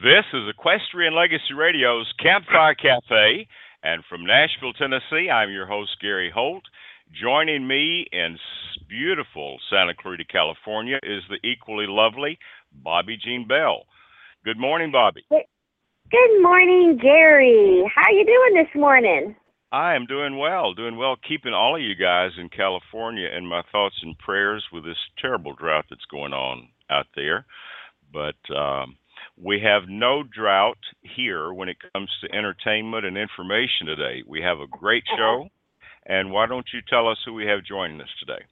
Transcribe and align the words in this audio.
This 0.00 0.24
is 0.32 0.48
Equestrian 0.48 1.12
Legacy 1.16 1.54
Radio's 1.56 2.06
Campfire 2.22 2.76
Cafe, 2.76 3.48
and 3.82 4.04
from 4.08 4.24
Nashville, 4.24 4.72
Tennessee, 4.72 5.28
I'm 5.28 5.50
your 5.50 5.66
host, 5.66 5.90
Gary 6.00 6.30
Holt. 6.32 6.62
Joining 7.20 7.66
me 7.66 8.06
in 8.12 8.38
beautiful 8.88 9.58
Santa 9.68 9.94
Clarita, 10.00 10.24
California, 10.30 11.00
is 11.02 11.24
the 11.28 11.44
equally 11.44 11.86
lovely 11.88 12.38
Bobbi 12.86 13.18
Jean 13.20 13.48
Bell. 13.48 13.86
Good 14.44 14.56
morning, 14.56 14.92
Bobbi. 14.92 15.22
Good 15.30 16.42
morning, 16.42 16.96
Gary. 17.02 17.82
How 17.92 18.02
are 18.02 18.12
you 18.12 18.24
doing 18.24 18.64
this 18.64 18.80
morning? 18.80 19.34
I 19.72 19.96
am 19.96 20.06
doing 20.06 20.38
well, 20.38 20.74
doing 20.74 20.96
well, 20.96 21.16
keeping 21.26 21.54
all 21.54 21.74
of 21.74 21.82
you 21.82 21.96
guys 21.96 22.30
in 22.38 22.50
California 22.50 23.30
in 23.36 23.46
my 23.46 23.62
thoughts 23.72 23.96
and 24.02 24.16
prayers 24.18 24.64
with 24.72 24.84
this 24.84 25.08
terrible 25.20 25.54
drought 25.54 25.86
that's 25.90 26.06
going 26.08 26.34
on 26.34 26.68
out 26.88 27.06
there. 27.16 27.46
But 28.12 28.36
um, 28.56 28.96
we 29.40 29.60
have 29.60 29.88
no 29.88 30.22
drought 30.22 30.78
here 31.02 31.52
when 31.52 31.68
it 31.68 31.76
comes 31.92 32.10
to 32.20 32.34
entertainment 32.36 33.06
and 33.06 33.16
information 33.16 33.86
today. 33.86 34.22
We 34.26 34.42
have 34.42 34.58
a 34.58 34.66
great 34.66 35.04
show. 35.16 35.48
And 36.06 36.32
why 36.32 36.46
don't 36.46 36.66
you 36.72 36.80
tell 36.88 37.08
us 37.08 37.18
who 37.24 37.34
we 37.34 37.46
have 37.46 37.64
joining 37.64 38.00
us 38.00 38.08
today? 38.18 38.44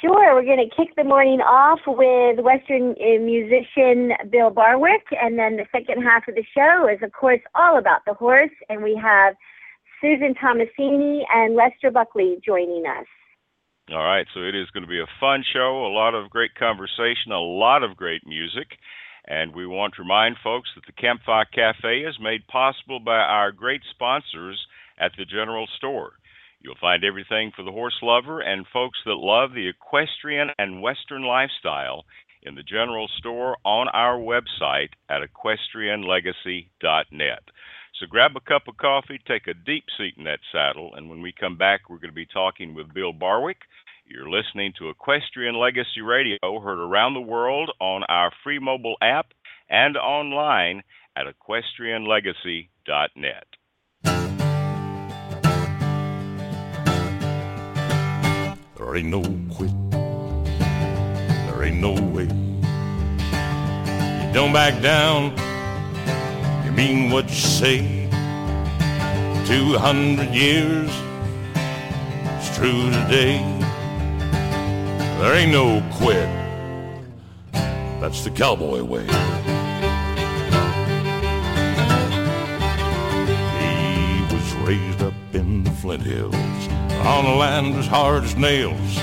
Sure. 0.00 0.34
We're 0.34 0.44
going 0.44 0.68
to 0.68 0.76
kick 0.76 0.96
the 0.96 1.04
morning 1.04 1.40
off 1.40 1.80
with 1.86 2.44
Western 2.44 2.92
uh, 2.92 3.20
musician 3.20 4.12
Bill 4.30 4.50
Barwick. 4.50 5.04
And 5.12 5.38
then 5.38 5.56
the 5.56 5.66
second 5.70 6.02
half 6.02 6.26
of 6.26 6.34
the 6.34 6.44
show 6.54 6.88
is, 6.88 6.98
of 7.02 7.12
course, 7.12 7.40
all 7.54 7.78
about 7.78 8.00
the 8.06 8.14
horse. 8.14 8.50
And 8.68 8.82
we 8.82 8.98
have 9.00 9.34
Susan 10.00 10.34
Tomasini 10.34 11.22
and 11.32 11.54
Lester 11.54 11.90
Buckley 11.90 12.36
joining 12.44 12.84
us. 12.86 13.06
All 13.90 14.02
right, 14.02 14.26
so 14.32 14.40
it 14.40 14.54
is 14.54 14.70
going 14.70 14.82
to 14.82 14.88
be 14.88 15.00
a 15.00 15.20
fun 15.20 15.44
show, 15.52 15.84
a 15.86 15.92
lot 15.92 16.14
of 16.14 16.30
great 16.30 16.54
conversation, 16.54 17.32
a 17.32 17.38
lot 17.38 17.82
of 17.82 17.96
great 17.96 18.22
music. 18.26 18.68
And 19.26 19.54
we 19.54 19.66
want 19.66 19.94
to 19.94 20.02
remind 20.02 20.36
folks 20.44 20.68
that 20.74 20.84
the 20.86 20.92
Campfire 20.92 21.46
Cafe 21.46 22.00
is 22.00 22.18
made 22.20 22.46
possible 22.46 23.00
by 23.00 23.16
our 23.16 23.52
great 23.52 23.80
sponsors 23.90 24.66
at 24.98 25.12
the 25.16 25.24
General 25.24 25.66
Store. 25.76 26.12
You'll 26.60 26.74
find 26.80 27.04
everything 27.04 27.52
for 27.54 27.62
the 27.62 27.72
horse 27.72 27.98
lover 28.02 28.40
and 28.40 28.66
folks 28.72 28.98
that 29.04 29.14
love 29.14 29.52
the 29.52 29.68
equestrian 29.68 30.50
and 30.58 30.82
western 30.82 31.22
lifestyle 31.22 32.04
in 32.42 32.54
the 32.54 32.62
General 32.62 33.08
Store 33.18 33.56
on 33.64 33.88
our 33.88 34.18
website 34.18 34.90
at 35.08 35.22
equestrianlegacy.net. 35.22 37.42
So 38.00 38.06
grab 38.08 38.36
a 38.36 38.40
cup 38.40 38.68
of 38.68 38.76
coffee, 38.76 39.20
take 39.26 39.46
a 39.46 39.54
deep 39.54 39.84
seat 39.96 40.14
in 40.18 40.24
that 40.24 40.40
saddle, 40.52 40.94
and 40.94 41.08
when 41.08 41.22
we 41.22 41.32
come 41.32 41.56
back, 41.56 41.88
we're 41.88 41.98
going 41.98 42.10
to 42.10 42.14
be 42.14 42.26
talking 42.26 42.74
with 42.74 42.92
Bill 42.92 43.12
Barwick. 43.12 43.58
You're 44.14 44.30
listening 44.30 44.72
to 44.78 44.88
Equestrian 44.90 45.58
Legacy 45.58 46.00
Radio, 46.00 46.38
heard 46.60 46.78
around 46.78 47.14
the 47.14 47.20
world 47.20 47.72
on 47.80 48.04
our 48.04 48.30
free 48.44 48.60
mobile 48.60 48.94
app 49.02 49.32
and 49.68 49.96
online 49.96 50.84
at 51.16 51.26
equestrianlegacy.net. 51.26 53.46
There 58.76 58.96
ain't 58.96 59.08
no 59.08 59.22
quit. 59.52 59.72
There 59.90 61.64
ain't 61.64 61.80
no 61.80 61.94
way. 61.94 62.28
You 64.28 64.32
don't 64.32 64.52
back 64.52 64.80
down 64.80 65.34
you 66.64 66.70
mean 66.70 67.10
what 67.10 67.28
you 67.28 67.34
say. 67.34 68.08
Two 69.44 69.76
hundred 69.76 70.32
years, 70.32 70.88
it's 72.38 72.56
true 72.56 72.92
today. 72.92 73.53
There 75.20 75.34
ain't 75.34 75.52
no 75.52 75.82
quit. 75.92 76.28
That's 78.00 78.24
the 78.24 78.30
cowboy 78.30 78.82
way. 78.82 79.06
He 83.60 84.34
was 84.34 84.54
raised 84.66 85.02
up 85.02 85.14
in 85.32 85.64
the 85.64 85.70
Flint 85.70 86.02
Hills 86.02 86.34
on 87.06 87.24
a 87.24 87.34
land 87.36 87.74
as 87.76 87.86
hard 87.86 88.24
as 88.24 88.36
nails. 88.36 88.96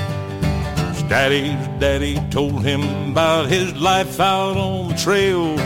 Daddy's 1.09 1.67
daddy 1.79 2.15
told 2.29 2.63
him 2.63 3.11
about 3.11 3.49
his 3.49 3.73
life 3.73 4.19
out 4.21 4.55
on 4.55 4.89
the 4.89 4.95
trail 4.95 5.57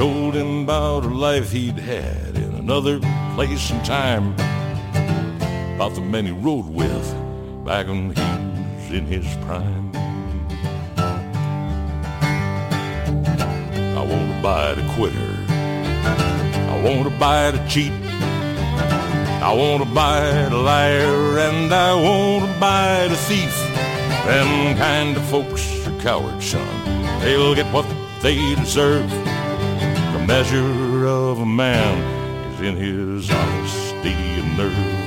told 0.00 0.34
him 0.34 0.62
about 0.62 1.04
a 1.04 1.08
life 1.08 1.52
he'd 1.52 1.78
had 1.78 2.34
in 2.34 2.54
another 2.54 2.98
place 3.34 3.70
and 3.70 3.84
time. 3.84 4.32
About 5.74 5.94
the 5.94 6.00
men 6.00 6.24
he 6.24 6.32
rode 6.32 6.64
with 6.64 7.14
back 7.66 7.86
when 7.86 8.14
he 8.14 8.39
in 8.92 9.06
his 9.06 9.26
prime. 9.44 9.90
I 13.96 14.02
want 14.02 14.34
to 14.34 14.42
buy 14.42 14.70
a 14.70 14.94
quitter. 14.94 15.34
I 16.72 16.82
want 16.84 17.08
to 17.08 17.18
buy 17.18 17.48
a 17.48 17.68
cheat. 17.68 17.92
I 19.42 19.54
want 19.54 19.82
to 19.82 19.94
buy 19.94 20.20
a 20.20 20.54
liar 20.54 21.38
and 21.38 21.72
I 21.72 21.94
want 21.94 22.52
to 22.52 22.60
buy 22.60 23.04
a 23.04 23.16
thief. 23.16 23.56
Them 24.26 24.76
kind 24.76 25.16
of 25.16 25.24
folks 25.24 25.86
are 25.86 25.98
cowards, 26.00 26.46
son. 26.46 27.20
They'll 27.20 27.54
get 27.54 27.72
what 27.72 27.86
they 28.22 28.54
deserve 28.54 29.10
The 29.10 30.24
measure 30.26 31.06
of 31.06 31.40
a 31.40 31.46
man 31.46 31.98
is 32.52 32.60
in 32.60 32.76
his 32.76 33.30
honesty 33.30 34.12
and 34.12 34.56
nerve. 34.56 34.99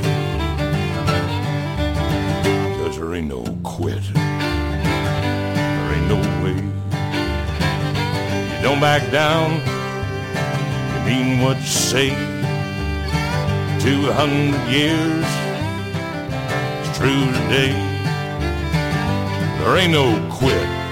There 3.13 3.22
ain't 3.22 3.29
no 3.29 3.44
quit. 3.62 4.01
There 4.12 5.94
ain't 5.94 6.07
no 6.07 6.18
way. 6.44 6.56
You 8.57 8.63
don't 8.63 8.79
back 8.79 9.12
down. 9.12 9.62
You 10.90 11.00
mean 11.06 11.40
what 11.40 11.57
you 11.57 11.63
say. 11.63 12.09
Two 13.79 14.12
hundred 14.12 14.59
years. 14.72 15.25
It's 16.79 16.97
true 16.97 17.25
today. 17.44 17.73
There 19.59 19.78
ain't 19.78 19.91
no 19.91 20.07
quit. 20.31 20.82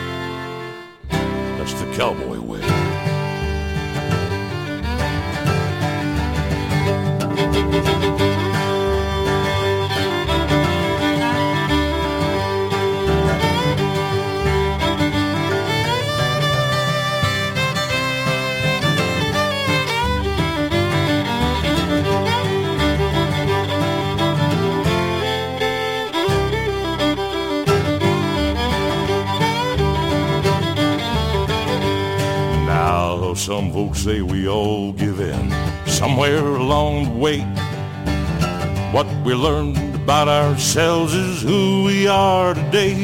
What 37.21 39.05
we 39.23 39.35
learned 39.35 39.77
about 39.93 40.27
ourselves 40.27 41.13
is 41.13 41.43
who 41.43 41.83
we 41.83 42.07
are 42.07 42.55
today. 42.55 42.95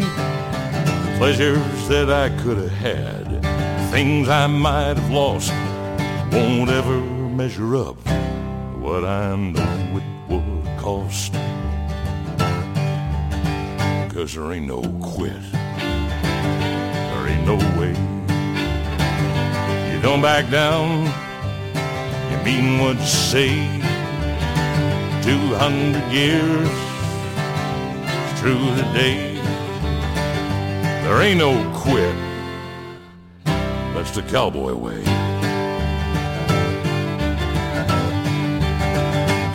Pleasures 1.20 1.88
that 1.88 2.10
I 2.10 2.30
could 2.42 2.58
have 2.58 2.72
had, 2.72 3.92
things 3.92 4.28
I 4.28 4.48
might 4.48 4.98
have 4.98 5.12
lost, 5.12 5.52
won't 6.34 6.72
ever 6.72 7.00
measure 7.00 7.76
up 7.76 7.98
what 8.80 9.06
I 9.06 9.36
know 9.36 10.00
it 10.00 10.32
would 10.32 10.80
cost. 10.80 11.34
Cause 14.12 14.34
there 14.34 14.52
ain't 14.52 14.66
no 14.66 14.82
quit, 15.00 15.52
there 15.52 17.28
ain't 17.28 17.46
no 17.46 17.58
way. 17.80 17.94
You 19.94 20.02
don't 20.02 20.24
back 20.24 20.50
down, 20.50 21.06
you 22.32 22.38
mean 22.44 22.80
what 22.80 22.98
you 22.98 23.06
say. 23.06 23.88
Two 25.28 25.56
hundred 25.56 26.10
years, 26.10 26.70
it's 28.32 28.40
true 28.40 28.66
today. 28.78 29.36
There 31.04 31.22
ain't 31.22 31.40
no 31.40 31.52
quit, 31.76 32.16
that's 33.94 34.12
the 34.12 34.22
cowboy 34.22 34.74
way. 34.74 35.04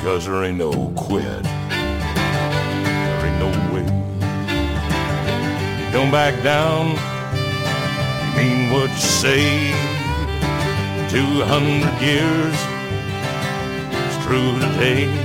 Cause 0.03 0.27
there 0.27 0.45
ain't 0.45 0.59
no 0.59 0.93
quit, 0.95 1.43
there 1.43 3.27
ain't 3.27 3.39
no 3.41 3.49
way. 3.73 3.87
You 5.87 5.91
don't 5.91 6.11
back 6.11 6.43
down, 6.45 6.99
you 8.27 8.37
mean 8.37 8.71
what 8.75 8.91
you 8.91 8.99
say. 8.99 9.73
Two 11.09 11.41
hundred 11.49 11.99
years, 12.03 12.57
it's 14.05 14.19
true 14.27 14.53
today. 14.61 15.22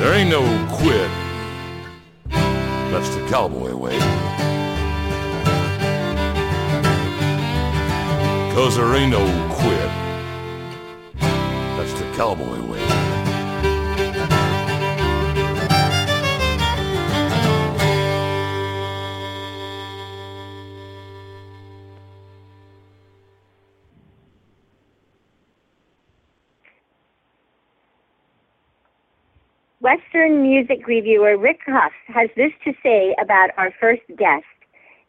There 0.00 0.14
ain't 0.14 0.30
no 0.30 0.42
quit, 0.72 1.10
that's 2.90 3.14
the 3.14 3.26
cowboy 3.28 3.74
way. 3.74 3.98
cause 8.60 8.76
there 8.76 8.94
ain't 8.94 9.10
no 9.10 9.24
quit. 9.54 9.90
That's 11.20 11.92
the 11.94 12.04
cowboy 12.14 12.60
way. 12.70 12.99
Western 30.20 30.42
music 30.42 30.86
reviewer 30.86 31.38
Rick 31.38 31.60
Huff 31.66 31.92
has 32.08 32.28
this 32.36 32.52
to 32.64 32.74
say 32.82 33.16
about 33.22 33.48
our 33.56 33.72
first 33.80 34.02
guest. 34.18 34.44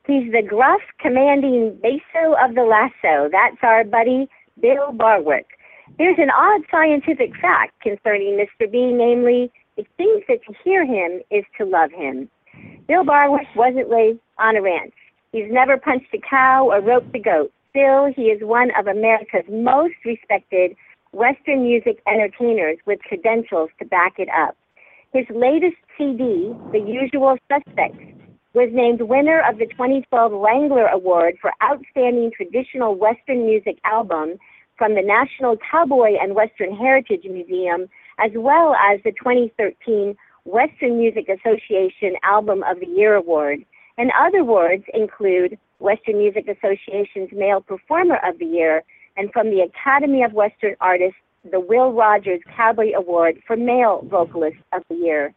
He's 0.07 0.31
the 0.31 0.41
gruff, 0.41 0.79
commanding 0.99 1.77
basso 1.81 2.35
of 2.41 2.55
the 2.55 2.63
lasso. 2.63 3.27
That's 3.29 3.57
our 3.61 3.83
buddy, 3.83 4.29
Bill 4.61 4.93
Barwick. 4.93 5.47
There's 5.97 6.17
an 6.17 6.29
odd 6.29 6.61
scientific 6.71 7.35
fact 7.41 7.73
concerning 7.81 8.39
Mr. 8.39 8.71
B, 8.71 8.93
namely, 8.93 9.51
it 9.75 9.85
seems 9.97 10.23
that 10.29 10.45
to 10.45 10.53
hear 10.63 10.85
him 10.85 11.21
is 11.29 11.43
to 11.57 11.65
love 11.65 11.91
him. 11.91 12.29
Bill 12.87 13.03
Barwick 13.03 13.47
wasn't 13.53 13.89
raised 13.89 14.19
on 14.39 14.55
a 14.55 14.61
ranch. 14.61 14.93
He's 15.33 15.51
never 15.51 15.77
punched 15.77 16.13
a 16.13 16.19
cow 16.19 16.69
or 16.71 16.79
roped 16.79 17.13
a 17.13 17.19
goat. 17.19 17.51
Still, 17.71 18.13
he 18.15 18.27
is 18.31 18.41
one 18.43 18.71
of 18.79 18.87
America's 18.87 19.43
most 19.49 19.95
respected 20.05 20.73
Western 21.11 21.63
music 21.63 22.01
entertainers 22.07 22.77
with 22.85 22.99
credentials 23.01 23.71
to 23.79 23.85
back 23.85 24.13
it 24.17 24.29
up. 24.29 24.55
His 25.13 25.25
latest 25.29 25.75
CD, 25.97 26.53
The 26.71 26.79
Usual 26.79 27.35
Suspects, 27.51 27.99
was 28.53 28.69
named 28.71 29.01
winner 29.01 29.41
of 29.41 29.57
the 29.57 29.65
2012 29.65 30.31
Wrangler 30.31 30.87
Award 30.87 31.35
for 31.41 31.51
Outstanding 31.61 32.31
Traditional 32.33 32.95
Western 32.95 33.45
Music 33.45 33.77
Album 33.83 34.37
from 34.77 34.95
the 34.95 35.01
National 35.01 35.57
Cowboy 35.69 36.13
and 36.21 36.33
Western 36.33 36.73
Heritage 36.73 37.25
Museum, 37.25 37.87
as 38.19 38.31
well 38.35 38.73
as 38.75 39.01
the 39.03 39.11
2013 39.11 40.15
Western 40.45 40.97
Music 40.97 41.27
Association 41.27 42.15
Album 42.23 42.63
of 42.63 42.79
the 42.79 42.87
Year 42.87 43.15
Award. 43.15 43.65
And 43.97 44.11
other 44.17 44.39
awards 44.39 44.85
include 44.93 45.57
Western 45.79 46.19
Music 46.19 46.47
Association's 46.47 47.31
Male 47.33 47.59
Performer 47.59 48.17
of 48.23 48.39
the 48.39 48.45
Year 48.45 48.81
and 49.17 49.29
from 49.33 49.49
the 49.49 49.59
Academy 49.59 50.23
of 50.23 50.31
Western 50.31 50.75
Artists 50.79 51.19
the 51.49 51.59
Will 51.59 51.93
Rogers 51.93 52.41
Cowboy 52.55 52.91
Award 52.95 53.41
for 53.47 53.55
Male 53.55 54.05
Vocalist 54.09 54.57
of 54.73 54.83
the 54.89 54.95
Year. 54.95 55.33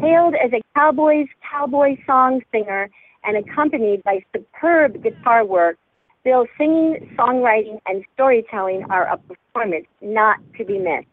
Hailed 0.00 0.34
as 0.34 0.52
a 0.52 0.60
Cowboys 0.74 1.26
cowboy 1.50 1.96
song 2.06 2.40
singer 2.52 2.90
and 3.24 3.36
accompanied 3.36 4.02
by 4.04 4.24
superb 4.34 5.02
guitar 5.02 5.44
work, 5.44 5.76
Bill's 6.24 6.48
singing, 6.58 7.14
songwriting, 7.18 7.80
and 7.86 8.04
storytelling 8.14 8.84
are 8.90 9.06
a 9.06 9.16
performance 9.16 9.86
not 10.00 10.38
to 10.58 10.64
be 10.64 10.78
missed. 10.78 11.08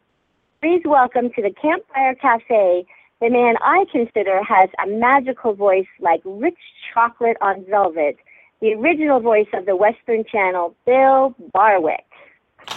Please 0.62 0.82
welcome 0.86 1.30
to 1.36 1.42
the 1.42 1.52
Campfire 1.62 2.16
Cafe 2.16 2.86
the 3.20 3.32
man 3.32 3.56
I 3.62 3.86
consider 3.92 4.44
has 4.44 4.70
a 4.84 4.88
magical 4.88 5.56
voice 5.56 5.88
like 6.00 6.22
rich 6.24 6.58
chocolate 6.94 7.38
on 7.42 7.66
velvet, 7.68 8.18
the 8.62 8.74
original 8.74 9.20
voice 9.20 9.48
of 9.54 9.66
the 9.66 9.76
Western 9.76 10.24
Channel, 10.32 10.76
Bill 10.86 11.34
Barwick. 11.52 12.06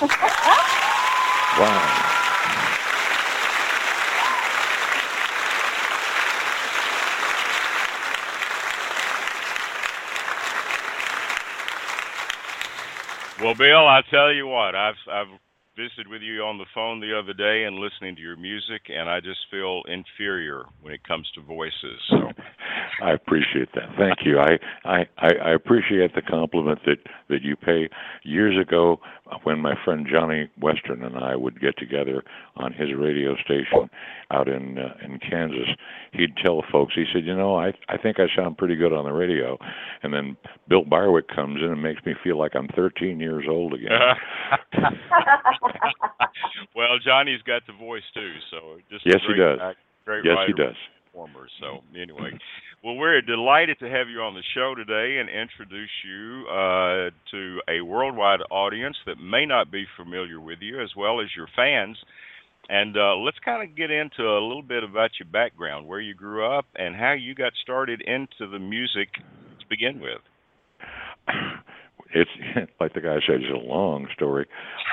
Wow. 1.58 2.00
Well, 13.42 13.54
Bill, 13.54 13.88
I 13.88 14.02
tell 14.10 14.32
you 14.32 14.46
what, 14.46 14.74
I've 14.74 14.94
I've 15.10 15.26
visited 15.76 16.08
with 16.08 16.20
you 16.20 16.42
on 16.42 16.58
the 16.58 16.66
phone 16.74 17.00
the 17.00 17.18
other 17.18 17.32
day 17.32 17.64
and 17.64 17.76
listening 17.76 18.14
to 18.16 18.20
your 18.20 18.36
music, 18.36 18.82
and 18.88 19.08
I 19.08 19.20
just 19.20 19.40
feel 19.50 19.82
inferior 19.88 20.64
when 20.82 20.92
it 20.92 21.02
comes 21.04 21.26
to 21.34 21.40
voices. 21.40 21.98
So 22.10 22.16
I 23.02 23.12
appreciate 23.12 23.70
that. 23.74 23.88
Thank 23.98 24.18
you. 24.24 24.38
I, 24.38 24.58
I 24.84 25.04
I 25.22 25.50
appreciate 25.54 26.14
the 26.14 26.22
compliment 26.22 26.80
that 26.84 26.98
that 27.28 27.42
you 27.42 27.56
pay. 27.56 27.88
Years 28.24 28.60
ago, 28.60 29.00
when 29.44 29.58
my 29.60 29.74
friend 29.84 30.06
Johnny 30.10 30.50
Western 30.60 31.02
and 31.04 31.16
I 31.16 31.36
would 31.36 31.60
get 31.60 31.76
together 31.78 32.22
on 32.56 32.72
his 32.72 32.88
radio 32.96 33.34
station 33.36 33.90
out 34.30 34.48
in 34.48 34.78
uh, 34.78 34.94
in 35.04 35.18
Kansas, 35.18 35.68
he'd 36.12 36.36
tell 36.36 36.62
folks. 36.70 36.94
He 36.94 37.04
said, 37.12 37.24
"You 37.24 37.36
know, 37.36 37.56
I 37.56 37.72
I 37.88 37.96
think 37.96 38.18
I 38.18 38.26
sound 38.36 38.58
pretty 38.58 38.76
good 38.76 38.92
on 38.92 39.04
the 39.04 39.12
radio," 39.12 39.58
and 40.02 40.12
then 40.12 40.36
Bill 40.68 40.84
Barwick 40.84 41.28
comes 41.28 41.60
in 41.62 41.70
and 41.70 41.82
makes 41.82 42.04
me 42.04 42.14
feel 42.22 42.38
like 42.38 42.52
I'm 42.54 42.68
13 42.74 43.20
years 43.20 43.44
old 43.48 43.74
again. 43.74 43.90
well, 46.74 46.98
Johnny's 47.04 47.42
got 47.42 47.62
the 47.66 47.72
voice 47.72 48.02
too, 48.14 48.34
so 48.50 48.76
just 48.90 49.06
yes, 49.06 49.20
he 49.26 49.34
does. 49.34 49.58
Yes, 50.24 50.36
writer, 50.36 50.46
he 50.46 50.52
does. 50.52 50.76
So 51.60 51.80
anyway, 51.94 52.30
well, 52.82 52.94
we're 52.94 53.20
delighted 53.20 53.78
to 53.80 53.90
have 53.90 54.08
you 54.08 54.20
on 54.20 54.34
the 54.34 54.42
show 54.54 54.74
today 54.74 55.18
and 55.18 55.28
introduce 55.28 55.90
you 56.04 56.46
uh, 56.48 57.10
to 57.30 57.60
a 57.68 57.80
worldwide 57.82 58.40
audience 58.50 58.96
that 59.06 59.16
may 59.18 59.46
not 59.46 59.70
be 59.70 59.84
familiar 59.96 60.40
with 60.40 60.58
you, 60.60 60.80
as 60.80 60.90
well 60.96 61.20
as 61.20 61.28
your 61.36 61.48
fans. 61.54 61.96
And 62.68 62.96
uh, 62.96 63.16
let's 63.16 63.38
kind 63.44 63.68
of 63.68 63.76
get 63.76 63.90
into 63.90 64.22
a 64.22 64.40
little 64.46 64.62
bit 64.62 64.84
about 64.84 65.10
your 65.18 65.28
background, 65.30 65.86
where 65.86 66.00
you 66.00 66.14
grew 66.14 66.46
up, 66.46 66.66
and 66.76 66.94
how 66.94 67.12
you 67.12 67.34
got 67.34 67.52
started 67.62 68.00
into 68.00 68.50
the 68.50 68.58
music 68.58 69.12
to 69.14 69.66
begin 69.68 70.00
with. 70.00 70.20
It's 72.12 72.30
like 72.80 72.92
the 72.94 73.00
guy 73.00 73.18
said, 73.24 73.36
it's 73.36 73.54
a 73.54 73.66
long 73.68 74.08
story. 74.14 74.46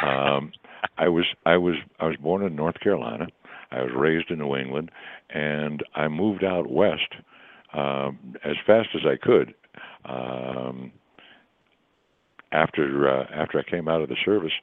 Um, 0.06 0.52
I 0.98 1.08
was 1.10 1.26
I 1.46 1.58
was 1.58 1.76
I 2.00 2.06
was 2.06 2.16
born 2.18 2.44
in 2.44 2.56
North 2.56 2.80
Carolina. 2.80 3.28
I 3.72 3.82
was 3.82 3.92
raised 3.96 4.32
in 4.32 4.40
New 4.40 4.56
England, 4.56 4.92
and 5.30 5.84
I 5.96 6.08
moved 6.08 6.44
out 6.44 6.70
west 6.70 7.14
um, 7.74 8.36
as 8.44 8.56
fast 8.66 8.90
as 8.96 9.02
I 9.06 9.18
could. 9.22 9.54
Um, 10.06 10.92
after 12.52 13.10
uh, 13.10 13.26
after 13.34 13.60
I 13.60 13.70
came 13.70 13.88
out 13.88 14.02
of 14.02 14.10
the 14.10 14.16
service, 14.24 14.54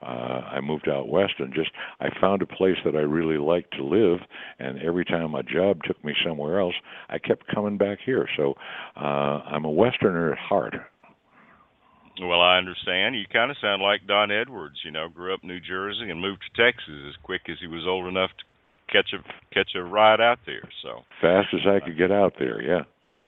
uh, 0.00 0.06
I 0.52 0.60
moved 0.60 0.88
out 0.88 1.08
west 1.08 1.34
and 1.38 1.52
just 1.54 1.70
I 2.00 2.08
found 2.20 2.42
a 2.42 2.46
place 2.46 2.76
that 2.84 2.94
I 2.94 3.00
really 3.00 3.38
liked 3.38 3.74
to 3.76 3.84
live. 3.84 4.20
And 4.58 4.80
every 4.80 5.04
time 5.04 5.32
my 5.32 5.42
job 5.42 5.80
took 5.84 6.02
me 6.04 6.14
somewhere 6.24 6.60
else, 6.60 6.74
I 7.08 7.18
kept 7.18 7.52
coming 7.52 7.78
back 7.78 7.98
here. 8.04 8.28
So 8.36 8.54
uh, 8.96 9.42
I'm 9.46 9.64
a 9.64 9.70
Westerner 9.70 10.32
at 10.32 10.38
heart. 10.38 10.74
Well, 12.20 12.40
I 12.40 12.58
understand. 12.58 13.16
You 13.16 13.24
kind 13.32 13.50
of 13.50 13.56
sound 13.60 13.82
like 13.82 14.06
Don 14.06 14.30
Edwards. 14.30 14.76
You 14.84 14.90
know, 14.90 15.08
grew 15.08 15.32
up 15.32 15.40
in 15.42 15.48
New 15.48 15.60
Jersey 15.60 16.10
and 16.10 16.20
moved 16.20 16.42
to 16.42 16.62
Texas 16.62 16.94
as 17.08 17.14
quick 17.22 17.42
as 17.48 17.56
he 17.60 17.66
was 17.66 17.84
old 17.86 18.06
enough 18.06 18.30
to 18.30 18.44
catch 18.92 19.12
a 19.12 19.54
catch 19.54 19.70
a 19.74 19.82
ride 19.82 20.20
out 20.20 20.38
there. 20.46 20.68
So 20.82 21.00
fast 21.20 21.48
as 21.54 21.60
I 21.66 21.84
could 21.84 21.96
get 21.96 22.12
out 22.12 22.34
there. 22.38 22.60
Yeah. 22.62 22.82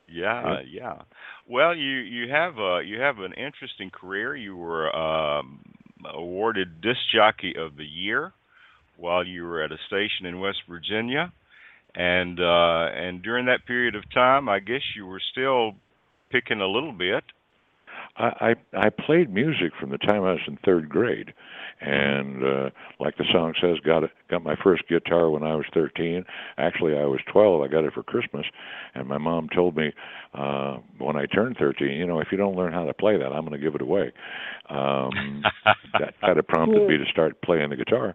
Yeah, 0.07 0.61
yeah. 0.71 1.03
Well, 1.49 1.75
you 1.75 1.97
you 1.97 2.31
have 2.31 2.59
a 2.59 2.83
you 2.85 3.01
have 3.01 3.19
an 3.19 3.33
interesting 3.33 3.91
career. 3.91 4.37
You 4.37 4.55
were 4.55 4.95
um, 4.95 5.61
awarded 6.15 6.81
disc 6.83 7.01
jockey 7.13 7.55
of 7.59 7.77
the 7.77 7.85
year 7.85 8.33
while 8.97 9.27
you 9.27 9.45
were 9.45 9.63
at 9.63 9.73
a 9.73 9.79
station 9.87 10.27
in 10.27 10.41
West 10.41 10.59
Virginia, 10.69 11.33
and 11.95 12.39
uh, 12.39 12.87
and 12.95 13.23
during 13.23 13.47
that 13.47 13.67
period 13.67 13.95
of 13.95 14.03
time, 14.13 14.49
I 14.49 14.61
guess 14.61 14.83
you 14.95 15.07
were 15.07 15.23
still 15.33 15.73
picking 16.31 16.61
a 16.61 16.69
little 16.69 16.93
bit 16.93 17.25
I, 18.17 18.55
I 18.75 18.87
I 18.87 18.91
played 18.91 19.33
music 19.33 19.73
from 19.79 19.91
the 19.91 19.99
time 19.99 20.23
I 20.25 20.33
was 20.33 20.41
in 20.47 20.57
third 20.65 20.89
grade, 20.89 21.33
and 21.81 22.45
uh, 22.45 22.71
like 23.01 23.17
the 23.17 23.25
song 23.33 23.55
says, 23.61 23.79
got 23.85 24.05
got 24.31 24.45
my 24.45 24.55
first 24.63 24.89
guitar 24.89 25.31
when 25.31 25.43
I 25.43 25.57
was 25.57 25.67
13. 25.75 26.25
Actually, 26.57 26.97
I 26.97 27.05
was 27.05 27.21
12. 27.33 27.63
I 27.63 27.69
got 27.69 27.85
it 27.85 27.93
for 27.93 28.03
Christmas, 28.03 28.47
and 28.95 29.09
my 29.09 29.19
mom 29.19 29.49
told 29.49 29.77
me 29.77 29.93
uh, 30.35 30.79
when 30.99 31.17
I 31.17 31.27
turned 31.27 31.57
13, 31.59 31.89
you 31.93 32.07
know, 32.07 32.21
if 32.21 32.29
you 32.33 32.39
don't 32.39 32.57
learn 32.57 32.73
how 32.73 32.85
to 32.85 32.93
play 32.93 33.17
that, 33.17 33.33
I'm 33.33 33.47
going 33.47 33.53
to 33.53 33.59
give 33.59 33.75
it 33.75 33.83
away. 33.83 34.13
Um, 34.69 35.45
that 36.01 36.15
kind 36.21 36.39
of 36.39 36.47
prompted 36.49 36.89
me 36.89 36.97
to 36.97 37.05
start 37.11 37.41
playing 37.43 37.71
the 37.71 37.77
guitar. 37.77 38.15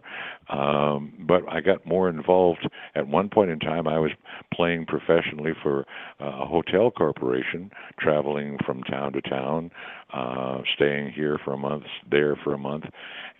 Um, 0.50 1.14
but 1.26 1.42
I 1.48 1.60
got 1.60 1.86
more 1.86 2.08
involved. 2.10 2.68
At 2.94 3.06
one 3.06 3.30
point 3.30 3.50
in 3.50 3.58
time, 3.58 3.88
I 3.88 3.98
was 3.98 4.10
playing 4.52 4.86
professionally 4.86 5.52
for 5.62 5.86
uh, 6.20 6.42
a 6.42 6.46
hotel 6.46 6.90
corporation, 6.90 7.70
traveling 7.98 8.58
from 8.66 8.82
town 8.82 9.12
to 9.14 9.22
town, 9.22 9.70
uh, 10.12 10.58
staying 10.74 11.12
here 11.12 11.38
for 11.42 11.54
a 11.54 11.58
month, 11.58 11.84
there 12.10 12.36
for 12.44 12.52
a 12.52 12.58
month, 12.58 12.84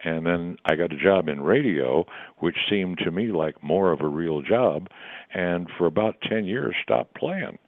and 0.05 0.25
then 0.25 0.57
I 0.65 0.77
got 0.77 0.93
a 0.93 0.97
job 0.97 1.29
in 1.29 1.43
radio, 1.43 2.07
which 2.39 2.57
seemed 2.71 2.99
to 2.99 3.11
me 3.11 3.33
like 3.33 3.63
more 3.63 3.93
of 3.93 4.01
a 4.01 4.09
real 4.09 4.41
job. 4.41 4.89
And 5.35 5.69
for 5.77 5.87
about 5.87 6.17
ten 6.29 6.45
years, 6.45 6.75
stopped 6.83 7.15
playing. 7.15 7.59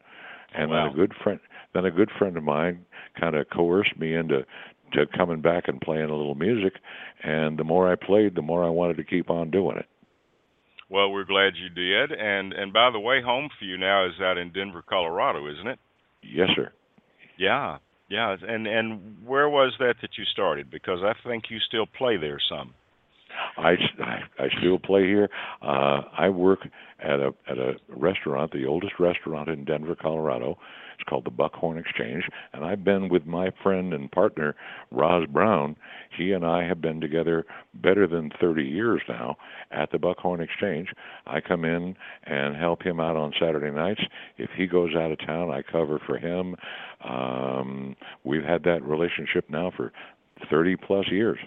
And 0.54 0.70
wow. 0.70 0.84
then 0.84 0.92
a 0.92 0.96
good 0.96 1.12
friend, 1.22 1.40
then 1.74 1.84
a 1.84 1.90
good 1.90 2.10
friend 2.18 2.36
of 2.36 2.42
mine, 2.42 2.84
kind 3.18 3.34
of 3.34 3.48
coerced 3.50 3.98
me 3.98 4.14
into 4.14 4.44
to 4.92 5.06
coming 5.16 5.40
back 5.40 5.68
and 5.68 5.80
playing 5.80 6.10
a 6.10 6.16
little 6.16 6.34
music. 6.34 6.74
And 7.22 7.58
the 7.58 7.64
more 7.64 7.90
I 7.90 7.96
played, 7.96 8.34
the 8.34 8.42
more 8.42 8.64
I 8.64 8.68
wanted 8.68 8.96
to 8.98 9.04
keep 9.04 9.30
on 9.30 9.50
doing 9.50 9.78
it. 9.78 9.86
Well, 10.90 11.10
we're 11.10 11.24
glad 11.24 11.54
you 11.56 11.70
did. 11.70 12.12
And 12.12 12.52
and 12.52 12.72
by 12.72 12.90
the 12.90 13.00
way, 13.00 13.22
home 13.22 13.48
for 13.58 13.64
you 13.64 13.78
now 13.78 14.06
is 14.06 14.20
out 14.20 14.36
in 14.36 14.52
Denver, 14.52 14.82
Colorado, 14.86 15.50
isn't 15.50 15.66
it? 15.66 15.78
Yes, 16.22 16.48
sir. 16.54 16.72
Yeah, 17.38 17.78
Yeah, 18.12 18.36
and 18.46 18.66
and 18.66 19.16
where 19.24 19.48
was 19.48 19.72
that 19.78 19.94
that 20.02 20.18
you 20.18 20.24
started? 20.26 20.70
Because 20.70 20.98
I 21.02 21.14
think 21.26 21.44
you 21.48 21.58
still 21.66 21.86
play 21.86 22.18
there 22.18 22.38
some. 22.46 22.74
I, 23.56 23.70
I, 24.00 24.18
I 24.38 24.48
still 24.58 24.78
play 24.78 25.02
here. 25.04 25.28
Uh, 25.60 26.02
I 26.16 26.28
work 26.28 26.60
at 27.00 27.20
a 27.20 27.34
at 27.48 27.58
a 27.58 27.74
restaurant, 27.88 28.52
the 28.52 28.66
oldest 28.66 28.94
restaurant 28.98 29.48
in 29.48 29.64
Denver, 29.64 29.96
Colorado. 30.00 30.58
It's 30.94 31.08
called 31.08 31.24
the 31.24 31.30
Buckhorn 31.30 31.78
Exchange, 31.78 32.24
and 32.52 32.64
I've 32.64 32.84
been 32.84 33.08
with 33.08 33.26
my 33.26 33.50
friend 33.62 33.92
and 33.92 34.10
partner 34.12 34.54
Roz 34.92 35.26
Brown. 35.26 35.74
He 36.16 36.32
and 36.32 36.44
I 36.44 36.64
have 36.64 36.80
been 36.80 37.00
together 37.00 37.44
better 37.74 38.06
than 38.06 38.30
30 38.40 38.62
years 38.62 39.02
now 39.08 39.36
at 39.72 39.90
the 39.90 39.98
Buckhorn 39.98 40.40
Exchange. 40.40 40.88
I 41.26 41.40
come 41.40 41.64
in 41.64 41.96
and 42.24 42.54
help 42.54 42.82
him 42.82 43.00
out 43.00 43.16
on 43.16 43.32
Saturday 43.40 43.74
nights. 43.74 44.02
If 44.38 44.50
he 44.56 44.66
goes 44.66 44.94
out 44.94 45.10
of 45.10 45.18
town, 45.26 45.50
I 45.50 45.62
cover 45.62 46.00
for 46.06 46.18
him. 46.18 46.54
Um, 47.04 47.96
we've 48.22 48.44
had 48.44 48.62
that 48.64 48.82
relationship 48.84 49.50
now 49.50 49.72
for 49.76 49.92
30 50.50 50.76
plus 50.76 51.06
years. 51.10 51.38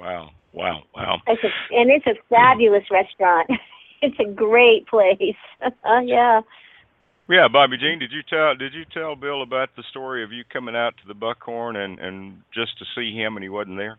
Wow. 0.00 0.30
Wow, 0.52 0.82
wow. 0.96 1.18
It's 1.26 1.42
a, 1.44 1.74
and 1.74 1.90
it's 1.90 2.06
a 2.06 2.14
fabulous 2.28 2.84
restaurant. 2.90 3.50
it's 4.02 4.18
a 4.18 4.30
great 4.30 4.86
place. 4.86 5.36
Uh, 5.84 6.00
yeah. 6.00 6.40
Yeah, 7.28 7.46
Bobbi 7.52 7.78
Jean, 7.78 7.98
did 7.98 8.12
you 8.12 8.22
tell 8.28 8.56
did 8.56 8.72
you 8.72 8.84
tell 8.94 9.14
Bill 9.14 9.42
about 9.42 9.68
the 9.76 9.84
story 9.90 10.24
of 10.24 10.32
you 10.32 10.42
coming 10.50 10.74
out 10.74 10.94
to 11.02 11.06
the 11.06 11.14
Buckhorn 11.14 11.76
and 11.76 11.98
and 11.98 12.40
just 12.52 12.78
to 12.78 12.86
see 12.96 13.14
him 13.14 13.36
and 13.36 13.42
he 13.42 13.50
wasn't 13.50 13.76
there? 13.76 13.98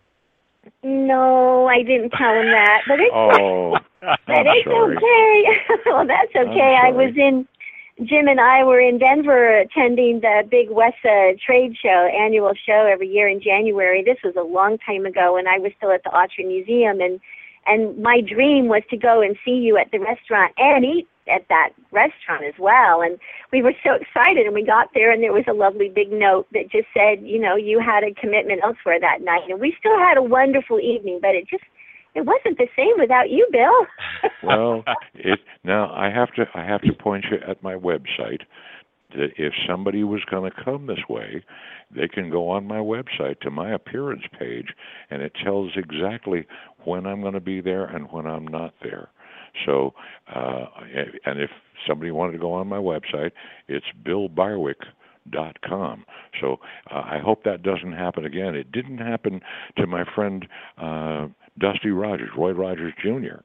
No, 0.84 1.67
I 1.67 1.84
didn't 1.84 2.10
tell 2.10 2.34
him 2.34 2.50
that, 2.50 2.81
but 2.88 3.00
it's 3.00 3.12
oh, 3.13 3.77
but 4.01 4.17
it's 4.27 4.65
sorry. 4.65 4.98
okay. 4.98 5.43
well, 5.86 6.08
that's 6.08 6.36
okay. 6.36 6.77
I 6.84 6.91
was 6.91 7.13
in 7.15 7.48
Jim 8.03 8.27
and 8.27 8.39
I 8.39 8.63
were 8.63 8.79
in 8.79 8.98
Denver 8.98 9.60
attending 9.60 10.22
the 10.22 10.41
big 10.50 10.70
WESA 10.70 11.34
uh, 11.34 11.38
trade 11.46 11.75
show, 11.77 12.10
annual 12.10 12.53
show 12.65 12.89
every 12.91 13.08
year 13.08 13.27
in 13.29 13.39
January. 13.39 14.03
This 14.03 14.17
was 14.24 14.34
a 14.36 14.41
long 14.41 14.79
time 14.79 15.05
ago 15.05 15.38
and 15.38 15.48
I 15.48 15.60
was 15.60 15.72
still 15.77 15.91
at 15.91 16.03
the 16.03 16.10
Autry 16.10 16.48
Museum 16.48 17.00
and 17.00 17.20
and 17.67 18.01
my 18.01 18.22
dream 18.22 18.67
was 18.70 18.81
to 18.89 18.98
go 18.98 19.22
and 19.22 19.38
see 19.46 19.51
you 19.51 19.77
at 19.77 19.91
the 19.91 20.00
restaurant 20.00 20.51
and 20.58 20.84
eat 20.84 21.08
at 21.29 21.46
that 21.50 21.70
restaurant 21.91 22.43
as 22.43 22.55
well. 22.58 23.03
And 23.03 23.20
we 23.51 23.62
were 23.62 23.74
so 23.84 23.93
excited 23.93 24.48
and 24.48 24.55
we 24.55 24.65
got 24.65 24.88
there 24.96 25.12
and 25.12 25.22
there 25.22 25.31
was 25.31 25.46
a 25.48 25.53
lovely 25.53 25.88
big 25.88 26.12
note 26.12 26.48
that 26.53 26.72
just 26.72 26.88
said, 26.98 27.22
you 27.22 27.38
know, 27.38 27.55
you 27.55 27.79
had 27.79 28.03
a 28.03 28.15
commitment 28.20 28.62
elsewhere 28.63 29.00
that 29.00 29.22
night. 29.22 29.48
And 29.48 29.62
we 29.62 29.75
still 29.77 30.00
had 30.00 30.17
a 30.17 30.24
wonderful 30.24 30.79
evening, 30.79 31.20
but 31.22 31.36
it 31.36 31.48
just 31.48 31.63
it 32.13 32.25
wasn't 32.25 32.58
the 32.58 32.68
same 32.75 32.94
without 32.98 33.30
you, 33.30 33.48
Bill. 33.51 34.32
well, 34.44 34.84
it 35.13 35.39
now 35.63 35.94
I 35.94 36.10
have 36.10 36.34
to 36.34 36.46
I 36.53 36.65
have 36.65 36.82
to 36.82 36.94
point 36.94 37.25
you 37.32 37.38
at 37.48 37.62
my 37.63 37.75
website 37.75 38.41
that 39.12 39.30
if 39.38 39.53
somebody 39.68 40.03
was 40.03 40.22
going 40.30 40.50
to 40.50 40.63
come 40.63 40.88
this 40.88 41.03
way, 41.10 41.44
they 41.94 42.08
can 42.08 42.30
go 42.30 42.50
on 42.50 42.65
my 42.65 42.77
website 42.77 43.39
to 43.41 43.51
my 43.51 43.74
appearance 43.74 44.24
page, 44.39 44.68
and 45.10 45.22
it 45.22 45.34
tells 45.44 45.72
exactly 45.75 46.46
when 46.86 47.06
I'm 47.06 47.22
going 47.22 47.34
to 47.34 47.41
be 47.41 47.62
there 47.62 47.86
and 47.86 48.10
when 48.12 48.25
I'm 48.25 48.48
not 48.48 48.74
there. 48.82 49.10
So, 49.65 49.94
uh, 50.34 50.65
and 51.25 51.39
if 51.39 51.50
somebody 51.88 52.12
wanted 52.12 52.34
to 52.34 52.38
go 52.38 52.53
on 52.53 52.68
my 52.68 52.77
website, 52.77 53.32
it's 53.68 53.86
billbarwick.com. 55.30 56.06
So 56.40 56.58
uh, 56.90 56.96
I 56.96 57.20
hope 57.24 57.44
that 57.44 57.63
doesn't 57.63 57.94
happen 57.94 58.25
again. 58.25 58.56
It 58.56 58.72
didn't 58.72 58.98
happen 58.98 59.42
to 59.78 59.88
my 59.88 60.04
friend 60.16 60.48
uh, 60.82 61.28
Dusty 61.60 61.90
Rogers, 61.90 62.30
Roy 62.38 62.51
Rogers 62.51 62.94
Jr. 63.01 63.42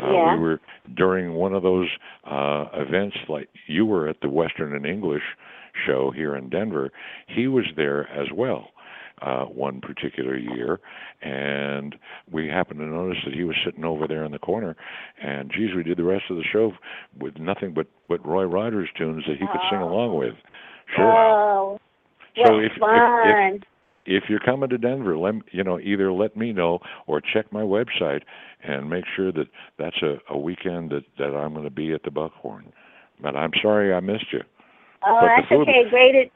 Uh, 0.00 0.12
yeah. 0.12 0.34
We 0.34 0.40
were 0.40 0.60
during 0.96 1.34
one 1.34 1.54
of 1.54 1.62
those 1.62 1.88
uh, 2.24 2.66
events, 2.74 3.16
like 3.28 3.48
you 3.66 3.84
were 3.84 4.08
at 4.08 4.16
the 4.22 4.28
Western 4.28 4.74
and 4.74 4.86
English 4.86 5.22
show 5.86 6.10
here 6.14 6.36
in 6.36 6.48
Denver. 6.48 6.90
He 7.26 7.46
was 7.46 7.64
there 7.76 8.08
as 8.08 8.28
well. 8.34 8.68
Uh, 9.20 9.44
one 9.44 9.80
particular 9.80 10.36
year, 10.36 10.80
and 11.20 11.94
we 12.32 12.48
happened 12.48 12.80
to 12.80 12.86
notice 12.86 13.18
that 13.24 13.32
he 13.32 13.44
was 13.44 13.54
sitting 13.64 13.84
over 13.84 14.08
there 14.08 14.24
in 14.24 14.32
the 14.32 14.38
corner. 14.40 14.74
And 15.22 15.48
geez, 15.48 15.76
we 15.76 15.84
did 15.84 15.96
the 15.96 16.02
rest 16.02 16.24
of 16.28 16.36
the 16.38 16.42
show 16.52 16.72
with 17.20 17.38
nothing 17.38 17.72
but 17.72 17.86
but 18.08 18.26
Roy 18.26 18.44
Rogers 18.44 18.88
tunes 18.98 19.22
that 19.28 19.36
he 19.36 19.46
could 19.46 19.60
sing 19.70 19.78
along 19.78 20.18
with. 20.18 20.34
Sure. 20.96 21.06
Oh, 21.06 21.78
so 22.36 22.58
if, 22.58 22.72
fun. 22.78 22.96
if, 23.24 23.62
if 23.62 23.62
if 24.04 24.24
you're 24.28 24.40
coming 24.40 24.68
to 24.68 24.78
Denver, 24.78 25.16
let 25.16 25.34
you 25.52 25.62
know 25.62 25.78
either 25.78 26.12
let 26.12 26.36
me 26.36 26.52
know 26.52 26.80
or 27.06 27.20
check 27.20 27.52
my 27.52 27.60
website 27.60 28.22
and 28.64 28.88
make 28.88 29.04
sure 29.14 29.32
that 29.32 29.46
that's 29.78 30.00
a, 30.02 30.16
a 30.30 30.38
weekend 30.38 30.90
that 30.90 31.04
that 31.18 31.36
I'm 31.36 31.52
going 31.52 31.64
to 31.64 31.70
be 31.70 31.92
at 31.92 32.02
the 32.02 32.10
Buckhorn. 32.10 32.72
But 33.20 33.36
I'm 33.36 33.52
sorry 33.60 33.94
I 33.94 34.00
missed 34.00 34.32
you. 34.32 34.40
Oh, 35.06 35.18
but 35.20 35.28
that's 35.36 35.52
okay. 35.52 35.88
Great, 35.90 36.32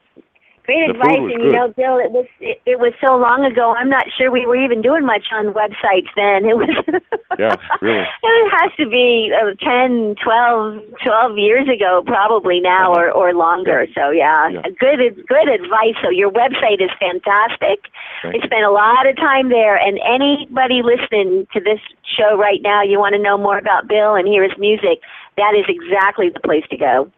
great 0.66 0.87
the 0.87 0.92
advice. 0.92 1.18
and 1.18 1.28
good. 1.28 1.44
you 1.46 1.52
know, 1.52 1.68
Bill, 1.76 1.96
it 1.99 2.11
was 2.11 2.26
it, 2.40 2.61
it 2.66 2.78
was 2.78 2.92
so 3.04 3.16
long 3.16 3.44
ago. 3.44 3.75
I'm 3.78 3.88
not 3.88 4.06
sure 4.18 4.30
we 4.30 4.44
were 4.46 4.56
even 4.56 4.82
doing 4.82 5.06
much 5.06 5.26
on 5.32 5.54
websites 5.54 6.11
then. 6.16 6.44
It 6.44 6.56
was. 6.56 6.70
Yeah, 7.38 7.54
really. 7.82 8.00
it 8.00 8.50
has 8.50 8.70
to 8.78 8.88
be 8.88 9.30
uh, 9.37 9.52
10, 9.62 10.14
12, 10.25 10.80
12 11.04 11.37
years 11.38 11.68
ago, 11.68 12.02
probably 12.06 12.61
now 12.61 12.94
or 12.94 13.11
or 13.11 13.35
longer. 13.35 13.85
Yeah. 13.85 13.92
So 13.94 14.11
yeah, 14.11 14.49
Yeah. 14.49 14.62
good 14.80 15.00
good 15.28 15.49
advice. 15.49 15.96
So 16.02 16.08
your 16.08 16.30
website 16.30 16.80
is 16.80 16.88
fantastic. 16.99 17.92
Thank 18.23 18.37
I 18.37 18.38
you. 18.38 18.42
spent 18.44 18.64
a 18.64 18.70
lot 18.70 19.06
of 19.06 19.16
time 19.16 19.50
there, 19.50 19.76
and 19.76 20.00
anybody 20.02 20.80
listening 20.82 21.46
to 21.52 21.61
this 21.61 21.80
show 22.16 22.38
right 22.38 22.62
now, 22.62 22.82
you 22.82 22.99
want 22.99 23.14
to 23.14 23.20
know 23.20 23.37
more 23.37 23.58
about 23.58 23.87
Bill 23.87 24.14
and 24.14 24.26
hear 24.26 24.42
his 24.42 24.56
music, 24.56 25.00
that 25.37 25.52
is 25.54 25.66
exactly 25.68 26.30
the 26.30 26.40
place 26.40 26.64
to 26.70 26.78
go. 26.78 27.11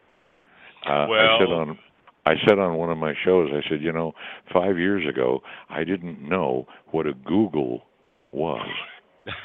Uh, 0.84 1.06
Well- 1.08 1.76
I 2.28 2.34
said 2.46 2.58
on 2.58 2.58
I 2.58 2.58
said 2.58 2.58
on 2.58 2.76
one 2.76 2.90
of 2.90 2.98
my 2.98 3.14
shows, 3.24 3.50
I 3.52 3.68
said, 3.68 3.82
you 3.82 3.92
know, 3.92 4.12
five 4.52 4.78
years 4.78 5.08
ago, 5.08 5.40
I 5.70 5.84
didn't 5.84 6.26
know 6.26 6.66
what 6.90 7.06
a 7.06 7.14
Google 7.14 7.82
was. 8.32 8.68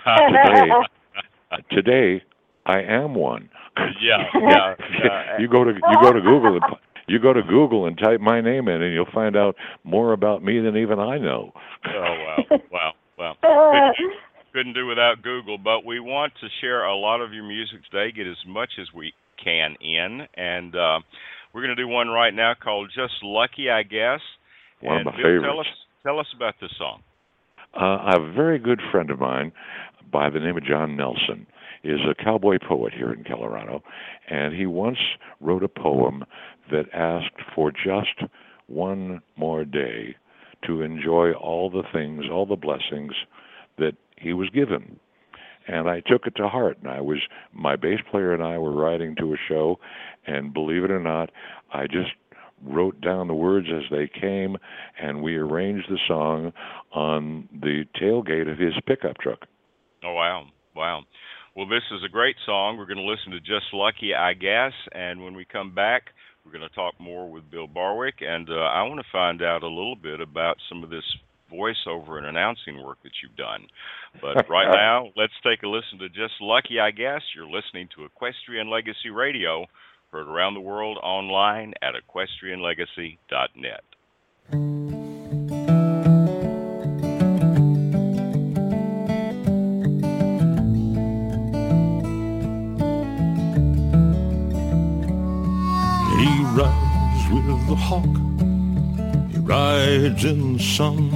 Today, 0.06 0.70
today, 1.72 2.24
I 2.66 2.82
am 2.82 3.16
one. 3.16 3.50
yeah, 4.02 4.18
yeah. 4.34 4.76
yeah. 5.04 5.40
you 5.40 5.48
go 5.48 5.64
to 5.64 5.72
you 5.72 5.98
go 6.02 6.12
to 6.12 6.22
Google 6.22 6.56
and 6.56 6.64
you 7.08 7.20
go 7.20 7.34
to 7.34 7.42
Google 7.42 7.86
and 7.86 7.98
type 7.98 8.20
my 8.20 8.42
name 8.42 8.68
in, 8.68 8.82
and 8.82 8.94
you'll 8.94 9.06
find 9.14 9.36
out 9.36 9.56
more 9.84 10.14
about 10.14 10.44
me 10.44 10.60
than 10.60 10.78
even 10.78 11.00
I 11.00 11.18
know. 11.18 11.52
Oh 11.88 12.00
wow, 12.00 12.38
wow, 12.72 12.92
wow. 13.18 13.36
Couldn't, 13.42 14.14
couldn't 14.54 14.74
do 14.74 14.88
without 14.88 15.22
Google, 15.22 15.58
but 15.58 15.86
we 15.86 16.00
want 16.00 16.34
to 16.42 16.48
share 16.62 16.86
a 16.86 16.96
lot 16.96 17.22
of 17.22 17.34
your 17.34 17.44
music 17.44 17.80
today, 17.90 18.12
get 18.12 18.28
as 18.28 18.38
much 18.48 18.72
as 18.80 18.88
we 18.94 19.14
can 19.44 19.76
in, 19.82 20.28
and 20.36 20.76
uh, 20.76 21.00
we're 21.54 21.62
going 21.62 21.76
to 21.76 21.82
do 21.82 21.88
one 21.88 22.08
right 22.08 22.34
now 22.34 22.54
called 22.62 22.92
"Just 22.96 23.14
Lucky," 23.24 23.70
I 23.70 23.84
guess. 23.84 24.20
One 24.82 24.98
and 24.98 25.08
of 25.08 25.14
my 25.14 25.18
Bill, 25.18 25.26
favorites. 25.26 25.46
Tell 25.46 25.60
us, 25.60 25.68
tell 26.04 26.20
us 26.20 26.28
about 26.36 26.56
this 26.60 26.72
song. 26.78 27.02
Uh, 27.76 28.18
a 28.18 28.34
very 28.34 28.60
good 28.60 28.82
friend 28.92 29.10
of 29.10 29.20
mine 29.20 29.52
by 30.12 30.30
the 30.30 30.40
name 30.40 30.58
of 30.58 30.66
John 30.66 30.96
Nelson 30.96 31.48
is 31.84 32.00
a 32.10 32.24
cowboy 32.24 32.58
poet 32.66 32.94
here 32.94 33.12
in 33.12 33.24
Colorado, 33.24 33.84
and 34.30 34.56
he 34.56 34.66
once 34.66 35.00
wrote 35.42 35.64
a 35.64 35.68
poem 35.68 36.24
that 36.72 36.86
asked 36.94 37.42
for 37.56 37.72
just 37.72 38.30
one 38.68 39.22
more 39.36 39.66
day 39.66 40.16
to 40.66 40.82
enjoy 40.82 41.34
all 41.34 41.70
the 41.70 41.84
things, 41.92 42.24
all 42.32 42.46
the 42.46 42.56
blessings 42.56 43.14
that 43.78 43.94
he 44.18 44.34
was 44.34 44.50
given. 44.50 45.00
And 45.68 45.90
I 45.90 46.02
took 46.02 46.26
it 46.26 46.36
to 46.38 46.48
heart, 46.48 46.78
and 46.82 46.90
I 46.90 47.02
was 47.02 47.20
my 47.54 47.76
bass 47.76 48.00
player 48.12 48.34
and 48.34 48.44
I 48.44 48.58
were 48.58 48.74
riding 48.74 49.16
to 49.18 49.34
a 49.34 49.38
show, 49.48 49.80
and 50.26 50.54
believe 50.54 50.84
it 50.84 50.92
or 50.92 51.00
not, 51.00 51.32
I 51.74 51.88
just 51.88 52.12
wrote 52.66 53.00
down 53.02 53.28
the 53.28 53.34
words 53.34 53.68
as 53.74 53.84
they 53.92 54.08
came, 54.08 54.58
and 55.02 55.22
we 55.22 55.36
arranged 55.36 55.88
the 55.90 56.00
song 56.08 56.54
on 56.94 57.50
the 57.52 57.86
tailgate 58.02 58.52
of 58.52 58.58
his 58.58 58.74
pickup 58.86 59.18
truck. 59.18 59.40
Oh 60.04 60.14
wow, 60.14 60.46
wow. 60.76 61.02
Well, 61.56 61.68
this 61.68 61.84
is 61.92 62.02
a 62.04 62.10
great 62.10 62.36
song. 62.46 62.78
We're 62.78 62.88
going 62.88 62.98
to 62.98 63.04
listen 63.04 63.32
to 63.32 63.40
"Just 63.40 63.74
Lucky," 63.74 64.14
I 64.16 64.34
guess, 64.34 64.74
and 64.92 65.24
when 65.24 65.36
we 65.36 65.46
come 65.46 65.76
back, 65.76 66.04
we're 66.46 66.52
going 66.52 66.68
to 66.68 66.76
talk 66.76 66.94
more 67.00 67.30
with 67.30 67.50
Bill 67.52 67.68
Barwick, 67.68 68.16
and 68.22 68.50
uh, 68.50 68.54
I 68.54 68.84
want 68.84 69.00
to 69.00 69.12
find 69.12 69.42
out 69.42 69.64
a 69.64 69.68
little 69.68 69.96
bit 69.96 70.20
about 70.20 70.58
some 70.70 70.84
of 70.84 70.90
this 70.90 71.06
voiceover 71.52 72.18
and 72.18 72.26
announcing 72.26 72.84
work 72.84 72.98
that 73.04 73.12
you've 73.22 73.36
done. 73.36 73.68
But 74.20 74.50
right 74.50 74.70
now, 74.70 75.10
let's 75.16 75.34
take 75.44 75.64
a 75.64 75.68
listen 75.68 76.00
to 76.00 76.10
"Just 76.10 76.34
Lucky," 76.42 76.80
I 76.80 76.92
guess. 76.92 77.22
You're 77.36 77.50
listening 77.50 77.88
to 77.96 78.06
Equestrian 78.06 78.70
Legacy 78.70 79.10
Radio, 79.14 79.66
heard 80.14 80.28
around 80.28 80.54
the 80.54 80.62
world 80.62 81.00
online 81.02 81.74
at 81.82 81.96
equestrianlegacy.net. 81.96 83.84
He 96.20 96.32
rides 96.54 97.24
with 97.34 97.68
the 97.68 97.76
hawk. 97.76 98.06
He 99.32 99.40
rides 99.40 100.24
in 100.26 100.58
the 100.58 100.64
sun. 100.64 101.10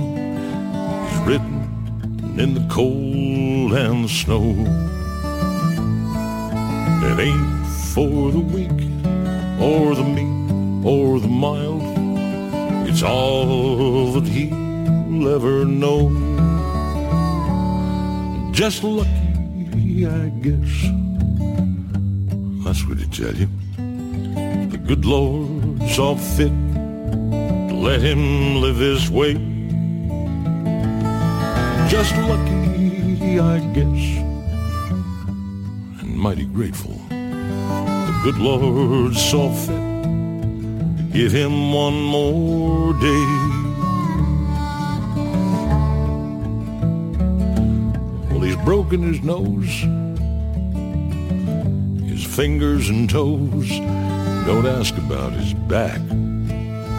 He's 1.07 1.19
ridden 1.19 2.39
in 2.39 2.55
the 2.55 2.67
cold 2.73 3.73
and 3.73 4.05
the 4.05 4.09
snow. 4.09 4.55
It 7.05 7.19
ain't 7.19 7.67
for 7.93 8.31
the 8.31 8.39
weak 8.39 8.86
or 9.59 9.95
the 9.95 10.03
meek 10.03 10.85
or 10.85 11.19
the 11.19 11.27
mild. 11.27 11.81
It's 12.87 13.03
all 13.03 14.11
that 14.13 14.27
he'll 14.27 15.27
ever 15.35 15.65
know. 15.65 16.09
Just 18.51 18.83
lucky, 18.83 20.05
I 20.05 20.29
guess. 20.41 20.73
That's 22.63 22.85
what 22.87 22.97
he 22.97 23.05
tell 23.07 23.35
you. 23.35 23.47
The 24.69 24.77
good 24.77 25.05
Lord 25.05 25.81
saw 25.89 26.15
fit 26.15 26.51
to 27.67 27.73
let 27.73 28.01
him 28.01 28.61
live 28.61 28.77
his 28.77 29.09
way. 29.09 29.33
Just 31.87 32.15
lucky, 32.17 33.39
I 33.39 33.59
guess, 33.73 34.17
and 36.01 36.17
mighty 36.17 36.45
grateful. 36.45 36.96
Good 38.23 38.39
Lord 38.39 39.15
saw 39.15 39.49
fit 39.53 39.67
to 39.67 41.09
give 41.13 41.31
him 41.31 41.71
one 41.71 42.01
more 42.01 42.93
day. 42.93 43.25
Well, 48.29 48.41
he's 48.41 48.57
broken 48.65 49.03
his 49.03 49.21
nose, 49.21 49.85
his 52.09 52.25
fingers 52.25 52.89
and 52.89 53.09
toes. 53.09 53.69
Don't 54.45 54.65
ask 54.65 54.97
about 54.97 55.33
his 55.33 55.53
back 55.53 56.01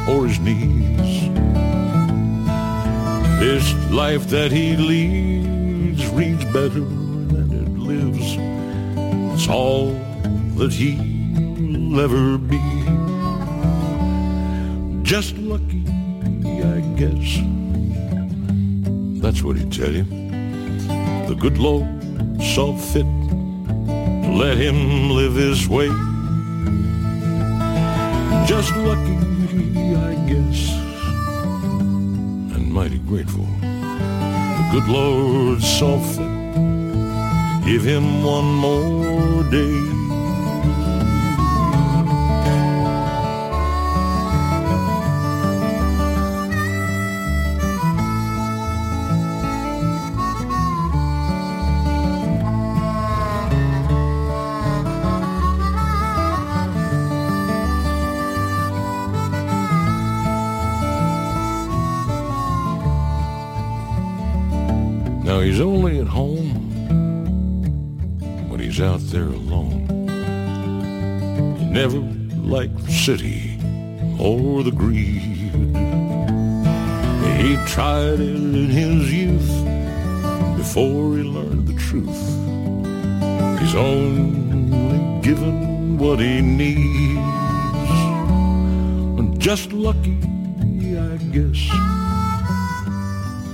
or 0.09 0.27
his 0.27 0.39
knees. 0.41 1.29
This 3.39 3.75
life 3.91 4.29
that 4.31 4.51
he 4.51 4.77
leads 4.77 6.07
reads 6.09 6.45
better 6.47 6.81
than 6.81 7.53
it 7.53 7.79
lives. 7.79 8.37
It's 9.35 9.49
all 9.49 9.93
that 10.57 10.73
ever 11.99 12.39
be. 12.39 12.59
Just 15.03 15.37
lucky, 15.39 15.83
I 16.75 16.81
guess. 16.97 17.41
That's 19.23 19.43
what 19.43 19.57
he'd 19.57 19.73
tell 19.73 19.93
you. 19.93 20.05
The 21.29 21.37
good 21.39 21.59
Lord 21.59 21.89
saw 22.41 22.77
fit 22.77 23.03
to 23.03 24.33
let 24.33 24.57
him 24.57 25.11
live 25.11 25.35
his 25.35 25.69
way. 25.69 25.89
Just 28.47 28.75
lucky, 28.77 29.17
I 29.97 30.15
guess, 30.29 30.71
and 32.55 32.73
mighty 32.73 32.99
grateful. 32.99 33.47
The 33.61 34.69
good 34.73 34.89
Lord 34.89 35.63
saw 35.63 35.99
fit 35.99 36.33
to 36.55 37.61
give 37.65 37.85
him 37.85 38.23
one 38.23 38.45
more 38.45 39.43
day. 39.51 39.98
City 73.17 73.57
or 74.21 74.63
the 74.63 74.71
greed. 74.71 75.23
He 77.41 77.57
tried 77.65 78.21
it 78.21 78.37
in 78.37 78.69
his 78.69 79.11
youth 79.11 79.51
before 80.59 81.17
he 81.17 81.23
learned 81.23 81.67
the 81.67 81.73
truth. 81.89 82.23
He's 83.61 83.75
only 83.75 85.23
given 85.23 85.97
what 85.97 86.19
he 86.19 86.43
needs. 86.43 86.79
Just 89.39 89.73
lucky, 89.73 90.19
I 91.07 91.17
guess. 91.33 91.61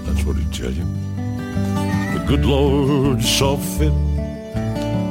That's 0.04 0.24
what 0.26 0.34
he'd 0.34 0.52
tell 0.52 0.72
you. 0.72 0.86
The 2.18 2.24
good 2.26 2.44
Lord 2.44 3.22
saw 3.22 3.56
fit 3.56 3.96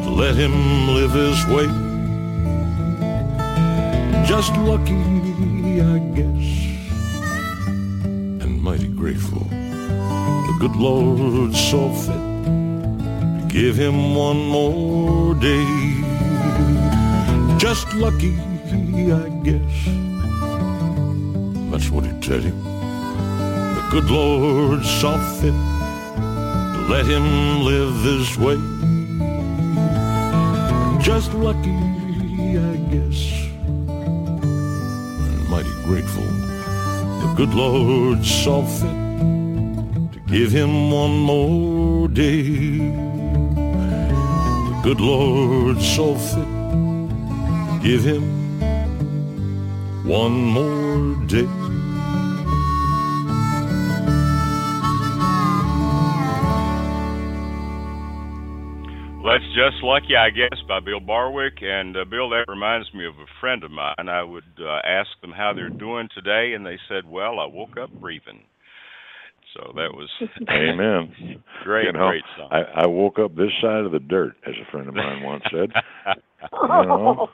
to 0.04 0.10
let 0.10 0.36
him 0.36 0.54
live 0.98 1.14
his 1.14 1.48
way. 1.48 1.83
Just 4.36 4.58
lucky, 4.58 4.96
I 5.80 6.00
guess, 6.18 6.46
and 8.42 8.64
mighty 8.64 8.88
grateful. 8.88 9.42
The 9.42 10.56
good 10.60 10.76
Lord 10.76 11.54
saw 11.54 11.94
fit 11.94 12.16
to 12.16 13.46
give 13.48 13.76
him 13.76 14.16
one 14.16 14.48
more 14.48 15.36
day. 15.36 15.64
Just 17.60 17.94
lucky, 17.94 18.36
I 19.12 19.30
guess. 19.44 19.76
That's 21.70 21.92
what 21.92 22.04
he'd 22.04 22.24
tell 22.24 22.42
you. 22.42 22.56
The 23.78 23.88
good 23.92 24.10
Lord 24.10 24.84
saw 24.84 25.16
fit 25.40 25.54
to 26.74 26.80
let 26.90 27.06
him 27.06 27.62
live 27.62 28.02
this 28.02 28.36
way. 28.36 28.58
Just 31.04 31.32
lucky, 31.36 31.78
I 32.58 32.76
guess, 32.90 33.53
mighty 35.54 35.70
grateful. 35.84 36.24
The 37.22 37.34
good 37.38 37.54
Lord 37.54 38.26
saw 38.26 38.66
fit 38.66 38.98
to 40.14 40.20
give 40.26 40.50
him 40.52 40.90
one 40.90 41.16
more 41.32 42.08
day. 42.08 42.80
The 44.70 44.80
good 44.82 45.00
Lord 45.00 45.80
saw 45.80 46.16
fit 46.16 46.52
to 47.70 47.80
give 47.84 48.04
him 48.04 48.24
one 50.18 50.34
more 50.58 51.24
day. 51.28 51.63
That's 59.34 59.56
just 59.56 59.84
lucky, 59.84 60.16
I 60.16 60.30
guess, 60.30 60.60
by 60.68 60.80
Bill 60.80 61.00
Barwick. 61.00 61.62
And 61.62 61.98
uh, 61.98 62.06
Bill, 62.06 62.30
that 62.30 62.46
reminds 62.48 62.94
me 62.94 63.06
of 63.06 63.16
a 63.16 63.26
friend 63.40 63.64
of 63.64 63.72
mine. 63.72 63.96
I 64.10 64.24
would 64.24 64.44
uh, 64.60 64.80
ask 64.86 65.10
them 65.22 65.32
how 65.32 65.54
they're 65.56 65.70
doing 65.70 66.08
today, 66.14 66.54
and 66.56 66.66
they 66.66 66.78
said, 66.88 67.10
"Well, 67.10 67.40
I 67.40 67.46
woke 67.46 67.78
up 67.82 67.92
breathing." 68.00 68.42
So 69.56 69.72
that 69.76 69.94
was 69.94 70.10
Amen. 70.50 71.14
great, 71.64 71.86
You 71.86 71.94
know, 71.94 72.08
great 72.10 72.24
song. 72.38 72.50
I, 72.52 72.84
I 72.84 72.88
woke 72.88 73.20
up 73.20 73.36
this 73.36 73.52
side 73.62 73.86
of 73.86 73.92
the 73.92 74.00
dirt, 74.00 74.34
as 74.48 74.54
a 74.62 74.72
friend 74.72 74.88
of 74.88 74.96
mine 74.96 75.22
once 75.24 75.44
said. 75.52 75.70
you 76.52 76.68
know, 76.68 77.28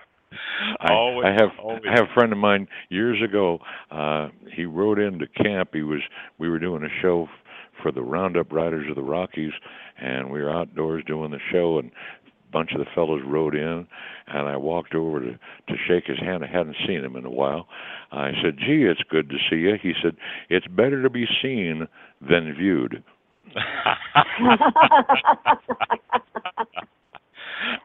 I, 0.81 0.91
Always- 0.93 1.25
I 1.27 1.31
have 1.31 1.51
always. 1.63 1.81
I 1.89 1.91
have 1.99 2.09
a 2.09 2.13
friend 2.13 2.31
of 2.33 2.37
mine 2.37 2.67
years 2.89 3.21
ago. 3.23 3.59
Uh, 3.89 4.29
he 4.55 4.65
rode 4.65 4.99
into 4.99 5.27
camp. 5.27 5.69
He 5.73 5.81
was 5.81 6.01
we 6.37 6.49
were 6.49 6.59
doing 6.59 6.83
a 6.83 7.01
show 7.01 7.23
f- 7.23 7.38
for 7.81 7.91
the 7.91 8.01
Roundup 8.01 8.51
Riders 8.51 8.89
of 8.89 8.95
the 8.95 9.03
Rockies, 9.03 9.53
and 9.99 10.29
we 10.31 10.41
were 10.41 10.51
outdoors 10.51 11.03
doing 11.05 11.31
the 11.31 11.39
show, 11.51 11.79
and 11.79 11.91
a 11.91 12.51
bunch 12.51 12.71
of 12.73 12.79
the 12.79 12.85
fellows 12.95 13.21
rode 13.25 13.55
in, 13.55 13.87
and 14.27 14.47
I 14.47 14.57
walked 14.57 14.95
over 14.95 15.19
to 15.19 15.31
to 15.31 15.75
shake 15.87 16.05
his 16.05 16.19
hand. 16.19 16.43
I 16.43 16.47
hadn't 16.47 16.75
seen 16.87 17.03
him 17.03 17.15
in 17.15 17.25
a 17.25 17.31
while. 17.31 17.67
I 18.11 18.31
said, 18.43 18.57
"Gee, 18.57 18.83
it's 18.83 19.03
good 19.09 19.29
to 19.29 19.37
see 19.49 19.57
you." 19.57 19.75
He 19.81 19.93
said, 20.01 20.15
"It's 20.49 20.67
better 20.67 21.03
to 21.03 21.09
be 21.09 21.25
seen 21.41 21.87
than 22.21 22.53
viewed." 22.57 23.03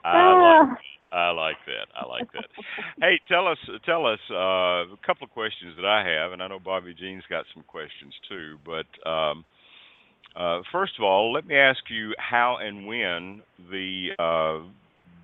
I 0.05 0.69
like 0.69 0.79
I 1.15 1.31
like 1.31 1.57
that. 1.67 1.87
I 1.95 2.07
like 2.07 2.33
that. 2.33 2.47
hey, 3.01 3.21
tell 3.29 3.47
us 3.47 3.59
tell 3.87 4.05
us 4.05 4.19
uh, 4.31 4.91
a 4.91 4.99
couple 5.07 5.25
of 5.25 5.31
questions 5.31 5.77
that 5.77 5.87
I 5.87 6.05
have, 6.05 6.33
and 6.33 6.43
I 6.43 6.49
know 6.49 6.59
Bobbi 6.59 6.97
Jean's 6.99 7.23
got 7.31 7.45
some 7.55 7.63
questions 7.63 8.13
too. 8.29 8.59
But 8.67 9.09
um, 9.09 9.45
uh, 10.37 10.61
first 10.73 10.93
of 10.99 11.05
all, 11.05 11.33
let 11.33 11.47
me 11.47 11.57
ask 11.57 11.81
you 11.89 12.13
how 12.19 12.59
and 12.61 12.87
when 12.87 13.43
the 13.71 14.09
uh, 14.19 14.61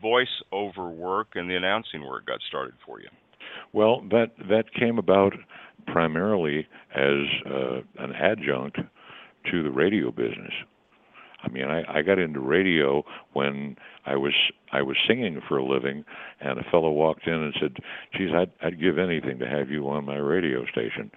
voice-over 0.01 0.89
work 0.89 1.29
and 1.35 1.51
the 1.51 1.57
announcing 1.57 2.07
work 2.07 2.27
got 2.27 2.41
started 2.49 2.75
for 2.87 3.01
you. 3.01 3.09
Well, 3.73 4.03
that 4.11 4.33
that 4.49 4.73
came 4.79 4.99
about 4.99 5.33
primarily 5.87 6.67
as 6.95 7.27
uh, 7.47 7.81
an 7.99 8.13
adjunct 8.13 8.79
to 9.51 9.63
the 9.63 9.71
radio 9.71 10.11
business. 10.11 10.53
I 11.43 11.49
mean, 11.49 11.65
I, 11.65 11.99
I 11.99 12.03
got 12.03 12.19
into 12.19 12.41
radio 12.41 13.03
when 13.33 13.77
I 14.05 14.17
was 14.17 14.35
I 14.73 14.83
was 14.83 14.97
singing 15.09 15.41
for 15.49 15.57
a 15.57 15.65
living, 15.65 16.05
and 16.41 16.59
a 16.59 16.71
fellow 16.71 16.91
walked 16.91 17.27
in 17.27 17.33
and 17.33 17.55
said, 17.61 17.77
"Geez, 18.17 18.31
I'd 18.35 18.51
I'd 18.63 18.81
give 18.81 18.99
anything 18.99 19.39
to 19.39 19.49
have 19.49 19.71
you 19.71 19.89
on 19.89 20.05
my 20.05 20.17
radio 20.17 20.65
station. 20.67 21.11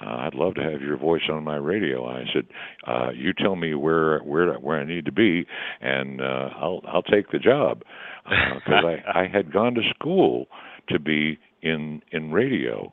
Uh, 0.00 0.16
I'd 0.26 0.34
love 0.34 0.54
to 0.54 0.62
have 0.62 0.80
your 0.80 0.96
voice 0.96 1.22
on 1.30 1.44
my 1.44 1.56
radio." 1.56 2.06
I 2.06 2.24
said, 2.32 2.46
uh, 2.86 3.10
"You 3.14 3.32
tell 3.32 3.56
me 3.56 3.74
where 3.74 4.20
where 4.20 4.54
where 4.54 4.80
I 4.80 4.84
need 4.84 5.04
to 5.06 5.12
be, 5.12 5.46
and 5.80 6.20
uh, 6.20 6.50
I'll 6.56 6.80
I'll 6.86 7.02
take 7.02 7.30
the 7.30 7.38
job." 7.38 7.82
Because 8.24 8.84
I 8.84 9.22
I 9.22 9.26
had 9.26 9.52
gone 9.52 9.74
to 9.74 9.82
school 9.94 10.46
to 10.88 10.98
be 10.98 11.38
in 11.62 12.02
in 12.12 12.32
radio 12.32 12.92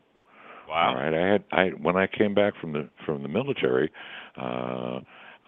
Wow. 0.69 0.89
All 0.89 0.95
right. 0.95 1.13
I 1.13 1.31
had 1.31 1.43
I 1.51 1.65
when 1.81 1.97
I 1.97 2.05
came 2.05 2.35
back 2.35 2.53
from 2.61 2.73
the 2.73 2.89
from 3.05 3.23
the 3.23 3.27
military, 3.27 3.91
uh, 4.37 4.99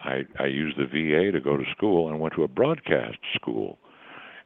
I 0.04 0.22
I 0.38 0.46
used 0.46 0.76
the 0.76 0.86
VA 0.86 1.30
to 1.30 1.40
go 1.40 1.56
to 1.56 1.64
school 1.76 2.08
and 2.08 2.18
went 2.18 2.34
to 2.34 2.42
a 2.42 2.48
broadcast 2.48 3.18
school, 3.34 3.78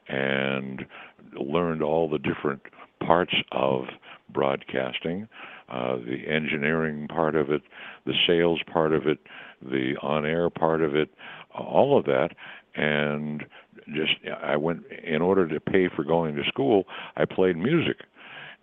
and 0.08 0.84
learned 1.32 1.82
all 1.82 2.10
the 2.10 2.18
different 2.18 2.60
parts 3.00 3.34
of 3.52 3.84
broadcasting, 4.32 5.28
uh, 5.68 5.96
the 5.96 6.28
engineering 6.28 7.08
part 7.08 7.34
of 7.34 7.50
it, 7.50 7.62
the 8.04 8.14
sales 8.26 8.60
part 8.72 8.92
of 8.92 9.06
it, 9.06 9.18
the 9.62 9.94
on-air 10.02 10.50
part 10.50 10.82
of 10.82 10.94
it, 10.94 11.10
all 11.54 11.98
of 11.98 12.04
that, 12.04 12.30
and 12.74 13.44
just 13.94 14.12
I 14.42 14.56
went 14.56 14.82
in 15.04 15.22
order 15.22 15.46
to 15.48 15.60
pay 15.60 15.88
for 15.94 16.04
going 16.04 16.34
to 16.36 16.44
school. 16.44 16.84
I 17.16 17.24
played 17.24 17.56
music. 17.56 17.98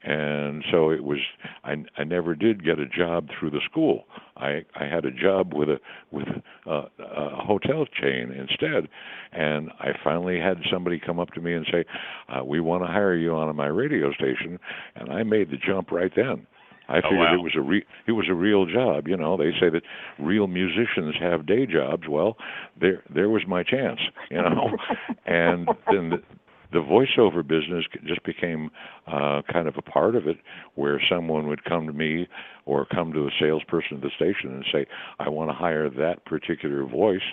And 0.05 0.65
so 0.69 0.89
it 0.89 1.01
was 1.01 1.19
I, 1.63 1.75
I 1.97 2.03
never 2.03 2.35
did 2.35 2.65
get 2.65 2.77
a 2.77 2.85
job 2.85 3.29
through 3.39 3.51
the 3.51 3.61
school. 3.63 4.03
I 4.35 4.65
i 4.75 4.85
had 4.85 5.05
a 5.05 5.11
job 5.11 5.53
with 5.53 5.69
a 5.69 5.79
with 6.11 6.27
a, 6.65 6.71
a 6.99 7.45
hotel 7.45 7.85
chain 7.85 8.31
instead. 8.31 8.89
And 9.31 9.71
i 9.79 9.91
finally 10.03 10.41
had 10.41 10.57
somebody 10.69 10.99
come 10.99 11.19
up 11.21 11.31
to 11.31 11.41
me 11.41 11.53
and 11.53 11.65
say 11.71 11.85
uh, 12.27 12.43
we 12.43 12.59
want 12.59 12.83
to 12.83 12.87
hire 12.87 13.15
you 13.15 13.33
on 13.33 13.55
my 13.55 13.67
radio 13.67 14.11
station. 14.11 14.59
And 14.95 15.09
i 15.09 15.23
made 15.23 15.51
the 15.51 15.57
jump 15.57 15.89
right 15.89 16.11
then 16.13 16.47
I 16.93 17.01
figured 17.01 17.13
oh, 17.13 17.23
wow. 17.23 17.33
it 17.33 17.41
was 17.41 17.53
a 17.55 17.61
re- 17.61 17.85
it 18.07 18.11
was 18.11 18.27
a 18.29 18.35
real 18.35 18.65
job. 18.67 19.07
You 19.07 19.17
know, 19.17 19.35
they 19.35 19.51
say 19.59 19.69
that 19.69 19.81
real 20.19 20.45
musicians 20.45 21.15
have 21.19 21.47
day 21.47 21.65
jobs. 21.65 22.03
Well, 22.07 22.37
there 22.79 23.03
there 23.13 23.29
was 23.29 23.41
my 23.47 23.63
chance. 23.63 23.99
You 24.29 24.43
know, 24.43 24.77
and 25.25 25.67
then 25.89 26.09
the, 26.11 26.23
the 26.71 26.79
voiceover 26.79 27.45
business 27.45 27.85
just 28.05 28.23
became 28.23 28.69
uh, 29.07 29.41
kind 29.51 29.67
of 29.67 29.75
a 29.75 29.81
part 29.81 30.15
of 30.15 30.27
it, 30.27 30.37
where 30.75 31.01
someone 31.09 31.47
would 31.47 31.63
come 31.63 31.87
to 31.87 31.93
me 31.93 32.27
or 32.65 32.85
come 32.85 33.11
to 33.13 33.25
a 33.25 33.31
salesperson 33.39 33.97
at 33.97 34.03
the 34.03 34.11
station 34.15 34.53
and 34.53 34.65
say, 34.71 34.85
"I 35.17 35.29
want 35.29 35.49
to 35.49 35.55
hire 35.55 35.89
that 35.89 36.25
particular 36.25 36.85
voice," 36.85 37.25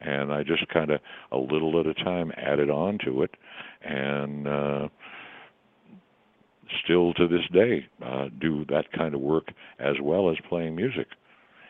and 0.00 0.32
I 0.32 0.42
just 0.42 0.66
kind 0.68 0.90
of 0.90 1.00
a 1.32 1.36
little 1.36 1.78
at 1.80 1.86
a 1.86 1.94
time 1.94 2.32
added 2.38 2.70
on 2.70 2.98
to 3.04 3.22
it, 3.22 3.36
and 3.82 4.48
uh, 4.48 4.88
still 6.84 7.12
to 7.14 7.28
this 7.28 7.46
day 7.52 7.86
uh, 8.04 8.26
do 8.40 8.64
that 8.66 8.92
kind 8.96 9.14
of 9.14 9.20
work 9.20 9.48
as 9.78 9.96
well 10.02 10.30
as 10.30 10.36
playing 10.48 10.76
music. 10.76 11.06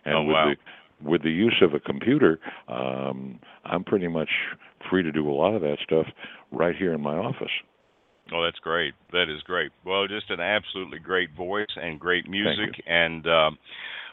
And 0.05 0.17
oh, 0.17 0.23
with 0.25 0.35
wow. 0.35 0.51
the 0.51 1.09
with 1.09 1.23
the 1.23 1.31
use 1.31 1.61
of 1.63 1.75
a 1.75 1.81
computer, 1.81 2.39
um, 2.69 3.41
I'm 3.65 3.83
pretty 3.83 4.09
much 4.09 4.31
free 4.89 5.03
to 5.03 5.11
do 5.11 5.29
a 5.29 5.33
lot 5.33 5.55
of 5.55 5.63
that 5.63 5.79
stuff 5.83 6.07
right 6.53 6.77
here 6.77 6.93
in 6.93 7.01
my 7.01 7.17
office. 7.17 7.51
Oh, 8.33 8.45
that's 8.45 8.59
great. 8.61 8.95
That 9.13 9.25
is 9.29 9.43
great. 9.43 9.73
Well, 9.85 10.07
just 10.07 10.31
an 10.31 10.41
absolutely 10.41 11.01
great 11.01 11.35
voice 11.37 11.67
and 11.77 11.99
great 11.99 12.29
music. 12.29 12.83
And 12.87 13.27
um, 13.27 13.59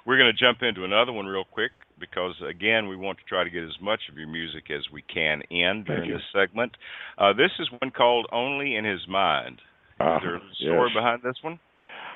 we're 0.06 0.18
going 0.18 0.34
to 0.36 0.38
jump 0.38 0.62
into 0.62 0.84
another 0.84 1.12
one 1.12 1.26
real 1.26 1.46
quick 1.46 1.72
because, 2.00 2.34
again, 2.48 2.88
we 2.88 2.96
want 2.96 3.20
to 3.20 3.24
try 3.26 3.44
to 3.44 3.50
get 3.50 3.64
as 3.64 3.80
much 3.82 4.02
of 4.12 4.18
your 4.18 4.28
music 4.28 4.72
as 4.72 4.82
we 4.92 5.04
can 5.04 5.42
in 5.50 5.84
during 5.86 6.12
this 6.12 6.22
segment. 6.34 6.76
Uh, 7.18 7.34
this 7.34 7.52
is 7.60 7.70
one 7.80 7.92
called 7.92 8.28
Only 8.32 8.76
in 8.76 8.84
His 8.84 9.08
Mind. 9.08 9.62
Uh, 10.00 10.16
is 10.16 10.22
there 10.24 10.36
a 10.36 10.42
story 10.56 10.90
yes. 10.90 10.96
behind 10.96 11.22
this 11.24 11.36
one? 11.42 11.60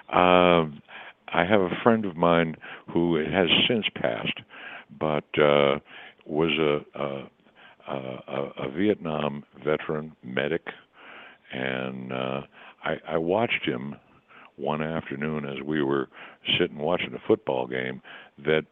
Um, 0.10 0.82
I 1.28 1.46
have 1.46 1.62
a 1.62 1.72
friend 1.84 2.06
of 2.06 2.15
mine 2.15 2.56
who 2.91 3.15
has 3.15 3.48
since 3.67 3.86
passed, 3.96 4.39
but 5.00 5.26
uh, 5.39 5.80
was 6.26 6.52
a, 6.60 7.00
a 7.00 7.30
a, 7.88 8.65
a 8.65 8.72
Vietnam 8.72 9.43
veteran 9.63 10.15
medic, 10.24 10.62
and 11.52 12.12
uh, 12.13 12.41
I, 12.84 12.96
I 13.08 13.17
watched 13.17 13.65
him 13.65 13.96
one 14.56 14.82
afternoon 14.82 15.46
as 15.46 15.63
we 15.65 15.82
were 15.84 16.08
sitting 16.60 16.78
watching 16.78 17.13
a 17.13 17.28
football 17.28 17.67
game. 17.67 18.02
That 18.46 18.63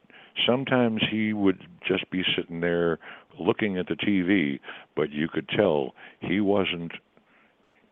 sometimes 0.47 1.01
he 1.09 1.33
would 1.33 1.59
just 1.87 2.09
be 2.09 2.23
sitting 2.35 2.61
there 2.61 2.99
looking 3.39 3.77
at 3.77 3.87
the 3.87 3.95
TV, 3.95 4.59
but 4.95 5.11
you 5.11 5.27
could 5.27 5.49
tell 5.49 5.93
he 6.19 6.39
wasn't 6.39 6.93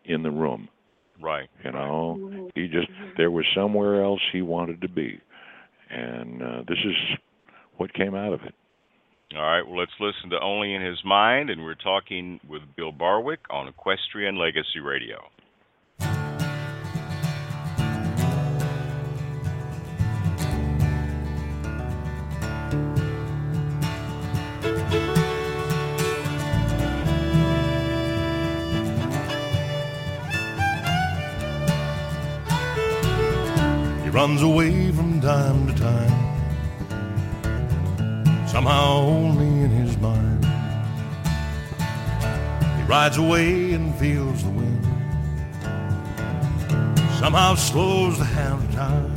in 0.06 0.24
the 0.24 0.32
room. 0.32 0.70
Right. 1.22 1.50
You 1.64 1.72
know, 1.72 2.50
he 2.56 2.68
just 2.68 2.88
there 3.18 3.32
was 3.32 3.46
somewhere 3.56 4.04
else 4.04 4.22
he 4.32 4.42
wanted 4.42 4.82
to 4.82 4.90
be, 4.90 5.20
and 5.90 6.42
uh, 6.42 6.64
this 6.68 6.78
is 6.86 6.96
what 7.78 7.94
came 7.94 8.16
out 8.16 8.34
of 8.34 8.42
it. 8.44 8.54
All 9.36 9.44
right, 9.44 9.62
well, 9.62 9.78
let's 9.78 9.92
listen 10.00 10.32
to 10.32 10.40
Only 10.42 10.74
in 10.74 10.82
His 10.82 10.98
Mind, 11.06 11.52
and 11.52 11.64
we're 11.64 11.76
talking 11.76 12.40
with 12.50 12.64
Bill 12.76 12.92
Barwick 12.92 13.42
on 13.52 13.68
Equestrian 13.68 14.40
Legacy 14.40 14.80
Radio. 14.84 15.20
Runs 34.20 34.42
away 34.42 34.92
from 34.92 35.22
time 35.22 35.66
to 35.66 35.74
time 35.80 36.18
somehow 38.46 38.98
only 38.98 39.48
in 39.64 39.70
his 39.70 39.98
mind. 40.00 40.44
He 42.78 42.84
rides 42.84 43.16
away 43.16 43.72
and 43.72 43.96
feels 43.96 44.44
the 44.44 44.50
wind, 44.50 44.84
somehow 47.22 47.56
slows 47.56 48.18
the 48.18 48.26
hand 48.26 48.62
of 48.62 48.76
time. 48.76 49.16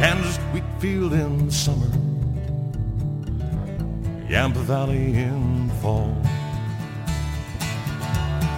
Kansas 0.00 0.38
wheat 0.54 0.64
in 1.12 1.50
summer, 1.50 1.92
Yampa 4.30 4.60
Valley 4.60 5.12
in 5.12 5.68
fall. 5.82 6.16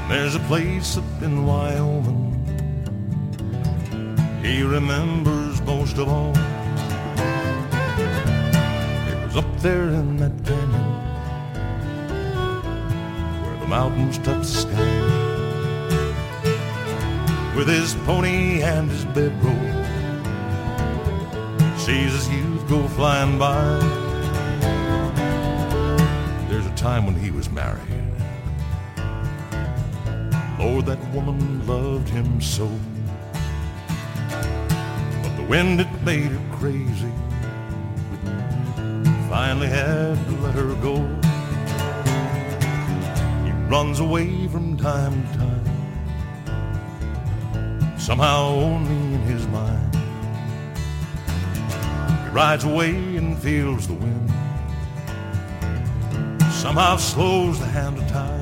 There's 0.09 0.37
a 0.37 0.45
place 0.51 0.97
up 0.97 1.11
in 1.21 1.45
Wyoming 1.45 2.28
he 4.43 4.63
remembers 4.63 5.61
most 5.63 5.99
of 5.99 6.09
all. 6.09 6.33
It 9.09 9.25
was 9.27 9.37
up 9.37 9.61
there 9.61 9.89
in 9.89 10.17
that 10.19 10.33
canyon 10.45 10.93
where 13.43 13.59
the 13.61 13.67
mountains 13.67 14.19
touch 14.19 14.47
the 14.47 14.59
sky. 14.65 15.19
With 17.57 17.69
his 17.69 17.95
pony 18.07 18.63
and 18.63 18.89
his 18.89 19.05
bedroll 19.07 19.55
sees 21.77 22.13
his 22.13 22.29
youth 22.29 22.69
go 22.69 22.87
flying 22.89 23.39
by. 23.39 23.79
There's 26.49 26.67
a 26.67 26.75
time 26.77 27.07
when 27.07 27.17
he 27.17 27.31
was 27.31 27.51
married. 27.51 27.83
Lord 30.59 30.87
that 30.87 30.99
woman 31.13 31.67
loved 31.67 32.09
him 32.09 32.41
so 32.41 32.69
wind 35.49 35.81
it 35.81 36.03
made 36.03 36.31
her 36.31 36.57
crazy 36.57 37.13
finally 39.29 39.67
had 39.67 40.17
to 40.27 40.33
let 40.39 40.55
her 40.55 40.75
go. 40.77 40.97
He 43.45 43.53
runs 43.69 44.01
away 44.01 44.49
from 44.49 44.77
time 44.77 45.13
to 45.27 45.39
time, 45.39 45.65
somehow 47.99 48.47
only 48.47 49.15
in 49.15 49.21
his 49.23 49.47
mind. 49.49 49.95
He 52.25 52.31
rides 52.31 52.65
away 52.65 53.17
and 53.17 53.39
feels 53.39 53.87
the 53.87 53.95
wind, 53.95 54.31
somehow 56.51 56.97
slows 56.97 57.61
the 57.61 57.67
hand 57.67 57.99
of 57.99 58.09
time. 58.09 58.38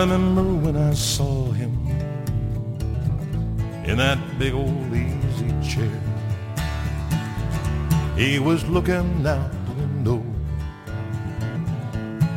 Remember 0.00 0.42
when 0.42 0.76
I 0.76 0.92
saw 0.92 1.50
him 1.52 1.72
in 3.86 3.96
that 3.96 4.18
big 4.38 4.52
old 4.52 4.92
easy 4.92 5.50
chair. 5.66 6.00
He 8.14 8.38
was 8.38 8.62
looking 8.68 9.26
out 9.26 9.50
the 9.66 9.72
window 9.72 10.22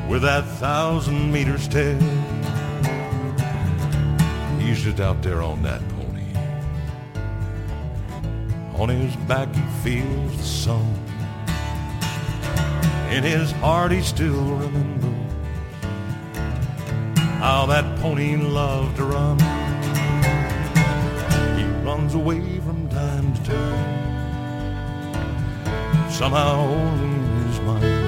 with 0.08 0.22
that 0.22 0.46
thousand 0.64 1.34
meter 1.34 1.58
stare. 1.58 2.00
He's 4.60 4.82
just 4.82 5.02
out 5.02 5.22
there 5.22 5.42
on 5.42 5.62
that 5.64 5.82
pony. 5.90 6.32
On 8.82 8.88
his 8.88 9.16
back 9.28 9.54
he 9.54 9.66
feels 9.84 10.38
the 10.38 10.44
sun. 10.44 10.96
In 13.12 13.24
his 13.24 13.52
heart 13.52 13.92
he 13.92 14.02
still 14.02 14.46
remembers 14.56 15.09
how 17.50 17.66
that 17.66 17.86
pony 18.00 18.36
loved 18.36 18.96
to 18.98 19.04
run. 19.06 19.40
He 21.58 21.64
runs 21.84 22.14
away 22.14 22.60
from 22.60 22.88
time 22.90 23.34
to 23.34 23.42
time, 23.44 24.12
somehow 26.12 26.58
in 27.06 27.14
his 27.48 27.60
mind. 27.62 28.02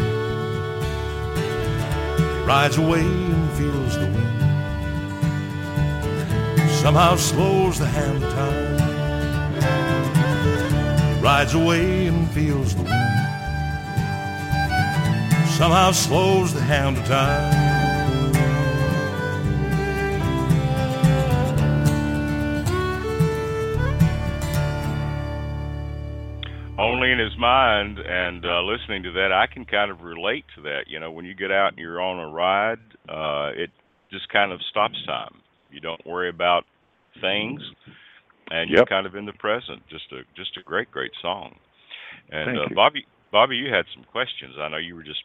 Rides 2.46 2.78
away 2.78 3.02
and 3.36 3.50
feels 3.58 3.94
the 4.02 4.10
wind, 4.16 4.42
somehow 6.84 7.16
slows 7.16 7.80
the 7.80 7.88
hand 7.88 8.24
of 8.24 8.32
time. 8.42 8.78
Rides 11.20 11.54
away 11.56 12.06
and 12.06 12.30
feels 12.30 12.76
the 12.76 12.84
wind 12.84 13.00
somehow 15.58 15.92
slows 15.92 16.54
the 16.54 16.62
hand 16.62 16.98
of 16.98 17.06
time. 17.06 17.61
Mind, 27.42 27.98
and 27.98 28.46
uh, 28.46 28.62
listening 28.62 29.02
to 29.02 29.12
that, 29.14 29.32
I 29.34 29.52
can 29.52 29.66
kind 29.66 29.90
of 29.90 30.02
relate 30.02 30.46
to 30.56 30.62
that. 30.62 30.82
You 30.86 31.00
know, 31.00 31.10
when 31.10 31.26
you 31.26 31.34
get 31.34 31.52
out 31.52 31.70
and 31.70 31.80
you're 31.80 32.00
on 32.00 32.20
a 32.20 32.30
ride, 32.32 32.78
uh, 33.10 33.50
it 33.58 33.72
just 34.12 34.30
kind 34.30 34.52
of 34.52 34.60
stops 34.70 34.98
time. 35.08 35.42
You 35.72 35.80
don't 35.80 36.06
worry 36.06 36.30
about 36.30 36.66
things, 37.20 37.60
and 38.52 38.70
Yep. 38.70 38.78
you're 38.78 38.86
kind 38.86 39.08
of 39.08 39.16
in 39.16 39.26
the 39.26 39.34
present. 39.34 39.82
Just 39.90 40.12
a 40.12 40.22
just 40.36 40.56
a 40.58 40.62
great, 40.62 40.92
great 40.92 41.14
song. 41.20 41.56
And 42.30 42.60
uh. 42.60 42.68
Bobbi, 42.76 43.06
Bobbi, 43.34 43.58
you 43.58 43.74
had 43.74 43.86
some 43.96 44.04
questions. 44.04 44.54
I 44.60 44.68
know 44.68 44.78
you 44.78 44.96
were 44.96 45.02
just 45.04 45.24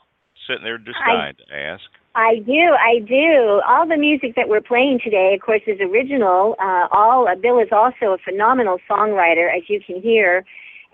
sitting 0.48 0.64
there 0.64 0.78
just 0.78 0.96
I- 1.04 1.12
dying 1.12 1.34
to 1.46 1.54
ask. 1.54 1.84
I 2.14 2.36
do, 2.46 2.72
I 2.80 3.00
do. 3.00 3.60
All 3.68 3.86
the 3.86 3.98
music 3.98 4.36
that 4.36 4.48
we're 4.48 4.62
playing 4.62 5.00
today, 5.04 5.34
of 5.34 5.42
course, 5.44 5.60
is 5.66 5.78
original. 5.82 6.56
Uh, 6.58 6.88
all 6.90 7.28
uh, 7.28 7.34
Bill 7.34 7.58
is 7.58 7.68
also 7.72 8.14
a 8.14 8.18
phenomenal 8.24 8.78
songwriter, 8.88 9.54
as 9.54 9.68
you 9.68 9.82
can 9.86 10.00
hear. 10.00 10.42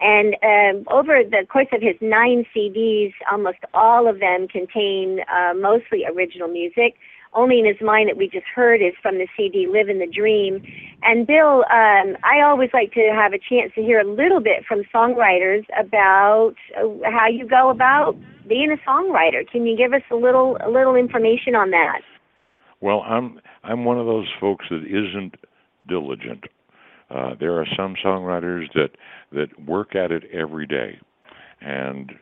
And 0.02 0.34
um, 0.42 0.84
over 0.90 1.22
the 1.22 1.46
course 1.46 1.68
of 1.72 1.80
his 1.80 1.94
nine 2.00 2.44
CDs, 2.54 3.12
almost 3.30 3.58
all 3.72 4.08
of 4.08 4.18
them 4.18 4.48
contain 4.48 5.20
uh, 5.32 5.54
mostly 5.54 6.04
original 6.04 6.48
music. 6.48 6.96
Only 7.34 7.60
in 7.60 7.64
His 7.64 7.80
Mind 7.80 8.10
that 8.10 8.18
we 8.18 8.28
just 8.28 8.44
heard 8.54 8.82
is 8.82 8.92
from 9.00 9.16
the 9.16 9.26
CD 9.36 9.66
Live 9.66 9.88
in 9.88 10.00
the 10.00 10.06
Dream. 10.06 10.62
And 11.02 11.26
Bill, 11.26 11.64
um, 11.70 12.16
I 12.24 12.42
always 12.44 12.68
like 12.74 12.92
to 12.92 13.10
have 13.14 13.32
a 13.32 13.38
chance 13.38 13.72
to 13.74 13.80
hear 13.80 14.00
a 14.00 14.04
little 14.04 14.40
bit 14.40 14.64
from 14.68 14.82
songwriters 14.94 15.64
about 15.78 16.56
uh, 16.76 16.88
how 17.10 17.28
you 17.28 17.48
go 17.48 17.70
about 17.70 18.16
being 18.46 18.70
a 18.70 18.88
songwriter. 18.88 19.48
Can 19.50 19.64
you 19.64 19.76
give 19.76 19.94
us 19.94 20.02
a 20.10 20.16
little 20.16 20.58
a 20.60 20.68
little 20.68 20.94
information 20.94 21.54
on 21.54 21.70
that? 21.70 22.00
Well, 22.82 23.00
I'm 23.06 23.40
I'm 23.62 23.86
one 23.86 23.98
of 23.98 24.04
those 24.04 24.28
folks 24.38 24.66
that 24.68 24.84
isn't 24.84 25.36
diligent. 25.88 26.44
Uh, 27.12 27.34
there 27.38 27.54
are 27.54 27.66
some 27.76 27.94
songwriters 28.04 28.72
that 28.74 28.90
that 29.32 29.48
work 29.66 29.94
at 29.94 30.10
it 30.10 30.24
every 30.32 30.66
day, 30.66 30.98
and 31.60 32.12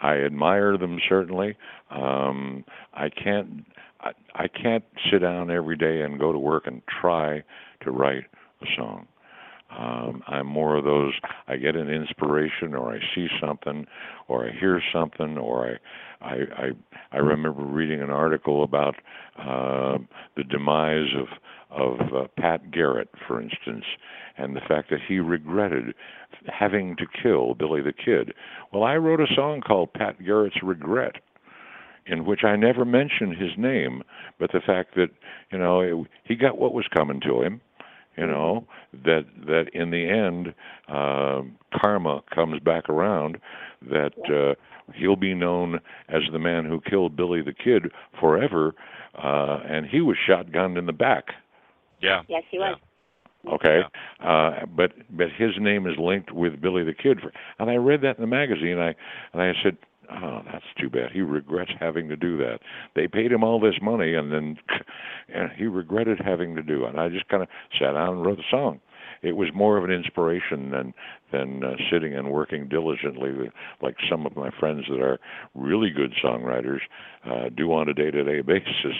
I 0.00 0.16
admire 0.16 0.76
them 0.76 0.98
certainly. 1.08 1.56
Um, 1.90 2.64
I 2.94 3.08
can't 3.08 3.64
I, 4.00 4.10
I 4.34 4.48
can't 4.48 4.84
sit 5.10 5.20
down 5.20 5.50
every 5.50 5.76
day 5.76 6.02
and 6.02 6.18
go 6.18 6.32
to 6.32 6.38
work 6.38 6.66
and 6.66 6.82
try 7.00 7.42
to 7.82 7.90
write 7.90 8.24
a 8.62 8.66
song. 8.76 9.06
Um, 9.76 10.22
I'm 10.28 10.46
more 10.46 10.76
of 10.76 10.84
those. 10.84 11.12
I 11.48 11.56
get 11.56 11.74
an 11.74 11.90
inspiration, 11.90 12.74
or 12.74 12.94
I 12.94 12.98
see 13.14 13.26
something, 13.40 13.86
or 14.28 14.46
I 14.46 14.52
hear 14.52 14.80
something, 14.92 15.36
or 15.36 15.76
I, 16.20 16.24
I, 16.24 16.34
I, 16.34 16.70
I 17.12 17.16
remember 17.18 17.62
reading 17.62 18.00
an 18.00 18.10
article 18.10 18.62
about 18.62 18.94
uh, 19.38 19.98
the 20.36 20.44
demise 20.44 21.08
of 21.18 21.26
of 21.70 22.00
uh, 22.14 22.26
Pat 22.38 22.70
Garrett, 22.70 23.08
for 23.26 23.40
instance, 23.40 23.84
and 24.38 24.54
the 24.54 24.60
fact 24.60 24.90
that 24.90 25.00
he 25.06 25.18
regretted 25.18 25.94
having 26.46 26.96
to 26.96 27.06
kill 27.22 27.54
Billy 27.54 27.82
the 27.82 27.92
Kid. 27.92 28.32
Well, 28.72 28.84
I 28.84 28.96
wrote 28.96 29.20
a 29.20 29.34
song 29.34 29.60
called 29.60 29.92
Pat 29.92 30.22
Garrett's 30.24 30.62
Regret, 30.62 31.16
in 32.06 32.24
which 32.24 32.44
I 32.44 32.56
never 32.56 32.84
mentioned 32.84 33.36
his 33.36 33.52
name, 33.56 34.02
but 34.38 34.52
the 34.52 34.60
fact 34.64 34.94
that 34.94 35.08
you 35.50 35.58
know 35.58 35.80
it, 35.80 36.06
he 36.24 36.36
got 36.36 36.58
what 36.58 36.74
was 36.74 36.86
coming 36.94 37.20
to 37.22 37.42
him 37.42 37.60
you 38.16 38.26
know 38.26 38.66
that 39.04 39.24
that 39.46 39.64
in 39.72 39.90
the 39.90 40.08
end 40.08 40.54
uh, 40.88 41.42
karma 41.78 42.22
comes 42.34 42.60
back 42.60 42.88
around 42.88 43.38
that 43.82 44.14
uh, 44.30 44.54
he'll 44.94 45.16
be 45.16 45.34
known 45.34 45.80
as 46.08 46.22
the 46.32 46.38
man 46.38 46.64
who 46.64 46.80
killed 46.80 47.16
Billy 47.16 47.42
the 47.42 47.52
Kid 47.52 47.92
forever 48.18 48.74
uh, 49.16 49.60
and 49.68 49.86
he 49.86 50.00
was 50.00 50.16
shotgunned 50.28 50.78
in 50.78 50.86
the 50.86 50.92
back 50.92 51.26
Yeah. 52.00 52.22
Yes, 52.28 52.42
he 52.50 52.58
was. 52.58 52.78
okay. 53.52 53.80
Uh 54.20 54.66
but 54.66 54.92
but 55.10 55.28
his 55.36 55.52
name 55.58 55.86
is 55.86 55.94
linked 55.98 56.32
with 56.32 56.60
Billy 56.60 56.84
the 56.84 56.94
Kid 56.94 57.20
for, 57.20 57.32
and 57.58 57.70
I 57.70 57.76
read 57.76 58.02
that 58.02 58.16
in 58.16 58.22
the 58.22 58.26
magazine 58.26 58.78
I 58.78 58.94
and 59.32 59.42
I 59.42 59.52
said 59.62 59.76
oh 60.10 60.42
that's 60.52 60.64
too 60.80 60.90
bad. 60.90 61.12
He 61.12 61.20
regrets 61.20 61.70
having 61.78 62.08
to 62.08 62.16
do 62.16 62.36
that. 62.38 62.60
They 62.94 63.08
paid 63.08 63.32
him 63.32 63.44
all 63.44 63.60
this 63.60 63.76
money 63.80 64.14
and 64.14 64.32
then 64.32 64.58
and 65.28 65.50
he 65.56 65.66
regretted 65.66 66.20
having 66.24 66.54
to 66.56 66.62
do 66.62 66.84
it 66.84 66.90
and 66.90 67.00
I 67.00 67.08
just 67.08 67.28
kind 67.28 67.42
of 67.42 67.48
sat 67.78 67.92
down 67.92 68.16
and 68.16 68.26
wrote 68.26 68.38
the 68.38 68.44
song. 68.50 68.80
It 69.22 69.36
was 69.36 69.48
more 69.54 69.76
of 69.76 69.84
an 69.84 69.90
inspiration 69.90 70.70
than 70.70 70.94
than 71.32 71.64
uh, 71.64 71.76
sitting 71.90 72.14
and 72.14 72.30
working 72.30 72.68
diligently 72.68 73.32
with, 73.32 73.52
like 73.82 73.96
some 74.10 74.26
of 74.26 74.36
my 74.36 74.50
friends 74.58 74.84
that 74.88 75.00
are 75.00 75.18
really 75.54 75.90
good 75.90 76.12
songwriters 76.22 76.80
uh, 77.24 77.48
do 77.56 77.72
on 77.72 77.88
a 77.88 77.94
day-to-day 77.94 78.40
basis. 78.46 78.96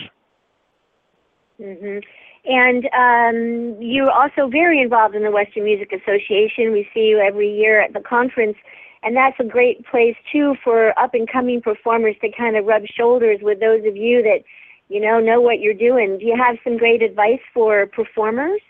Hmm 1.61 1.99
And 2.47 2.85
um, 2.95 3.81
you're 3.81 4.09
also 4.09 4.47
very 4.47 4.81
involved 4.81 5.15
in 5.15 5.23
the 5.23 5.31
Western 5.31 5.65
Music 5.65 5.91
Association. 5.91 6.71
We 6.71 6.87
see 6.93 7.01
you 7.01 7.19
every 7.19 7.53
year 7.53 7.81
at 7.81 7.91
the 7.91 7.99
conference, 7.99 8.55
and 9.03 9.17
that's 9.17 9.35
a 9.39 9.43
great 9.43 9.85
place 9.85 10.15
too 10.31 10.55
for 10.63 10.97
up 10.97 11.13
and 11.13 11.29
coming 11.29 11.61
performers 11.61 12.15
to 12.21 12.29
kind 12.31 12.55
of 12.55 12.65
rub 12.65 12.83
shoulders 12.85 13.39
with 13.41 13.59
those 13.59 13.85
of 13.85 13.97
you 13.97 14.23
that 14.23 14.43
you 14.87 15.01
know 15.01 15.19
know 15.19 15.41
what 15.41 15.59
you're 15.59 15.73
doing. 15.73 16.19
Do 16.19 16.25
you 16.25 16.37
have 16.37 16.55
some 16.63 16.77
great 16.77 17.01
advice 17.01 17.41
for 17.53 17.85
performers? 17.85 18.61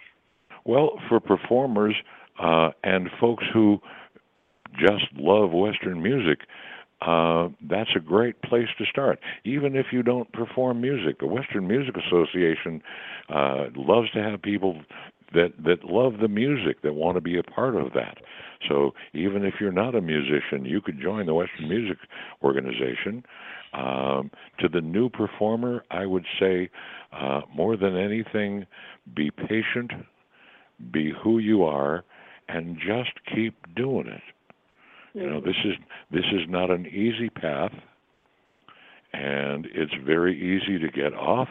Well, 0.66 1.00
for 1.08 1.20
performers 1.20 1.96
uh, 2.42 2.72
and 2.84 3.10
folks 3.22 3.46
who 3.54 3.80
just 4.80 5.06
love 5.16 5.52
Western 5.52 6.02
music, 6.02 6.40
uh, 7.02 7.50
that's 7.70 7.92
a 7.96 8.00
great 8.00 8.42
place 8.42 8.68
to 8.78 8.86
start. 8.86 9.20
Even 9.44 9.76
if 9.76 9.88
you 9.92 10.02
don't 10.02 10.32
perform 10.34 10.82
music, 10.82 11.20
the 11.20 11.28
Western 11.28 11.68
Music 11.68 11.96
Association 11.96 12.82
uh, 13.30 13.66
loves 13.76 14.10
to 14.12 14.24
have 14.24 14.42
people 14.42 14.82
that 15.34 15.52
that 15.64 15.84
love 15.84 16.14
the 16.22 16.28
music 16.28 16.82
that 16.82 16.94
want 16.94 17.16
to 17.16 17.22
be 17.22 17.38
a 17.38 17.44
part 17.44 17.76
of 17.76 17.94
that. 17.94 18.18
So 18.68 18.94
even 19.14 19.46
if 19.46 19.56
you're 19.60 19.72
not 19.72 19.94
a 19.94 20.02
musician, 20.02 20.66
you 20.66 20.82
could 20.82 21.00
join 21.00 21.26
the 21.26 21.34
Western 21.34 21.70
Music 21.70 21.98
Organization. 22.44 23.24
Um, 23.74 24.32
to 24.60 24.70
the 24.70 24.82
new 24.82 25.10
performer, 25.10 25.84
I 25.92 26.06
would 26.06 26.26
say, 26.40 26.70
uh, 27.12 27.42
more 27.54 27.76
than 27.76 27.98
anything, 27.98 28.66
be 29.14 29.30
patient, 29.30 29.92
be 30.92 31.12
who 31.22 31.40
you 31.40 31.64
are, 31.64 32.06
and 32.48 32.78
just 32.78 33.12
keep 33.36 33.56
doing 33.76 34.08
it. 34.08 34.22
You 35.18 35.28
know, 35.28 35.42
this 35.42 35.56
is 35.66 35.74
this 36.12 36.26
is 36.32 36.42
not 36.48 36.70
an 36.70 36.86
easy 36.86 37.30
path, 37.32 37.72
and 39.14 39.66
it's 39.74 39.94
very 40.06 40.36
easy 40.38 40.78
to 40.78 40.92
get 40.92 41.14
off 41.16 41.48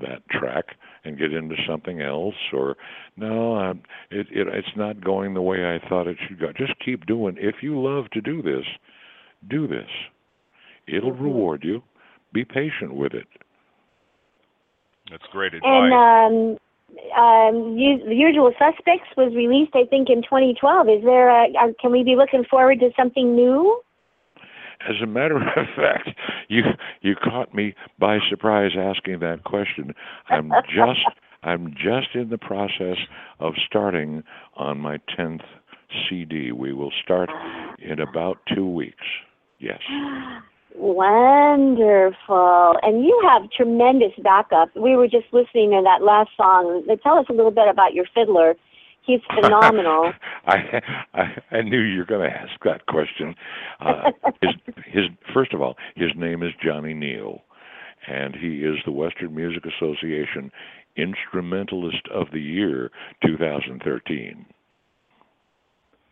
that 0.00 0.28
track 0.28 0.64
and 1.04 1.16
get 1.16 1.32
into 1.32 1.54
something 1.68 2.00
else. 2.00 2.34
Or 2.52 2.74
no, 3.16 3.54
I'm, 3.54 3.82
it, 4.10 4.26
it 4.32 4.48
it's 4.48 4.76
not 4.76 5.04
going 5.04 5.34
the 5.34 5.40
way 5.40 5.58
I 5.64 5.88
thought 5.88 6.08
it 6.08 6.16
should 6.26 6.40
go. 6.40 6.48
Just 6.56 6.72
keep 6.84 7.06
doing. 7.06 7.36
If 7.38 7.62
you 7.62 7.80
love 7.80 8.10
to 8.10 8.20
do 8.20 8.42
this, 8.42 8.64
do 9.48 9.68
this. 9.68 9.88
It'll 10.88 11.12
Mhm. 11.12 11.22
reward 11.22 11.62
you. 11.62 11.84
Be 12.32 12.44
patient 12.44 12.92
with 12.92 13.14
it. 13.14 13.28
That's 15.12 15.26
great 15.30 15.54
advice. 15.54 15.92
And 15.92 16.54
um, 16.54 16.58
um, 17.16 17.76
the 17.76 18.14
Usual 18.14 18.52
Suspects 18.58 19.08
was 19.16 19.34
released, 19.34 19.72
I 19.74 19.84
think, 19.88 20.08
in 20.10 20.22
2012. 20.22 20.88
Is 20.88 21.04
there? 21.04 21.30
A, 21.30 21.48
uh, 21.48 21.72
can 21.80 21.90
we 21.90 22.02
be 22.02 22.16
looking 22.16 22.44
forward 22.44 22.80
to 22.80 22.90
something 22.96 23.34
new? 23.34 23.80
As 24.88 24.96
a 25.02 25.06
matter 25.06 25.36
of 25.36 25.66
fact, 25.76 26.10
you 26.48 26.62
you 27.00 27.14
caught 27.16 27.54
me 27.54 27.74
by 27.98 28.18
surprise 28.28 28.72
asking 28.78 29.20
that 29.20 29.44
question. 29.44 29.94
I'm 30.28 30.50
just 30.68 31.00
I'm 31.42 31.74
just 31.74 32.14
in 32.14 32.28
the 32.28 32.38
process 32.38 32.98
of 33.40 33.54
starting 33.66 34.22
on 34.56 34.78
my 34.78 34.98
10th 35.18 35.44
CD. 36.08 36.52
We 36.52 36.72
will 36.72 36.92
start 37.02 37.30
in 37.78 38.00
about 38.00 38.38
2 38.54 38.68
weeks. 38.68 39.04
Yes. 39.58 39.80
Wonderful. 40.78 42.74
And 42.82 43.04
you 43.04 43.18
have 43.26 43.50
tremendous 43.50 44.12
backup. 44.22 44.68
We 44.76 44.94
were 44.94 45.08
just 45.08 45.26
listening 45.32 45.70
to 45.70 45.82
that 45.82 46.04
last 46.04 46.30
song. 46.36 46.84
Tell 47.02 47.18
us 47.18 47.26
a 47.30 47.32
little 47.32 47.50
bit 47.50 47.66
about 47.68 47.94
your 47.94 48.04
fiddler. 48.14 48.54
He's 49.02 49.20
phenomenal. 49.34 50.12
I, 50.46 50.82
I 51.14 51.42
I 51.50 51.62
knew 51.62 51.80
you 51.80 52.00
were 52.00 52.04
going 52.04 52.28
to 52.28 52.36
ask 52.36 52.52
that 52.64 52.86
question. 52.86 53.34
Uh, 53.80 54.10
his 54.42 54.50
his 54.84 55.04
first 55.32 55.54
of 55.54 55.62
all, 55.62 55.76
his 55.94 56.10
name 56.14 56.42
is 56.42 56.52
Johnny 56.62 56.92
Neal, 56.92 57.42
and 58.06 58.34
he 58.34 58.58
is 58.58 58.76
the 58.84 58.92
Western 58.92 59.34
Music 59.34 59.64
Association 59.64 60.50
Instrumentalist 60.96 62.08
of 62.12 62.26
the 62.32 62.40
Year 62.40 62.90
2013. 63.24 64.46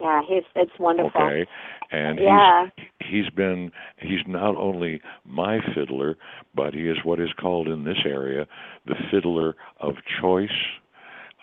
Yeah, 0.05 0.21
he's 0.29 0.43
it's 0.55 0.79
wonderful. 0.79 1.23
Okay, 1.23 1.47
and 1.91 2.19
yeah. 2.19 2.67
he's 2.77 3.25
he's 3.25 3.31
been 3.31 3.73
he's 3.97 4.21
not 4.27 4.55
only 4.55 5.01
my 5.25 5.61
fiddler, 5.75 6.19
but 6.55 6.75
he 6.75 6.91
is 6.91 6.99
what 7.05 7.21
is 7.21 7.31
called 7.41 7.69
in 7.69 7.85
this 7.85 7.97
area 8.05 8.47
the 8.87 8.97
fiddler 9.11 9.57
of 9.81 9.95
choice. 10.21 10.51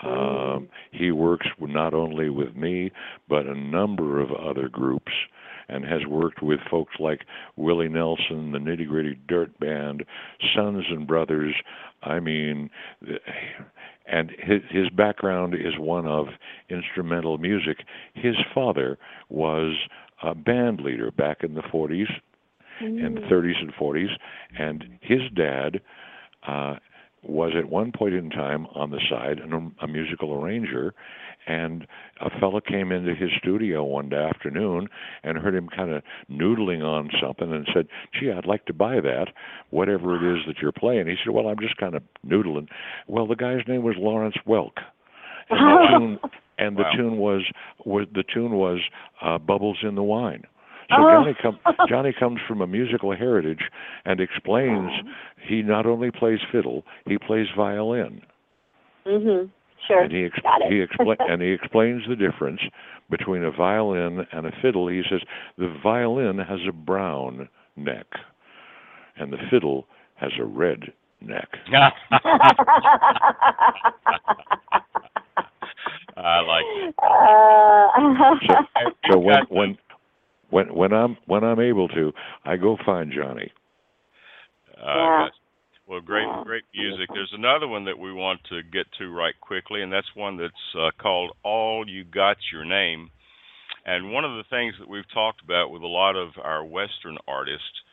Mm. 0.03 0.55
Um, 0.57 0.69
he 0.91 1.11
works 1.11 1.47
not 1.59 1.95
only 1.95 2.29
with 2.29 2.55
me, 2.55 2.91
but 3.27 3.47
a 3.47 3.55
number 3.55 4.19
of 4.19 4.31
other 4.31 4.69
groups, 4.69 5.11
and 5.67 5.83
has 5.83 6.05
worked 6.07 6.43
with 6.43 6.59
folks 6.69 6.93
like 6.99 7.21
Willie 7.55 7.89
Nelson, 7.89 8.51
the 8.51 8.59
Nitty 8.59 8.87
Gritty 8.87 9.17
Dirt 9.27 9.57
Band, 9.59 10.03
Sons 10.55 10.85
and 10.89 11.07
Brothers. 11.07 11.55
I 12.03 12.19
mean, 12.19 12.69
and 14.11 14.31
his, 14.37 14.61
his 14.69 14.89
background 14.89 15.55
is 15.55 15.77
one 15.77 16.05
of 16.05 16.27
instrumental 16.69 17.37
music. 17.37 17.77
His 18.13 18.35
father 18.53 18.97
was 19.29 19.75
a 20.21 20.35
band 20.35 20.81
leader 20.81 21.11
back 21.11 21.43
in 21.43 21.55
the 21.55 21.61
40s 21.61 22.11
Mm. 22.81 23.05
and 23.05 23.17
30s 23.19 23.59
and 23.61 23.73
40s, 23.73 24.09
and 24.57 24.85
his 25.01 25.21
dad 25.35 25.81
uh, 26.47 26.75
was 27.23 27.51
at 27.55 27.69
one 27.69 27.91
point 27.91 28.15
in 28.15 28.29
time 28.29 28.65
on 28.73 28.89
the 28.89 28.99
side 29.09 29.37
an, 29.39 29.75
a 29.81 29.87
musical 29.87 30.33
arranger, 30.33 30.93
and 31.47 31.87
a 32.19 32.29
fellow 32.39 32.61
came 32.61 32.91
into 32.91 33.15
his 33.15 33.29
studio 33.39 33.83
one 33.83 34.13
afternoon 34.13 34.87
and 35.23 35.37
heard 35.37 35.55
him 35.55 35.67
kind 35.69 35.91
of 35.91 36.03
noodling 36.29 36.83
on 36.83 37.09
something 37.21 37.51
and 37.51 37.67
said, 37.73 37.87
"Gee, 38.19 38.31
I'd 38.31 38.45
like 38.45 38.65
to 38.65 38.73
buy 38.73 38.99
that, 39.01 39.27
whatever 39.71 40.15
it 40.15 40.37
is 40.37 40.45
that 40.47 40.59
you're 40.61 40.71
playing." 40.71 41.07
He 41.07 41.15
said, 41.23 41.33
"Well, 41.33 41.47
I'm 41.47 41.59
just 41.59 41.77
kind 41.77 41.95
of 41.95 42.03
noodling." 42.25 42.67
Well, 43.07 43.25
the 43.27 43.35
guy's 43.35 43.67
name 43.67 43.83
was 43.83 43.95
Lawrence 43.97 44.35
Welk, 44.47 44.77
and 45.49 45.59
the 45.59 45.87
tune 45.97 46.19
and 46.59 46.77
the 46.77 46.83
Wow. 46.83 46.91
tune 46.95 47.17
was 47.17 47.41
was 47.85 48.07
the 48.13 48.23
tune 48.23 48.51
was 48.53 48.79
uh, 49.21 49.37
"Bubbles 49.39 49.79
in 49.83 49.95
the 49.95 50.03
Wine." 50.03 50.43
So 50.89 50.97
Oh. 50.99 51.09
Johnny 51.23 51.33
com- 51.41 51.59
Johnny 51.89 52.13
comes 52.13 52.39
from 52.47 52.61
a 52.61 52.67
musical 52.67 53.15
heritage 53.15 53.63
and 54.05 54.19
explains 54.19 54.91
he 55.41 55.61
not 55.63 55.85
only 55.85 56.11
plays 56.11 56.39
fiddle, 56.51 56.83
he 57.07 57.17
plays 57.17 57.47
violin. 57.55 58.21
Mhm. 59.07 59.49
Sure. 59.87 60.01
And 60.03 60.11
he 60.11 60.25
ex- 60.25 60.39
Got 60.41 60.61
it. 60.61 60.71
he 60.71 60.85
expla- 60.85 61.17
and 61.29 61.41
he 61.41 61.49
explains 61.49 62.03
the 62.07 62.15
difference 62.15 62.61
between 63.09 63.43
a 63.43 63.51
violin 63.51 64.25
and 64.31 64.45
a 64.45 64.51
fiddle. 64.61 64.87
He 64.87 65.01
says 65.09 65.21
the 65.57 65.73
violin 65.83 66.37
has 66.39 66.59
a 66.67 66.71
brown 66.71 67.49
neck 67.75 68.05
and 69.17 69.31
the 69.33 69.37
fiddle 69.49 69.87
has 70.15 70.31
a 70.39 70.45
red 70.45 70.93
neck. 71.21 71.47
I 76.17 76.39
like 76.41 76.65
it. 76.67 76.95
Uh, 77.01 78.91
So 79.11 79.17
when 79.17 79.43
when 79.49 79.77
when 80.49 80.73
when 80.73 80.93
I'm 80.93 81.17
when 81.25 81.43
I'm 81.43 81.59
able 81.59 81.87
to, 81.89 82.11
I 82.45 82.55
go 82.57 82.77
find 82.85 83.11
Johnny. 83.11 83.51
Uh, 84.77 84.83
Yeah. 84.95 85.27
Well, 85.91 85.99
great, 85.99 86.27
great 86.45 86.63
music. 86.73 87.09
There's 87.13 87.33
another 87.33 87.67
one 87.67 87.83
that 87.83 87.99
we 87.99 88.13
want 88.13 88.39
to 88.47 88.63
get 88.63 88.85
to 88.97 89.09
right 89.09 89.35
quickly, 89.41 89.81
and 89.81 89.91
that's 89.91 90.07
one 90.15 90.37
that's 90.37 90.53
uh, 90.73 90.91
called 90.97 91.33
"All 91.43 91.83
You 91.85 92.05
Got 92.05 92.37
Your 92.53 92.63
Name." 92.63 93.09
And 93.85 94.13
one 94.13 94.23
of 94.23 94.31
the 94.37 94.45
things 94.49 94.73
that 94.79 94.87
we've 94.87 95.11
talked 95.13 95.43
about 95.43 95.69
with 95.69 95.81
a 95.81 95.87
lot 95.87 96.15
of 96.15 96.29
our 96.41 96.63
Western 96.63 97.17
artists 97.27 97.83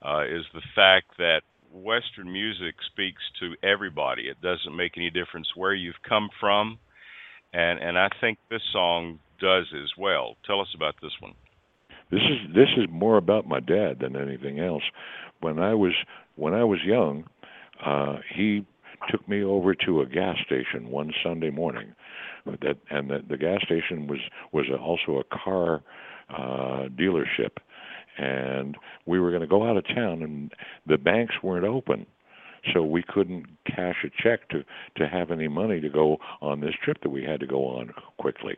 uh, 0.00 0.26
is 0.26 0.44
the 0.54 0.62
fact 0.76 1.06
that 1.18 1.40
Western 1.74 2.32
music 2.32 2.76
speaks 2.86 3.20
to 3.40 3.56
everybody. 3.66 4.28
It 4.28 4.40
doesn't 4.40 4.76
make 4.76 4.92
any 4.96 5.10
difference 5.10 5.48
where 5.56 5.74
you've 5.74 6.00
come 6.08 6.28
from, 6.38 6.78
and 7.52 7.80
and 7.80 7.98
I 7.98 8.10
think 8.20 8.38
this 8.48 8.62
song 8.72 9.18
does 9.40 9.66
as 9.74 9.90
well. 9.98 10.36
Tell 10.46 10.60
us 10.60 10.72
about 10.76 10.94
this 11.02 11.16
one. 11.18 11.34
This 12.12 12.20
is 12.20 12.54
this 12.54 12.68
is 12.76 12.86
more 12.88 13.16
about 13.16 13.48
my 13.48 13.58
dad 13.58 13.98
than 14.00 14.14
anything 14.14 14.60
else. 14.60 14.84
When 15.40 15.58
I 15.58 15.74
was 15.74 15.94
when 16.36 16.54
I 16.54 16.62
was 16.62 16.78
young, 16.84 17.24
uh, 17.84 18.16
he 18.34 18.66
took 19.10 19.26
me 19.28 19.42
over 19.42 19.74
to 19.74 20.02
a 20.02 20.06
gas 20.06 20.36
station 20.44 20.90
one 20.90 21.12
Sunday 21.22 21.50
morning. 21.50 21.94
That 22.46 22.78
and 22.90 23.10
the, 23.10 23.22
the 23.28 23.36
gas 23.36 23.60
station 23.64 24.06
was 24.06 24.18
was 24.52 24.66
also 24.80 25.20
a 25.20 25.44
car 25.44 25.82
uh, 26.30 26.88
dealership, 26.98 27.56
and 28.18 28.76
we 29.06 29.20
were 29.20 29.30
going 29.30 29.42
to 29.42 29.46
go 29.46 29.68
out 29.68 29.76
of 29.76 29.86
town, 29.86 30.22
and 30.22 30.52
the 30.86 30.98
banks 30.98 31.34
weren't 31.42 31.66
open, 31.66 32.06
so 32.72 32.82
we 32.82 33.02
couldn't 33.06 33.46
cash 33.66 33.96
a 34.04 34.22
check 34.22 34.48
to 34.50 34.64
to 34.96 35.06
have 35.06 35.30
any 35.30 35.48
money 35.48 35.80
to 35.80 35.88
go 35.88 36.16
on 36.40 36.60
this 36.60 36.74
trip 36.82 36.98
that 37.02 37.10
we 37.10 37.22
had 37.24 37.40
to 37.40 37.46
go 37.46 37.64
on 37.66 37.92
quickly, 38.18 38.56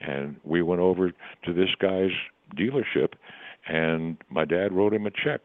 and 0.00 0.36
we 0.44 0.62
went 0.62 0.80
over 0.80 1.10
to 1.44 1.54
this 1.54 1.70
guy's 1.80 2.10
dealership, 2.56 3.14
and 3.66 4.18
my 4.28 4.44
dad 4.44 4.72
wrote 4.72 4.92
him 4.92 5.06
a 5.06 5.10
check. 5.10 5.40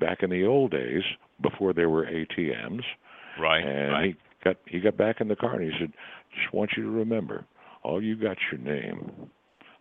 Back 0.00 0.22
in 0.22 0.30
the 0.30 0.46
old 0.46 0.70
days, 0.70 1.02
before 1.40 1.72
there 1.72 1.88
were 1.88 2.04
ATMs, 2.06 2.82
Right, 3.40 3.64
and 3.64 3.92
right. 3.92 4.04
he 4.06 4.16
got 4.44 4.56
he 4.66 4.80
got 4.80 4.96
back 4.96 5.20
in 5.20 5.28
the 5.28 5.36
car 5.36 5.54
and 5.56 5.72
he 5.72 5.78
said, 5.78 5.92
"Just 6.34 6.52
want 6.52 6.70
you 6.76 6.82
to 6.84 6.90
remember, 6.90 7.44
all 7.82 8.02
you 8.02 8.16
got 8.16 8.36
your 8.50 8.60
name. 8.60 9.30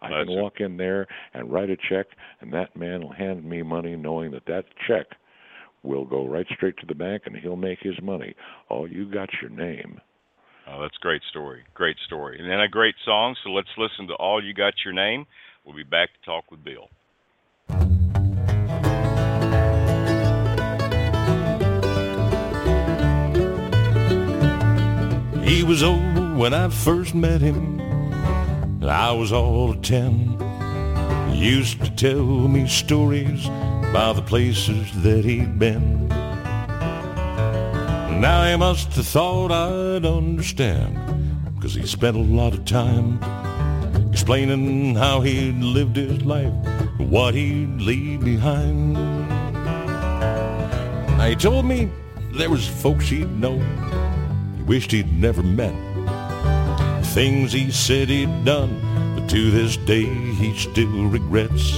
I 0.01 0.09
That's 0.09 0.27
can 0.27 0.37
it. 0.37 0.41
walk 0.41 0.59
in 0.59 0.77
there 0.77 1.07
and 1.33 1.51
write 1.51 1.69
a 1.71 1.77
check, 1.89 2.05
and 2.41 2.53
that 2.53 2.75
man 2.75 3.01
will 3.01 3.13
hand 3.13 3.43
me 3.43 3.63
money, 3.63 3.95
knowing 3.95 4.29
that 4.31 4.45
that 4.45 4.65
check 4.87 5.07
will 5.81 6.05
go 6.05 6.27
right 6.27 6.45
straight 6.55 6.77
to 6.77 6.85
the 6.85 6.93
bank, 6.93 7.23
and 7.25 7.35
he'll 7.35 7.55
make 7.55 7.79
his 7.79 7.99
money. 8.01 8.35
All 8.69 8.87
you 8.87 9.05
got 9.11 9.29
your 9.41 9.49
name." 9.49 9.99
Oh, 10.69 10.81
that's 10.81 10.97
a 10.97 11.01
great 11.01 11.21
story. 11.29 11.63
Great 11.73 11.97
story. 12.05 12.37
And 12.39 12.49
then 12.49 12.59
a 12.59 12.67
great 12.67 12.95
song. 13.05 13.35
So 13.43 13.51
let's 13.51 13.69
listen 13.77 14.05
to 14.07 14.13
All 14.15 14.43
You 14.43 14.53
Got 14.53 14.73
Your 14.83 14.93
Name. 14.93 15.25
We'll 15.63 15.75
be 15.77 15.83
back 15.83 16.09
to 16.13 16.25
talk 16.25 16.51
with 16.51 16.61
Bill. 16.63 16.89
He 25.47 25.63
was 25.63 25.81
old 25.81 26.35
when 26.37 26.53
I 26.53 26.67
first 26.67 27.15
met 27.15 27.39
him. 27.39 27.79
I 28.83 29.13
was 29.13 29.31
all 29.31 29.73
ten. 29.75 30.37
He 31.31 31.37
used 31.37 31.79
to 31.85 31.89
tell 31.95 32.25
me 32.25 32.67
stories 32.67 33.45
about 33.89 34.17
the 34.17 34.23
places 34.23 34.91
that 35.03 35.23
he'd 35.23 35.57
been. 35.57 36.09
Now 38.19 38.45
he 38.45 38.57
must 38.57 38.91
have 38.97 39.07
thought 39.07 39.53
I'd 39.53 40.05
understand, 40.05 40.97
'cause 41.61 41.75
he 41.75 41.85
spent 41.87 42.17
a 42.17 42.19
lot 42.19 42.53
of 42.53 42.65
time 42.65 43.17
explaining 44.11 44.95
how 44.95 45.21
he'd 45.21 45.63
lived 45.63 45.95
his 45.95 46.25
life, 46.25 46.53
what 46.97 47.35
he'd 47.35 47.79
leave 47.79 48.19
behind. 48.19 48.95
Now 51.17 51.25
he 51.25 51.35
told 51.35 51.63
me 51.63 51.89
there 52.33 52.49
was 52.49 52.67
folks 52.67 53.07
he'd 53.07 53.39
know 53.39 53.59
he 53.59 54.06
wished 54.67 54.91
he'd 54.91 55.11
never 55.17 55.41
met. 55.41 55.73
The 56.05 57.07
Things 57.07 57.53
he 57.53 57.71
said 57.71 58.09
he'd 58.09 58.43
done, 58.43 58.81
but 59.15 59.29
to 59.29 59.49
this 59.49 59.77
day 59.77 60.05
he 60.05 60.55
still 60.55 61.07
regrets. 61.07 61.73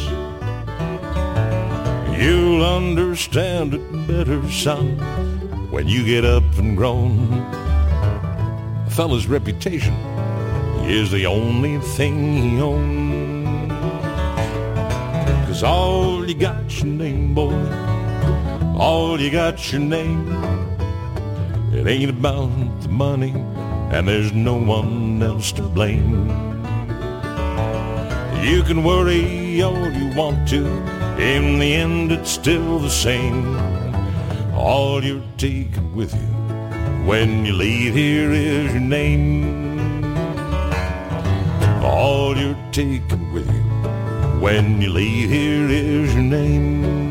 You'll 2.20 2.66
understand 2.66 3.76
it 3.76 4.08
better, 4.08 4.42
son, 4.52 4.98
when 5.70 5.88
you 5.88 6.04
get 6.04 6.26
up 6.26 6.44
and 6.58 6.76
grown. 6.76 7.32
A 8.88 8.90
fella's 8.90 9.28
reputation 9.28 9.94
is 10.84 11.12
the 11.12 11.28
only 11.28 11.78
thing 11.96 12.34
he 12.34 12.60
owns. 12.60 13.72
Cause 15.48 15.64
all 15.64 16.28
you 16.28 16.34
got 16.36 16.76
your 16.80 16.88
name, 16.88 17.36
boy. 17.36 17.54
All 18.78 19.20
you 19.22 19.30
got 19.30 19.72
your 19.72 19.82
name. 19.82 20.59
It 21.80 21.88
ain't 21.88 22.10
about 22.10 22.82
the 22.82 22.90
money, 22.90 23.32
and 23.94 24.06
there's 24.06 24.34
no 24.34 24.56
one 24.56 25.24
else 25.24 25.54
to 25.54 25.62
blame. 25.62 26.28
You 28.44 28.64
can 28.64 28.84
worry 28.84 29.62
all 29.62 29.90
you 29.90 30.14
want 30.14 30.46
to, 30.50 30.68
in 31.18 31.58
the 31.58 31.74
end 31.74 32.12
it's 32.12 32.32
still 32.32 32.80
the 32.80 32.90
same. 32.90 33.56
All 34.54 35.02
you're 35.02 35.24
taking 35.38 35.96
with 35.96 36.14
you 36.14 36.30
when 37.08 37.46
you 37.46 37.54
leave 37.54 37.96
here 37.96 38.32
is 38.32 38.74
your 38.74 38.82
name. 38.82 40.04
All 41.82 42.36
you're 42.36 42.60
taking 42.74 43.32
with 43.32 43.48
you 43.48 43.64
when 44.42 44.82
you 44.82 44.90
leave 44.90 45.30
here 45.30 45.70
is 45.70 46.14
your 46.14 46.24
name. 46.24 47.09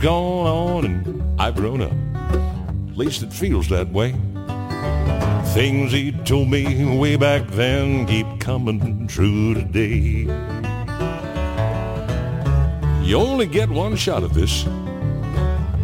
Gone 0.00 0.46
on 0.46 0.84
and 0.84 1.40
I've 1.40 1.56
grown 1.56 1.82
up. 1.82 1.90
At 2.88 2.96
least 2.96 3.24
it 3.24 3.32
feels 3.32 3.68
that 3.68 3.88
way. 3.88 4.12
Things 5.54 5.90
he 5.90 6.12
told 6.12 6.48
me 6.48 6.96
way 6.96 7.16
back 7.16 7.48
then 7.48 8.06
keep 8.06 8.26
coming 8.38 9.08
true 9.08 9.54
today. 9.54 10.28
You 13.02 13.16
only 13.16 13.46
get 13.46 13.68
one 13.70 13.96
shot 13.96 14.22
at 14.22 14.32
this. 14.34 14.64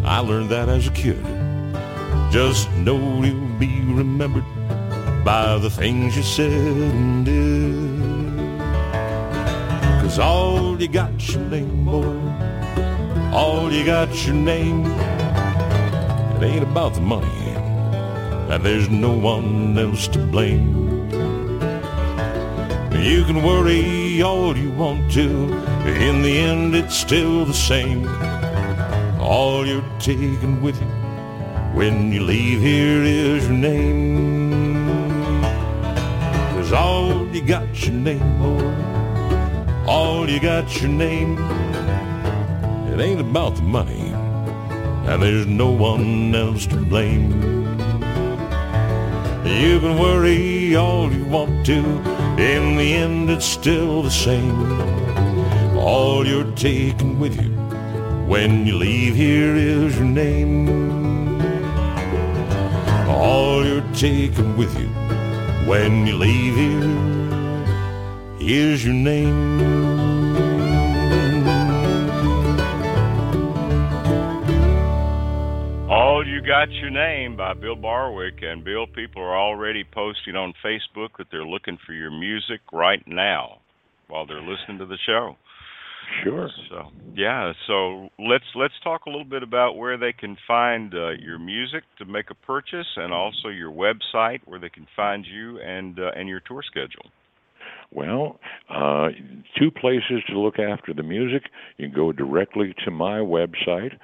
I 0.05 0.21
learned 0.21 0.51
that 0.51 0.69
as 0.69 0.87
a 0.87 0.93
kid. 0.93 1.25
Just 2.31 2.71
know 2.73 3.21
you'll 3.21 3.59
be 3.59 3.81
remembered 3.81 4.45
by 5.25 5.59
the 5.59 5.71
things 5.71 6.17
you 6.17 6.23
said 6.23 6.53
and 6.53 7.25
did. 7.25 8.61
Cause 10.03 10.21
all 10.21 10.81
you 10.81 10.87
got's 10.87 11.35
your 11.35 11.43
name, 11.47 11.85
boy. 11.85 12.34
All 13.35 13.73
you 13.73 13.85
got's 13.85 14.25
your 14.27 14.37
name. 14.37 14.87
It 16.37 16.43
ain't 16.45 16.63
about 16.63 16.95
the 16.95 17.01
money. 17.01 17.27
And 18.49 18.65
there's 18.65 18.89
no 18.89 19.13
one 19.13 19.77
else 19.77 20.07
to 20.09 20.21
blame. 20.21 20.85
You 22.93 23.25
can 23.25 23.43
worry 23.43 24.23
all 24.23 24.57
you 24.57 24.71
want 24.71 25.11
to. 25.15 25.53
In 25.85 26.23
the 26.23 26.39
end, 26.39 26.77
it's 26.77 26.95
still 26.97 27.45
the 27.45 27.53
same. 27.53 28.07
All 29.21 29.67
you're 29.67 29.85
taking 29.99 30.63
with 30.63 30.81
you 30.81 30.87
when 31.75 32.13
you 32.13 32.23
leave 32.23 32.61
here 32.61 33.03
is 33.03 33.49
your 33.49 33.57
name. 33.57 35.43
Cause 36.55 36.73
all 36.73 37.27
you 37.35 37.43
got's 37.43 37.85
your 37.85 37.97
name, 37.97 38.39
boy. 38.39 39.91
All 39.91 40.31
you 40.31 40.39
got's 40.39 40.81
your 40.81 40.93
name. 40.93 41.37
It 42.95 43.01
ain't 43.01 43.21
about 43.21 43.57
the 43.57 43.63
money, 43.63 44.13
and 45.09 45.21
there's 45.21 45.49
no 45.49 45.69
one 45.69 46.33
else 46.33 46.65
to 46.69 46.77
blame. 46.77 47.33
You 49.45 49.81
can 49.81 49.99
worry 49.99 50.77
all 50.77 51.13
you 51.13 51.25
want 51.25 51.67
to. 51.67 51.81
In 52.39 52.77
the 52.77 52.95
end, 52.95 53.31
it's 53.31 53.47
still 53.47 54.05
the 54.05 54.13
same. 54.13 54.81
All 55.77 56.25
you're 56.25 56.53
taking 56.53 57.19
with 57.19 57.35
you 57.43 57.51
when 58.29 58.65
you 58.65 58.77
leave 58.77 59.17
here 59.17 59.57
is 59.57 59.97
your 59.97 60.07
name. 60.07 61.43
All 63.09 63.67
you're 63.67 63.93
taking 63.93 64.57
with 64.57 64.73
you 64.79 64.87
when 65.69 66.07
you 66.07 66.17
leave 66.17 66.55
here 66.55 66.95
is 68.39 68.85
your 68.85 68.95
name. 68.95 69.94
Got 76.47 76.71
Your 76.73 76.91
Name 76.91 77.39
by 77.39 77.55
Bill 77.55 77.75
Barwick. 77.75 78.43
And 78.43 78.63
Bill, 78.63 78.87
people 78.87 79.23
are 79.23 79.35
already 79.35 79.83
posting 79.83 80.37
on 80.37 80.53
Facebook 80.63 81.09
that 81.17 81.29
they're 81.33 81.43
looking 81.43 81.79
for 81.87 81.95
your 81.95 82.11
music 82.11 82.61
right 82.71 83.03
now 83.07 83.61
while 84.09 84.27
they're 84.27 84.43
listening 84.43 84.77
to 84.79 84.85
the 84.85 84.99
show. 85.07 85.37
Sure. 86.23 86.51
So 86.69 86.91
yeah, 87.15 87.53
so 87.67 88.11
let's 88.19 88.45
let's 88.55 88.75
talk 88.83 89.07
a 89.07 89.11
little 89.11 89.25
bit 89.25 89.43
about 89.43 89.79
where 89.79 89.97
they 89.97 90.13
can 90.13 90.37
find 90.47 90.93
uh, 90.93 91.13
your 91.13 91.39
music 91.39 91.83
to 91.97 92.05
make 92.05 92.27
a 92.31 92.35
purchase, 92.47 92.89
and 92.97 93.11
also 93.11 93.49
your 93.49 93.73
website 93.73 94.41
where 94.45 94.61
they 94.61 94.69
can 94.69 94.87
find 94.95 95.25
you 95.25 95.59
and 95.61 95.99
uh, 95.99 96.11
and 96.15 96.29
your 96.29 96.41
tour 96.41 96.63
schedule. 96.63 97.11
Well, 97.91 98.39
uh, 98.69 99.09
two 99.59 99.71
places 99.71 100.23
to 100.29 100.39
look 100.39 100.59
after 100.59 100.93
the 100.93 101.03
music. 101.03 101.45
You 101.79 101.89
can 101.89 101.97
go 101.97 102.13
directly 102.13 102.75
to 102.85 102.91
my 102.91 103.21
website, 103.21 103.97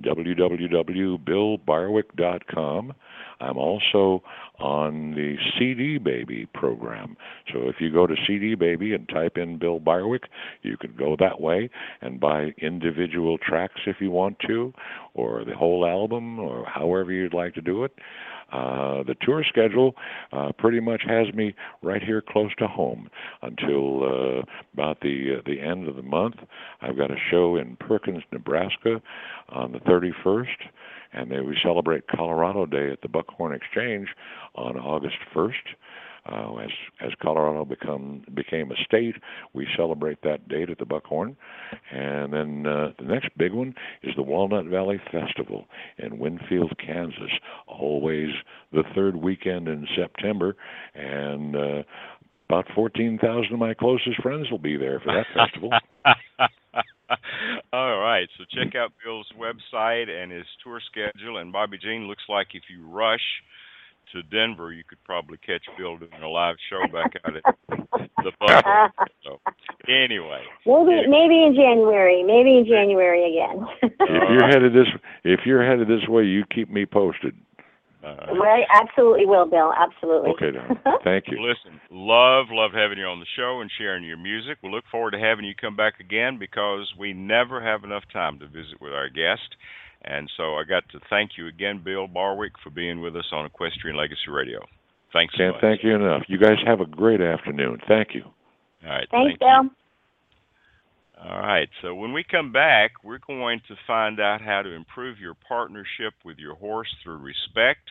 www.billbarwick.com. 0.00 2.92
I'm 3.38 3.58
also 3.58 4.22
on 4.58 5.10
the 5.12 5.36
CD 5.58 5.98
Baby 5.98 6.46
program. 6.54 7.18
So 7.52 7.68
if 7.68 7.76
you 7.80 7.92
go 7.92 8.06
to 8.06 8.14
CD 8.26 8.54
Baby 8.54 8.94
and 8.94 9.06
type 9.08 9.36
in 9.36 9.58
Bill 9.58 9.78
Barwick, 9.78 10.22
you 10.62 10.78
can 10.78 10.94
go 10.96 11.16
that 11.18 11.40
way 11.40 11.68
and 12.00 12.18
buy 12.18 12.54
individual 12.58 13.36
tracks 13.38 13.80
if 13.86 14.00
you 14.00 14.10
want 14.10 14.38
to, 14.46 14.72
or 15.14 15.44
the 15.44 15.54
whole 15.54 15.86
album, 15.86 16.38
or 16.38 16.64
however 16.66 17.12
you'd 17.12 17.34
like 17.34 17.54
to 17.54 17.60
do 17.60 17.84
it. 17.84 17.92
Uh, 18.52 19.02
the 19.02 19.16
tour 19.20 19.44
schedule 19.48 19.94
uh, 20.32 20.52
pretty 20.58 20.78
much 20.80 21.02
has 21.06 21.32
me 21.34 21.54
right 21.82 22.02
here 22.02 22.22
close 22.22 22.54
to 22.58 22.66
home 22.66 23.10
until 23.42 24.04
uh, 24.04 24.42
about 24.72 25.00
the 25.00 25.36
uh, 25.38 25.42
the 25.46 25.60
end 25.60 25.88
of 25.88 25.96
the 25.96 26.02
month. 26.02 26.36
I've 26.80 26.96
got 26.96 27.10
a 27.10 27.16
show 27.30 27.56
in 27.56 27.76
Perkins, 27.76 28.22
Nebraska, 28.32 29.02
on 29.48 29.72
the 29.72 29.80
31st 29.80 30.46
and 31.12 31.30
then 31.30 31.46
we 31.46 31.56
celebrate 31.62 32.06
Colorado 32.08 32.66
Day 32.66 32.90
at 32.92 33.00
the 33.00 33.08
Buckhorn 33.08 33.54
Exchange 33.54 34.08
on 34.54 34.76
August 34.76 35.16
1st. 35.34 35.52
Uh, 36.30 36.56
as 36.56 36.70
as 37.00 37.12
Colorado 37.22 37.64
become 37.64 38.22
became 38.34 38.72
a 38.72 38.76
state, 38.84 39.14
we 39.52 39.66
celebrate 39.76 40.20
that 40.22 40.48
date 40.48 40.70
at 40.70 40.78
the 40.78 40.84
Buckhorn, 40.84 41.36
and 41.92 42.32
then 42.32 42.66
uh, 42.66 42.92
the 42.98 43.04
next 43.04 43.28
big 43.36 43.52
one 43.52 43.74
is 44.02 44.14
the 44.16 44.22
Walnut 44.22 44.66
Valley 44.66 45.00
Festival 45.12 45.66
in 45.98 46.18
Winfield, 46.18 46.72
Kansas. 46.84 47.30
Always 47.66 48.30
the 48.72 48.82
third 48.94 49.16
weekend 49.16 49.68
in 49.68 49.86
September, 49.96 50.56
and 50.94 51.54
uh, 51.54 51.82
about 52.48 52.66
fourteen 52.74 53.18
thousand 53.18 53.52
of 53.52 53.58
my 53.58 53.74
closest 53.74 54.20
friends 54.22 54.50
will 54.50 54.58
be 54.58 54.76
there 54.76 55.00
for 55.00 55.12
that 55.12 55.26
festival. 55.34 55.70
All 57.72 58.00
right, 58.00 58.28
so 58.36 58.44
check 58.50 58.74
out 58.74 58.92
Bill's 59.04 59.30
website 59.38 60.08
and 60.08 60.32
his 60.32 60.46
tour 60.64 60.80
schedule. 60.90 61.38
And 61.38 61.54
Bobbi 61.54 61.80
Jean 61.80 62.08
looks 62.08 62.24
like 62.28 62.48
if 62.54 62.64
you 62.68 62.88
rush 62.88 63.20
to 64.12 64.22
Denver, 64.22 64.72
you 64.72 64.84
could 64.84 65.02
probably 65.04 65.38
catch 65.38 65.62
Bill 65.78 65.96
doing 65.96 66.22
a 66.22 66.28
live 66.28 66.56
show 66.70 66.80
back 66.92 67.12
out 67.24 67.36
at 67.36 67.44
the 68.24 68.32
bus. 68.40 69.08
So 69.24 69.38
anyway, 69.88 70.42
maybe 70.66 70.92
anyway. 70.92 71.06
maybe 71.08 71.42
in 71.42 71.54
January, 71.54 72.22
maybe 72.22 72.58
in 72.58 72.66
January 72.66 73.32
again. 73.32 73.66
if 73.82 74.30
you're 74.30 74.48
headed 74.48 74.72
this, 74.72 74.88
if 75.24 75.40
you're 75.44 75.66
headed 75.66 75.88
this 75.88 76.08
way, 76.08 76.24
you 76.24 76.44
keep 76.52 76.70
me 76.70 76.86
posted. 76.86 77.34
Uh, 78.06 78.38
right, 78.38 78.64
absolutely 78.72 79.26
will, 79.26 79.46
Bill. 79.46 79.72
Absolutely. 79.76 80.30
Okay, 80.30 80.52
Don. 80.52 80.78
Thank 81.04 81.24
you. 81.26 81.42
Listen, 81.42 81.80
love, 81.90 82.46
love 82.50 82.70
having 82.72 82.98
you 82.98 83.06
on 83.06 83.18
the 83.18 83.26
show 83.36 83.60
and 83.60 83.70
sharing 83.78 84.04
your 84.04 84.16
music. 84.16 84.58
We 84.62 84.70
look 84.70 84.84
forward 84.92 85.10
to 85.12 85.18
having 85.18 85.44
you 85.44 85.54
come 85.60 85.74
back 85.74 85.98
again 85.98 86.38
because 86.38 86.92
we 86.96 87.12
never 87.12 87.60
have 87.60 87.82
enough 87.82 88.04
time 88.12 88.38
to 88.38 88.46
visit 88.46 88.80
with 88.80 88.92
our 88.92 89.08
guest. 89.08 89.56
And 90.06 90.30
so 90.36 90.54
I 90.54 90.64
got 90.64 90.84
to 90.90 91.00
thank 91.10 91.32
you 91.36 91.48
again, 91.48 91.82
Bill 91.84 92.06
Barwick, 92.06 92.52
for 92.62 92.70
being 92.70 93.00
with 93.00 93.16
us 93.16 93.26
on 93.32 93.44
Equestrian 93.44 93.96
Legacy 93.96 94.30
Radio. 94.30 94.60
Thanks. 95.12 95.34
Can't 95.34 95.56
so 95.56 95.60
thank 95.60 95.82
you 95.82 95.94
enough. 95.94 96.22
You 96.28 96.38
guys 96.38 96.58
have 96.64 96.80
a 96.80 96.86
great 96.86 97.20
afternoon. 97.20 97.78
Thank 97.88 98.08
you. 98.14 98.22
All 98.84 98.90
right. 98.90 99.08
Thanks, 99.10 99.30
thank 99.30 99.38
Bill. 99.40 99.62
You. 99.64 99.70
All 101.24 101.40
right. 101.40 101.68
So 101.82 101.94
when 101.94 102.12
we 102.12 102.24
come 102.30 102.52
back, 102.52 102.92
we're 103.02 103.18
going 103.26 103.60
to 103.68 103.74
find 103.86 104.20
out 104.20 104.40
how 104.40 104.62
to 104.62 104.70
improve 104.70 105.18
your 105.18 105.34
partnership 105.48 106.14
with 106.24 106.38
your 106.38 106.54
horse 106.54 106.94
through 107.02 107.18
respect. 107.18 107.90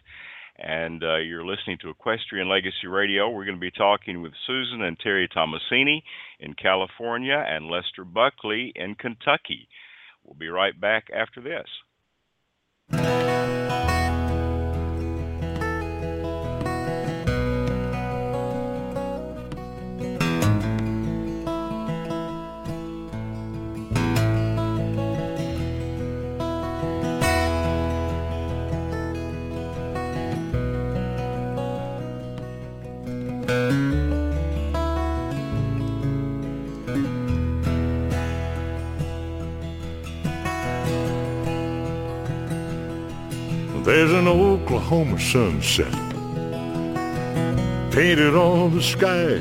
And 0.57 1.03
uh, 1.03 1.17
you're 1.17 1.45
listening 1.45 1.79
to 1.81 1.89
Equestrian 1.89 2.47
Legacy 2.47 2.87
Radio. 2.87 3.29
We're 3.29 3.43
going 3.43 3.57
to 3.57 3.61
be 3.61 3.71
talking 3.71 4.21
with 4.21 4.31
Susan 4.47 4.83
and 4.83 4.97
Terry 4.99 5.27
Tomasini 5.27 6.01
in 6.39 6.53
California 6.53 7.43
and 7.45 7.65
Lester 7.65 8.05
Buckley 8.05 8.71
in 8.73 8.95
Kentucky. 8.95 9.67
We'll 10.23 10.37
be 10.37 10.47
right 10.47 10.79
back 10.79 11.07
after 11.13 11.41
this. 11.41 11.65
There's 12.89 13.24
Oklahoma 44.85 45.19
sunset 45.19 45.91
painted 47.91 48.35
on 48.35 48.75
the 48.75 48.83
sky. 48.83 49.39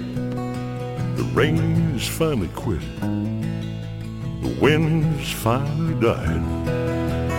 The 1.17 1.31
rain 1.35 1.59
rain's 1.59 2.09
finally 2.09 2.49
quit. 2.55 2.81
The 3.01 4.57
wind's 4.59 5.31
finally 5.31 6.01
died. 6.01 6.67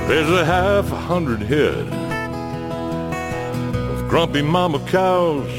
There's 0.08 0.30
a 0.30 0.46
half 0.46 0.92
a 0.92 0.96
hundred 0.96 1.40
head 1.40 1.88
of 3.76 4.08
grumpy 4.08 4.44
mama 4.44 4.86
cows, 4.86 5.52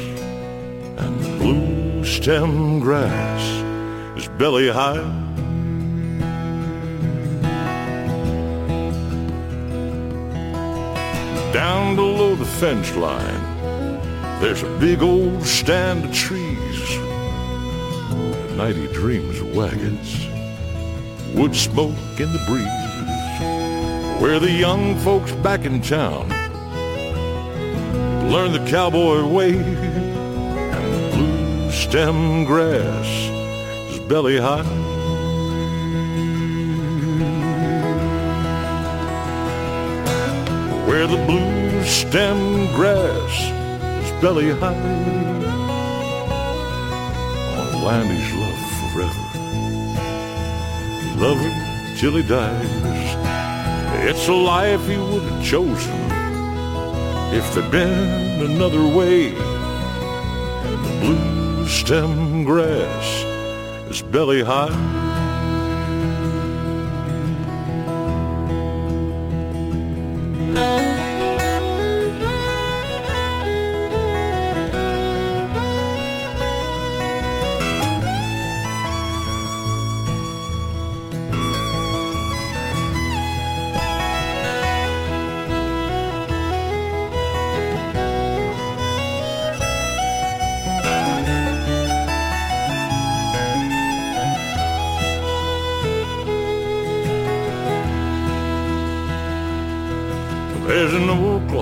and 0.99 1.19
blue 1.39 2.05
stem 2.05 2.79
grass 2.79 4.17
is 4.17 4.29
belly 4.39 4.69
high. 4.69 5.26
Down 11.87 11.95
below 11.95 12.35
the 12.35 12.43
fence 12.43 12.93
line, 12.97 13.41
there's 14.41 14.61
a 14.61 14.77
big 14.77 15.01
old 15.01 15.41
stand 15.45 16.03
of 16.03 16.13
trees. 16.13 16.81
At 18.43 18.51
night 18.57 18.75
he 18.75 18.87
dreams 18.87 19.39
of 19.39 19.55
wagons, 19.55 20.27
wood 21.33 21.55
smoke 21.55 21.95
in 22.19 22.33
the 22.33 22.43
breeze. 22.45 24.21
Where 24.21 24.37
the 24.37 24.51
young 24.51 24.97
folks 24.97 25.31
back 25.31 25.63
in 25.63 25.81
town 25.81 26.27
learn 28.29 28.51
the 28.51 28.65
cowboy 28.69 29.25
way 29.25 29.55
and 29.55 30.93
the 30.93 31.15
blue 31.15 31.71
stem 31.71 32.43
grass 32.43 33.07
is 33.93 33.99
belly 33.99 34.37
high. 34.37 34.63
Where 40.85 41.07
the 41.07 41.25
blue 41.25 41.56
stem 41.87 42.67
grass 42.75 43.33
is 44.03 44.21
belly 44.21 44.51
high 44.51 44.75
on 47.57 47.83
land 47.83 48.09
he's 48.11 48.33
loved 48.33 48.67
forever. 48.91 49.23
Love 51.17 51.37
her 51.37 51.95
till 51.97 52.15
he 52.17 52.23
dies. 52.23 53.07
It's 54.09 54.27
a 54.27 54.33
life 54.33 54.85
he 54.85 54.97
would 54.97 55.23
have 55.23 55.43
chosen 55.43 55.95
if 57.33 57.55
there'd 57.55 57.71
been 57.71 58.41
another 58.51 58.85
way. 58.85 59.33
And 60.67 60.85
the 60.85 60.99
blue 61.01 61.67
stem 61.67 62.43
grass 62.43 63.23
is 63.89 64.01
belly 64.01 64.43
high. 64.43 65.06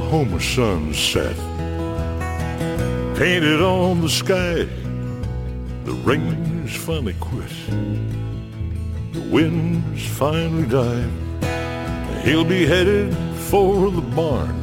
Oklahoma 0.05 0.39
sunset 0.39 1.35
painted 3.17 3.59
on 3.59 4.01
the 4.01 4.09
sky. 4.09 4.67
The 5.83 5.93
rain's 6.05 6.75
finally 6.75 7.15
quit. 7.19 7.49
The 9.13 9.21
wind's 9.31 10.07
finally 10.07 10.67
died. 10.67 11.09
He'll 12.23 12.45
be 12.45 12.67
headed 12.67 13.17
for 13.49 13.89
the 13.89 14.01
barn 14.01 14.55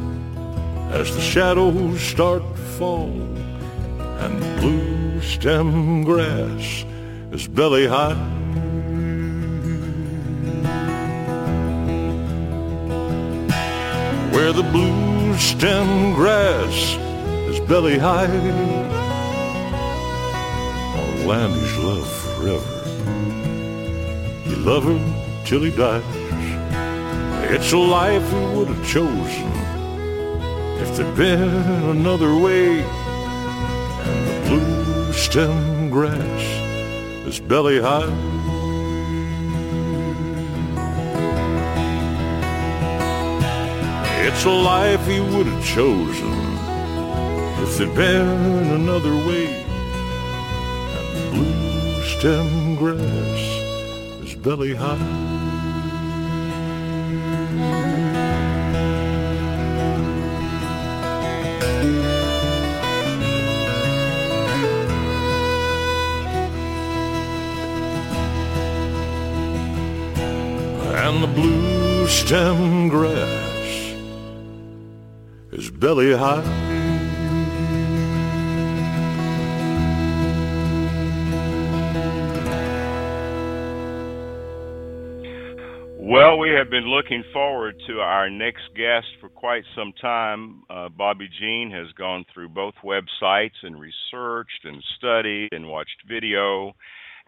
as 0.93 1.13
the 1.13 1.21
shadows 1.21 1.99
start 1.99 2.41
to 2.41 2.61
fall 2.79 3.11
and 4.23 4.41
the 4.41 4.61
blue 4.61 5.21
stem 5.21 6.05
grass 6.05 6.85
is 7.33 7.49
belly 7.49 7.85
high. 7.85 8.32
Stem 15.63 16.13
grass 16.13 16.97
is 17.47 17.57
belly 17.61 17.97
high 17.97 18.25
on 20.99 21.25
land 21.25 21.53
he's 21.53 21.77
loved 21.77 22.11
forever. 22.35 22.73
He 24.43 24.55
loved 24.55 24.87
her 24.87 24.99
till 25.45 25.61
he 25.61 25.71
dies. 25.71 26.03
It's 27.49 27.71
a 27.71 27.77
life 27.77 28.29
he 28.29 28.45
would 28.57 28.67
have 28.67 28.85
chosen 28.85 29.51
if 30.81 30.97
there'd 30.97 31.15
been 31.15 31.39
another 31.97 32.35
way. 32.35 32.83
And 34.03 34.27
the 34.27 34.35
blue 34.49 35.13
stem 35.13 35.89
grass 35.89 36.43
is 37.25 37.39
belly 37.39 37.79
high. 37.79 38.42
It's 44.35 44.45
a 44.45 44.49
life 44.49 45.05
he 45.07 45.19
would 45.19 45.45
have 45.45 45.63
chosen 45.63 46.33
if 47.63 47.77
there'd 47.77 47.95
been 47.95 48.71
another 48.81 49.15
way. 49.27 49.63
And 50.97 51.07
the 51.15 51.23
blue 51.31 52.03
stem 52.03 52.75
grass 52.75 53.41
is 54.23 54.35
belly 54.35 54.73
high. 54.73 54.97
And 71.05 71.23
the 71.23 71.27
blue 71.27 72.07
stem 72.07 72.89
grass 72.89 73.42
belly 75.83 76.13
high. 76.13 76.39
Well, 85.99 86.37
we 86.37 86.51
have 86.51 86.69
been 86.69 86.85
looking 86.85 87.25
forward 87.33 87.75
to 87.87 87.99
our 87.99 88.29
next 88.29 88.61
guest 88.77 89.07
for 89.19 89.27
quite 89.27 89.65
some 89.75 89.91
time. 90.01 90.63
Uh, 90.69 90.87
Bobbi 90.87 91.27
Jean 91.37 91.69
has 91.71 91.91
gone 91.97 92.23
through 92.33 92.47
both 92.47 92.75
websites 92.81 93.59
and 93.63 93.77
researched 93.77 94.63
and 94.63 94.81
studied 94.97 95.49
and 95.51 95.67
watched 95.67 96.01
video. 96.07 96.71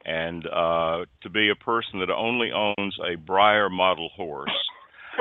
And 0.05 0.47
uh, 0.47 0.99
to 1.23 1.29
be 1.29 1.49
a 1.49 1.61
person 1.61 1.99
that 1.99 2.09
only 2.09 2.51
owns 2.53 2.95
a 3.01 3.17
Breyer 3.17 3.69
model 3.69 4.11
horse, 4.15 4.49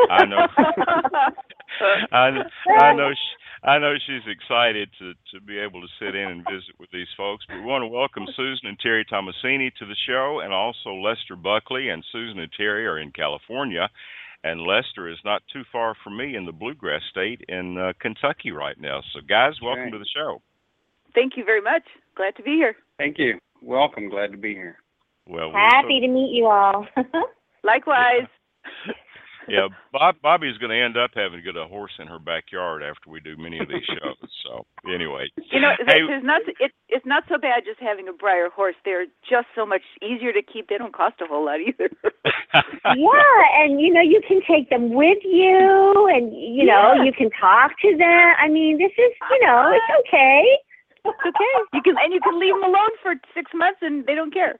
I 0.08 0.24
know, 0.24 0.46
I, 2.12 2.30
I 2.80 2.94
know, 2.94 3.10
she, 3.10 3.66
I 3.68 3.78
know 3.78 3.94
she's 4.06 4.22
excited 4.26 4.88
to 4.98 5.12
to 5.32 5.40
be 5.44 5.58
able 5.58 5.80
to 5.80 5.88
sit 5.98 6.14
in 6.14 6.28
and 6.28 6.44
visit 6.44 6.74
with 6.78 6.90
these 6.92 7.08
folks. 7.16 7.44
But 7.48 7.56
we 7.56 7.62
want 7.64 7.82
to 7.82 7.88
welcome 7.88 8.24
Susan 8.36 8.68
and 8.68 8.78
Terry 8.78 9.04
Tomasini 9.04 9.72
to 9.78 9.86
the 9.86 9.96
show, 10.06 10.40
and 10.44 10.52
also 10.52 10.90
Lester 10.94 11.36
Buckley 11.36 11.88
and 11.88 12.04
Susan 12.12 12.38
and 12.40 12.50
Terry 12.56 12.86
are 12.86 12.98
in 12.98 13.10
California, 13.12 13.88
and 14.42 14.60
Lester 14.60 15.08
is 15.08 15.18
not 15.24 15.42
too 15.52 15.62
far 15.72 15.94
from 16.04 16.16
me 16.16 16.36
in 16.36 16.44
the 16.46 16.52
bluegrass 16.52 17.02
state 17.10 17.40
in 17.48 17.78
uh, 17.78 17.92
Kentucky 18.00 18.50
right 18.52 18.78
now. 18.80 19.00
So, 19.12 19.20
guys, 19.26 19.54
welcome 19.62 19.84
Right. 19.84 19.92
to 19.92 19.98
the 19.98 20.08
show. 20.14 20.40
Thank 21.14 21.36
you 21.36 21.44
very 21.44 21.60
much. 21.62 21.82
Glad 22.16 22.36
to 22.36 22.42
be 22.42 22.52
here. 22.56 22.76
Thank 22.98 23.18
you. 23.18 23.38
Welcome. 23.62 24.08
Glad 24.10 24.32
to 24.32 24.36
be 24.38 24.52
here. 24.52 24.78
Well, 25.26 25.48
we're 25.52 25.70
so- 25.70 25.76
Happy 25.76 26.00
to 26.00 26.08
meet 26.08 26.34
you 26.36 26.46
all. 26.48 26.86
Likewise. 27.64 28.26
yeah, 28.86 28.92
Bob, 29.92 30.16
Bobbi's 30.22 30.58
going 30.58 30.70
to 30.70 30.80
end 30.80 30.96
up 30.96 31.10
having 31.14 31.38
to 31.38 31.42
get 31.44 31.56
a 31.56 31.66
horse 31.66 31.92
in 31.98 32.06
her 32.06 32.18
backyard 32.18 32.82
after 32.82 33.10
we 33.10 33.20
do 33.20 33.36
many 33.36 33.58
of 33.58 33.68
these 33.68 33.84
shows. 33.86 34.16
So, 34.44 34.66
anyway, 34.92 35.28
You 35.52 35.60
know, 35.60 35.70
Hey. 35.86 36.00
it's 36.02 36.24
not 36.24 36.42
it, 36.60 36.72
it's 36.88 37.06
not 37.06 37.24
so 37.28 37.38
bad 37.38 37.64
just 37.64 37.80
having 37.80 38.08
a 38.08 38.12
Breyer 38.12 38.50
horse. 38.50 38.74
They're 38.84 39.06
just 39.28 39.46
so 39.54 39.64
much 39.66 39.82
easier 40.02 40.32
to 40.32 40.42
keep. 40.42 40.68
They 40.68 40.78
don't 40.78 40.92
cost 40.94 41.20
a 41.20 41.26
whole 41.26 41.44
lot 41.46 41.60
either. 41.60 41.90
yeah, 42.96 43.40
and 43.60 43.80
you 43.80 43.92
know 43.92 44.00
you 44.02 44.20
can 44.26 44.40
take 44.48 44.70
them 44.70 44.94
with 44.94 45.18
you, 45.24 46.08
and 46.14 46.32
you 46.32 46.64
know 46.64 46.94
Yeah. 46.94 47.02
you 47.04 47.12
can 47.12 47.30
talk 47.40 47.72
to 47.82 47.96
them. 47.96 48.26
I 48.40 48.48
mean, 48.48 48.78
this 48.78 48.92
is 48.92 49.12
you 49.30 49.46
know 49.46 49.72
it's 49.74 50.06
okay. 50.08 50.44
It's 51.04 51.20
okay. 51.26 51.54
You 51.72 51.82
can 51.82 51.94
and 52.02 52.12
you 52.12 52.20
can 52.20 52.38
leave 52.40 52.54
them 52.54 52.64
alone 52.64 52.94
for 53.02 53.14
six 53.34 53.50
months 53.54 53.80
and 53.82 54.06
they 54.06 54.14
don't 54.14 54.32
care. 54.32 54.56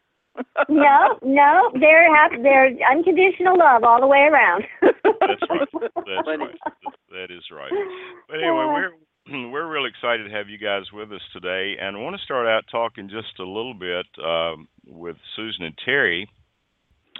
No, 0.69 1.19
no, 1.23 1.71
they're 1.79 2.15
have 2.15 2.43
they're 2.43 2.73
unconditional 2.91 3.59
love 3.59 3.85
all 3.85 4.01
the 4.01 4.07
way 4.07 4.27
around. 4.31 4.65
That's 4.83 5.43
right. 5.51 5.69
That's 5.73 6.27
right. 6.27 6.41
That 7.11 7.31
is 7.31 7.45
right. 7.53 7.71
But 8.29 8.39
anyway, 8.39 8.67
we're 8.67 8.91
we're 9.53 9.69
really 9.69 9.91
excited 9.91 10.25
to 10.25 10.37
have 10.37 10.49
you 10.49 10.59
guys 10.59 10.83
with 10.93 11.13
us 11.13 11.21
today, 11.33 11.77
and 11.81 11.97
I 11.97 12.01
want 12.01 12.17
to 12.17 12.23
start 12.25 12.47
out 12.47 12.65
talking 12.71 13.09
just 13.09 13.39
a 13.39 13.45
little 13.45 13.75
bit 13.75 14.07
um, 14.25 14.69
with 14.87 15.17
Susan 15.37 15.65
and 15.65 15.79
Terry. 15.85 16.29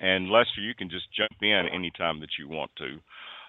And 0.03 0.29
Lester, 0.29 0.61
you 0.61 0.75
can 0.75 0.91
just 0.91 1.07
jump 1.17 1.41
in 1.41 1.69
anytime 1.73 2.19
that 2.21 2.31
you 2.39 2.49
want 2.49 2.73
to 2.79 2.99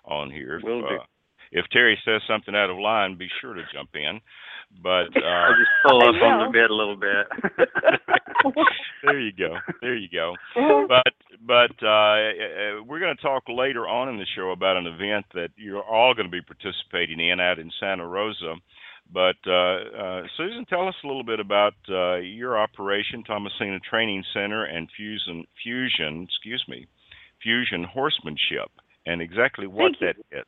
on 0.05 0.30
here. 0.30 0.57
If, 0.57 0.63
Will 0.63 0.82
do. 0.82 0.88
uh, 0.88 1.03
if 1.51 1.66
Terry 1.72 1.97
says 2.05 2.22
something 2.28 2.55
out 2.55 2.70
of 2.70 2.78
line, 2.78 3.18
be 3.18 3.28
sure 3.41 3.55
to 3.55 3.63
jump 3.74 3.89
in. 3.95 4.22
But 4.82 5.16
uh, 5.16 5.26
I'll 5.26 5.55
just 5.55 5.72
pull 5.86 6.01
up 6.01 6.16
on 6.22 6.47
the 6.47 6.51
bed 6.51 6.70
a 6.70 6.74
little 6.74 6.97
bit. 6.97 7.28
there 9.03 9.20
you 9.20 9.32
go. 9.32 9.57
There 9.82 9.95
you 9.95 10.09
go. 10.09 10.36
But 10.88 11.13
but 11.45 11.72
uh, 11.84 11.88
uh 11.88 12.84
we're 12.88 12.99
going 12.99 13.16
to 13.16 13.22
talk 13.22 13.43
later 13.47 13.88
on 13.88 14.09
in 14.09 14.18
the 14.18 14.26
show 14.36 14.51
about 14.51 14.78
an 14.78 14.88
event 14.88 15.26
that 15.34 15.49
you're 15.57 15.84
all 15.84 16.13
going 16.13 16.28
to 16.28 16.32
be 16.32 16.41
participating 16.41 17.20
in 17.20 17.39
out 17.39 17.59
in 17.59 17.72
Santa 17.80 18.07
Rosa. 18.07 18.55
But 19.11 19.38
uh, 19.45 19.51
uh, 19.51 20.22
Susan, 20.38 20.66
tell 20.66 20.88
us 20.88 20.95
a 21.03 21.07
little 21.07 21.24
bit 21.24 21.39
about 21.39 21.74
uh, 21.89 22.16
your 22.16 22.57
operation, 22.57 23.24
Tomasini 23.24 23.80
Training 23.84 24.24
Center, 24.34 24.66
and 24.66 24.89
Fusion 24.95 25.45
Fusion, 25.61 26.24
excuse 26.24 26.63
me, 26.68 26.88
Fusion 27.41 27.84
Horsemanship, 27.84 28.72
and 29.05 29.22
exactly 29.22 29.68
what 29.68 29.93
that 30.01 30.16
is. 30.32 30.45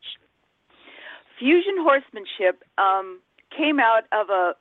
Fusion 1.39 1.76
Horsemanship 1.80 2.63
um, 2.78 3.20
came 3.55 3.79
out 3.79 4.03
of 4.11 4.29
a 4.29 4.53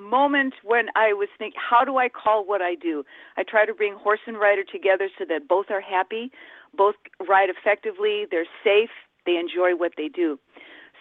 moment 0.00 0.54
when 0.62 0.86
I 0.96 1.12
was 1.12 1.28
thinking, 1.38 1.60
how 1.60 1.84
do 1.84 1.98
I 1.98 2.08
call 2.08 2.44
what 2.44 2.62
I 2.62 2.74
do? 2.74 3.04
I 3.36 3.44
try 3.44 3.64
to 3.64 3.74
bring 3.74 3.94
horse 3.94 4.20
and 4.26 4.38
rider 4.38 4.64
together 4.64 5.08
so 5.18 5.24
that 5.28 5.48
both 5.48 5.66
are 5.70 5.80
happy, 5.80 6.30
both 6.76 6.96
ride 7.28 7.48
effectively, 7.48 8.26
they're 8.30 8.46
safe, 8.62 8.90
they 9.26 9.36
enjoy 9.36 9.76
what 9.76 9.92
they 9.96 10.08
do. 10.08 10.38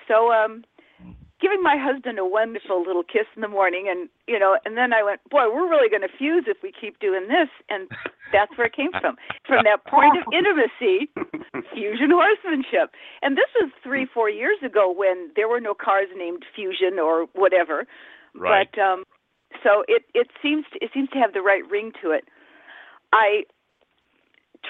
So 0.07 0.31
um, 0.31 0.63
giving 1.43 1.61
my 1.61 1.75
husband 1.75 2.17
a 2.17 2.25
wonderful 2.25 2.79
little 2.87 3.03
kiss 3.03 3.27
in 3.35 3.41
the 3.43 3.51
morning 3.51 3.91
and 3.91 4.07
you 4.31 4.39
know 4.39 4.55
and 4.63 4.77
then 4.79 4.93
i 4.95 5.03
went 5.03 5.19
boy 5.29 5.43
we're 5.51 5.69
really 5.69 5.89
going 5.89 6.01
to 6.01 6.17
fuse 6.17 6.45
if 6.47 6.57
we 6.63 6.71
keep 6.71 6.99
doing 6.99 7.27
this. 7.27 7.49
And 7.69 7.89
that's 8.31 8.55
where 8.57 8.67
it 8.67 8.75
came 8.75 8.91
from. 8.91 9.15
From 9.45 9.63
that 9.65 9.85
point 9.85 10.17
of 10.17 10.23
intimacy 10.33 11.09
fusion 11.73 12.11
horsemanship. 12.11 12.95
And 13.21 13.37
this 13.37 13.49
was 13.59 13.71
three 13.83 14.07
four 14.11 14.29
years 14.29 14.57
ago 14.63 14.91
when 14.91 15.31
there 15.35 15.47
were 15.47 15.59
no 15.59 15.73
cars 15.73 16.07
named 16.15 16.43
fusion 16.55 16.99
or 16.99 17.27
whatever. 17.33 17.85
Right. 18.35 18.67
but 18.73 18.81
um 18.81 19.03
so 19.63 19.83
it 19.87 20.03
it 20.13 20.27
seems 20.41 20.65
to, 20.73 20.83
it 20.83 20.91
seems 20.93 21.09
to 21.09 21.19
have 21.19 21.33
the 21.33 21.41
right 21.41 21.63
ring 21.69 21.91
to 22.01 22.11
it. 22.11 22.25
I 23.11 23.43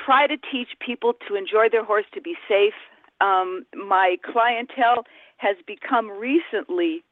try 0.05 0.28
to 0.28 0.36
teach 0.51 0.69
people 0.86 1.13
to 1.28 1.36
enjoy 1.36 1.69
their 1.71 1.86
horse 1.86 2.05
to 2.13 2.21
be 2.21 2.36
safe. 2.47 2.74
Um 3.21 3.65
my 3.76 4.17
clientele 4.24 5.05
has 5.38 5.55
become 5.65 6.09
recently 6.09 7.03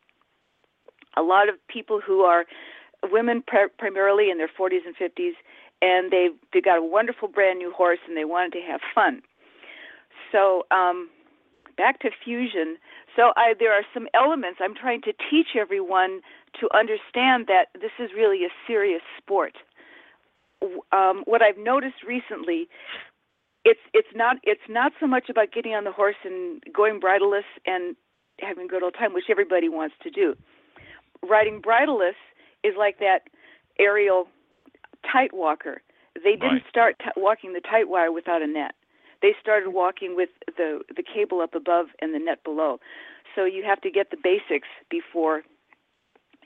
a 1.18 1.22
lot 1.22 1.50
of 1.50 1.56
people 1.68 2.00
who 2.06 2.22
are 2.22 2.46
women 3.12 3.44
pr- 3.46 3.72
primarily 3.78 4.30
in 4.30 4.38
their 4.38 4.50
40s 4.50 4.86
and 4.86 4.96
50s, 4.96 5.34
and 5.82 6.12
they've 6.12 6.38
they 6.54 6.62
got 6.62 6.78
a 6.78 6.84
wonderful 6.84 7.28
brand 7.28 7.60
new 7.60 7.72
horse 7.72 8.00
and 8.08 8.16
they 8.16 8.26
wanted 8.26 8.54
to 8.54 8.62
have 8.62 8.82
fun. 8.94 9.22
So 10.32 10.66
um, 10.72 11.10
back 11.78 12.00
to 12.02 12.10
fusion. 12.24 12.78
So 13.16 13.34
I, 13.36 13.54
there 13.60 13.74
are 13.74 13.84
some 13.94 14.08
elements 14.14 14.60
I'm 14.62 14.76
trying 14.76 15.02
to 15.02 15.14
teach 15.30 15.56
everyone 15.60 16.22
to 16.60 16.70
understand 16.78 17.48
that 17.48 17.66
this 17.74 17.92
is 18.00 18.12
really 18.16 18.46
a 18.46 18.50
serious 18.68 19.02
sport. 19.18 19.54
Um, 20.92 21.24
what 21.26 21.42
I've 21.42 21.58
noticed 21.58 22.04
recently, 22.08 22.70
it's 23.66 23.80
it's 23.94 24.14
not 24.16 24.38
it's 24.44 24.68
not 24.70 24.92
so 25.00 25.08
much 25.08 25.30
about 25.30 25.52
getting 25.52 25.74
on 25.74 25.84
the 25.84 25.92
horse 25.92 26.16
and 26.24 26.62
going 26.74 27.00
bridleless 27.00 27.46
and 27.66 27.96
having 28.42 28.66
a 28.66 28.68
good 28.68 28.84
old 28.84 28.96
time, 28.98 29.14
which 29.14 29.30
everybody 29.30 29.70
wants 29.70 29.96
to 30.04 30.10
do. 30.10 30.36
Riding 31.28 31.62
bridleless 31.62 32.16
is 32.64 32.74
like 32.78 33.00
that 33.00 33.30
aerial 33.80 34.28
tight 35.12 35.34
walker. 35.34 35.82
They 36.16 36.32
didn't 36.32 36.52
right. 36.52 36.70
start 36.70 36.96
t- 37.00 37.10
walking 37.16 37.54
the 37.54 37.62
tight 37.62 37.90
wire 37.90 38.12
without 38.12 38.42
a 38.42 38.48
net. 38.48 38.74
They 39.22 39.34
started 39.40 39.70
walking 39.70 40.16
with 40.16 40.30
the 40.58 40.82
the 40.96 41.04
cable 41.04 41.42
up 41.42 41.56
above 41.56 41.88
and 42.02 42.14
the 42.14 42.20
net 42.20 42.44
below. 42.44 42.80
So 43.36 43.46
you 43.46 43.64
have 43.64 43.80
to 43.82 43.92
get 43.92 44.12
the 44.12 44.18
basics 44.22 44.68
before 44.90 45.44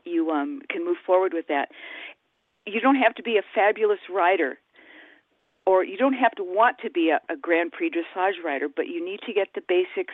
you 0.04 0.30
um, 0.30 0.62
can 0.70 0.86
move 0.86 0.98
forward 1.06 1.34
with 1.34 1.48
that. 1.48 1.70
You 2.66 2.80
don't 2.80 2.96
have 2.96 3.16
to 3.16 3.24
be 3.24 3.38
a 3.38 3.42
fabulous 3.54 4.00
rider, 4.14 4.60
or 5.66 5.84
you 5.84 5.98
don't 5.98 6.14
have 6.14 6.34
to 6.34 6.44
want 6.44 6.78
to 6.84 6.90
be 6.90 7.10
a, 7.10 7.20
a 7.32 7.38
Grand 7.38 7.72
Prix 7.72 7.90
dressage 7.90 8.44
rider, 8.44 8.68
but 8.74 8.88
you 8.88 9.04
need 9.04 9.22
to 9.26 9.34
get 9.34 9.50
the 9.56 9.62
basics 9.68 10.14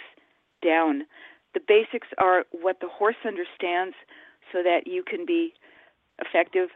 down 0.64 1.04
the 1.54 1.62
basics 1.66 2.08
are 2.18 2.46
what 2.52 2.80
the 2.80 2.88
horse 2.88 3.16
understands 3.26 3.96
so 4.52 4.64
that 4.64 4.88
you 4.88 5.04
can 5.04 5.26
be 5.26 5.54
effective. 6.20 6.70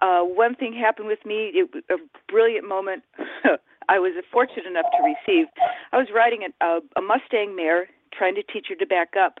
Uh, 0.00 0.20
one 0.20 0.54
thing 0.54 0.72
happened 0.72 1.08
with 1.08 1.24
me, 1.24 1.50
it 1.54 1.70
a 1.90 1.96
brilliant 2.30 2.68
moment 2.68 3.02
I 3.88 3.98
was 3.98 4.12
fortunate 4.32 4.66
enough 4.66 4.86
to 4.96 5.02
receive. 5.02 5.46
I 5.92 5.96
was 5.96 6.08
riding 6.14 6.46
a, 6.60 6.78
a 6.96 7.02
Mustang 7.02 7.54
mare, 7.54 7.88
trying 8.12 8.34
to 8.34 8.42
teach 8.42 8.66
her 8.68 8.74
to 8.74 8.86
back 8.86 9.14
up 9.18 9.38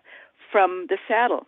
from 0.52 0.86
the 0.88 0.98
saddle. 1.08 1.46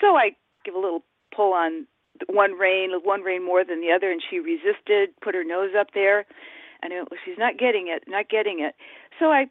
So 0.00 0.16
I 0.16 0.30
give 0.64 0.74
a 0.74 0.78
little 0.78 1.04
pull 1.34 1.52
on 1.52 1.86
one 2.28 2.52
rein, 2.52 2.90
one 3.04 3.22
rein 3.22 3.44
more 3.44 3.64
than 3.64 3.80
the 3.80 3.92
other, 3.92 4.10
and 4.10 4.22
she 4.28 4.38
resisted, 4.38 5.10
put 5.22 5.34
her 5.34 5.44
nose 5.44 5.70
up 5.78 5.88
there. 5.94 6.26
And 6.82 6.92
she's 7.24 7.38
not 7.38 7.58
getting 7.58 7.88
it, 7.88 8.04
not 8.08 8.30
getting 8.30 8.60
it. 8.60 8.74
So 9.18 9.26
I 9.26 9.48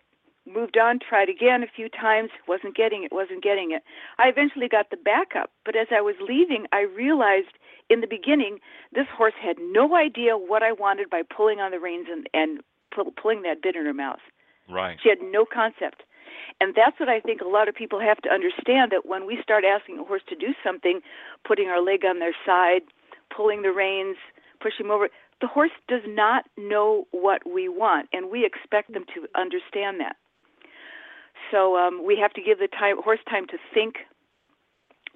moved 0.54 0.78
on, 0.78 1.00
tried 1.00 1.30
again 1.30 1.64
a 1.64 1.68
few 1.74 1.90
times, 1.90 2.30
wasn't 2.48 2.76
getting 2.76 3.04
it, 3.04 3.12
wasn't 3.12 3.44
getting 3.44 3.72
it. 3.72 3.84
I 4.18 4.28
eventually 4.28 4.68
got 4.68 4.90
the 4.90 4.98
backup, 4.98 5.52
but 5.66 5.76
as 5.76 5.88
I 5.92 6.02
was 6.02 6.16
leaving, 6.20 6.66
I 6.72 6.82
realized 6.82 7.58
in 7.90 8.02
the 8.02 8.08
beginning 8.08 8.60
this 8.94 9.08
horse 9.16 9.34
had 9.42 9.58
no 9.60 9.96
idea 9.96 10.38
what 10.38 10.64
I 10.64 10.72
wanted 10.72 11.10
by 11.10 11.22
pulling 11.24 11.60
on 11.60 11.72
the 11.72 11.80
reins 11.80 12.08
and, 12.12 12.28
and 12.34 12.62
pull, 12.94 13.12
pulling 13.12 13.42
that 13.44 13.62
bit 13.62 13.76
in 13.76 13.86
her 13.86 13.94
mouth. 13.94 14.20
Right. 14.70 14.98
She 15.02 15.10
had 15.10 15.20
no 15.22 15.46
concept. 15.46 16.04
And 16.62 16.76
that's 16.76 17.00
what 17.00 17.10
I 17.10 17.20
think 17.20 17.42
a 17.42 17.48
lot 17.48 17.68
of 17.68 17.76
people 17.76 18.00
have 18.00 18.22
to 18.22 18.30
understand 18.30 18.92
that 18.92 19.06
when 19.06 19.26
we 19.26 19.40
start 19.42 19.64
asking 19.64 20.00
a 20.00 20.04
horse 20.04 20.22
to 20.30 20.36
do 20.36 20.54
something, 20.64 21.02
putting 21.48 21.68
our 21.68 21.82
leg 21.82 22.04
on 22.06 22.20
their 22.20 22.36
side, 22.46 22.82
pulling 23.36 23.62
the 23.62 23.72
reins, 23.72 24.18
pushing 24.62 24.90
over, 24.90 25.10
the 25.42 25.48
horse 25.48 25.72
does 25.88 26.02
not 26.06 26.46
know 26.58 27.08
what 27.12 27.50
we 27.50 27.70
want, 27.70 28.10
and 28.12 28.30
we 28.30 28.46
expect 28.46 28.94
them 28.94 29.06
to 29.16 29.28
understand 29.40 30.00
that. 30.00 30.18
So 31.52 31.78
um, 31.78 32.06
we 32.06 32.18
have 32.18 32.34
to 32.34 32.42
give 32.42 32.60
the 32.60 32.68
time, 32.68 33.02
horse 33.02 33.20
time 33.30 33.48
to 33.48 33.58
think, 33.74 33.96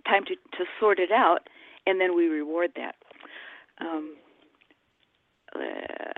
time 0.07 0.25
to, 0.25 0.35
to 0.57 0.65
sort 0.79 0.99
it 0.99 1.11
out, 1.11 1.47
and 1.85 1.99
then 1.99 2.15
we 2.15 2.27
reward 2.27 2.71
that. 2.75 2.95
Um, 3.79 4.15
uh, 5.55 6.13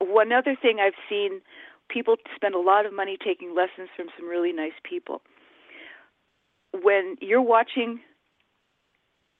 one 0.00 0.32
other 0.32 0.56
thing 0.60 0.78
I've 0.80 0.92
seen 1.08 1.40
people 1.88 2.16
spend 2.36 2.54
a 2.54 2.60
lot 2.60 2.86
of 2.86 2.92
money 2.92 3.16
taking 3.22 3.54
lessons 3.54 3.88
from 3.96 4.06
some 4.18 4.28
really 4.28 4.52
nice 4.52 4.72
people. 4.88 5.22
When 6.82 7.16
you're 7.20 7.42
watching 7.42 8.00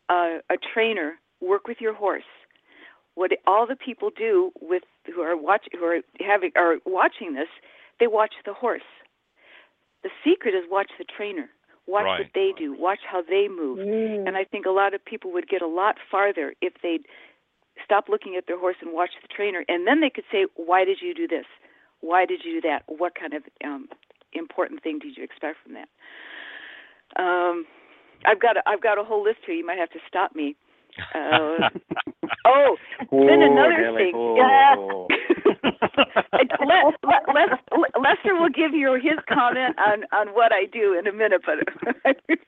a, 0.08 0.38
a 0.50 0.56
trainer 0.72 1.14
work 1.40 1.68
with 1.68 1.78
your 1.80 1.94
horse, 1.94 2.22
what 3.14 3.32
all 3.46 3.66
the 3.66 3.76
people 3.76 4.10
do 4.16 4.52
with 4.60 4.82
who 5.06 5.20
are 5.20 5.36
watch 5.36 5.66
who 5.72 5.84
are 5.84 6.00
having 6.20 6.52
are 6.56 6.76
watching 6.86 7.34
this, 7.34 7.48
they 8.00 8.06
watch 8.06 8.32
the 8.46 8.54
horse 8.54 8.82
the 10.02 10.10
secret 10.24 10.54
is 10.54 10.64
watch 10.70 10.90
the 10.98 11.04
trainer. 11.04 11.50
Watch 11.86 12.04
right. 12.04 12.20
what 12.20 12.28
they 12.34 12.52
do. 12.56 12.76
Watch 12.78 13.00
how 13.10 13.22
they 13.22 13.48
move. 13.48 13.78
Mm. 13.78 14.28
And 14.28 14.36
I 14.36 14.44
think 14.44 14.66
a 14.66 14.70
lot 14.70 14.92
of 14.92 15.04
people 15.04 15.32
would 15.32 15.48
get 15.48 15.62
a 15.62 15.66
lot 15.66 15.96
farther 16.10 16.54
if 16.60 16.74
they'd 16.82 17.06
stop 17.82 18.08
looking 18.08 18.36
at 18.36 18.46
their 18.46 18.58
horse 18.58 18.76
and 18.82 18.92
watch 18.92 19.10
the 19.22 19.28
trainer. 19.28 19.64
And 19.68 19.86
then 19.86 20.00
they 20.00 20.10
could 20.10 20.24
say, 20.30 20.46
why 20.56 20.84
did 20.84 20.98
you 21.00 21.14
do 21.14 21.26
this? 21.26 21.46
Why 22.00 22.26
did 22.26 22.42
you 22.44 22.60
do 22.60 22.68
that? 22.68 22.82
What 22.86 23.14
kind 23.14 23.32
of 23.32 23.42
um, 23.64 23.88
important 24.34 24.82
thing 24.82 24.98
did 24.98 25.16
you 25.16 25.24
expect 25.24 25.56
from 25.64 25.74
that? 25.74 25.88
Um, 27.16 27.64
I've 28.26 28.40
got 28.40 28.58
a, 28.58 28.62
I've 28.66 28.82
got 28.82 28.98
a 28.98 29.04
whole 29.04 29.24
list 29.24 29.38
here. 29.46 29.54
You 29.54 29.66
might 29.66 29.78
have 29.78 29.90
to 29.90 29.98
stop 30.06 30.34
me. 30.34 30.56
Uh, 31.14 31.70
oh, 32.44 32.76
then 33.10 33.42
another 33.42 33.92
thing. 33.96 34.12
Le- 37.72 38.00
Lester 38.00 38.34
will 38.34 38.48
give 38.48 38.72
you 38.74 38.94
his 38.94 39.18
comment 39.28 39.76
on 39.78 40.04
on 40.12 40.34
what 40.34 40.52
I 40.52 40.64
do 40.66 40.98
in 40.98 41.06
a 41.06 41.12
minute, 41.12 41.42
but 41.44 41.58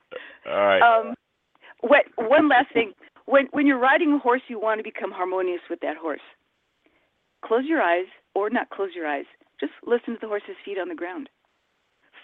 all 0.46 0.66
right. 0.66 0.82
Um, 0.82 1.14
what 1.80 2.04
one 2.16 2.48
last 2.48 2.72
thing. 2.72 2.92
When 3.26 3.46
when 3.52 3.66
you're 3.66 3.78
riding 3.78 4.12
a 4.12 4.18
horse, 4.18 4.42
you 4.48 4.58
want 4.58 4.78
to 4.78 4.84
become 4.84 5.12
harmonious 5.12 5.60
with 5.68 5.80
that 5.80 5.96
horse. 5.96 6.20
Close 7.44 7.64
your 7.64 7.80
eyes, 7.80 8.06
or 8.34 8.50
not 8.50 8.70
close 8.70 8.90
your 8.94 9.06
eyes. 9.06 9.26
Just 9.60 9.72
listen 9.86 10.14
to 10.14 10.20
the 10.20 10.26
horse's 10.26 10.56
feet 10.64 10.78
on 10.78 10.88
the 10.88 10.94
ground. 10.94 11.28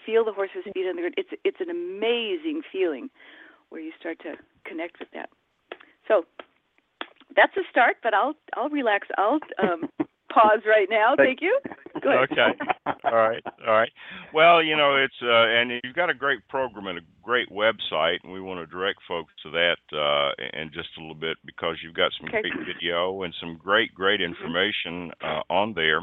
Feel 0.05 0.25
the 0.25 0.33
horse's 0.33 0.63
feet 0.73 0.87
on 0.87 0.95
the 0.95 1.01
ground. 1.01 1.15
It's 1.17 1.29
it's 1.43 1.61
an 1.61 1.69
amazing 1.69 2.61
feeling 2.71 3.09
where 3.69 3.81
you 3.81 3.91
start 3.99 4.19
to 4.19 4.33
connect 4.65 4.99
with 4.99 5.09
that. 5.13 5.29
So 6.07 6.25
that's 7.35 7.55
a 7.57 7.61
start, 7.69 7.97
but 8.03 8.13
I'll 8.13 8.35
I'll 8.55 8.69
relax. 8.69 9.07
I'll 9.17 9.39
um, 9.61 9.89
pause 10.33 10.61
right 10.67 10.87
now. 10.89 11.15
Thank 11.15 11.41
you. 11.41 11.59
Go 12.01 12.09
ahead. 12.11 12.27
Okay. 12.31 12.51
All 13.05 13.15
right. 13.15 13.43
All 13.65 13.73
right. 13.73 13.91
Well, 14.33 14.61
you 14.63 14.75
know, 14.75 14.95
it's 14.95 15.13
uh, 15.21 15.27
and 15.47 15.71
you've 15.83 15.95
got 15.95 16.09
a 16.09 16.13
great 16.13 16.39
program 16.47 16.87
and 16.87 16.99
a 16.99 17.01
great 17.23 17.49
website, 17.49 18.17
and 18.23 18.31
we 18.33 18.41
want 18.41 18.59
to 18.59 18.65
direct 18.65 18.99
folks 19.07 19.31
to 19.43 19.49
that 19.51 19.77
uh, 19.97 20.31
in 20.59 20.71
just 20.73 20.89
a 20.97 21.01
little 21.01 21.15
bit 21.15 21.37
because 21.45 21.77
you've 21.83 21.95
got 21.95 22.11
some 22.19 22.27
Okay. 22.29 22.41
great 22.41 22.65
video 22.65 23.23
and 23.23 23.33
some 23.39 23.57
great, 23.57 23.93
great 23.93 24.21
information 24.21 25.11
uh, 25.23 25.41
on 25.49 25.73
there. 25.73 26.01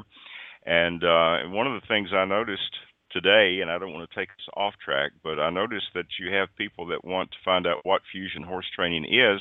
And 0.66 1.04
uh, 1.04 1.48
one 1.50 1.66
of 1.66 1.80
the 1.80 1.86
things 1.86 2.08
I 2.14 2.24
noticed 2.24 2.74
today, 3.10 3.60
and 3.60 3.70
I 3.70 3.78
don't 3.78 3.92
want 3.92 4.08
to 4.10 4.16
take 4.16 4.30
us 4.30 4.48
off 4.56 4.74
track, 4.82 5.12
but 5.22 5.38
I 5.38 5.50
noticed 5.50 5.86
that 5.94 6.06
you 6.18 6.32
have 6.34 6.48
people 6.56 6.86
that 6.86 7.04
want 7.04 7.30
to 7.30 7.36
find 7.44 7.66
out 7.66 7.84
what 7.84 8.02
fusion 8.10 8.42
horse 8.42 8.66
training 8.74 9.04
is, 9.04 9.40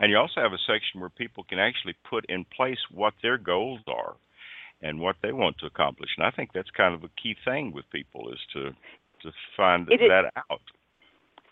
and 0.00 0.10
you 0.10 0.16
also 0.18 0.40
have 0.40 0.52
a 0.52 0.58
section 0.66 1.00
where 1.00 1.10
people 1.10 1.44
can 1.44 1.58
actually 1.58 1.94
put 2.08 2.24
in 2.28 2.44
place 2.44 2.78
what 2.90 3.14
their 3.22 3.38
goals 3.38 3.80
are 3.86 4.14
and 4.82 5.00
what 5.00 5.16
they 5.22 5.32
want 5.32 5.58
to 5.58 5.66
accomplish. 5.66 6.10
And 6.16 6.26
I 6.26 6.30
think 6.30 6.50
that's 6.52 6.70
kind 6.70 6.94
of 6.94 7.04
a 7.04 7.10
key 7.22 7.36
thing 7.44 7.72
with 7.72 7.84
people 7.90 8.32
is 8.32 8.40
to 8.54 8.70
to 9.22 9.30
find 9.56 9.88
It 9.90 10.00
that 10.08 10.24
is- 10.26 10.42
out. 10.50 10.60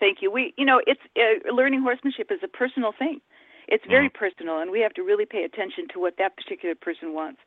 Thank 0.01 0.22
you. 0.22 0.30
We, 0.30 0.55
you 0.57 0.64
know, 0.64 0.80
it's 0.86 1.01
uh, 1.14 1.53
learning 1.53 1.82
horsemanship 1.82 2.30
is 2.32 2.41
a 2.43 2.49
personal 2.49 2.93
thing. 2.99 3.20
It's 3.68 3.84
very 3.86 4.09
Mm-hmm. 4.09 4.16
personal, 4.18 4.59
and 4.61 4.70
we 4.70 4.80
have 4.80 4.95
to 4.95 5.03
really 5.03 5.26
pay 5.26 5.45
attention 5.45 5.86
to 5.93 6.01
what 6.01 6.16
that 6.16 6.36
particular 6.36 6.74
person 6.74 7.12
wants. 7.12 7.38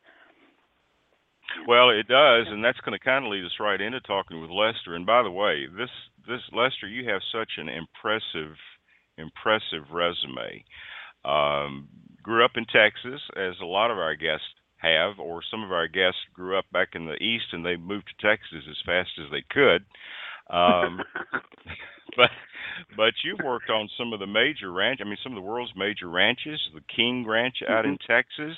Well, 1.68 1.90
it 1.90 2.08
does, 2.08 2.46
and 2.48 2.64
that's 2.64 2.80
going 2.80 2.98
to 2.98 3.04
kind 3.04 3.24
of 3.26 3.30
lead 3.30 3.44
us 3.44 3.58
right 3.60 3.80
into 3.80 4.00
talking 4.00 4.40
with 4.40 4.50
Lester. 4.50 4.94
And 4.94 5.04
by 5.04 5.22
the 5.22 5.30
way, 5.30 5.66
this 5.66 5.90
this 6.26 6.40
Lester, 6.52 6.86
you 6.88 7.08
have 7.10 7.20
such 7.32 7.52
an 7.58 7.68
impressive 7.68 8.56
impressive 9.18 9.90
resume. 9.92 10.64
Um, 11.24 11.88
grew 12.22 12.44
up 12.44 12.52
in 12.56 12.64
Texas, 12.66 13.20
as 13.36 13.54
a 13.60 13.66
lot 13.66 13.90
of 13.90 13.98
our 13.98 14.14
guests 14.14 14.46
have, 14.78 15.18
or 15.18 15.40
some 15.50 15.62
of 15.62 15.72
our 15.72 15.88
guests 15.88 16.20
grew 16.34 16.58
up 16.58 16.66
back 16.72 16.88
in 16.94 17.06
the 17.06 17.22
east 17.22 17.46
and 17.52 17.64
they 17.64 17.76
moved 17.76 18.08
to 18.08 18.26
Texas 18.26 18.64
as 18.68 18.76
fast 18.84 19.10
as 19.18 19.30
they 19.30 19.44
could. 19.50 19.84
Um, 20.50 21.00
but 22.16 22.30
but 22.96 23.14
you've 23.24 23.44
worked 23.44 23.70
on 23.70 23.88
some 23.96 24.12
of 24.12 24.20
the 24.20 24.26
major 24.26 24.72
ranch. 24.72 25.00
I 25.00 25.04
mean, 25.04 25.16
some 25.22 25.32
of 25.32 25.36
the 25.36 25.48
world's 25.48 25.72
major 25.76 26.08
ranches, 26.08 26.60
the 26.74 26.80
King 26.94 27.26
Ranch 27.26 27.56
out 27.68 27.86
in 27.86 27.96
Texas, 28.06 28.56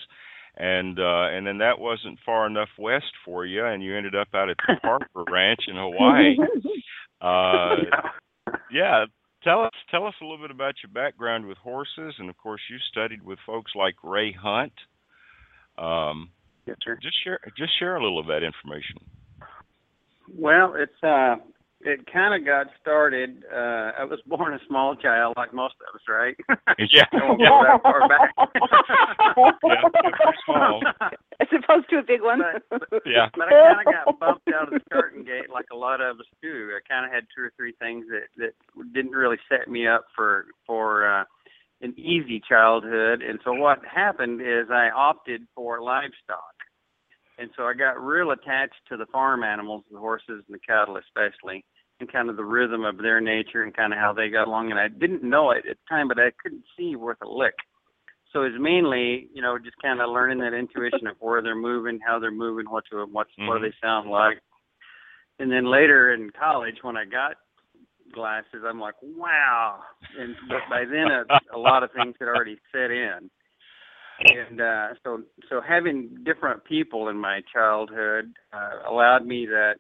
and 0.57 0.99
uh, 0.99 1.29
and 1.31 1.47
then 1.47 1.59
that 1.59 1.79
wasn't 1.79 2.19
far 2.25 2.47
enough 2.47 2.71
west 2.79 3.13
for 3.25 3.45
you, 3.45 3.65
and 3.65 3.83
you 3.83 3.97
ended 3.97 4.15
up 4.15 4.29
out 4.35 4.51
at 4.51 4.57
the 4.67 4.77
Parker 4.83 5.25
Ranch 5.31 5.61
in 5.69 5.77
Hawaii. 5.77 6.37
Uh, 7.19 7.77
yeah, 8.71 9.07
tell 9.47 9.63
us 9.63 9.73
tell 9.91 10.07
us 10.07 10.15
a 10.21 10.25
little 10.25 10.45
bit 10.45 10.51
about 10.51 10.75
your 10.83 10.93
background 10.93 11.47
with 11.47 11.57
horses, 11.59 12.15
and 12.19 12.29
of 12.29 12.37
course, 12.37 12.61
you 12.69 12.77
studied 12.91 13.23
with 13.23 13.39
folks 13.47 13.73
like 13.75 13.95
Ray 14.03 14.33
Hunt. 14.33 14.73
Um, 15.79 16.31
yes, 16.67 16.77
sir. 16.85 16.99
just 17.01 17.17
share 17.23 17.39
just 17.57 17.79
share 17.79 17.97
a 17.97 18.03
little 18.03 18.19
of 18.19 18.27
that 18.27 18.43
information. 18.43 18.99
Well, 20.37 20.75
it's 20.77 21.03
uh, 21.03 21.37
it 21.87 22.01
kind 22.13 22.35
of 22.35 22.45
got 22.45 22.67
started. 22.81 23.45
Uh, 23.51 23.93
I 23.99 24.05
was 24.05 24.19
born 24.27 24.53
a 24.55 24.59
small 24.69 24.95
child, 24.97 25.35
like 25.37 25.55
most 25.55 25.75
of 25.89 25.95
us, 25.95 26.03
right? 26.09 26.37
Yeah, 26.93 27.05
Don't 27.13 27.39
go 27.39 27.63
that 27.65 27.83
far 27.83 28.09
back. 28.09 28.35
yeah, 29.65 29.83
small. 30.45 30.83
As 31.41 31.49
opposed 31.53 31.89
to 31.91 31.99
a 31.99 32.03
big 32.03 32.23
one. 32.23 32.41
But- 32.71 32.83
Yeah. 33.07 33.29
But 33.35 33.49
I 33.49 33.75
kind 33.75 33.89
of 33.89 33.95
got 33.95 34.21
bumped 34.21 34.49
out 34.55 34.65
of 34.69 34.75
the 34.75 34.81
starting 34.87 35.25
gate, 35.25 35.49
like 35.53 35.67
a 35.73 35.77
lot 35.77 36.01
of 36.01 36.19
us 36.21 36.27
do. 36.43 36.71
I 36.77 36.81
kind 36.93 37.07
of 37.07 37.13
had 37.13 37.25
two 37.35 37.43
or 37.45 37.53
three 37.57 37.73
things 37.81 38.07
that 38.11 38.29
that 38.37 38.53
didn't 38.93 39.13
really 39.13 39.39
set 39.49 39.69
me 39.69 39.87
up 39.87 40.05
for 40.15 40.47
for 40.67 41.09
uh, 41.11 41.25
an 41.83 41.95
easy 41.99 42.41
childhood. 42.47 43.23
And 43.23 43.39
so 43.45 43.53
what 43.53 43.79
happened 43.85 44.41
is 44.41 44.71
I 44.71 44.91
opted 44.95 45.43
for 45.55 45.81
livestock, 45.83 46.55
and 47.39 47.51
so 47.57 47.65
I 47.65 47.75
got 47.75 48.03
real 48.03 48.31
attached 48.33 48.81
to 48.89 48.97
the 48.97 49.07
farm 49.07 49.43
animals, 49.45 49.85
the 49.91 49.99
horses 49.99 50.43
and 50.47 50.55
the 50.55 50.59
cattle 50.59 50.97
especially, 50.99 51.65
and 52.01 52.13
kind 52.13 52.29
of 52.29 52.37
the 52.37 52.45
rhythm 52.45 52.85
of 52.85 52.99
their 52.99 53.21
nature 53.21 53.63
and 53.63 53.75
kind 53.75 53.93
of 53.93 53.99
how 53.99 54.13
they 54.13 54.29
got 54.29 54.49
along. 54.49 54.71
And 54.71 54.81
I 54.81 54.89
didn't 54.89 55.23
know 55.23 55.51
it 55.51 55.65
at 55.69 55.77
the 55.77 55.89
time, 55.89 56.09
but 56.09 56.19
I 56.19 56.31
couldn't 56.43 56.65
see 56.77 56.97
worth 56.97 57.19
a 57.23 57.29
lick. 57.29 57.55
So 58.33 58.43
it's 58.43 58.57
mainly, 58.59 59.29
you 59.33 59.41
know, 59.41 59.57
just 59.59 59.77
kind 59.81 60.01
of 60.01 60.11
learning 60.11 60.39
that 60.39 60.53
intuition 60.53 61.07
of 61.07 61.17
where 61.21 61.41
they're 61.41 61.55
moving, 61.55 61.99
how 62.07 62.19
they're 62.19 62.31
moving, 62.31 62.67
what 62.69 62.85
to 62.91 63.07
what's 63.07 63.31
what 63.39 63.57
Mhm. 63.57 63.61
do 63.63 63.71
they 63.71 63.77
sound 63.81 64.11
like. 64.11 64.41
And 65.39 65.51
then 65.51 65.65
later 65.65 66.13
in 66.13 66.31
college, 66.31 66.83
when 66.83 66.97
I 66.97 67.05
got 67.05 67.37
glasses, 68.13 68.63
I'm 68.65 68.81
like, 68.81 68.95
wow. 69.03 69.83
And 70.19 70.37
but 70.51 70.69
by 70.69 70.85
then, 70.85 71.11
a, 71.11 71.25
a 71.55 71.59
lot 71.59 71.83
of 71.83 71.93
things 71.93 72.17
had 72.19 72.29
already 72.29 72.59
set 72.73 72.91
in. 72.91 73.31
And 74.29 74.61
uh, 74.61 74.89
so, 75.05 75.23
so 75.49 75.61
having 75.61 76.09
different 76.25 76.65
people 76.65 77.09
in 77.09 77.17
my 77.17 77.43
childhood 77.53 78.33
uh, 78.53 78.91
allowed 78.91 79.25
me 79.25 79.47
that 79.47 79.77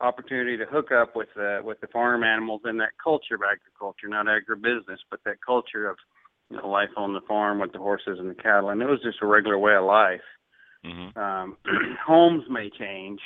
opportunity 0.00 0.56
to 0.56 0.64
hook 0.66 0.92
up 0.92 1.16
with 1.16 1.28
the 1.34 1.60
with 1.62 1.80
the 1.80 1.86
farm 1.88 2.22
animals 2.22 2.62
and 2.64 2.80
that 2.80 2.90
culture 3.02 3.34
of 3.34 3.42
agriculture, 3.42 4.08
not 4.08 4.26
agribusiness, 4.26 4.98
but 5.10 5.20
that 5.24 5.36
culture 5.44 5.88
of 5.88 5.96
you 6.50 6.56
know, 6.56 6.68
life 6.68 6.90
on 6.96 7.12
the 7.12 7.20
farm 7.22 7.60
with 7.60 7.72
the 7.72 7.78
horses 7.78 8.18
and 8.18 8.30
the 8.30 8.34
cattle, 8.34 8.70
and 8.70 8.80
it 8.80 8.86
was 8.86 9.00
just 9.02 9.18
a 9.22 9.26
regular 9.26 9.58
way 9.58 9.74
of 9.74 9.84
life. 9.84 10.20
hmm 10.84 11.18
Um, 11.18 11.56
homes 12.06 12.44
may 12.48 12.70
change, 12.70 13.20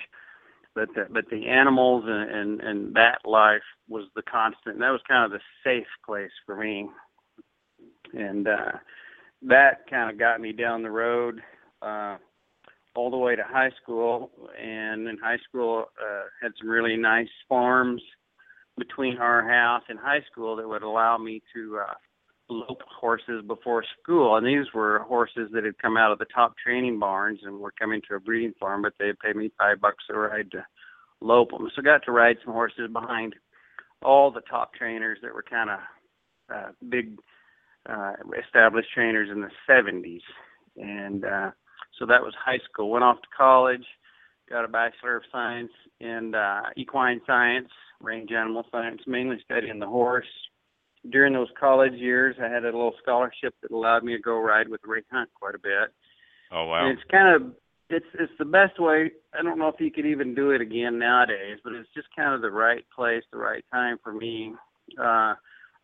but 0.74 0.88
the, 0.94 1.06
but 1.10 1.28
the 1.30 1.46
animals 1.46 2.04
and, 2.06 2.30
and 2.30 2.60
and 2.60 2.94
that 2.94 3.18
life 3.24 3.62
was 3.88 4.04
the 4.14 4.22
constant. 4.22 4.76
And 4.76 4.82
that 4.82 4.90
was 4.90 5.02
kind 5.06 5.24
of 5.24 5.30
the 5.30 5.44
safe 5.62 5.86
place 6.06 6.32
for 6.46 6.56
me, 6.56 6.88
and 8.14 8.48
uh, 8.48 8.72
that 9.42 9.88
kind 9.90 10.10
of 10.10 10.18
got 10.18 10.40
me 10.40 10.52
down 10.52 10.82
the 10.82 10.90
road 10.90 11.42
uh, 11.82 12.16
all 12.94 13.10
the 13.10 13.16
way 13.16 13.36
to 13.36 13.42
high 13.44 13.70
school. 13.82 14.30
And 14.60 15.08
in 15.08 15.18
high 15.18 15.38
school, 15.48 15.86
uh, 16.00 16.22
had 16.40 16.52
some 16.60 16.68
really 16.68 16.96
nice 16.96 17.28
farms 17.48 18.02
between 18.78 19.18
our 19.18 19.46
house 19.48 19.82
and 19.88 19.98
high 19.98 20.22
school 20.30 20.56
that 20.56 20.68
would 20.68 20.82
allow 20.82 21.18
me 21.18 21.42
to 21.54 21.80
uh, 21.88 21.94
lope 22.48 22.82
horses 23.00 23.42
before 23.46 23.84
school. 24.00 24.36
And 24.36 24.46
these 24.46 24.72
were 24.74 25.00
horses 25.00 25.50
that 25.52 25.64
had 25.64 25.78
come 25.78 25.96
out 25.96 26.12
of 26.12 26.18
the 26.18 26.26
top 26.34 26.54
training 26.62 26.98
barns 26.98 27.40
and 27.42 27.58
were 27.58 27.72
coming 27.78 28.00
to 28.08 28.16
a 28.16 28.20
breeding 28.20 28.54
farm, 28.58 28.82
but 28.82 28.94
they 28.98 29.12
paid 29.24 29.36
me 29.36 29.52
five 29.58 29.80
bucks 29.80 30.04
a 30.10 30.18
ride 30.18 30.50
to 30.52 30.64
lope 31.20 31.50
them. 31.50 31.68
So 31.74 31.80
I 31.80 31.84
got 31.84 32.04
to 32.04 32.12
ride 32.12 32.36
some 32.44 32.54
horses 32.54 32.90
behind 32.92 33.34
all 34.02 34.30
the 34.30 34.40
top 34.42 34.74
trainers 34.74 35.18
that 35.22 35.34
were 35.34 35.44
kind 35.48 35.70
of 35.70 35.78
uh, 36.54 36.70
big 36.88 37.18
uh, 37.88 38.14
established 38.44 38.88
trainers 38.94 39.28
in 39.30 39.40
the 39.40 39.50
70s. 39.68 40.22
And 40.76 41.24
uh, 41.24 41.50
so 41.98 42.06
that 42.06 42.22
was 42.22 42.34
high 42.42 42.58
school. 42.70 42.90
Went 42.90 43.04
off 43.04 43.20
to 43.20 43.28
college, 43.36 43.84
got 44.48 44.64
a 44.64 44.68
Bachelor 44.68 45.16
of 45.16 45.22
Science 45.30 45.70
in 46.00 46.34
uh, 46.34 46.62
equine 46.76 47.20
science, 47.26 47.68
range 48.00 48.30
animal 48.32 48.64
science, 48.70 49.00
mainly 49.06 49.36
studying 49.44 49.78
the 49.78 49.86
horse. 49.86 50.26
During 51.10 51.32
those 51.32 51.48
college 51.58 51.94
years, 51.94 52.36
I 52.40 52.48
had 52.48 52.62
a 52.62 52.66
little 52.66 52.94
scholarship 53.02 53.54
that 53.62 53.72
allowed 53.72 54.04
me 54.04 54.16
to 54.16 54.22
go 54.22 54.38
ride 54.38 54.68
with 54.68 54.80
Ray 54.84 55.02
Hunt 55.10 55.30
quite 55.34 55.54
a 55.54 55.58
bit. 55.58 55.92
Oh 56.52 56.66
wow. 56.66 56.86
And 56.86 56.96
it's 56.96 57.10
kind 57.10 57.34
of 57.34 57.52
it's 57.90 58.06
it's 58.14 58.32
the 58.38 58.44
best 58.44 58.78
way. 58.78 59.10
I 59.38 59.42
don't 59.42 59.58
know 59.58 59.68
if 59.68 59.80
you 59.80 59.90
could 59.90 60.06
even 60.06 60.34
do 60.34 60.50
it 60.50 60.60
again 60.60 60.98
nowadays, 60.98 61.58
but 61.64 61.72
it's 61.72 61.88
just 61.94 62.08
kind 62.14 62.34
of 62.34 62.40
the 62.40 62.50
right 62.50 62.84
place, 62.94 63.22
the 63.32 63.38
right 63.38 63.64
time 63.72 63.98
for 64.02 64.12
me. 64.12 64.54
Uh, 64.98 65.34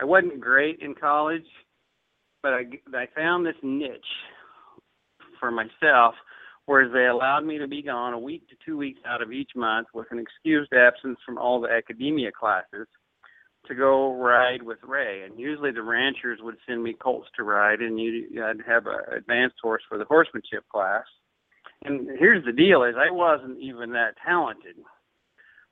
I 0.00 0.04
wasn't 0.04 0.40
great 0.40 0.78
in 0.80 0.94
college, 0.94 1.46
but 2.42 2.52
I 2.52 2.64
I 2.94 3.06
found 3.14 3.44
this 3.44 3.56
niche 3.62 4.00
for 5.38 5.50
myself, 5.50 6.14
whereas 6.66 6.92
they 6.92 7.06
allowed 7.06 7.44
me 7.44 7.58
to 7.58 7.66
be 7.66 7.82
gone 7.82 8.12
a 8.12 8.18
week 8.18 8.48
to 8.48 8.56
two 8.64 8.76
weeks 8.76 9.00
out 9.06 9.22
of 9.22 9.32
each 9.32 9.50
month 9.56 9.88
with 9.94 10.06
an 10.10 10.18
excused 10.18 10.72
absence 10.72 11.18
from 11.24 11.38
all 11.38 11.60
the 11.60 11.70
academia 11.70 12.30
classes 12.32 12.86
to 13.66 13.74
go 13.74 14.14
ride 14.14 14.62
with 14.62 14.78
Ray. 14.82 15.24
And 15.24 15.38
usually 15.38 15.72
the 15.72 15.82
ranchers 15.82 16.40
would 16.42 16.56
send 16.66 16.82
me 16.82 16.94
colts 16.94 17.28
to 17.36 17.42
ride, 17.42 17.80
and 17.80 17.98
you 17.98 18.44
I'd 18.44 18.62
have 18.66 18.86
a 18.86 19.16
advanced 19.16 19.56
horse 19.62 19.82
for 19.88 19.98
the 19.98 20.04
horsemanship 20.04 20.64
class. 20.70 21.04
And 21.84 22.08
here's 22.18 22.44
the 22.44 22.52
deal: 22.52 22.82
is 22.82 22.94
I 22.96 23.10
wasn't 23.10 23.60
even 23.60 23.92
that 23.92 24.14
talented, 24.24 24.76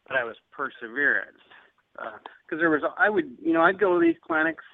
but 0.07 0.17
I 0.17 0.25
was 0.25 0.37
perseverance. 0.53 1.39
Because 1.95 2.13
uh, 2.53 2.57
there 2.59 2.71
was, 2.71 2.83
I 2.99 3.09
would, 3.09 3.39
you 3.43 3.55
know, 3.55 3.63
I'd 3.63 3.81
go 3.81 3.99
to 3.99 4.05
these 4.05 4.21
clinics, 4.27 4.65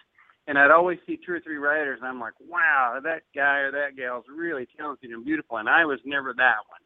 and 0.53 0.59
I'd 0.59 0.70
always 0.70 0.98
see 1.07 1.16
two 1.24 1.32
or 1.32 1.40
three 1.40 1.57
riders, 1.57 1.98
and 1.98 2.07
I'm 2.07 2.20
like, 2.20 2.34
wow, 2.46 3.00
that 3.03 3.22
guy 3.34 3.61
or 3.61 3.70
that 3.72 3.96
gal's 3.96 4.26
really 4.28 4.68
talented 4.76 5.11
and 5.11 5.24
beautiful, 5.24 5.57
and 5.57 5.66
I 5.66 5.86
was 5.86 5.98
never 6.05 6.34
that 6.36 6.61
one. 6.68 6.80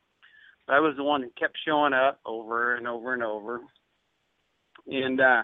But 0.68 0.74
I 0.74 0.78
was 0.78 0.94
the 0.96 1.02
one 1.02 1.22
that 1.22 1.36
kept 1.36 1.58
showing 1.66 1.92
up 1.92 2.20
over 2.24 2.76
and 2.76 2.86
over 2.86 3.12
and 3.12 3.24
over, 3.24 3.62
and 4.86 5.20
uh, 5.20 5.42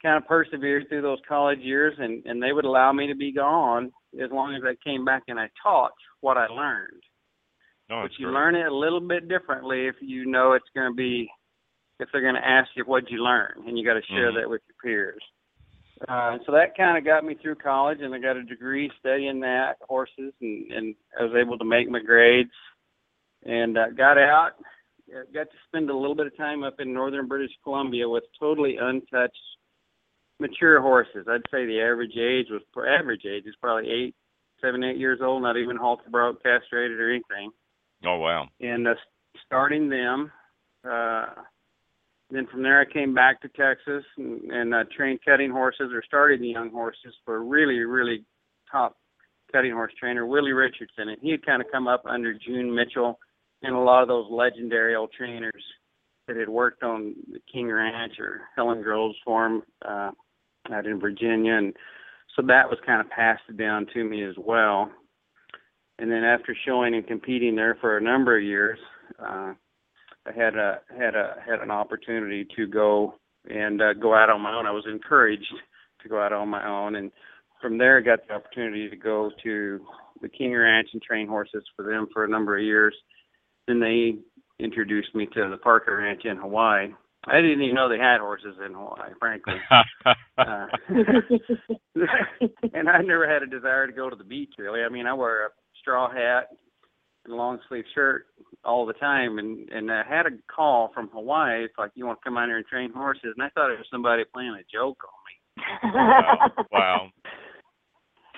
kind 0.00 0.16
of 0.22 0.28
persevered 0.28 0.88
through 0.88 1.02
those 1.02 1.18
college 1.28 1.58
years, 1.58 1.94
and 1.98 2.24
and 2.26 2.40
they 2.40 2.52
would 2.52 2.64
allow 2.64 2.92
me 2.92 3.08
to 3.08 3.16
be 3.16 3.32
gone 3.32 3.90
as 4.22 4.30
long 4.30 4.54
as 4.54 4.62
I 4.64 4.76
came 4.88 5.04
back 5.04 5.24
and 5.26 5.40
I 5.40 5.48
taught 5.60 5.90
what 6.20 6.36
I 6.36 6.46
learned 6.46 7.02
No, 7.90 8.02
but 8.02 8.12
you 8.20 8.26
great. 8.26 8.34
learn 8.34 8.54
it 8.54 8.66
a 8.68 8.74
little 8.74 9.00
bit 9.00 9.28
differently 9.28 9.88
if 9.88 9.96
you 10.00 10.26
know 10.26 10.52
it's 10.52 10.70
going 10.76 10.90
to 10.92 10.94
be 10.96 11.28
if 11.98 12.08
they're 12.12 12.22
going 12.22 12.36
to 12.36 12.48
ask 12.48 12.68
you 12.76 12.84
what 12.84 13.10
you 13.10 13.18
learn 13.22 13.64
and 13.66 13.76
you 13.76 13.84
got 13.84 13.94
to 13.94 14.06
share 14.06 14.30
Mhm. 14.30 14.36
that 14.36 14.48
with 14.48 14.62
your 14.68 14.76
peers 14.80 15.22
uh 16.06 16.38
so 16.46 16.52
that 16.52 16.76
kind 16.76 16.96
of 16.96 17.04
got 17.04 17.24
me 17.24 17.34
through 17.40 17.54
college 17.56 17.98
and 18.00 18.14
i 18.14 18.18
got 18.18 18.36
a 18.36 18.42
degree 18.42 18.90
studying 19.00 19.40
that 19.40 19.76
horses 19.88 20.32
and 20.40 20.70
and 20.70 20.94
i 21.18 21.22
was 21.22 21.32
able 21.40 21.58
to 21.58 21.64
make 21.64 21.88
my 21.90 22.00
grades. 22.00 22.50
And 23.44 23.78
uh, 23.78 23.90
got 23.96 24.18
out 24.18 24.52
uh, 25.12 25.22
got 25.32 25.44
to 25.44 25.56
spend 25.66 25.90
a 25.90 25.96
little 25.96 26.16
bit 26.16 26.26
of 26.26 26.36
time 26.36 26.62
up 26.62 26.80
in 26.80 26.92
northern 26.92 27.28
british 27.28 27.52
columbia 27.64 28.08
with 28.08 28.24
totally 28.38 28.76
untouched 28.80 29.36
mature 30.40 30.80
horses. 30.80 31.26
I'd 31.28 31.42
say 31.50 31.66
the 31.66 31.80
average 31.80 32.16
age 32.16 32.46
was 32.50 32.62
average 32.86 33.24
age 33.26 33.44
is 33.46 33.54
probably 33.60 33.90
eight 33.90 34.14
seven 34.60 34.82
eight 34.84 34.96
years 34.96 35.20
old 35.22 35.42
not 35.42 35.56
even 35.56 35.76
halter 35.76 36.10
broke 36.10 36.42
castrated 36.42 36.98
or 36.98 37.10
anything. 37.10 37.50
Oh 38.04 38.18
wow. 38.18 38.48
and 38.60 38.86
uh, 38.86 38.94
starting 39.46 39.88
them 39.88 40.30
uh, 40.88 41.26
Then 42.30 42.46
from 42.46 42.62
there, 42.62 42.80
I 42.80 42.92
came 42.92 43.14
back 43.14 43.40
to 43.40 43.48
Texas 43.48 44.04
and, 44.18 44.50
and 44.50 44.74
uh, 44.74 44.84
trained 44.94 45.20
cutting 45.24 45.50
horses 45.50 45.90
or 45.92 46.02
started 46.04 46.40
the 46.40 46.48
young 46.48 46.70
horses 46.70 47.14
for 47.24 47.36
a 47.36 47.40
really, 47.40 47.78
really 47.80 48.24
top 48.70 48.96
cutting 49.50 49.72
horse 49.72 49.92
trainer, 49.98 50.26
Willie 50.26 50.52
Richardson. 50.52 51.08
And 51.08 51.18
he 51.22 51.30
had 51.30 51.44
kind 51.44 51.62
of 51.62 51.68
come 51.72 51.88
up 51.88 52.02
under 52.04 52.34
June 52.34 52.74
Mitchell 52.74 53.18
and 53.62 53.74
a 53.74 53.78
lot 53.78 54.02
of 54.02 54.08
those 54.08 54.26
legendary 54.30 54.94
old 54.94 55.10
trainers 55.16 55.64
that 56.26 56.36
had 56.36 56.48
worked 56.48 56.82
on 56.82 57.14
the 57.32 57.40
King 57.50 57.70
Ranch 57.70 58.12
or 58.20 58.42
Helen 58.54 58.82
Groves 58.82 59.16
Farm 59.24 59.62
uh, 59.84 60.10
out 60.70 60.86
in 60.86 61.00
Virginia. 61.00 61.54
And 61.54 61.74
so 62.36 62.42
that 62.42 62.68
was 62.68 62.78
kind 62.84 63.00
of 63.00 63.08
passed 63.08 63.56
down 63.56 63.86
to 63.94 64.04
me 64.04 64.22
as 64.22 64.34
well. 64.36 64.90
And 65.98 66.10
then 66.10 66.24
after 66.24 66.54
showing 66.66 66.94
and 66.94 67.06
competing 67.06 67.56
there 67.56 67.76
for 67.80 67.96
a 67.96 68.02
number 68.02 68.36
of 68.36 68.44
years, 68.44 68.78
uh, 69.18 69.54
had 70.36 70.56
a 70.56 70.80
had 70.96 71.14
a 71.14 71.36
had 71.46 71.60
an 71.60 71.70
opportunity 71.70 72.46
to 72.56 72.66
go 72.66 73.14
and 73.48 73.80
uh, 73.80 73.94
go 73.94 74.14
out 74.14 74.30
on 74.30 74.40
my 74.40 74.52
own. 74.52 74.66
I 74.66 74.72
was 74.72 74.84
encouraged 74.90 75.52
to 76.02 76.08
go 76.08 76.20
out 76.20 76.32
on 76.32 76.48
my 76.48 76.66
own, 76.66 76.96
and 76.96 77.10
from 77.60 77.78
there, 77.78 77.98
I 77.98 78.02
got 78.02 78.26
the 78.26 78.34
opportunity 78.34 78.88
to 78.88 78.96
go 78.96 79.30
to 79.42 79.80
the 80.20 80.28
King 80.28 80.54
Ranch 80.54 80.88
and 80.92 81.02
train 81.02 81.28
horses 81.28 81.64
for 81.76 81.84
them 81.84 82.08
for 82.12 82.24
a 82.24 82.28
number 82.28 82.56
of 82.56 82.64
years. 82.64 82.94
Then 83.66 83.80
they 83.80 84.18
introduced 84.62 85.14
me 85.14 85.26
to 85.26 85.48
the 85.50 85.56
Parker 85.58 85.98
Ranch 85.98 86.24
in 86.24 86.36
Hawaii. 86.36 86.88
I 87.24 87.40
didn't 87.40 87.62
even 87.62 87.74
know 87.74 87.88
they 87.88 87.98
had 87.98 88.20
horses 88.20 88.56
in 88.64 88.74
Hawaii, 88.74 89.12
frankly. 89.18 89.54
uh, 90.38 90.66
and 92.72 92.88
I 92.88 93.02
never 93.02 93.28
had 93.28 93.42
a 93.42 93.46
desire 93.46 93.86
to 93.86 93.92
go 93.92 94.08
to 94.08 94.16
the 94.16 94.24
beach, 94.24 94.54
really. 94.58 94.82
I 94.82 94.88
mean, 94.88 95.06
I 95.06 95.12
wear 95.14 95.46
a 95.46 95.50
straw 95.80 96.10
hat 96.10 96.48
and 97.24 97.34
long 97.34 97.58
sleeve 97.68 97.84
shirt 97.94 98.26
all 98.64 98.86
the 98.86 98.92
time, 98.94 99.38
and 99.38 99.68
and 99.70 99.90
I 99.90 100.02
had 100.08 100.26
a 100.26 100.30
call 100.54 100.90
from 100.94 101.08
Hawaii. 101.12 101.64
It's 101.64 101.74
like, 101.78 101.92
you 101.94 102.06
want 102.06 102.18
to 102.20 102.24
come 102.24 102.36
out 102.36 102.48
here 102.48 102.56
and 102.56 102.66
train 102.66 102.92
horses? 102.92 103.34
And 103.36 103.42
I 103.42 103.50
thought 103.50 103.70
it 103.70 103.78
was 103.78 103.86
somebody 103.90 104.24
playing 104.32 104.56
a 104.58 104.64
joke 104.72 104.98
on 105.04 105.18
me. 105.26 105.92
wow. 105.94 106.50
wow. 106.72 107.08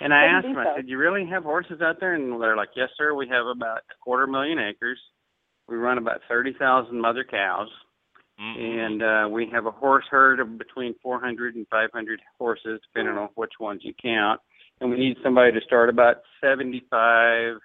And 0.01 0.14
I 0.14 0.24
asked 0.24 0.47
them, 0.47 0.57
I 0.57 0.76
said, 0.76 0.89
"You 0.89 0.97
really 0.99 1.26
have 1.26 1.43
horses 1.43 1.81
out 1.83 2.01
there?" 2.01 2.14
And 2.14 2.41
they're 2.41 2.57
like, 2.57 2.70
"Yes, 2.74 2.89
sir. 2.97 3.14
We 3.14 3.28
have 3.28 3.47
about 3.47 3.78
a 3.78 3.97
quarter 4.03 4.26
million 4.26 4.59
acres. 4.59 4.99
We 5.68 5.76
run 5.76 5.99
about 5.99 6.22
thirty 6.26 6.55
thousand 6.59 7.01
mother 7.01 7.22
cows, 7.22 7.68
mm-hmm. 8.41 8.61
and 8.61 9.03
uh, 9.03 9.28
we 9.28 9.47
have 9.53 9.66
a 9.66 9.70
horse 9.70 10.07
herd 10.11 10.41
of 10.41 10.57
between 10.57 10.95
400 11.03 11.55
and 11.55 11.66
500 11.68 12.20
horses, 12.39 12.81
depending 12.89 13.18
on 13.18 13.28
which 13.35 13.53
ones 13.61 13.83
you 13.85 13.93
count. 14.03 14.41
And 14.81 14.91
we 14.91 14.97
need 14.97 15.18
somebody 15.22 15.53
to 15.53 15.61
start 15.66 15.91
about 15.91 16.22
75 16.43 17.59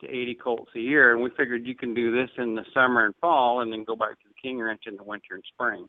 to 0.00 0.08
80 0.08 0.34
colts 0.34 0.70
a 0.76 0.80
year. 0.80 1.12
And 1.12 1.22
we 1.22 1.30
figured 1.36 1.66
you 1.66 1.74
can 1.74 1.94
do 1.94 2.12
this 2.12 2.30
in 2.38 2.54
the 2.54 2.64
summer 2.74 3.04
and 3.06 3.14
fall, 3.20 3.60
and 3.60 3.72
then 3.72 3.84
go 3.84 3.96
back 3.96 4.10
to 4.10 4.28
the 4.28 4.34
King 4.40 4.60
Ranch 4.60 4.82
in 4.86 4.96
the 4.96 5.02
winter 5.02 5.34
and 5.34 5.44
spring. 5.52 5.86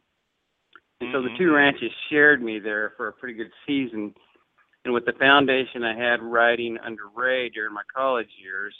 And 0.99 1.09
so 1.13 1.21
the 1.21 1.29
two 1.37 1.45
mm-hmm. 1.45 1.55
ranches 1.55 1.91
shared 2.09 2.43
me 2.43 2.59
there 2.59 2.93
for 2.95 3.07
a 3.07 3.13
pretty 3.13 3.33
good 3.33 3.51
season 3.65 4.13
and 4.85 4.93
with 4.93 5.05
the 5.05 5.13
foundation 5.13 5.83
I 5.83 5.95
had 5.95 6.21
riding 6.21 6.77
under 6.83 7.03
Ray 7.15 7.49
during 7.49 7.73
my 7.73 7.83
college 7.95 8.29
years, 8.41 8.73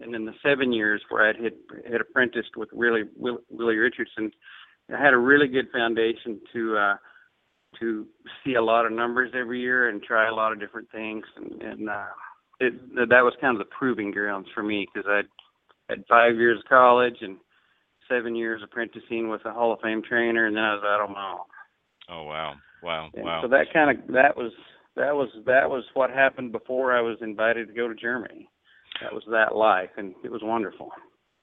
and 0.00 0.14
in 0.14 0.24
the 0.24 0.34
seven 0.42 0.72
years 0.72 1.02
where 1.08 1.24
I 1.24 1.42
had 1.42 1.52
had 1.90 2.00
apprenticed 2.00 2.56
with 2.56 2.68
really 2.72 3.02
Willie 3.16 3.76
Richardson, 3.76 4.30
I 4.94 5.02
had 5.02 5.14
a 5.14 5.18
really 5.18 5.48
good 5.48 5.68
foundation 5.72 6.40
to 6.52 6.76
uh, 6.76 6.96
to 7.80 8.06
see 8.44 8.54
a 8.54 8.62
lot 8.62 8.86
of 8.86 8.92
numbers 8.92 9.32
every 9.34 9.60
year 9.60 9.88
and 9.88 10.02
try 10.02 10.28
a 10.28 10.34
lot 10.34 10.52
of 10.52 10.60
different 10.60 10.90
things, 10.92 11.24
and, 11.36 11.60
and 11.60 11.90
uh, 11.90 12.06
it, 12.60 12.74
that 12.94 13.22
was 13.22 13.34
kind 13.40 13.56
of 13.56 13.58
the 13.58 13.72
proving 13.76 14.10
grounds 14.10 14.48
for 14.54 14.62
me 14.62 14.86
because 14.92 15.08
I 15.08 15.22
had 15.88 16.04
five 16.08 16.36
years 16.36 16.58
of 16.58 16.68
college 16.68 17.16
and 17.20 17.36
seven 18.08 18.34
years 18.34 18.62
apprenticing 18.64 19.28
with 19.28 19.44
a 19.44 19.52
Hall 19.52 19.72
of 19.72 19.80
Fame 19.80 20.02
trainer, 20.06 20.46
and 20.46 20.56
then 20.56 20.64
I 20.64 20.74
was 20.74 20.84
out 20.84 21.08
on 21.08 21.12
my 21.12 21.30
own. 21.32 21.38
Oh 22.10 22.22
wow, 22.24 22.54
wow, 22.82 23.10
and 23.14 23.24
wow! 23.24 23.40
So 23.42 23.48
that 23.48 23.66
kind 23.72 23.98
of 23.98 24.06
that 24.14 24.36
was 24.36 24.52
that 24.96 25.14
was 25.14 25.28
that 25.46 25.68
was 25.68 25.84
what 25.94 26.10
happened 26.10 26.52
before 26.52 26.96
I 26.96 27.00
was 27.00 27.18
invited 27.20 27.68
to 27.68 27.74
go 27.74 27.88
to 27.88 27.94
Germany. 27.94 28.48
That 29.02 29.12
was 29.12 29.22
that 29.30 29.54
life, 29.54 29.90
and 29.96 30.14
it 30.24 30.32
was 30.32 30.40
wonderful. 30.42 30.90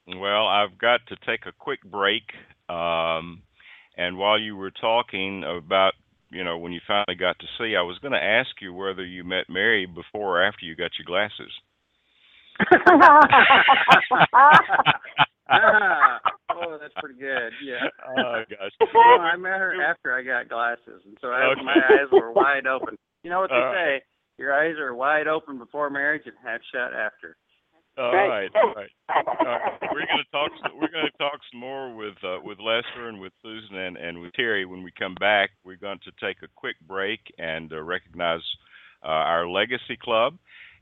Well, 0.08 0.48
I've 0.48 0.78
got 0.78 1.02
to 1.08 1.16
take 1.26 1.46
a 1.48 1.52
quick 1.58 1.80
break. 1.84 2.24
Um, 2.70 3.44
and 3.98 4.18
while 4.18 4.40
you 4.40 4.56
were 4.56 4.72
talking 4.72 5.44
about, 5.44 5.94
you 6.36 6.44
know, 6.44 6.58
when 6.58 6.74
you 6.74 6.82
finally 6.86 7.16
got 7.18 7.40
to 7.40 7.46
see, 7.58 7.76
I 7.78 7.82
was 7.82 7.98
going 8.00 8.12
to 8.12 8.22
ask 8.22 8.50
you 8.60 8.74
whether 8.74 9.06
you 9.06 9.24
met 9.24 9.46
Mary 9.50 9.86
before 9.86 10.40
or 10.40 10.44
after 10.44 10.66
you 10.66 10.76
got 10.76 10.92
your 11.00 11.06
glasses. 11.08 11.52
oh, 16.52 16.78
that's 16.80 16.94
pretty 17.00 17.20
good. 17.20 17.52
Yeah. 17.64 17.88
Oh 18.06 18.44
gosh. 18.50 18.72
I 19.22 19.38
met 19.38 19.60
her 19.60 19.82
after 19.82 20.14
I 20.14 20.24
got 20.24 20.50
glasses, 20.50 21.02
and 21.06 21.18
so 21.22 21.28
I, 21.30 21.52
okay. 21.52 21.64
my 21.64 21.74
eyes 21.74 22.12
were 22.12 22.32
wide 22.32 22.68
open. 22.68 22.98
You 23.24 23.30
know 23.30 23.40
what 23.40 23.50
they 23.50 23.56
uh, 23.56 23.72
say? 23.74 24.04
Your 24.38 24.54
eyes 24.54 24.78
are 24.80 24.94
wide 24.94 25.28
open 25.28 25.58
before 25.58 25.90
marriage 25.90 26.24
and 26.26 26.36
half 26.44 26.62
shut 26.74 26.94
after. 26.94 27.38
All 27.98 28.14
right, 28.14 28.50
all 28.56 28.74
right. 28.76 28.90
All 29.10 29.46
right. 29.46 29.80
We're 29.84 30.06
going 30.06 30.24
to 30.24 30.32
talk. 30.32 30.52
We're 30.74 30.92
going 30.92 31.06
to 31.06 31.18
talk 31.18 31.40
some 31.50 31.62
more 31.62 31.96
with 31.96 32.16
uh, 32.24 32.38
with 32.44 32.60
Lester 32.60 33.08
and 33.08 33.22
with 33.22 33.32
Susan 33.42 33.78
and, 33.78 33.96
and 33.96 34.22
with 34.22 34.34
Terry 34.34 34.66
when 34.66 34.84
we 34.84 34.92
come 35.00 35.16
back. 35.16 35.52
We're 35.64 35.78
going 35.78 36.00
to 36.04 36.12
take 36.26 36.38
a 36.44 36.48
quick 36.56 36.76
break 36.86 37.22
and 37.38 37.72
uh, 37.72 37.82
recognize 37.82 38.42
uh, 39.04 39.08
our 39.08 39.48
Legacy 39.48 39.98
Club 40.02 40.38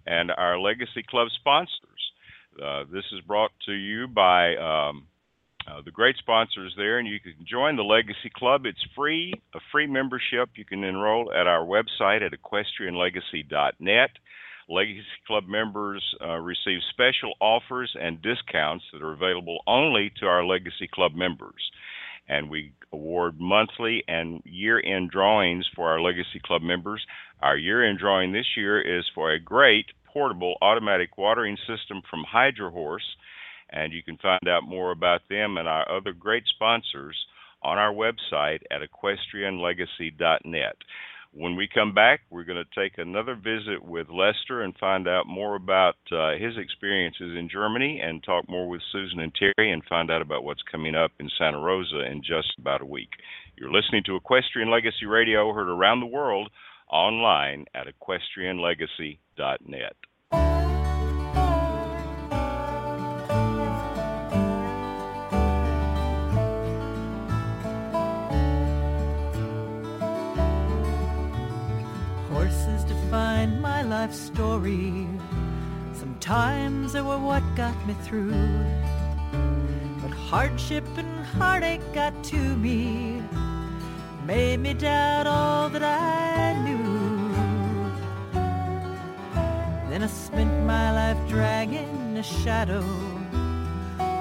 and 0.07 0.31
our 0.31 0.59
Legacy 0.59 1.03
Club 1.07 1.27
sponsors. 1.39 1.79
Uh, 2.63 2.85
this 2.91 3.05
is 3.13 3.21
brought 3.27 3.51
to 3.67 3.73
you 3.73 4.07
by 4.07 4.55
um, 4.55 5.05
uh, 5.67 5.81
the 5.85 5.91
great 5.91 6.15
sponsors 6.17 6.73
there, 6.77 6.97
and 6.97 7.07
you 7.07 7.19
can 7.19 7.33
join 7.49 7.75
the 7.75 7.83
Legacy 7.83 8.31
Club. 8.35 8.65
It's 8.65 8.83
free, 8.95 9.33
a 9.53 9.59
free 9.71 9.87
membership. 9.87 10.49
You 10.55 10.65
can 10.65 10.83
enroll 10.83 11.31
at 11.31 11.47
our 11.47 11.65
website 11.65 12.25
at 12.25 12.33
equestrianlegacy.net. 12.33 14.09
Legacy 14.69 15.05
Club 15.27 15.45
members 15.47 16.03
uh, 16.21 16.37
receive 16.37 16.79
special 16.91 17.33
offers 17.39 17.95
and 17.99 18.21
discounts 18.21 18.85
that 18.93 19.01
are 19.01 19.13
available 19.13 19.59
only 19.67 20.11
to 20.19 20.25
our 20.25 20.45
Legacy 20.45 20.87
Club 20.91 21.13
members. 21.13 21.71
And 22.27 22.49
we 22.49 22.73
award 22.91 23.39
monthly 23.39 24.03
and 24.07 24.41
year 24.45 24.81
end 24.83 25.11
drawings 25.11 25.67
for 25.75 25.89
our 25.89 26.01
Legacy 26.01 26.39
Club 26.45 26.61
members. 26.61 27.05
Our 27.41 27.57
year 27.57 27.87
end 27.87 27.99
drawing 27.99 28.31
this 28.31 28.55
year 28.55 28.79
is 28.81 29.05
for 29.13 29.31
a 29.31 29.39
great 29.39 29.87
portable 30.05 30.55
automatic 30.61 31.17
watering 31.17 31.57
system 31.67 32.01
from 32.09 32.23
Hydro 32.23 32.71
Horse 32.71 33.03
and 33.73 33.91
you 33.91 34.03
can 34.03 34.17
find 34.17 34.47
out 34.47 34.63
more 34.63 34.91
about 34.91 35.21
them 35.29 35.57
and 35.57 35.67
our 35.67 35.89
other 35.91 36.13
great 36.13 36.43
sponsors 36.55 37.17
on 37.63 37.77
our 37.77 37.93
website 37.93 38.61
at 38.71 38.81
equestrianlegacy.net. 38.81 40.75
When 41.35 41.55
we 41.55 41.67
come 41.67 41.95
back, 41.95 42.21
we're 42.29 42.43
going 42.43 42.63
to 42.63 42.79
take 42.79 42.99
another 42.99 43.33
visit 43.33 43.83
with 43.83 44.07
Lester 44.09 44.61
and 44.61 44.77
find 44.77 45.07
out 45.07 45.25
more 45.25 45.55
about 45.55 45.95
uh, 46.11 46.33
his 46.33 46.59
experiences 46.59 47.35
in 47.35 47.49
Germany 47.51 48.01
and 48.03 48.23
talk 48.23 48.47
more 48.47 48.69
with 48.69 48.83
Susan 48.91 49.19
and 49.19 49.33
Terry 49.33 49.71
and 49.71 49.83
find 49.85 50.11
out 50.11 50.21
about 50.21 50.43
what's 50.43 50.61
coming 50.71 50.93
up 50.93 51.11
in 51.19 51.31
Santa 51.35 51.57
Rosa 51.57 52.05
in 52.05 52.21
just 52.21 52.53
about 52.59 52.81
a 52.81 52.85
week. 52.85 53.09
You're 53.57 53.71
listening 53.71 54.03
to 54.05 54.15
Equestrian 54.15 54.69
Legacy 54.69 55.07
Radio, 55.07 55.51
heard 55.53 55.69
around 55.69 56.01
the 56.01 56.05
world 56.05 56.51
online 56.87 57.65
at 57.73 57.87
equestrianlegacy.net. 57.87 59.95
life 74.03 74.13
story. 74.13 75.07
Sometimes 75.93 76.91
they 76.91 76.99
were 76.99 77.17
what 77.29 77.43
got 77.55 77.77
me 77.87 77.95
through. 78.05 78.49
But 80.01 80.11
hardship 80.29 80.85
and 80.97 81.25
heartache 81.37 81.87
got 81.93 82.13
to 82.31 82.41
me, 82.65 83.23
made 84.25 84.59
me 84.59 84.73
doubt 84.73 85.25
all 85.25 85.69
that 85.69 85.83
I 85.83 86.51
knew. 86.65 86.85
Then 89.89 90.03
I 90.03 90.07
spent 90.07 90.53
my 90.65 90.87
life 90.99 91.21
dragging 91.29 92.17
a 92.17 92.23
shadow, 92.23 92.85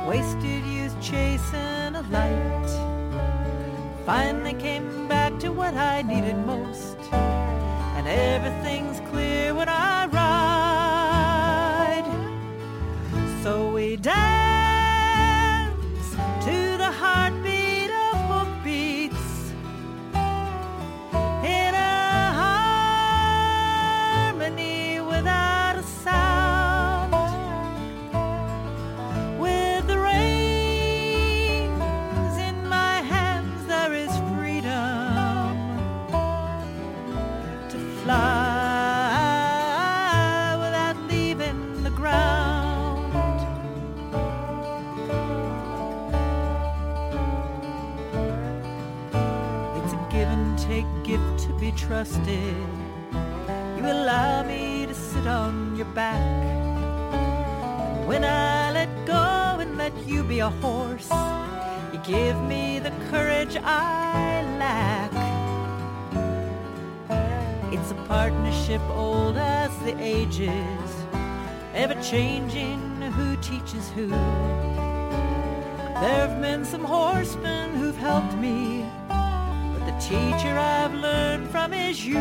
wasted 0.06 0.64
years 0.74 0.94
chasing 1.00 1.92
a 2.02 2.04
light. 2.16 2.72
Finally 4.06 4.54
came 4.66 5.08
back 5.08 5.40
to 5.40 5.48
what 5.50 5.74
I 5.74 6.02
needed 6.02 6.36
most 6.46 6.98
and 8.04 8.08
everything's 8.08 8.98
clear 9.10 9.31
trusted. 51.92 52.56
You 53.76 53.84
allow 53.84 54.42
me 54.44 54.86
to 54.86 54.94
sit 54.94 55.26
on 55.26 55.76
your 55.76 55.90
back. 55.94 56.16
And 57.96 58.08
when 58.08 58.24
I 58.24 58.72
let 58.72 58.88
go 59.04 59.60
and 59.60 59.76
let 59.76 59.92
you 60.06 60.24
be 60.24 60.38
a 60.38 60.48
horse, 60.48 61.10
you 61.92 61.98
give 62.02 62.40
me 62.44 62.78
the 62.78 62.92
courage 63.10 63.58
I 63.62 64.42
lack. 64.62 65.12
It's 67.74 67.90
a 67.90 67.98
partnership 68.08 68.80
old 68.88 69.36
as 69.36 69.70
the 69.80 69.94
ages, 70.00 70.90
ever 71.74 71.96
changing 72.02 72.80
who 73.16 73.36
teaches 73.42 73.90
who. 73.90 74.08
There 76.00 76.20
have 76.24 76.40
been 76.40 76.64
some 76.64 76.84
horsemen 76.84 77.74
who've 77.76 77.98
helped 77.98 78.34
me, 78.38 78.81
teacher 80.08 80.58
I've 80.58 80.94
learned 80.94 81.48
from 81.48 81.72
is 81.72 82.04
you. 82.04 82.18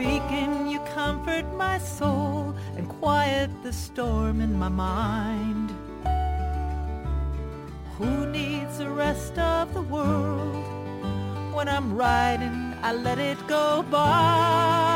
speaking, 0.04 0.68
you 0.68 0.80
comfort 0.82 1.46
my 1.56 1.78
soul 1.78 2.54
and 2.76 2.90
quiet 2.90 3.50
the 3.64 3.72
storm 3.72 4.42
in 4.42 4.54
my 4.54 4.68
mind. 4.68 5.72
Who 7.98 8.26
needs 8.26 8.80
the 8.80 8.90
rest 8.90 9.38
of 9.38 9.74
the 9.74 9.82
world? 9.82 10.66
When 11.56 11.70
I'm 11.70 11.96
riding, 11.96 12.76
I 12.82 12.92
let 12.92 13.18
it 13.18 13.38
go 13.48 13.86
by. 13.90 14.93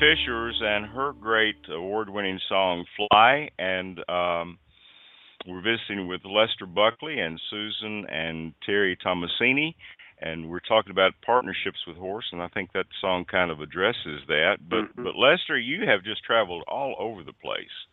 Fishers 0.00 0.60
and 0.62 0.86
her 0.86 1.12
great 1.12 1.56
award-winning 1.68 2.40
song 2.48 2.84
"Fly," 2.96 3.48
and 3.58 3.98
um, 4.08 4.58
we're 5.46 5.62
visiting 5.62 6.08
with 6.08 6.20
Lester 6.24 6.66
Buckley 6.66 7.20
and 7.20 7.40
Susan 7.48 8.04
and 8.10 8.54
Terry 8.66 8.96
Tomasini, 8.96 9.74
and 10.20 10.50
we're 10.50 10.60
talking 10.60 10.90
about 10.90 11.12
partnerships 11.24 11.78
with 11.86 11.96
horse, 11.96 12.26
and 12.32 12.42
I 12.42 12.48
think 12.48 12.72
that 12.72 12.86
song 13.00 13.24
kind 13.24 13.50
of 13.50 13.60
addresses 13.60 14.20
that. 14.26 14.58
But 14.68 14.84
Mhm. 14.96 15.04
but 15.04 15.16
Lester, 15.16 15.58
you 15.58 15.86
have 15.86 16.02
just 16.02 16.24
traveled 16.24 16.64
all 16.66 16.96
over 16.98 17.22
the 17.22 17.32
place, 17.32 17.86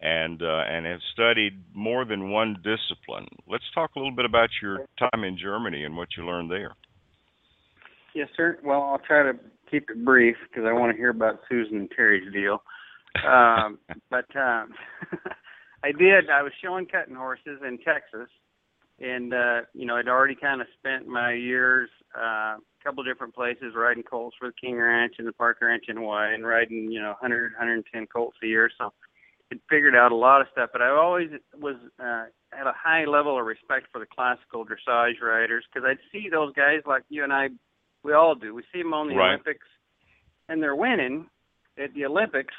and 0.00 0.42
uh, 0.42 0.64
and 0.68 0.86
have 0.86 1.02
studied 1.12 1.62
more 1.74 2.04
than 2.04 2.30
one 2.30 2.54
discipline. 2.62 3.28
Let's 3.46 3.70
talk 3.72 3.94
a 3.94 3.98
little 3.98 4.16
bit 4.16 4.24
about 4.24 4.50
your 4.62 4.86
time 4.98 5.24
in 5.24 5.36
Germany 5.36 5.84
and 5.84 5.96
what 5.96 6.16
you 6.16 6.24
learned 6.24 6.50
there. 6.50 6.74
Yes, 8.14 8.28
sir. 8.36 8.58
Well, 8.62 8.82
I'll 8.82 8.98
try 8.98 9.22
to 9.22 9.38
keep 9.72 9.88
it 9.90 10.04
brief 10.04 10.36
because 10.48 10.64
I 10.68 10.72
want 10.72 10.92
to 10.92 10.96
hear 10.96 11.10
about 11.10 11.40
Susan 11.48 11.78
and 11.78 11.90
Terry's 11.90 12.30
deal. 12.32 12.62
Um, 13.26 13.78
but 14.10 14.28
um, 14.36 14.70
I 15.84 15.92
did. 15.98 16.30
I 16.30 16.42
was 16.42 16.52
showing 16.62 16.86
cutting 16.86 17.16
horses 17.16 17.60
in 17.66 17.78
Texas, 17.78 18.28
and 19.00 19.32
uh, 19.32 19.60
you 19.74 19.86
know, 19.86 19.96
I'd 19.96 20.08
already 20.08 20.36
kind 20.36 20.60
of 20.60 20.66
spent 20.78 21.08
my 21.08 21.32
years 21.32 21.88
uh, 22.16 22.56
a 22.56 22.84
couple 22.84 23.02
different 23.02 23.34
places 23.34 23.74
riding 23.74 24.02
colts 24.02 24.36
for 24.38 24.48
the 24.48 24.54
King 24.60 24.76
Ranch 24.76 25.14
and 25.18 25.26
the 25.26 25.32
Parker 25.32 25.66
Ranch 25.66 25.84
in 25.88 25.96
Hawaii, 25.96 26.34
and 26.34 26.46
riding 26.46 26.90
you 26.92 27.00
know 27.00 27.14
100, 27.20 27.52
110 27.52 28.06
colts 28.06 28.36
a 28.44 28.46
year. 28.46 28.70
So 28.78 28.92
I'd 29.50 29.60
figured 29.68 29.96
out 29.96 30.12
a 30.12 30.16
lot 30.16 30.42
of 30.42 30.46
stuff. 30.52 30.70
But 30.72 30.82
I 30.82 30.90
always 30.90 31.30
was 31.58 31.76
uh, 31.98 32.24
had 32.52 32.66
a 32.66 32.74
high 32.76 33.06
level 33.06 33.38
of 33.38 33.46
respect 33.46 33.86
for 33.90 33.98
the 33.98 34.06
classical 34.06 34.64
dressage 34.64 35.20
riders 35.22 35.64
because 35.72 35.86
I'd 35.88 35.98
see 36.12 36.28
those 36.30 36.52
guys 36.54 36.80
like 36.86 37.02
you 37.08 37.24
and 37.24 37.32
I 37.32 37.48
we 38.02 38.12
all 38.12 38.34
do. 38.34 38.54
We 38.54 38.62
see 38.72 38.82
them 38.82 38.94
on 38.94 39.08
the 39.08 39.16
Right. 39.16 39.30
Olympics, 39.34 39.66
and 40.48 40.62
they're 40.62 40.76
winning 40.76 41.28
at 41.78 41.94
the 41.94 42.04
Olympics. 42.04 42.54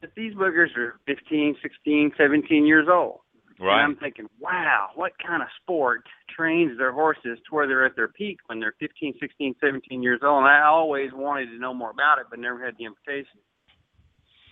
But 0.00 0.14
these 0.14 0.34
boogers 0.34 0.76
are 0.76 0.98
15, 1.06 1.56
16, 1.62 2.12
17 2.16 2.66
years 2.66 2.88
old. 2.88 3.20
And 3.58 3.66
Right. 3.66 3.82
I'm 3.82 3.96
thinking, 3.96 4.28
wow, 4.40 4.90
what 4.94 5.12
kind 5.18 5.42
of 5.42 5.48
sport 5.62 6.02
trains 6.28 6.76
their 6.76 6.92
horses 6.92 7.38
to 7.46 7.54
where 7.54 7.66
they're 7.66 7.86
at 7.86 7.94
their 7.94 8.08
peak 8.08 8.38
when 8.46 8.58
they're 8.58 8.74
15, 8.80 9.14
16, 9.20 9.54
17 9.60 10.02
years 10.02 10.20
old? 10.22 10.38
And 10.38 10.48
I 10.48 10.62
always 10.62 11.12
wanted 11.12 11.46
to 11.46 11.58
know 11.58 11.72
more 11.72 11.90
about 11.90 12.18
it, 12.18 12.26
but 12.28 12.38
never 12.38 12.62
had 12.62 12.76
the 12.76 12.84
invitation. 12.84 13.38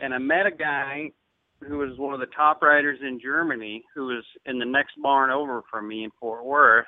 And 0.01 0.15
I 0.15 0.19
met 0.19 0.47
a 0.47 0.51
guy 0.51 1.11
who 1.61 1.79
was 1.79 1.99
one 1.99 2.15
of 2.15 2.21
the 2.21 2.27
top 2.27 2.63
riders 2.63 3.01
in 3.03 3.21
Germany 3.21 3.85
who 3.95 4.07
was 4.07 4.25
in 4.47 4.59
the 4.59 4.65
next 4.65 4.95
barn 5.03 5.31
over 5.31 5.63
from 5.71 5.89
me 5.89 6.05
in 6.05 6.11
Fort 6.19 6.45
Worth 6.45 6.87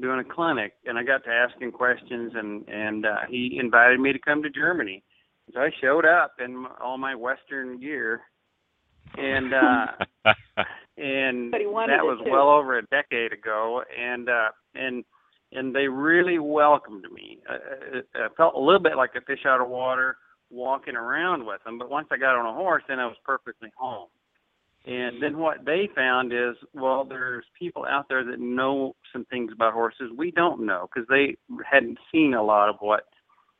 doing 0.00 0.20
a 0.20 0.24
clinic 0.24 0.74
and 0.86 0.96
I 0.98 1.02
got 1.02 1.24
to 1.24 1.30
asking 1.30 1.72
questions 1.72 2.32
and 2.34 2.68
and 2.68 3.04
uh, 3.06 3.16
he 3.28 3.58
invited 3.60 4.00
me 4.00 4.12
to 4.12 4.18
come 4.18 4.42
to 4.42 4.50
Germany. 4.50 5.02
So 5.54 5.60
I 5.60 5.70
showed 5.80 6.04
up 6.04 6.34
in 6.38 6.66
all 6.80 6.98
my 6.98 7.14
western 7.14 7.78
gear 7.80 8.20
and 9.16 9.54
uh 9.54 9.86
and 10.96 11.50
But 11.50 11.60
he 11.60 11.66
wanted 11.66 11.98
that 11.98 12.04
was 12.04 12.20
too. 12.24 12.30
well 12.30 12.50
over 12.50 12.78
a 12.78 12.86
decade 12.86 13.32
ago 13.32 13.82
and 13.98 14.28
uh 14.28 14.48
and 14.74 15.04
and 15.50 15.74
they 15.74 15.88
really 15.88 16.38
welcomed 16.38 17.06
me. 17.10 17.38
I, 17.48 17.54
it, 17.98 18.08
it 18.14 18.32
felt 18.36 18.54
a 18.54 18.60
little 18.60 18.82
bit 18.82 18.96
like 18.96 19.12
a 19.16 19.22
fish 19.22 19.46
out 19.46 19.62
of 19.62 19.68
water 19.68 20.18
walking 20.50 20.94
around 20.94 21.44
with 21.46 21.62
them, 21.64 21.78
but 21.78 21.90
once 21.90 22.08
I 22.10 22.18
got 22.18 22.36
on 22.36 22.46
a 22.46 22.54
horse 22.54 22.82
then 22.88 22.98
I 22.98 23.06
was 23.06 23.16
perfectly 23.24 23.70
home. 23.76 24.08
And 24.88 25.22
then 25.22 25.36
what 25.36 25.66
they 25.66 25.90
found 25.94 26.32
is, 26.32 26.56
well, 26.72 27.04
there's 27.04 27.44
people 27.58 27.84
out 27.84 28.06
there 28.08 28.24
that 28.24 28.40
know 28.40 28.96
some 29.12 29.26
things 29.26 29.52
about 29.52 29.74
horses 29.74 30.10
we 30.16 30.30
don't 30.30 30.64
know 30.64 30.88
because 30.88 31.06
they 31.10 31.36
hadn't 31.70 31.98
seen 32.10 32.32
a 32.32 32.42
lot 32.42 32.70
of 32.70 32.76
what, 32.80 33.02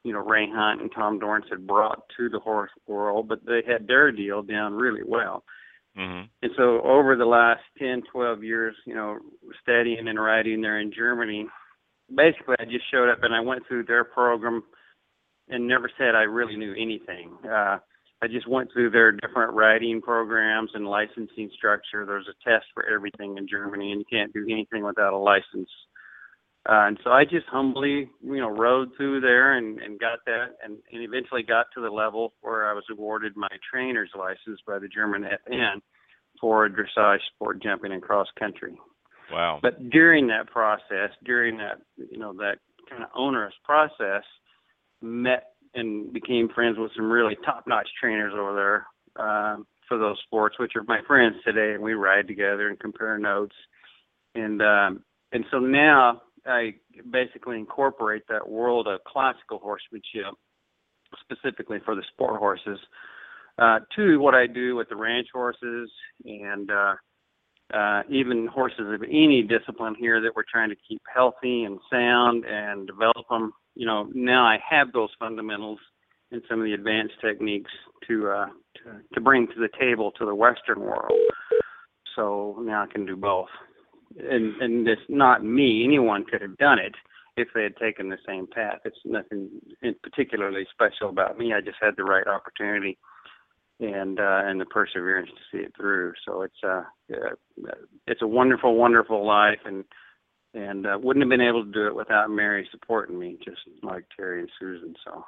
you 0.05 0.15
know, 0.15 0.21
Ray 0.21 0.49
Hunt 0.51 0.81
and 0.81 0.91
Tom 0.91 1.19
Dorrance 1.19 1.45
had 1.51 1.67
brought 1.67 2.03
to 2.17 2.31
the 2.31 2.39
horse 2.39 2.71
world, 2.87 3.29
but 3.29 3.45
they 3.45 3.61
had 3.67 3.87
their 3.87 4.11
deal 4.11 4.43
down 4.43 4.73
really 4.73 5.03
well. 5.07 5.45
hmm 5.95 6.23
And 6.43 6.53
so 6.57 6.81
over 6.81 7.15
the 7.15 7.27
last 7.27 7.61
10, 7.79 8.05
12 8.11 8.43
years, 8.43 8.75
you 8.87 8.95
know, 8.95 9.19
studying 9.61 10.09
and 10.09 10.19
riding 10.19 10.63
there 10.63 10.81
in 10.81 10.91
Germany, 10.91 11.47
basically 12.15 12.57
I 12.59 12.65
just 12.65 12.91
showed 12.91 13.11
up 13.11 13.23
and 13.23 13.35
I 13.35 13.41
went 13.41 13.69
through 13.69 13.85
their 13.85 14.05
program 14.05 14.63
and 15.51 15.69
never 15.69 15.91
said 15.99 16.15
I 16.15 16.23
really 16.23 16.57
knew 16.57 16.73
anything. 16.73 17.37
Uh, 17.45 17.79
I 18.21 18.27
just 18.27 18.49
went 18.49 18.73
through 18.73 18.91
their 18.91 19.13
different 19.13 19.55
writing 19.55 20.01
programs 20.01 20.71
and 20.75 20.87
licensing 20.87 21.51
structure. 21.57 22.05
There's 22.05 22.27
a 22.29 22.49
test 22.49 22.67
for 22.75 22.85
everything 22.89 23.39
in 23.39 23.47
Germany, 23.49 23.93
and 23.93 24.01
you 24.01 24.07
can't 24.11 24.33
do 24.33 24.45
anything 24.51 24.85
without 24.85 25.13
a 25.13 25.19
license. 25.19 25.71
Uh, 26.69 26.87
and 26.87 26.99
so 27.05 27.11
I 27.11 27.25
just 27.25 27.47
humbly, 27.47 28.11
you 28.23 28.41
know, 28.41 28.51
rode 28.51 28.91
through 28.97 29.21
there 29.21 29.57
and, 29.57 29.79
and 29.79 29.99
got 30.01 30.19
that, 30.27 30.57
and, 30.63 30.77
and 30.93 31.03
eventually 31.03 31.43
got 31.43 31.67
to 31.75 31.81
the 31.81 31.91
level 31.91 32.35
where 32.41 32.69
I 32.69 32.75
was 32.75 32.85
awarded 32.91 33.37
my 33.37 33.49
trainer's 33.73 34.11
license 34.19 34.61
by 34.67 34.79
the 34.79 34.89
German 34.89 35.25
FN 35.49 35.81
for 36.41 36.69
dressage, 36.69 37.21
sport 37.35 37.63
jumping, 37.63 37.93
and 37.93 38.03
cross 38.03 38.27
country. 38.39 38.77
Wow. 39.33 39.61
But 39.63 39.91
during 39.91 40.27
that 40.29 40.49
process, 40.49 41.11
during 41.25 41.57
that, 41.59 41.79
you 41.97 42.19
know, 42.19 42.33
that 42.35 42.57
kind 42.91 43.03
of 43.03 43.11
onerous 43.17 43.55
process, 43.65 44.25
met 45.01 45.53
and 45.75 46.13
became 46.13 46.49
friends 46.49 46.77
with 46.79 46.91
some 46.97 47.11
really 47.11 47.37
top-notch 47.45 47.89
trainers 48.01 48.33
over 48.37 48.55
there. 48.55 48.87
Um, 49.25 49.67
for 49.89 49.99
those 49.99 50.19
sports, 50.27 50.59
which 50.59 50.73
are 50.77 50.85
my 50.87 51.01
friends 51.07 51.37
today, 51.45 51.73
and 51.73 51.83
we 51.83 51.95
ride 51.95 52.29
together 52.29 52.69
and 52.69 52.79
compare 52.79 53.19
notes. 53.19 53.55
And 54.35 54.63
um, 54.63 55.03
and 55.33 55.45
so 55.51 55.59
now 55.59 56.23
I 56.47 56.75
basically 57.11 57.57
incorporate 57.57 58.23
that 58.29 58.49
world 58.49 58.87
of 58.87 59.01
classical 59.05 59.59
horsemanship, 59.59 60.35
specifically 61.21 61.79
for 61.85 61.95
the 61.95 62.03
sport 62.13 62.39
horses, 62.39 62.79
uh, 63.59 63.81
to 63.97 64.19
what 64.19 64.35
I 64.35 64.47
do 64.47 64.77
with 64.77 64.89
the 64.89 64.97
ranch 64.97 65.29
horses 65.33 65.91
and 66.25 66.71
uh, 66.71 66.95
uh, 67.75 68.03
even 68.09 68.47
horses 68.47 68.87
of 68.93 69.03
any 69.03 69.43
discipline 69.43 69.95
here 69.99 70.21
that 70.21 70.33
we're 70.37 70.45
trying 70.51 70.71
to 70.71 70.77
keep 70.89 71.03
healthy 71.13 71.65
and 71.65 71.79
sound 71.91 72.45
and 72.45 72.87
develop 72.87 73.27
them. 73.29 73.53
You 73.79 73.87
know, 73.87 74.11
now 74.13 74.45
I 74.45 74.59
have 74.69 74.91
those 74.93 75.11
fundamentals 75.21 75.79
and 76.33 76.43
some 76.51 76.59
of 76.59 76.65
the 76.65 76.75
advanced 76.75 77.15
techniques 77.25 77.71
to 78.09 78.29
uh, 78.29 78.47
to, 78.75 79.01
to 79.15 79.21
bring 79.21 79.47
to 79.47 79.55
the 79.57 79.69
table 79.81 80.11
to 80.19 80.27
the 80.27 80.35
Western 80.35 80.81
world. 80.81 81.13
So 82.17 82.57
now 82.61 82.83
I 82.83 82.93
can 82.93 83.07
do 83.07 83.15
both, 83.15 83.47
and 84.19 84.61
and 84.61 84.89
it's 84.89 85.01
not 85.09 85.45
me. 85.45 85.85
Anyone 85.85 86.25
could 86.25 86.43
have 86.43 86.59
done 86.59 86.81
it 86.81 86.97
if 87.37 87.47
they 87.55 87.63
had 87.63 87.77
taken 87.77 88.09
the 88.09 88.19
same 88.27 88.49
path. 88.53 88.81
It's 88.85 88.99
nothing 89.05 89.49
particularly 90.03 90.67
special 90.73 91.09
about 91.11 91.39
me. 91.39 91.53
I 91.55 91.61
just 91.61 91.79
had 91.81 91.95
the 91.97 92.03
right 92.03 92.27
opportunity 92.27 92.99
and 93.79 94.19
uh, 94.19 94.43
and 94.45 94.61
the 94.61 94.67
perseverance 94.67 95.31
to 95.31 95.57
see 95.57 95.63
it 95.63 95.73
through. 95.77 96.15
So 96.27 96.43
it's 96.43 96.65
uh, 96.67 96.83
it's 98.09 98.23
a 98.23 98.27
wonderful, 98.27 98.75
wonderful 98.75 99.25
life, 99.25 99.61
and 99.65 99.85
and 100.55 100.87
uh, 100.87 100.99
wouldn't 101.01 101.23
have 101.23 101.31
been 101.31 101.47
able 101.47 101.65
to 101.65 101.71
do 101.71 101.87
it 101.87 101.95
without 101.95 102.31
Mary 102.31 102.69
supporting 102.71 103.19
me, 103.19 103.39
just 103.45 103.61
like 103.83 104.05
Terry 104.17 104.41
and 104.41 104.51
Susan. 104.59 104.95
So. 105.05 105.25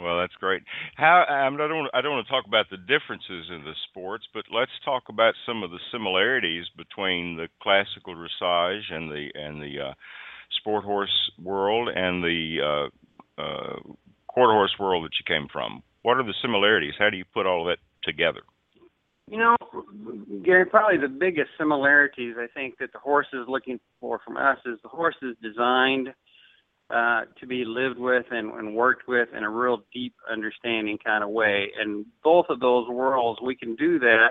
Well, 0.00 0.20
that's 0.20 0.34
great. 0.34 0.62
How 0.96 1.24
I 1.28 1.50
don't 1.50 1.88
I 1.92 2.00
don't 2.00 2.12
want 2.12 2.26
to 2.26 2.32
talk 2.32 2.46
about 2.46 2.66
the 2.70 2.76
differences 2.76 3.50
in 3.50 3.64
the 3.64 3.74
sports, 3.90 4.24
but 4.32 4.44
let's 4.52 4.70
talk 4.84 5.04
about 5.08 5.34
some 5.44 5.62
of 5.62 5.70
the 5.70 5.80
similarities 5.90 6.66
between 6.76 7.36
the 7.36 7.48
classical 7.60 8.14
dressage 8.14 8.92
and 8.92 9.10
the 9.10 9.28
and 9.34 9.60
the 9.60 9.88
uh, 9.88 9.94
sport 10.60 10.84
horse 10.84 11.30
world 11.42 11.88
and 11.88 12.22
the 12.22 12.58
uh, 12.62 13.42
uh, 13.42 13.76
quarter 14.28 14.52
horse 14.52 14.74
world 14.78 15.04
that 15.04 15.18
you 15.18 15.24
came 15.26 15.48
from. 15.52 15.82
What 16.02 16.16
are 16.16 16.22
the 16.24 16.34
similarities? 16.42 16.94
How 16.96 17.10
do 17.10 17.16
you 17.16 17.24
put 17.34 17.46
all 17.46 17.64
that 17.64 17.78
together? 18.04 18.42
You 19.30 19.38
know, 19.38 19.56
Gary, 20.44 20.64
probably 20.64 20.98
the 20.98 21.08
biggest 21.08 21.50
similarities 21.58 22.36
I 22.38 22.46
think 22.54 22.78
that 22.78 22.92
the 22.92 22.98
horse 22.98 23.26
is 23.32 23.44
looking 23.46 23.78
for 24.00 24.20
from 24.24 24.36
us 24.36 24.58
is 24.64 24.78
the 24.82 24.88
horse 24.88 25.16
is 25.22 25.36
designed 25.42 26.08
uh, 26.90 27.22
to 27.38 27.46
be 27.46 27.64
lived 27.66 27.98
with 27.98 28.24
and, 28.30 28.50
and 28.52 28.74
worked 28.74 29.06
with 29.06 29.28
in 29.36 29.44
a 29.44 29.50
real 29.50 29.82
deep 29.92 30.14
understanding 30.32 30.96
kind 31.04 31.22
of 31.22 31.30
way. 31.30 31.68
And 31.78 32.06
both 32.24 32.46
of 32.48 32.60
those 32.60 32.88
worlds, 32.88 33.40
we 33.44 33.54
can 33.54 33.76
do 33.76 33.98
that 33.98 34.28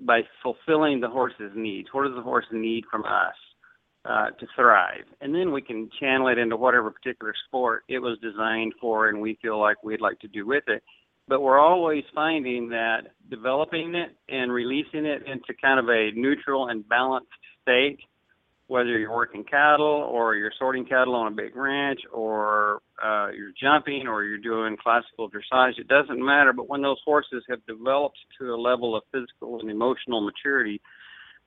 by 0.00 0.20
fulfilling 0.42 1.00
the 1.00 1.08
horse's 1.08 1.52
needs. 1.56 1.88
What 1.92 2.06
does 2.06 2.14
the 2.14 2.22
horse 2.22 2.46
need 2.52 2.84
from 2.88 3.04
us 3.04 3.34
uh, 4.04 4.30
to 4.38 4.46
thrive? 4.54 5.04
And 5.20 5.34
then 5.34 5.50
we 5.50 5.62
can 5.62 5.90
channel 5.98 6.28
it 6.28 6.38
into 6.38 6.56
whatever 6.56 6.90
particular 6.90 7.34
sport 7.48 7.82
it 7.88 7.98
was 7.98 8.18
designed 8.22 8.74
for 8.80 9.08
and 9.08 9.20
we 9.20 9.36
feel 9.42 9.58
like 9.58 9.82
we'd 9.82 10.00
like 10.00 10.20
to 10.20 10.28
do 10.28 10.46
with 10.46 10.64
it. 10.68 10.82
But 11.30 11.40
we're 11.40 11.58
always 11.58 12.04
finding 12.14 12.68
that 12.70 13.12
developing 13.30 13.94
it 13.94 14.10
and 14.28 14.52
releasing 14.52 15.06
it 15.06 15.22
into 15.26 15.54
kind 15.62 15.80
of 15.80 15.88
a 15.88 16.10
neutral 16.14 16.68
and 16.68 16.86
balanced 16.86 17.30
state 17.62 18.00
whether 18.70 18.96
you're 18.96 19.12
working 19.12 19.42
cattle 19.42 20.08
or 20.12 20.36
you're 20.36 20.52
sorting 20.56 20.84
cattle 20.84 21.16
on 21.16 21.32
a 21.32 21.34
big 21.34 21.56
ranch 21.56 21.98
or 22.12 22.80
uh, 23.04 23.26
you're 23.36 23.50
jumping 23.60 24.06
or 24.06 24.22
you're 24.22 24.38
doing 24.38 24.76
classical 24.80 25.28
dressage, 25.28 25.76
it 25.76 25.88
doesn't 25.88 26.24
matter. 26.24 26.52
But 26.52 26.68
when 26.68 26.80
those 26.80 27.00
horses 27.04 27.42
have 27.50 27.66
developed 27.66 28.18
to 28.38 28.54
a 28.54 28.56
level 28.56 28.94
of 28.94 29.02
physical 29.10 29.58
and 29.58 29.68
emotional 29.68 30.20
maturity 30.20 30.80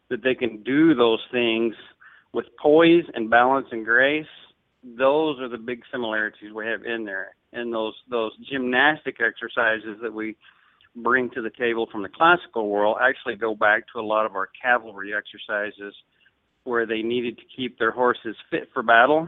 that 0.09 0.21
they 0.21 0.35
can 0.35 0.63
do 0.63 0.93
those 0.95 1.21
things 1.31 1.73
with 2.33 2.45
poise 2.61 3.05
and 3.13 3.29
balance 3.29 3.67
and 3.71 3.85
grace, 3.85 4.25
those 4.83 5.39
are 5.39 5.47
the 5.49 5.57
big 5.57 5.81
similarities 5.91 6.51
we 6.53 6.65
have 6.65 6.83
in 6.85 7.05
there. 7.05 7.35
And 7.53 7.73
those 7.73 7.93
those 8.09 8.31
gymnastic 8.51 9.17
exercises 9.21 9.97
that 10.01 10.13
we 10.13 10.35
bring 10.95 11.29
to 11.31 11.41
the 11.41 11.49
table 11.49 11.87
from 11.91 12.03
the 12.03 12.09
classical 12.09 12.69
world 12.69 12.97
actually 13.01 13.35
go 13.35 13.55
back 13.55 13.83
to 13.93 13.99
a 13.99 14.01
lot 14.01 14.25
of 14.25 14.35
our 14.35 14.49
cavalry 14.61 15.13
exercises 15.13 15.95
where 16.65 16.85
they 16.85 17.01
needed 17.01 17.37
to 17.37 17.43
keep 17.55 17.77
their 17.79 17.91
horses 17.91 18.35
fit 18.49 18.69
for 18.73 18.83
battle 18.83 19.27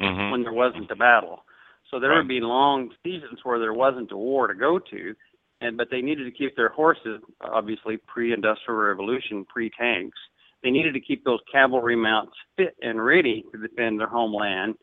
mm-hmm. 0.00 0.30
when 0.30 0.42
there 0.42 0.52
wasn't 0.52 0.90
a 0.90 0.96
battle. 0.96 1.44
So 1.90 1.98
there 1.98 2.10
right. 2.10 2.18
would 2.18 2.28
be 2.28 2.40
long 2.40 2.90
seasons 3.02 3.40
where 3.42 3.58
there 3.58 3.74
wasn't 3.74 4.12
a 4.12 4.16
war 4.16 4.46
to 4.46 4.54
go 4.54 4.78
to, 4.78 5.14
and 5.60 5.76
but 5.76 5.88
they 5.90 6.00
needed 6.00 6.24
to 6.24 6.30
keep 6.30 6.56
their 6.56 6.68
horses, 6.68 7.20
obviously 7.40 7.96
pre-industrial 7.96 8.80
revolution, 8.80 9.44
pre-tanks. 9.46 10.18
They 10.62 10.70
needed 10.70 10.94
to 10.94 11.00
keep 11.00 11.24
those 11.24 11.40
cavalry 11.50 11.96
mounts 11.96 12.32
fit 12.56 12.76
and 12.82 13.04
ready 13.04 13.44
to 13.52 13.58
defend 13.58 13.98
their 13.98 14.06
homeland 14.06 14.74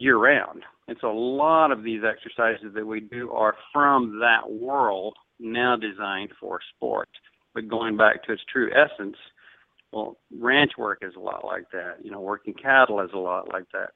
year 0.00 0.16
round. 0.16 0.62
And 0.88 0.96
so 1.00 1.10
a 1.10 1.14
lot 1.14 1.70
of 1.70 1.84
these 1.84 2.00
exercises 2.04 2.74
that 2.74 2.84
we 2.84 3.00
do 3.00 3.30
are 3.30 3.54
from 3.72 4.18
that 4.20 4.50
world 4.50 5.14
now 5.38 5.76
designed 5.76 6.30
for 6.40 6.58
sport. 6.74 7.08
But 7.54 7.68
going 7.68 7.96
back 7.96 8.24
to 8.24 8.32
its 8.32 8.42
true 8.50 8.70
essence, 8.72 9.16
well, 9.92 10.16
ranch 10.36 10.72
work 10.78 10.98
is 11.02 11.14
a 11.16 11.20
lot 11.20 11.44
like 11.44 11.70
that. 11.72 11.96
You 12.02 12.10
know, 12.10 12.20
working 12.20 12.54
cattle 12.54 13.00
is 13.00 13.10
a 13.14 13.18
lot 13.18 13.52
like 13.52 13.64
that. 13.72 13.90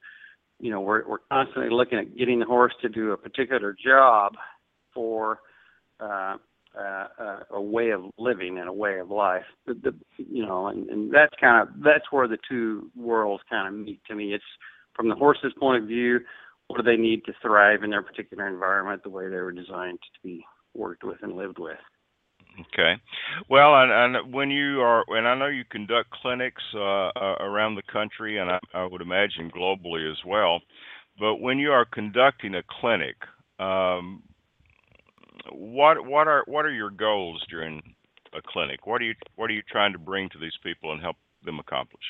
You 0.59 0.71
know, 0.71 0.81
we're 0.81 1.07
we're 1.07 1.19
constantly 1.31 1.69
looking 1.69 1.99
at 1.99 2.17
getting 2.17 2.39
the 2.39 2.45
horse 2.45 2.73
to 2.81 2.89
do 2.89 3.11
a 3.11 3.17
particular 3.17 3.75
job 3.83 4.33
for 4.93 5.39
uh, 5.99 6.35
uh, 6.77 7.39
a 7.51 7.61
way 7.61 7.89
of 7.91 8.01
living 8.17 8.57
and 8.57 8.67
a 8.67 8.73
way 8.73 8.99
of 8.99 9.09
life. 9.09 9.45
The, 9.65 9.73
the 9.73 9.95
you 10.17 10.45
know, 10.45 10.67
and, 10.67 10.89
and 10.89 11.13
that's 11.13 11.33
kind 11.39 11.61
of 11.61 11.75
that's 11.83 12.05
where 12.11 12.27
the 12.27 12.37
two 12.49 12.89
worlds 12.95 13.43
kind 13.49 13.67
of 13.67 13.85
meet 13.85 14.01
to 14.07 14.15
me. 14.15 14.33
It's 14.33 14.43
from 14.95 15.09
the 15.09 15.15
horse's 15.15 15.53
point 15.59 15.81
of 15.81 15.87
view, 15.87 16.19
what 16.67 16.77
do 16.77 16.83
they 16.83 16.97
need 16.97 17.23
to 17.25 17.33
thrive 17.41 17.83
in 17.83 17.91
their 17.91 18.01
particular 18.01 18.47
environment, 18.47 19.03
the 19.03 19.09
way 19.09 19.29
they 19.29 19.35
were 19.35 19.51
designed 19.51 19.99
to 20.01 20.19
be 20.23 20.43
worked 20.73 21.03
with 21.03 21.17
and 21.21 21.35
lived 21.35 21.59
with. 21.59 21.77
Okay. 22.73 22.93
Well, 23.49 23.75
and, 23.75 23.91
and 23.91 24.33
when 24.33 24.49
you 24.49 24.81
are, 24.81 25.03
and 25.09 25.27
I 25.27 25.35
know 25.35 25.47
you 25.47 25.63
conduct 25.69 26.09
clinics 26.11 26.63
uh, 26.73 27.09
uh, 27.09 27.35
around 27.41 27.75
the 27.75 27.83
country, 27.91 28.37
and 28.37 28.49
I, 28.49 28.59
I 28.73 28.85
would 28.85 29.01
imagine 29.01 29.51
globally 29.51 30.09
as 30.09 30.17
well. 30.25 30.61
But 31.19 31.35
when 31.35 31.59
you 31.59 31.71
are 31.71 31.85
conducting 31.85 32.55
a 32.55 32.63
clinic, 32.79 33.15
um, 33.59 34.23
what 35.51 36.05
what 36.05 36.27
are 36.27 36.43
what 36.47 36.65
are 36.65 36.73
your 36.73 36.89
goals 36.89 37.43
during 37.49 37.81
a 38.33 38.41
clinic? 38.45 38.87
What 38.87 39.01
are 39.01 39.05
you 39.05 39.15
what 39.35 39.49
are 39.49 39.53
you 39.53 39.61
trying 39.69 39.93
to 39.93 39.99
bring 39.99 40.29
to 40.29 40.39
these 40.39 40.57
people 40.63 40.91
and 40.91 41.01
help 41.01 41.17
them 41.43 41.59
accomplish? 41.59 42.03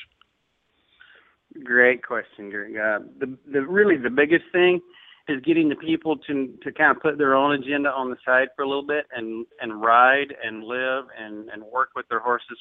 Great 1.64 2.02
question, 2.04 2.50
Greg. 2.50 2.76
Uh, 2.76 2.98
the 3.18 3.36
the 3.52 3.62
really 3.62 3.96
the 3.96 4.10
biggest 4.10 4.44
thing 4.52 4.80
is 5.28 5.40
getting 5.42 5.68
the 5.68 5.76
people 5.76 6.16
to 6.16 6.54
to 6.62 6.72
kind 6.72 6.94
of 6.96 7.02
put 7.02 7.18
their 7.18 7.34
own 7.34 7.52
agenda 7.52 7.90
on 7.90 8.10
the 8.10 8.16
side 8.24 8.48
for 8.56 8.62
a 8.62 8.68
little 8.68 8.86
bit 8.86 9.06
and 9.14 9.46
and 9.60 9.80
ride 9.80 10.34
and 10.44 10.64
live 10.64 11.04
and 11.18 11.48
and 11.50 11.62
work 11.62 11.90
with 11.96 12.06
their 12.08 12.20
horses 12.20 12.58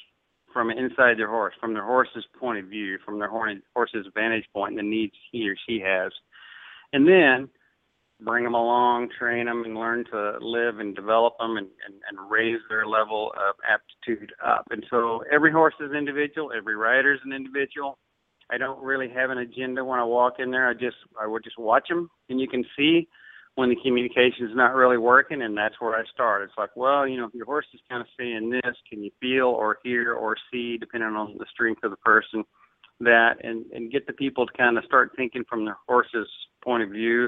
from 0.54 0.72
inside 0.72 1.18
their 1.18 1.30
horse, 1.30 1.54
from 1.60 1.74
their 1.74 1.84
horse's 1.84 2.26
point 2.40 2.58
of 2.58 2.66
view, 2.70 2.98
from 3.04 3.20
their 3.20 3.30
horse's 3.30 4.08
vantage 4.14 4.46
point, 4.54 4.70
and 4.72 4.80
the 4.80 4.90
needs 4.90 5.14
he 5.32 5.50
or 5.50 5.56
she 5.68 5.82
has, 5.84 6.14
and 6.94 7.06
then 7.06 7.50
bring 8.22 8.46
them 8.46 8.54
along, 8.54 9.10
train 9.20 9.48
them, 9.48 9.66
and 9.66 9.76
learn 9.76 10.06
to 10.06 10.38
live 10.40 10.80
and 10.80 10.96
develop 10.96 11.34
them 11.38 11.58
and, 11.58 11.68
and, 11.86 11.96
and 12.10 12.32
raise 12.32 12.60
their 12.70 12.88
level 12.88 13.34
of 13.36 13.56
aptitude 13.70 14.32
up. 14.44 14.66
And 14.70 14.86
so 14.90 15.24
every 15.30 15.52
horse 15.52 15.74
is 15.82 15.92
individual, 15.92 16.52
every 16.58 16.78
rider 16.78 17.14
is 17.14 17.20
an 17.26 17.34
individual, 17.34 17.98
I 18.52 18.58
don't 18.58 18.82
really 18.84 19.10
have 19.10 19.30
an 19.30 19.40
agenda 19.40 19.84
when 19.84 20.00
I 20.00 20.04
walk 20.04 20.36
in 20.40 20.52
there. 20.52 20.70
I 20.70 20.74
just 20.74 20.98
I 21.20 21.28
would 21.28 21.44
just 21.44 21.58
watch 21.58 21.88
them, 21.90 22.10
and 22.30 22.40
you 22.40 22.48
can 22.48 22.64
see 22.78 23.08
when 23.56 23.70
the 23.70 23.78
communication 23.84 24.46
is 24.46 24.56
not 24.56 24.76
really 24.76 24.98
working, 24.98 25.42
and 25.42 25.58
that's 25.58 25.76
where 25.80 25.96
I 25.96 26.04
start. 26.14 26.44
It's 26.44 26.58
like, 26.58 26.76
well, 26.76 27.08
you 27.08 27.18
know, 27.18 27.26
if 27.26 27.34
your 27.34 27.46
horse 27.46 27.66
is 27.74 27.80
kind 27.90 28.02
of 28.02 28.08
saying 28.20 28.50
this, 28.50 28.76
can 28.90 29.02
you 29.02 29.12
feel 29.20 29.48
or 29.48 29.78
hear 29.84 30.14
or 30.14 30.36
see, 30.52 30.78
depending 30.78 31.10
on 31.10 31.36
the 31.40 31.46
strength 31.52 31.84
of 31.84 31.92
the 31.92 31.98
person, 31.98 32.44
that, 33.00 33.36
and 33.44 33.66
and 33.72 33.92
get 33.92 34.08
the 34.08 34.14
people 34.14 34.46
to 34.46 34.54
kind 34.58 34.78
of 34.78 34.84
start 34.86 35.12
thinking 35.16 35.44
from 35.50 35.66
their 35.66 35.78
horse's 35.88 36.30
point 36.64 36.84
of 36.84 36.90
view, 36.90 37.24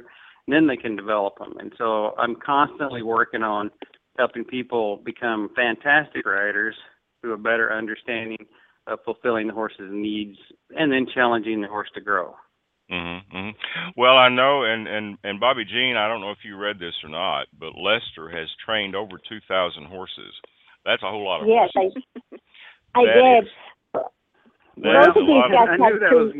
and 0.45 0.55
then 0.55 0.67
they 0.67 0.77
can 0.77 0.95
develop 0.95 1.37
them. 1.39 1.53
And 1.59 1.71
so 1.77 2.13
I'm 2.17 2.35
constantly 2.35 3.03
working 3.03 3.43
on 3.43 3.71
helping 4.17 4.43
people 4.43 4.97
become 4.97 5.49
fantastic 5.55 6.25
riders 6.25 6.75
through 7.21 7.33
a 7.33 7.37
better 7.37 7.73
understanding 7.73 8.45
of 8.87 8.99
fulfilling 9.03 9.47
the 9.47 9.53
horse's 9.53 9.89
needs 9.91 10.37
and 10.77 10.91
then 10.91 11.05
challenging 11.13 11.61
the 11.61 11.67
horse 11.67 11.89
to 11.93 12.01
grow. 12.01 12.33
Mm-hmm, 12.91 13.37
mm-hmm. 13.37 13.89
Well, 13.99 14.17
I 14.17 14.29
know, 14.29 14.63
and 14.63 14.87
and 14.87 15.17
and 15.23 15.41
Bobbi 15.41 15.67
Jean, 15.67 15.97
I 15.97 16.07
don't 16.07 16.21
know 16.21 16.31
if 16.31 16.45
you 16.45 16.55
read 16.55 16.79
this 16.79 16.95
or 17.03 17.09
not, 17.09 17.47
but 17.59 17.75
Lester 17.75 18.29
has 18.29 18.47
trained 18.65 18.95
over 18.95 19.19
two 19.27 19.39
thousand 19.47 19.87
horses. 19.87 20.33
That's 20.85 21.03
a 21.03 21.09
whole 21.09 21.25
lot 21.25 21.41
of 21.41 21.47
yes, 21.47 21.69
horses. 21.75 22.01
Yes, 22.31 22.39
I, 22.95 22.99
I 22.99 23.03
did. 23.03 23.43
Is, 23.43 23.49
Both 23.93 25.17
of 25.17 25.27
these 25.27 25.51
guys 25.51 25.67
I 25.71 25.77
knew 25.77 25.99
that 25.99 26.13
was. 26.13 26.33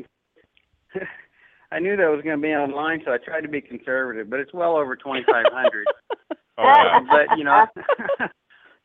I 1.71 1.79
knew 1.79 1.97
that 1.97 2.07
was 2.09 2.21
going 2.23 2.37
to 2.37 2.41
be 2.41 2.53
online, 2.53 3.01
so 3.03 3.11
I 3.11 3.17
tried 3.17 3.41
to 3.41 3.49
be 3.49 3.59
conservative, 3.59 4.29
but 4.29 4.39
it's 4.39 4.53
well 4.53 4.77
over 4.77 4.95
2,500. 4.95 5.85
oh, 6.31 6.35
wow. 6.57 7.01
but 7.09 7.37
you 7.37 7.43
know, 7.43 7.65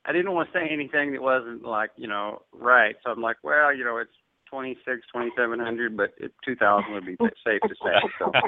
I 0.05 0.13
didn't 0.13 0.33
want 0.33 0.53
to 0.53 0.59
say 0.59 0.69
anything 0.71 1.13
that 1.13 1.23
wasn't 1.23 1.63
like 1.63 1.91
you 1.97 2.09
know 2.09 2.43
right. 2.53 2.97
So 3.05 3.11
I'm 3.11 3.23
like, 3.23 3.37
well, 3.43 3.75
you 3.75 3.85
know, 3.85 3.99
it's 3.99 4.11
twenty 4.51 4.77
six, 4.85 5.07
twenty 5.13 5.31
seven 5.37 5.59
hundred, 5.59 5.97
but 5.97 6.13
it, 6.19 6.33
two 6.45 6.57
thousand 6.57 6.93
would 6.93 7.07
be 7.07 7.17
safe 7.45 7.61
to 7.63 7.75
say. 7.83 7.97
So. 8.19 8.33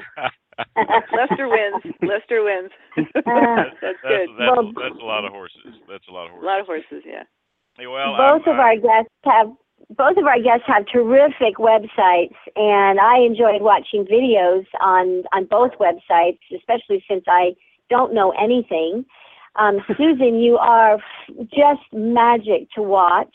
Lester 1.16 1.48
wins. 1.48 1.94
Lester 2.02 2.44
wins. 2.44 2.70
that's, 2.96 3.76
that's 3.80 3.98
good. 4.02 4.28
That's, 4.38 4.50
well, 4.50 4.72
that's 4.76 5.00
a 5.00 5.04
lot 5.04 5.24
of 5.24 5.32
horses. 5.32 5.74
That's 5.88 6.04
a 6.08 6.12
lot 6.12 6.26
of 6.26 6.32
horses. 6.32 6.42
A 6.42 6.46
lot 6.46 6.60
of 6.60 6.66
horses, 6.66 7.02
yeah. 7.06 7.22
Hey, 7.76 7.86
well, 7.86 8.16
both 8.16 8.46
I'm, 8.46 8.54
of 8.54 8.58
uh, 8.58 8.62
our 8.62 8.76
guests 8.76 9.10
have 9.24 9.48
both 9.90 10.16
of 10.16 10.24
our 10.24 10.40
guests 10.40 10.64
have 10.66 10.86
terrific 10.86 11.56
websites, 11.58 12.36
and 12.56 13.00
I 13.00 13.18
enjoyed 13.18 13.62
watching 13.62 14.04
videos 14.04 14.64
on 14.80 15.24
on 15.32 15.46
both 15.46 15.72
websites, 15.80 16.38
especially 16.54 17.04
since 17.08 17.24
I 17.26 17.54
don't 17.90 18.14
know 18.14 18.32
anything. 18.32 19.04
Um, 19.56 19.78
Susan, 19.96 20.40
you 20.40 20.56
are 20.56 20.98
just 21.50 21.82
magic 21.92 22.70
to 22.74 22.82
watch. 22.82 23.34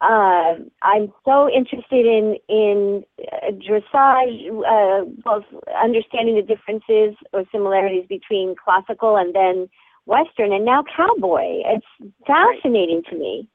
Uh, 0.00 0.56
I'm 0.82 1.12
so 1.24 1.48
interested 1.48 2.04
in 2.04 2.36
in 2.48 3.04
uh, 3.32 3.52
dressage, 3.52 4.50
uh, 4.50 5.04
both 5.24 5.44
understanding 5.82 6.34
the 6.34 6.42
differences 6.42 7.16
or 7.32 7.44
similarities 7.50 8.06
between 8.08 8.54
classical 8.62 9.16
and 9.16 9.34
then 9.34 9.68
Western, 10.04 10.52
and 10.52 10.64
now 10.64 10.84
cowboy. 10.94 11.62
It's 11.64 12.12
fascinating 12.26 12.96
right. 12.96 13.10
to 13.10 13.16
me. 13.16 13.48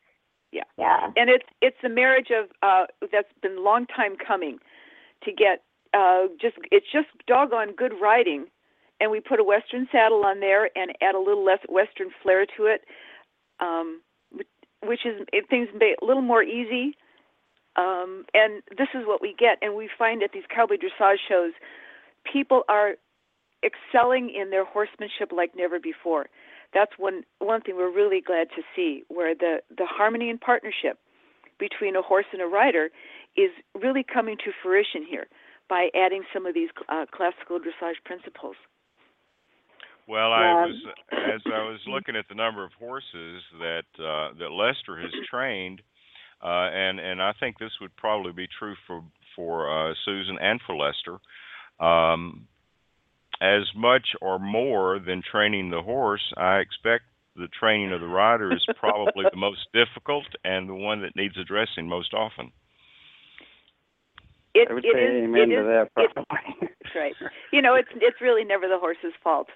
Yeah, 0.51 0.63
yeah, 0.79 1.11
and 1.15 1.29
it's 1.29 1.45
it's 1.61 1.77
a 1.83 1.89
marriage 1.89 2.31
of 2.31 2.49
uh, 2.63 2.85
that's 3.11 3.31
been 3.43 3.57
a 3.57 3.61
long 3.61 3.85
time 3.85 4.15
coming 4.15 4.57
to 5.23 5.31
get. 5.31 5.63
Uh, 5.93 6.27
just 6.41 6.55
it's 6.71 6.85
just 6.91 7.09
doggone 7.27 7.75
good 7.75 7.93
riding 8.01 8.45
and 8.99 9.11
we 9.11 9.19
put 9.19 9.39
a 9.39 9.43
western 9.43 9.87
saddle 9.91 10.25
on 10.25 10.39
there 10.39 10.69
and 10.75 10.91
add 11.01 11.15
a 11.15 11.19
little 11.19 11.45
less 11.45 11.59
western 11.69 12.09
flair 12.21 12.45
to 12.57 12.65
it, 12.65 12.81
um, 13.59 14.01
which 14.85 15.05
is 15.05 15.25
things 15.49 15.69
a 15.81 16.05
little 16.05 16.21
more 16.21 16.43
easy. 16.43 16.95
Um, 17.75 18.25
and 18.33 18.61
this 18.77 18.89
is 18.93 19.05
what 19.05 19.21
we 19.21 19.35
get, 19.37 19.57
and 19.61 19.75
we 19.75 19.89
find 19.97 20.21
at 20.23 20.31
these 20.33 20.43
cowboy 20.53 20.75
dressage 20.75 21.17
shows, 21.29 21.53
people 22.31 22.63
are 22.67 22.95
excelling 23.63 24.29
in 24.29 24.49
their 24.49 24.65
horsemanship 24.65 25.31
like 25.31 25.51
never 25.55 25.79
before. 25.79 26.27
That's 26.73 26.91
one 26.97 27.23
one 27.39 27.61
thing 27.61 27.75
we're 27.77 27.93
really 27.93 28.21
glad 28.21 28.49
to 28.55 28.61
see, 28.75 29.03
where 29.07 29.33
the 29.33 29.61
the 29.75 29.85
harmony 29.85 30.29
and 30.29 30.39
partnership 30.39 30.99
between 31.57 31.95
a 31.95 32.01
horse 32.01 32.25
and 32.31 32.41
a 32.41 32.45
rider 32.45 32.89
is 33.35 33.51
really 33.79 34.03
coming 34.03 34.37
to 34.37 34.51
fruition 34.61 35.05
here 35.07 35.27
by 35.69 35.89
adding 35.95 36.23
some 36.33 36.45
of 36.45 36.53
these 36.53 36.69
uh, 36.89 37.05
classical 37.11 37.59
dressage 37.59 38.03
principles. 38.05 38.55
Well, 40.09 40.33
I 40.33 40.65
was 40.65 40.75
as 41.11 41.41
I 41.45 41.69
was 41.69 41.79
looking 41.87 42.15
at 42.15 42.27
the 42.27 42.33
number 42.33 42.63
of 42.63 42.71
horses 42.79 43.43
that 43.59 43.83
uh, 43.99 44.33
that 44.39 44.49
Lester 44.49 44.99
has 44.99 45.11
trained, 45.29 45.83
uh, 46.43 46.73
and 46.73 46.99
and 46.99 47.21
I 47.21 47.33
think 47.39 47.59
this 47.59 47.69
would 47.79 47.95
probably 47.95 48.31
be 48.31 48.47
true 48.57 48.73
for 48.87 49.03
for 49.35 49.69
uh, 49.69 49.93
Susan 50.05 50.39
and 50.41 50.59
for 50.65 50.75
Lester. 50.75 51.19
Um, 51.79 52.47
as 53.39 53.63
much 53.75 54.07
or 54.19 54.39
more 54.39 54.97
than 54.97 55.21
training 55.21 55.69
the 55.69 55.83
horse, 55.83 56.33
I 56.35 56.57
expect 56.57 57.03
the 57.35 57.47
training 57.59 57.93
of 57.93 58.01
the 58.01 58.07
rider 58.07 58.51
is 58.51 58.65
probably 58.79 59.25
the 59.31 59.37
most 59.37 59.67
difficult 59.73 60.25
and 60.43 60.67
the 60.67 60.73
one 60.73 61.03
that 61.03 61.15
needs 61.15 61.37
addressing 61.37 61.87
most 61.87 62.15
often. 62.15 62.51
It, 64.53 64.67
I 64.69 64.73
would 64.73 64.85
it 64.85 64.93
say 64.93 65.03
is, 65.03 65.23
amen 65.23 65.51
it 65.51 65.55
to 65.55 65.61
is, 65.61 65.67
that. 65.67 65.93
Probably. 65.93 66.39
That's 66.61 66.95
right. 66.95 67.13
You 67.53 67.61
know, 67.61 67.75
it's 67.75 67.89
it's 67.95 68.21
really 68.21 68.43
never 68.43 68.67
the 68.67 68.79
horse's 68.79 69.13
fault. 69.23 69.47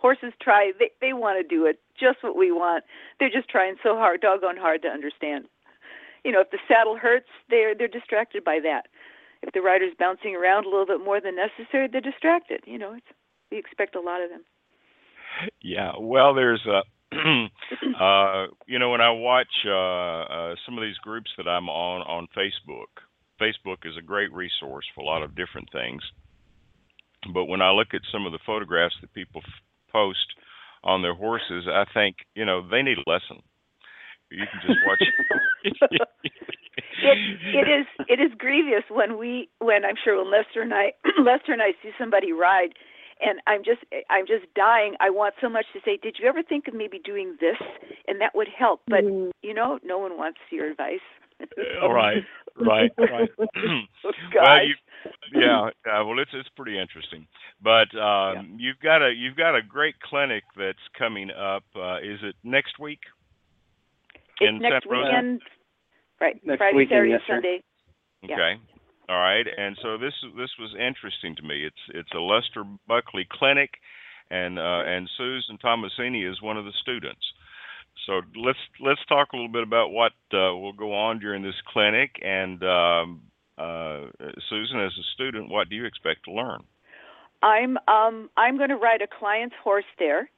Horses 0.00 0.32
try; 0.40 0.72
they 0.78 0.90
they 1.00 1.12
want 1.12 1.40
to 1.40 1.46
do 1.46 1.66
it 1.66 1.80
just 1.98 2.22
what 2.22 2.36
we 2.36 2.50
want. 2.50 2.84
They're 3.20 3.30
just 3.30 3.48
trying 3.48 3.76
so 3.82 3.96
hard, 3.96 4.20
doggone 4.20 4.56
hard, 4.56 4.82
to 4.82 4.88
understand. 4.88 5.46
You 6.24 6.32
know, 6.32 6.40
if 6.40 6.50
the 6.50 6.58
saddle 6.66 6.96
hurts, 6.96 7.28
they're 7.50 7.74
they're 7.74 7.88
distracted 7.88 8.44
by 8.44 8.58
that. 8.62 8.88
If 9.42 9.52
the 9.52 9.60
rider's 9.60 9.94
bouncing 9.98 10.34
around 10.34 10.66
a 10.66 10.68
little 10.68 10.86
bit 10.86 11.04
more 11.04 11.20
than 11.20 11.36
necessary, 11.36 11.88
they're 11.90 12.00
distracted. 12.00 12.62
You 12.66 12.78
know, 12.78 12.94
it's 12.94 13.06
we 13.50 13.58
expect 13.58 13.94
a 13.94 14.00
lot 14.00 14.22
of 14.22 14.30
them. 14.30 14.42
Yeah, 15.62 15.92
well, 16.00 16.34
there's 16.34 16.66
a, 16.66 16.82
uh, 18.02 18.46
you 18.66 18.78
know, 18.78 18.90
when 18.90 19.00
I 19.00 19.10
watch 19.10 19.46
uh, 19.66 19.70
uh, 19.70 20.54
some 20.66 20.76
of 20.76 20.82
these 20.82 20.96
groups 20.98 21.30
that 21.36 21.46
I'm 21.46 21.68
on 21.68 22.02
on 22.02 22.28
Facebook, 22.36 23.04
Facebook 23.40 23.84
is 23.84 23.96
a 23.96 24.02
great 24.02 24.32
resource 24.32 24.84
for 24.94 25.00
a 25.02 25.04
lot 25.04 25.22
of 25.22 25.34
different 25.36 25.68
things. 25.72 26.02
But 27.32 27.46
when 27.46 27.60
I 27.62 27.70
look 27.70 27.88
at 27.94 28.02
some 28.12 28.26
of 28.26 28.32
the 28.32 28.38
photographs 28.46 28.94
that 29.00 29.12
people 29.12 29.40
f- 29.44 29.52
post 29.92 30.26
on 30.84 31.02
their 31.02 31.14
horses, 31.14 31.66
I 31.68 31.84
think, 31.92 32.16
you 32.34 32.44
know, 32.44 32.66
they 32.68 32.82
need 32.82 32.98
a 32.98 33.10
lesson. 33.10 33.42
You 34.30 34.46
can 34.46 34.60
just 34.66 34.78
watch. 34.86 35.02
it 37.02 37.18
it 37.54 37.68
is 37.68 37.86
it 38.08 38.20
is 38.20 38.30
grievous 38.38 38.84
when 38.90 39.18
we 39.18 39.48
when 39.58 39.84
I'm 39.84 39.96
sure 40.02 40.22
when 40.22 40.30
Lester 40.30 40.62
and 40.62 40.74
I 40.74 40.92
Lester 41.18 41.52
and 41.52 41.62
I 41.62 41.72
see 41.82 41.90
somebody 41.98 42.32
ride 42.32 42.74
and 43.20 43.40
I'm 43.46 43.64
just 43.64 43.80
I'm 44.10 44.26
just 44.26 44.44
dying. 44.54 44.94
I 45.00 45.10
want 45.10 45.34
so 45.40 45.48
much 45.48 45.66
to 45.72 45.80
say, 45.84 45.96
did 45.96 46.18
you 46.20 46.28
ever 46.28 46.42
think 46.42 46.68
of 46.68 46.74
maybe 46.74 46.98
doing 47.02 47.36
this 47.40 47.56
and 48.06 48.20
that 48.20 48.34
would 48.34 48.48
help? 48.48 48.82
But 48.86 49.04
Mhm. 49.04 49.30
you 49.42 49.54
know, 49.54 49.78
no 49.82 49.98
one 49.98 50.16
wants 50.18 50.38
your 50.50 50.70
advice. 50.70 51.00
All 51.82 51.92
right, 51.92 52.22
right, 52.60 52.90
right. 52.98 53.28
Well, 54.04 54.12
gosh. 54.32 54.62
you, 54.66 55.40
yeah, 55.40 55.70
uh, 55.86 56.04
well, 56.04 56.18
it's 56.18 56.30
it's 56.34 56.48
pretty 56.56 56.78
interesting. 56.78 57.26
But 57.62 57.96
um, 57.98 58.56
you've 58.58 58.78
got 58.80 59.02
a 59.02 59.12
you've 59.14 59.36
got 59.36 59.56
a 59.56 59.62
great 59.62 59.94
clinic 60.00 60.44
that's 60.56 60.78
coming 60.98 61.30
up. 61.30 61.64
Uh, 61.74 61.98
is 61.98 62.18
it 62.22 62.34
next 62.44 62.78
week? 62.78 63.00
It's 64.40 64.48
in 64.48 64.58
next 64.58 64.84
Santa 64.84 64.88
Rosa? 64.90 65.08
weekend. 65.08 65.42
Right. 66.20 66.46
Next 66.46 66.58
Friday, 66.58 66.76
weekend, 66.76 66.90
Saturday, 66.90 67.10
yes. 67.10 67.20
Sunday. 67.28 67.62
Yeah. 68.22 68.34
Okay. 68.34 68.52
All 69.08 69.18
right. 69.18 69.46
And 69.56 69.78
so 69.82 69.98
this 69.98 70.14
this 70.36 70.50
was 70.58 70.74
interesting 70.74 71.36
to 71.36 71.42
me. 71.42 71.64
It's 71.64 71.84
it's 71.94 72.12
a 72.14 72.20
Lester 72.20 72.64
Buckley 72.86 73.26
clinic, 73.30 73.70
and 74.30 74.58
uh, 74.58 74.82
and 74.84 75.08
Susan 75.16 75.58
Tomasini 75.58 76.30
is 76.30 76.42
one 76.42 76.56
of 76.56 76.64
the 76.64 76.76
students. 76.82 77.22
So 78.08 78.22
let's 78.36 78.58
let's 78.80 79.04
talk 79.06 79.34
a 79.34 79.36
little 79.36 79.52
bit 79.52 79.62
about 79.62 79.90
what 79.90 80.12
uh, 80.32 80.56
will 80.56 80.72
go 80.72 80.94
on 80.94 81.18
during 81.18 81.42
this 81.42 81.60
clinic. 81.70 82.16
And 82.22 82.62
um, 82.64 83.20
uh, 83.58 84.06
Susan, 84.48 84.80
as 84.80 84.92
a 84.98 85.04
student, 85.14 85.50
what 85.50 85.68
do 85.68 85.76
you 85.76 85.84
expect 85.84 86.24
to 86.24 86.32
learn? 86.32 86.64
I'm 87.42 87.76
um 87.86 88.30
I'm 88.36 88.56
going 88.56 88.70
to 88.70 88.76
ride 88.76 89.02
a 89.02 89.06
client's 89.06 89.54
horse 89.62 89.84
there, 89.98 90.30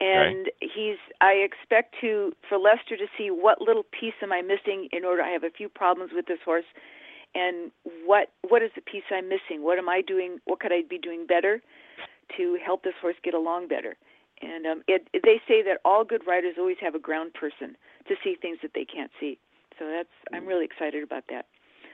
and 0.00 0.46
he's. 0.60 0.98
I 1.20 1.32
expect 1.32 1.96
to 2.00 2.32
for 2.48 2.58
Lester 2.58 2.96
to 2.96 3.06
see 3.18 3.30
what 3.30 3.60
little 3.60 3.84
piece 3.98 4.14
am 4.22 4.32
I 4.32 4.40
missing 4.40 4.88
in 4.92 5.04
order. 5.04 5.20
I 5.20 5.30
have 5.30 5.42
a 5.42 5.50
few 5.50 5.68
problems 5.68 6.12
with 6.14 6.26
this 6.26 6.38
horse, 6.44 6.64
and 7.34 7.72
what 8.06 8.28
what 8.48 8.62
is 8.62 8.70
the 8.76 8.82
piece 8.82 9.02
I'm 9.10 9.28
missing? 9.28 9.64
What 9.64 9.78
am 9.78 9.88
I 9.88 10.00
doing? 10.00 10.38
What 10.44 10.60
could 10.60 10.72
I 10.72 10.82
be 10.88 10.98
doing 10.98 11.26
better 11.26 11.60
to 12.36 12.58
help 12.64 12.84
this 12.84 12.94
horse 13.02 13.16
get 13.24 13.34
along 13.34 13.66
better? 13.66 13.96
And 14.42 14.66
um, 14.66 14.82
it, 14.86 15.08
they 15.12 15.40
say 15.48 15.62
that 15.62 15.78
all 15.84 16.04
good 16.04 16.26
writers 16.26 16.56
always 16.58 16.76
have 16.80 16.94
a 16.94 16.98
ground 16.98 17.32
person 17.34 17.76
to 18.08 18.14
see 18.22 18.36
things 18.40 18.58
that 18.62 18.72
they 18.74 18.84
can't 18.84 19.10
see. 19.18 19.38
So 19.78 19.86
that's 19.88 20.08
I'm 20.32 20.46
really 20.46 20.64
excited 20.64 21.02
about 21.02 21.24
that. 21.30 21.46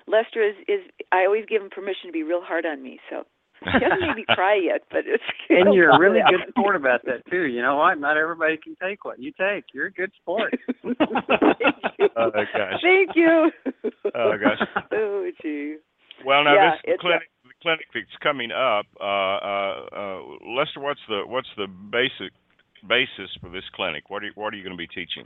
Lester 0.06 0.43
is 0.43 0.55
is 0.69 0.81
I 1.12 1.24
always 1.24 1.44
give 1.47 1.62
him 1.62 1.70
permission 1.70 2.06
to 2.06 2.12
be 2.12 2.23
real 2.23 2.43
hard 2.43 2.66
on 2.66 2.82
me. 2.82 2.98
So 3.10 3.24
he 3.64 3.78
hasn't 3.85 4.02
made 4.02 4.16
me 4.16 4.24
cry 4.28 4.55
yet, 4.62 4.82
but 4.90 5.02
it's 5.06 5.23
And 5.51 5.74
you're 5.74 5.90
a 5.94 5.98
really 5.98 6.19
Yeah. 6.19 6.31
good 6.31 6.40
sport 6.51 6.74
about 6.77 7.05
that 7.06 7.23
too. 7.31 7.44
You 7.44 7.62
know 7.62 7.77
what? 7.77 7.98
Not 8.01 8.16
everybody 8.16 8.56
can 8.56 8.77
take 8.82 9.05
what 9.05 9.20
you 9.20 9.32
take. 9.39 9.64
You're 9.73 9.86
a 9.86 9.93
good 9.93 10.10
sport. 10.20 10.52
Thank 10.82 11.77
you. 11.98 12.09
Oh 12.16 12.31
gosh. 12.31 12.81
Thank 12.82 13.10
you. 13.14 13.51
Oh, 14.14 14.35
gosh. 14.40 14.59
Oh 14.93 15.31
gee. 15.43 15.77
Well, 16.24 16.44
now 16.44 16.55
Yeah, 16.55 16.70
this 16.73 16.97
the 16.97 17.01
clinic 17.01 17.20
the 17.23 17.32
clinic 17.62 17.86
that's 17.94 18.06
coming 18.22 18.51
up. 18.51 18.86
Uh, 19.01 19.05
uh, 19.05 19.86
uh, 19.94 20.18
Lester, 20.56 20.80
what's 20.80 21.01
the 21.09 21.22
what's 21.26 21.48
the 21.56 21.66
basic 21.66 22.32
basis 22.89 23.30
for 23.40 23.48
this 23.48 23.64
clinic? 23.74 24.10
What 24.10 24.22
are 24.22 24.26
you, 24.26 24.32
what 24.34 24.52
are 24.52 24.56
you 24.56 24.64
going 24.64 24.76
to 24.76 24.78
be 24.78 24.89
teaching? 24.89 25.24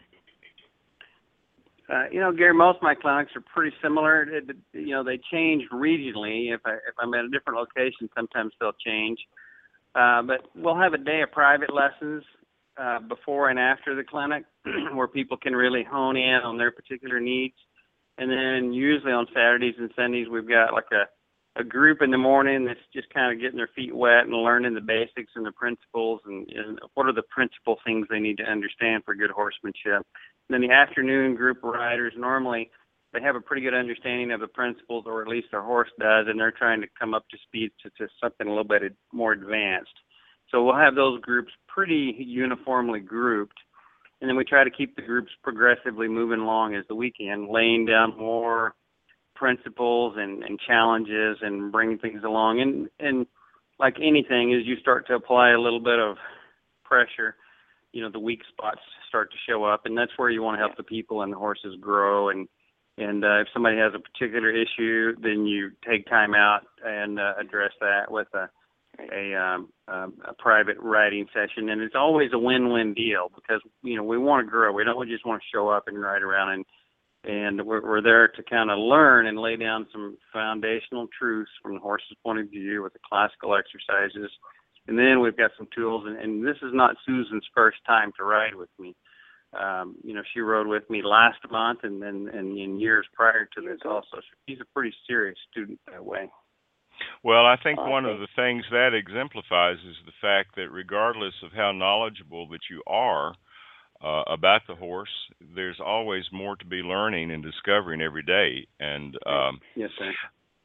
Uh, 1.89 2.05
you 2.11 2.21
know, 2.21 2.33
Gary, 2.33 2.53
most 2.53 2.77
of 2.77 2.83
my 2.83 2.95
clinics 2.95 3.31
are 3.37 3.45
pretty 3.55 3.75
similar. 3.83 4.23
It, 4.23 4.45
you 4.73 4.91
know, 4.91 5.05
they 5.05 5.19
change 5.33 5.63
regionally. 5.73 6.55
If 6.55 6.61
I 6.65 6.75
if 6.75 6.95
I'm 7.01 7.15
at 7.15 7.25
a 7.25 7.29
different 7.29 7.59
location, 7.59 8.09
sometimes 8.15 8.53
they'll 8.61 8.73
change. 8.85 9.19
Uh, 9.95 10.23
but 10.23 10.43
we'll 10.55 10.79
have 10.79 10.93
a 10.93 10.99
day 10.99 11.23
of 11.23 11.33
private 11.33 11.73
lessons 11.73 12.23
before 13.09 13.49
and 13.49 13.59
after 13.59 13.95
the 13.95 14.05
clinic, 14.05 14.45
where 14.95 15.09
people 15.09 15.39
can 15.39 15.55
really 15.55 15.83
hone 15.83 16.17
in 16.17 16.41
on 16.45 16.59
their 16.59 16.71
particular 16.71 17.19
needs. 17.19 17.55
And 18.19 18.31
then 18.31 18.73
usually 18.73 19.13
on 19.13 19.27
Saturdays 19.33 19.75
and 19.79 19.91
Sundays, 19.97 20.27
we've 20.29 20.49
got 20.49 20.73
like 20.73 20.91
a 20.93 21.05
a 21.59 21.65
group 21.65 22.03
in 22.03 22.11
the 22.11 22.19
morning 22.19 22.65
that's 22.65 22.81
just 22.93 23.13
kind 23.13 23.33
of 23.33 23.41
getting 23.41 23.57
their 23.57 23.71
feet 23.75 23.95
wet 23.95 24.25
and 24.25 24.33
learning 24.33 24.75
the 24.75 24.81
basics 24.81 25.33
and 25.35 25.47
the 25.47 25.53
principles 25.53 26.21
and, 26.27 26.47
and 26.51 26.79
what 26.95 27.07
are 27.07 27.13
the 27.13 27.23
principal 27.31 27.79
things 27.85 28.07
they 28.11 28.21
need 28.21 28.37
to 28.37 28.45
understand 28.45 29.03
for 29.05 29.15
good 29.15 29.31
horsemanship. 29.31 30.05
And 30.49 30.51
then 30.51 30.61
the 30.61 30.73
afternoon 30.73 31.35
group 31.35 31.65
of 31.65 31.71
riders 31.71 32.13
normally 32.17 32.71
they 33.13 33.23
have 33.23 33.37
a 33.37 33.41
pretty 33.41 33.63
good 33.63 33.75
understanding 33.75 34.31
of 34.33 34.41
the 34.41 34.49
principles, 34.49 35.05
or 35.07 35.23
at 35.23 35.29
least 35.29 35.49
their 35.51 35.63
horse 35.63 35.89
does, 35.99 36.27
and 36.29 36.39
they're 36.39 36.53
trying 36.53 36.83
to 36.83 36.87
come 36.99 37.15
up 37.15 37.25
to 37.31 37.39
speed 37.47 37.71
to, 37.83 37.91
to 37.97 38.13
something 38.23 38.47
a 38.47 38.51
little 38.51 38.65
bit 38.65 38.83
more 39.13 39.33
advanced. 39.33 39.95
So 40.51 40.63
we'll 40.63 40.77
have 40.77 40.95
those 40.95 41.21
groups 41.23 41.51
pretty 41.67 42.15
uniformly 42.19 43.01
grouped. 43.01 43.57
and 44.21 44.29
then 44.29 44.37
we 44.37 44.45
try 44.45 44.65
to 44.65 44.71
keep 44.71 44.97
the 44.97 45.03
groups 45.03 45.31
progressively 45.43 46.09
moving 46.09 46.41
along 46.41 46.75
as 46.75 46.85
the 46.89 46.95
weekend, 46.95 47.49
laying 47.49 47.87
down 47.87 48.17
more 48.19 48.75
principles 49.37 50.15
and, 50.17 50.43
and 50.43 50.59
challenges 50.67 51.39
and 51.43 51.71
bringing 51.71 51.99
things 51.99 52.23
along. 52.25 52.61
And 52.61 52.89
and 52.99 53.27
like 53.79 53.97
anything, 54.01 54.55
as 54.55 54.67
you 54.67 54.77
start 54.81 55.07
to 55.09 55.15
apply 55.15 55.51
a 55.51 55.61
little 55.61 55.81
bit 55.81 55.99
of 55.99 56.17
pressure, 56.85 57.37
you 57.93 58.03
know 58.03 58.11
the 58.11 58.19
weak 58.19 58.41
spots 58.51 58.81
start 59.09 59.31
to 59.31 59.37
show 59.49 59.65
up, 59.65 59.83
and 59.87 59.97
that's 59.97 60.13
where 60.17 60.31
you 60.31 60.43
want 60.43 60.57
to 60.57 60.59
help 60.59 60.77
the 60.77 60.83
people 60.83 61.23
and 61.23 61.33
the 61.33 61.39
horses 61.39 61.77
grow. 61.81 62.31
And 62.31 62.49
and 62.99 63.25
uh, 63.25 63.41
if 63.41 63.49
somebody 63.53 63.77
has 63.77 63.93
a 63.95 63.99
particular 63.99 64.51
issue, 64.51 65.15
then 65.21 65.47
you 65.47 65.71
take 65.89 66.07
time 66.07 66.35
out 66.35 66.63
and 66.85 67.21
uh, 67.21 67.35
address 67.39 67.73
that 67.81 68.11
with 68.11 68.29
a 68.35 68.49
a, 69.13 69.35
um, 69.35 69.69
um, 69.89 70.15
a 70.25 70.33
private 70.35 70.79
writing 70.81 71.27
session, 71.35 71.69
and 71.69 71.83
it's 71.83 71.95
always 71.95 72.31
a 72.33 72.39
win-win 72.39 72.95
deal 72.95 73.31
because 73.35 73.61
you 73.83 73.97
know 73.97 74.03
we 74.03 74.19
want 74.19 74.47
to 74.47 74.51
grow. 74.51 74.73
We 74.73 74.85
don't 74.85 75.09
just 75.09 75.27
want 75.27 75.43
to 75.43 75.49
show 75.55 75.69
up 75.69 75.85
and 75.87 76.01
ride 76.01 76.23
around, 76.23 76.53
and 76.53 76.65
and 77.27 77.65
we're, 77.67 77.83
we're 77.83 78.03
there 78.03 78.29
to 78.29 78.43
kind 78.43 78.71
of 78.71 78.79
learn 78.79 79.27
and 79.27 79.39
lay 79.39 79.57
down 79.57 79.87
some 79.93 80.17
foundational 80.33 81.09
truths 81.19 81.51
from 81.63 81.75
the 81.75 81.81
horse's 81.81 82.17
point 82.25 82.39
of 82.39 82.49
view 82.49 82.83
with 82.83 82.93
the 82.93 83.01
classical 83.09 83.57
exercises, 83.57 84.31
and 84.87 84.99
then 84.99 85.21
we've 85.21 85.37
got 85.37 85.51
some 85.59 85.69
tools. 85.75 86.05
And, 86.07 86.17
and 86.19 86.47
this 86.47 86.57
is 86.63 86.73
not 86.73 86.97
Susan's 87.05 87.47
first 87.55 87.79
time 87.87 88.13
to 88.17 88.25
ride 88.25 88.55
with 88.55 88.71
me. 88.79 88.95
Um, 89.59 89.97
you 90.05 90.15
know, 90.15 90.23
she 90.33 90.41
rode 90.41 90.67
with 90.67 90.89
me 90.91 91.03
last 91.03 91.39
month, 91.51 91.81
and 91.83 92.03
then 92.03 92.29
and 92.33 92.59
in 92.59 92.79
years 92.79 93.07
prior 93.15 93.49
to 93.55 93.61
this 93.61 93.81
also. 93.85 94.19
She's 94.49 94.61
a 94.61 94.75
pretty 94.75 94.95
serious 95.07 95.39
student 95.51 95.81
that 95.91 96.05
way. 96.05 96.31
Well, 97.23 97.47
I 97.47 97.57
think 97.63 97.79
one 97.79 98.07
of 98.07 98.21
the 98.21 98.29
things 98.37 98.65
that 98.71 98.95
exemplifies 98.95 99.79
is 99.79 99.97
the 100.07 100.17
fact 100.21 100.57
that 100.57 100.71
regardless 100.71 101.35
of 101.43 101.53
how 101.53 101.73
knowledgeable 101.73 102.49
that 102.49 102.71
you 102.71 102.83
are 102.87 103.35
uh, 104.03 104.23
about 104.27 104.63
the 104.69 104.75
horse, 104.75 105.11
there's 105.55 105.79
always 105.85 106.25
more 106.33 106.57
to 106.57 106.65
be 106.65 106.77
learning 106.77 107.31
and 107.31 107.43
discovering 107.43 108.01
every 108.01 108.23
day. 108.23 108.67
And 108.81 109.17
um, 109.27 109.61
yes, 109.75 109.91
sir. 109.99 110.13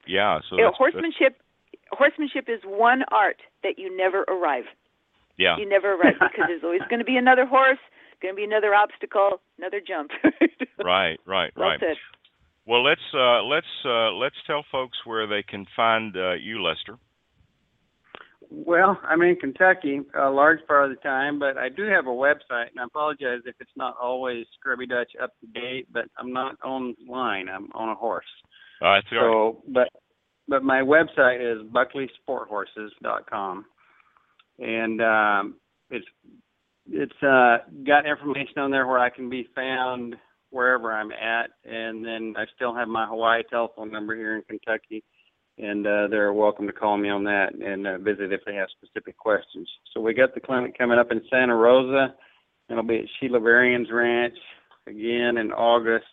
Yeah. 0.07 0.39
So 0.49 0.57
yeah, 0.57 0.65
that's, 0.65 0.77
horsemanship, 0.77 1.37
that's... 1.71 1.83
horsemanship 1.91 2.45
is 2.47 2.61
one 2.65 3.03
art 3.11 3.37
that 3.63 3.77
you 3.77 3.95
never 3.95 4.23
arrive. 4.23 4.65
Yeah. 5.37 5.57
You 5.57 5.67
never 5.67 5.93
arrive 5.93 6.15
because 6.19 6.45
there's 6.47 6.63
always 6.63 6.81
going 6.89 6.99
to 6.99 7.05
be 7.05 7.17
another 7.17 7.45
horse, 7.45 7.79
going 8.21 8.33
to 8.33 8.37
be 8.37 8.43
another 8.43 8.73
obstacle, 8.75 9.41
another 9.57 9.81
jump. 9.85 10.11
right. 10.83 11.19
Right. 11.25 11.51
well 11.55 11.69
right. 11.69 11.79
Said. 11.79 11.97
Well, 12.67 12.83
let's 12.83 13.01
uh, 13.13 13.43
let's 13.43 13.65
uh, 13.83 14.11
let's 14.11 14.35
tell 14.45 14.63
folks 14.71 14.97
where 15.05 15.25
they 15.25 15.43
can 15.43 15.65
find 15.75 16.15
uh, 16.15 16.33
you, 16.33 16.61
Lester. 16.61 16.97
Well, 18.53 18.99
I'm 19.07 19.21
in 19.21 19.37
Kentucky 19.37 20.01
a 20.13 20.29
large 20.29 20.59
part 20.67 20.91
of 20.91 20.97
the 20.97 21.01
time, 21.01 21.39
but 21.39 21.57
I 21.57 21.69
do 21.69 21.83
have 21.83 22.05
a 22.05 22.09
website, 22.09 22.69
and 22.71 22.81
I 22.81 22.83
apologize 22.83 23.39
if 23.45 23.55
it's 23.61 23.71
not 23.77 23.95
always 24.01 24.45
scrubby 24.59 24.85
Dutch 24.85 25.13
up 25.23 25.31
to 25.39 25.47
date. 25.59 25.87
But 25.91 26.05
I'm 26.17 26.33
not 26.33 26.57
online; 26.61 27.47
I'm 27.47 27.69
on 27.73 27.87
a 27.87 27.95
horse. 27.95 28.25
Uh, 28.81 28.95
that's 28.95 29.07
so, 29.09 29.63
but 29.69 29.87
but 30.49 30.63
my 30.63 30.81
website 30.81 31.39
is 31.39 31.65
buckleysporthorses.com, 31.71 33.65
and 34.59 35.01
um, 35.01 35.55
it's 35.89 36.05
it's 36.89 37.23
uh, 37.23 37.59
got 37.87 38.05
information 38.05 38.57
on 38.57 38.69
there 38.69 38.85
where 38.85 38.99
I 38.99 39.09
can 39.09 39.29
be 39.29 39.47
found 39.55 40.17
wherever 40.49 40.91
I'm 40.91 41.13
at, 41.13 41.51
and 41.63 42.05
then 42.05 42.33
I 42.37 42.43
still 42.53 42.75
have 42.75 42.89
my 42.89 43.05
Hawaii 43.05 43.43
telephone 43.49 43.91
number 43.91 44.13
here 44.13 44.35
in 44.35 44.43
Kentucky, 44.43 45.05
and 45.57 45.85
uh, 45.85 46.07
they're 46.09 46.33
welcome 46.33 46.67
to 46.67 46.73
call 46.73 46.97
me 46.97 47.09
on 47.09 47.23
that 47.25 47.53
and 47.53 47.85
uh, 47.85 47.97
visit 47.97 48.31
if 48.31 48.41
they 48.45 48.55
have 48.55 48.69
specific 48.81 49.17
questions. 49.17 49.69
So 49.93 50.01
we 50.01 50.13
got 50.13 50.33
the 50.33 50.39
clinic 50.39 50.77
coming 50.77 50.99
up 50.99 51.11
in 51.11 51.21
Santa 51.29 51.55
Rosa. 51.55 52.15
It'll 52.69 52.83
be 52.83 52.99
at 52.99 53.05
Sheila 53.19 53.39
Varian's 53.39 53.89
Ranch 53.91 54.37
again 54.87 55.37
in 55.37 55.51
August. 55.51 56.05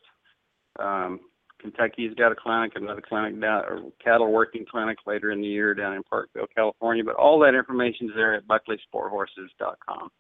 Um, 0.79 1.21
Kentucky's 1.61 2.15
got 2.15 2.33
a 2.33 2.37
clinic, 2.37 2.73
another 2.77 3.03
clinic 3.07 3.41
down, 3.41 3.65
or 3.65 3.81
cattle 4.03 4.31
working 4.31 4.65
clinic 4.71 4.99
later 5.07 5.33
in 5.33 5.41
the 5.41 5.47
year 5.47 5.75
down 5.75 5.95
in 5.95 6.03
Parkville, 6.05 6.47
California. 6.55 7.03
But 7.05 7.17
all 7.17 7.39
that 7.41 7.55
information 7.55 8.09
is 8.09 8.13
there 8.15 8.35
at 8.35 8.47
BuckleySportHorses.com. 8.47 10.11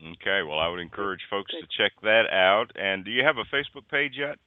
Okay, 0.00 0.42
well, 0.46 0.58
I 0.58 0.68
would 0.68 0.80
encourage 0.80 1.20
folks 1.28 1.52
to 1.52 1.66
check 1.76 1.92
that 2.02 2.24
out. 2.32 2.66
And 2.76 3.04
do 3.04 3.10
you 3.10 3.24
have 3.24 3.36
a 3.38 3.54
Facebook 3.54 3.88
page 3.90 4.12
yet? 4.16 4.38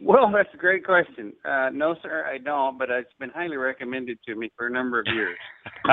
Well, 0.00 0.30
that's 0.34 0.52
a 0.54 0.56
great 0.56 0.84
question. 0.84 1.32
Uh, 1.44 1.70
no, 1.72 1.94
sir, 2.02 2.26
I 2.26 2.38
don't, 2.38 2.78
but 2.78 2.90
it's 2.90 3.12
been 3.18 3.30
highly 3.30 3.56
recommended 3.56 4.18
to 4.26 4.34
me 4.34 4.50
for 4.56 4.66
a 4.66 4.70
number 4.70 5.00
of 5.00 5.06
years. 5.12 5.38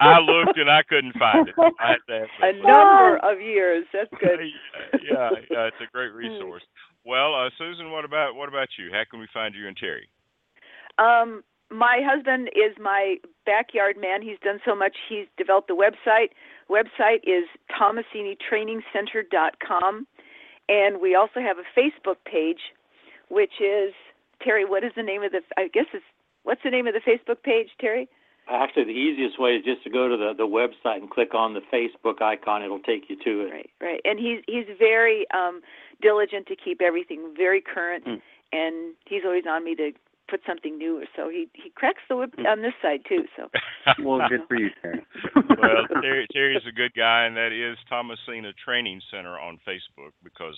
I 0.00 0.18
looked 0.20 0.58
and 0.58 0.70
I 0.70 0.82
couldn't 0.88 1.16
find 1.18 1.48
it. 1.48 1.54
I 1.58 1.92
had 1.92 1.98
to 2.08 2.26
a 2.42 2.52
number 2.52 3.16
of 3.18 3.40
years. 3.40 3.84
That's 3.92 4.10
good. 4.20 4.40
yeah, 5.10 5.30
yeah, 5.50 5.66
it's 5.66 5.76
a 5.80 5.90
great 5.92 6.12
resource. 6.12 6.62
Well, 7.04 7.34
uh, 7.34 7.50
Susan, 7.58 7.90
what 7.90 8.04
about 8.04 8.34
what 8.34 8.48
about 8.48 8.68
you? 8.78 8.90
How 8.92 9.02
can 9.10 9.20
we 9.20 9.26
find 9.32 9.54
you 9.54 9.66
and 9.66 9.76
Terry? 9.76 10.08
Um, 10.98 11.42
my 11.70 12.00
husband 12.02 12.48
is 12.48 12.76
my 12.80 13.16
backyard 13.46 13.96
man. 14.00 14.22
He's 14.22 14.38
done 14.42 14.58
so 14.64 14.74
much. 14.74 14.96
He's 15.08 15.26
developed 15.36 15.68
the 15.68 15.74
website. 15.74 16.30
Website 16.70 17.20
is 17.24 17.44
tomasinitrainingcenter.com. 17.80 20.06
And 20.68 21.00
we 21.00 21.14
also 21.14 21.40
have 21.40 21.56
a 21.58 21.78
Facebook 21.78 22.16
page, 22.24 22.60
which 23.28 23.60
is 23.60 23.94
Terry. 24.42 24.64
What 24.64 24.84
is 24.84 24.92
the 24.96 25.02
name 25.02 25.22
of 25.22 25.32
the? 25.32 25.40
I 25.56 25.68
guess 25.68 25.86
it's 25.92 26.04
what's 26.42 26.62
the 26.62 26.70
name 26.70 26.86
of 26.86 26.94
the 26.94 27.00
Facebook 27.00 27.42
page, 27.42 27.68
Terry? 27.80 28.08
Actually, 28.50 28.84
the 28.84 28.90
easiest 28.90 29.38
way 29.38 29.56
is 29.56 29.64
just 29.64 29.82
to 29.84 29.90
go 29.90 30.08
to 30.08 30.16
the 30.16 30.32
the 30.36 30.46
website 30.46 30.96
and 30.96 31.10
click 31.10 31.34
on 31.34 31.54
the 31.54 31.60
Facebook 31.72 32.22
icon. 32.22 32.62
It'll 32.62 32.78
take 32.80 33.08
you 33.08 33.16
to 33.24 33.46
it. 33.46 33.50
Right, 33.50 33.70
right. 33.80 34.00
And 34.04 34.18
he's 34.18 34.40
he's 34.46 34.66
very 34.78 35.26
um, 35.32 35.60
diligent 36.00 36.46
to 36.46 36.56
keep 36.56 36.80
everything 36.80 37.34
very 37.36 37.60
current, 37.60 38.04
mm. 38.06 38.20
and 38.52 38.94
he's 39.06 39.22
always 39.24 39.44
on 39.48 39.64
me 39.64 39.74
to 39.76 39.92
put 40.28 40.40
something 40.46 40.78
new. 40.78 40.98
Or 40.98 41.04
so 41.16 41.28
he 41.28 41.48
he 41.54 41.70
cracks 41.70 42.02
the 42.08 42.16
whip 42.16 42.34
on 42.46 42.62
this 42.62 42.74
side 42.82 43.00
too. 43.08 43.24
So 43.36 43.48
well, 44.04 44.20
good 44.28 44.40
for 44.48 44.56
you, 44.56 44.70
Terry. 44.82 45.04
well, 45.34 46.02
Terry 46.02 46.26
Terry's 46.32 46.62
a 46.68 46.72
good 46.72 46.92
guy, 46.94 47.24
and 47.24 47.36
that 47.36 47.52
is 47.52 47.76
Tomasini 47.90 48.52
Training 48.64 49.00
Center 49.10 49.38
on 49.38 49.58
Facebook 49.66 50.12
because 50.22 50.56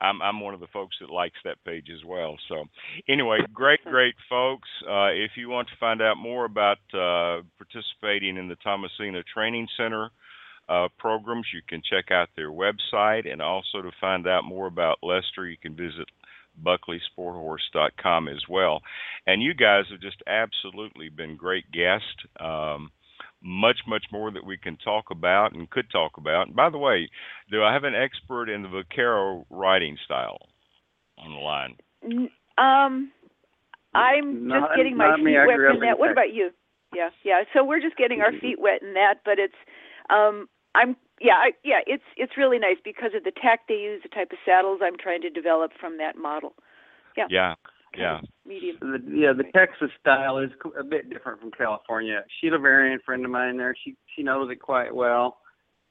I'm 0.00 0.20
I'm 0.22 0.40
one 0.40 0.54
of 0.54 0.60
the 0.60 0.66
folks 0.72 0.96
that 1.00 1.10
likes 1.10 1.38
that 1.44 1.62
page 1.64 1.88
as 1.92 2.04
well. 2.04 2.36
So 2.48 2.64
anyway, 3.08 3.38
great 3.52 3.84
great 3.84 4.14
folks. 4.28 4.68
Uh, 4.82 5.08
if 5.08 5.32
you 5.36 5.48
want 5.48 5.68
to 5.68 5.74
find 5.80 6.02
out 6.02 6.16
more 6.16 6.44
about 6.44 6.78
uh, 6.92 7.42
participating 7.58 8.36
in 8.36 8.48
the 8.48 8.56
Tomasini 8.56 9.22
Training 9.32 9.68
Center. 9.76 10.10
Uh, 10.70 10.86
programs, 10.98 11.46
you 11.54 11.62
can 11.66 11.80
check 11.80 12.10
out 12.10 12.28
their 12.36 12.50
website, 12.50 13.26
and 13.26 13.40
also 13.40 13.80
to 13.80 13.90
find 14.02 14.26
out 14.26 14.44
more 14.44 14.66
about 14.66 14.98
Lester, 15.02 15.48
you 15.48 15.56
can 15.56 15.74
visit 15.74 16.06
buckleysporthorse.com 16.64 18.28
as 18.28 18.42
well. 18.48 18.80
And 19.26 19.42
you 19.42 19.54
guys 19.54 19.84
have 19.90 20.00
just 20.00 20.22
absolutely 20.26 21.08
been 21.08 21.36
great 21.36 21.70
guests. 21.72 22.06
Um, 22.40 22.90
much, 23.42 23.78
much 23.86 24.04
more 24.10 24.30
that 24.32 24.44
we 24.44 24.56
can 24.56 24.76
talk 24.78 25.06
about 25.10 25.52
and 25.52 25.70
could 25.70 25.90
talk 25.90 26.12
about. 26.16 26.48
And 26.48 26.56
by 26.56 26.70
the 26.70 26.78
way, 26.78 27.08
do 27.50 27.62
I 27.62 27.72
have 27.72 27.84
an 27.84 27.94
expert 27.94 28.48
in 28.48 28.62
the 28.62 28.68
Vaquero 28.68 29.46
riding 29.48 29.96
style 30.04 30.38
on 31.16 31.30
the 31.30 31.38
line? 31.38 31.76
Um, 32.58 33.12
I'm 33.94 34.48
not, 34.48 34.68
just 34.68 34.76
getting 34.76 34.96
my 34.96 35.16
feet 35.16 35.36
wet 35.46 35.74
in 35.74 35.80
that. 35.80 35.98
What 35.98 36.10
about 36.10 36.32
you? 36.32 36.50
Yeah, 36.94 37.10
yeah. 37.24 37.42
So 37.54 37.64
we're 37.64 37.80
just 37.80 37.96
getting 37.96 38.20
our 38.20 38.32
feet 38.32 38.58
wet 38.58 38.82
in 38.82 38.94
that, 38.94 39.20
but 39.24 39.38
it's 39.38 39.54
um 40.10 40.48
I'm 40.74 40.96
yeah, 41.20 41.34
I, 41.34 41.50
yeah, 41.64 41.80
it's 41.86 42.04
it's 42.16 42.36
really 42.36 42.58
nice 42.58 42.76
because 42.84 43.12
of 43.16 43.24
the 43.24 43.32
tack 43.32 43.60
they 43.68 43.74
use, 43.74 44.02
the 44.02 44.08
type 44.08 44.32
of 44.32 44.38
saddles 44.44 44.80
I'm 44.82 44.96
trying 44.96 45.22
to 45.22 45.30
develop 45.30 45.72
from 45.78 45.98
that 45.98 46.16
model. 46.16 46.54
Yeah. 47.16 47.26
Yeah. 47.30 47.54
Yeah. 47.96 48.20
Medium. 48.46 48.76
The, 48.80 49.02
yeah, 49.08 49.32
the 49.32 49.44
Texas 49.54 49.90
style 50.00 50.38
is 50.38 50.50
a 50.78 50.84
bit 50.84 51.10
different 51.10 51.40
from 51.40 51.50
California. 51.50 52.22
Sheila 52.40 52.58
Varian, 52.58 53.00
friend 53.04 53.24
of 53.24 53.30
mine 53.30 53.56
there, 53.56 53.74
she 53.84 53.96
she 54.14 54.22
knows 54.22 54.50
it 54.50 54.60
quite 54.60 54.94
well. 54.94 55.38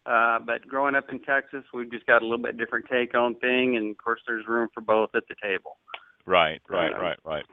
Uh, 0.06 0.40
but 0.40 0.66
growing 0.66 0.96
up 0.96 1.10
in 1.12 1.20
Texas, 1.20 1.64
we've 1.74 1.92
just 1.92 2.06
got 2.06 2.22
a 2.22 2.26
little 2.26 2.42
bit 2.42 2.58
different 2.58 2.86
take 2.90 3.14
on 3.14 3.36
thing, 3.36 3.76
and 3.76 3.92
of 3.92 3.98
course, 3.98 4.22
there's 4.26 4.48
room 4.48 4.70
for 4.74 4.80
both 4.80 5.10
at 5.16 5.24
the 5.28 5.36
table. 5.42 5.78
Right, 6.28 6.62
right, 6.70 6.92
right, 6.92 7.18
right. 7.24 7.46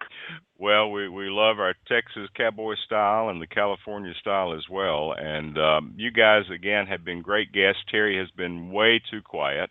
Well, 0.59 0.91
we 0.91 1.09
we 1.09 1.31
love 1.31 1.61
our 1.61 1.75
Texas 1.87 2.29
cowboy 2.37 2.75
style 2.85 3.29
and 3.29 3.41
the 3.41 3.47
California 3.47 4.13
style 4.19 4.53
as 4.53 4.65
well. 4.69 5.15
And 5.17 5.57
um, 5.57 5.95
you 5.97 6.11
guys 6.11 6.43
again 6.53 6.87
have 6.89 7.05
been 7.05 7.23
great 7.23 7.53
guests. 7.53 7.81
Terry 7.89 8.19
has 8.19 8.29
been 8.37 8.73
way 8.73 9.01
too 9.13 9.23
quiet, 9.23 9.71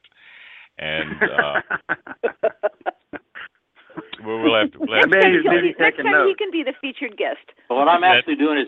and 0.78 1.22
uh, 1.22 1.62
we'll, 4.24 4.42
we'll 4.42 4.56
have 4.58 4.72
to. 4.72 4.80
We'll 4.80 4.96
have 4.96 5.10
next 5.10 5.44
time, 5.44 5.56
maybe 5.56 5.76
next 5.78 5.98
time 5.98 6.06
note. 6.10 6.28
he 6.30 6.36
can 6.36 6.50
be 6.50 6.64
the 6.64 6.74
featured 6.80 7.18
guest. 7.18 7.44
Well, 7.70 7.80
what 7.80 7.90
I'm 7.90 8.06
actually 8.06 8.36
doing 8.36 8.58
is 8.58 8.68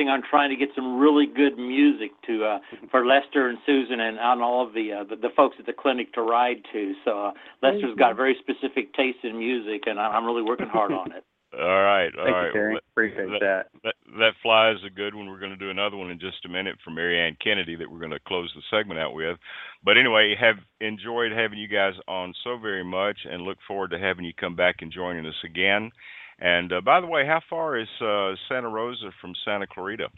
I'm 0.00 0.22
trying 0.28 0.50
to 0.50 0.56
get 0.56 0.68
some 0.74 0.98
really 0.98 1.26
good 1.26 1.56
music 1.56 2.10
to 2.26 2.44
uh, 2.44 2.58
for 2.90 3.06
Lester 3.06 3.48
and 3.48 3.58
Susan 3.64 4.00
and 4.00 4.18
on 4.18 4.40
all 4.42 4.66
of 4.66 4.74
the, 4.74 4.92
uh, 4.92 5.04
the 5.04 5.16
the 5.16 5.30
folks 5.36 5.56
at 5.58 5.66
the 5.66 5.72
clinic 5.72 6.12
to 6.14 6.22
ride 6.22 6.58
to. 6.72 6.94
So 7.04 7.26
uh, 7.26 7.32
Lester's 7.62 7.94
got 7.96 8.16
very 8.16 8.36
specific 8.40 8.92
taste 8.94 9.18
in 9.22 9.38
music, 9.38 9.82
and 9.86 9.98
I'm 9.98 10.24
really 10.24 10.42
working 10.42 10.68
hard 10.68 10.92
on 10.92 11.12
it. 11.12 11.24
All 11.54 11.68
right, 11.84 12.10
all 12.18 12.24
Thank 12.24 12.34
right. 12.34 12.46
you, 12.46 12.52
Terry. 12.52 12.72
Well, 12.72 12.80
Appreciate 12.94 13.26
that- 13.30 13.40
that. 13.40 13.66
That 13.84 13.94
that 14.18 14.32
flies 14.42 14.76
a 14.84 14.90
good 14.90 15.14
one. 15.14 15.30
We're 15.30 15.38
going 15.38 15.52
to 15.52 15.56
do 15.56 15.70
another 15.70 15.96
one 15.96 16.10
in 16.10 16.18
just 16.18 16.44
a 16.44 16.48
minute 16.48 16.76
from 16.82 16.96
Marianne 16.96 17.36
Kennedy 17.42 17.76
that 17.76 17.88
we're 17.88 18.00
going 18.00 18.10
to 18.10 18.18
close 18.26 18.52
the 18.56 18.62
segment 18.76 18.98
out 18.98 19.14
with. 19.14 19.38
But 19.84 19.96
anyway, 19.96 20.34
have 20.40 20.56
enjoyed 20.80 21.30
having 21.30 21.58
you 21.58 21.68
guys 21.68 21.94
on 22.08 22.34
so 22.42 22.58
very 22.58 22.82
much, 22.82 23.18
and 23.30 23.42
look 23.42 23.58
forward 23.68 23.90
to 23.92 24.00
having 24.00 24.24
you 24.24 24.32
come 24.34 24.56
back 24.56 24.76
and 24.80 24.90
joining 24.90 25.26
us 25.26 25.44
again. 25.44 25.92
And 26.40 26.72
uh, 26.72 26.80
by 26.80 27.00
the 27.00 27.06
way, 27.06 27.24
how 27.26 27.40
far 27.48 27.78
is 27.78 27.88
uh, 28.00 28.34
Santa 28.48 28.68
Rosa 28.68 29.10
from 29.20 29.34
Santa 29.44 29.66
Clarita? 29.66 30.08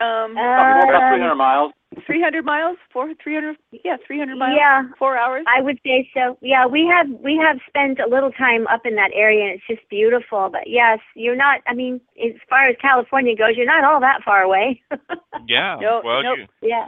Um, 0.03 0.33
About 0.33 1.13
Um, 1.13 1.15
300 1.15 1.35
miles. 1.37 1.73
300 2.07 2.45
miles, 2.45 2.77
four, 2.93 3.13
300, 3.23 3.57
yeah, 3.85 3.97
300 4.07 4.35
miles, 4.37 4.57
yeah, 4.59 4.83
four 4.99 5.17
hours. 5.17 5.45
I 5.47 5.61
would 5.61 5.79
say 5.85 6.09
so. 6.15 6.39
Yeah, 6.41 6.67
we 6.67 6.87
have 6.91 7.07
we 7.23 7.37
have 7.37 7.59
spent 7.69 8.01
a 8.01 8.09
little 8.09 8.33
time 8.33 8.67
up 8.67 8.87
in 8.87 8.97
that 8.97 9.11
area, 9.15 9.45
and 9.45 9.53
it's 9.55 9.67
just 9.69 9.89
beautiful. 9.91 10.49
But 10.51 10.63
yes, 10.67 10.99
you're 11.15 11.37
not. 11.37 11.61
I 11.69 11.75
mean, 11.75 12.01
as 12.19 12.33
far 12.49 12.67
as 12.67 12.77
California 12.81 13.37
goes, 13.37 13.57
you're 13.57 13.67
not 13.67 13.85
all 13.85 14.01
that 14.01 14.23
far 14.25 14.43
away. 14.43 14.83
Yeah. 15.49 15.77
No, 15.81 16.01
well, 16.05 16.23
nope. 16.23 16.39
you, 16.39 16.69
yeah. 16.69 16.87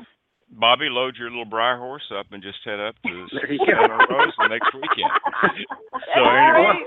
Bobbi, 0.61 0.91
load 0.91 1.17
your 1.17 1.31
little 1.31 1.45
briar 1.45 1.79
horse 1.79 2.11
up 2.17 2.27
and 2.31 2.43
just 2.43 2.59
head 2.65 2.81
up 2.81 2.95
to 3.03 3.27
There 3.33 3.53
you 3.53 3.59
Santa. 3.67 4.07
Rosa 4.09 4.49
next 4.49 4.73
weekend. 4.75 5.11
so 6.15 6.25
anyway, 6.25 6.85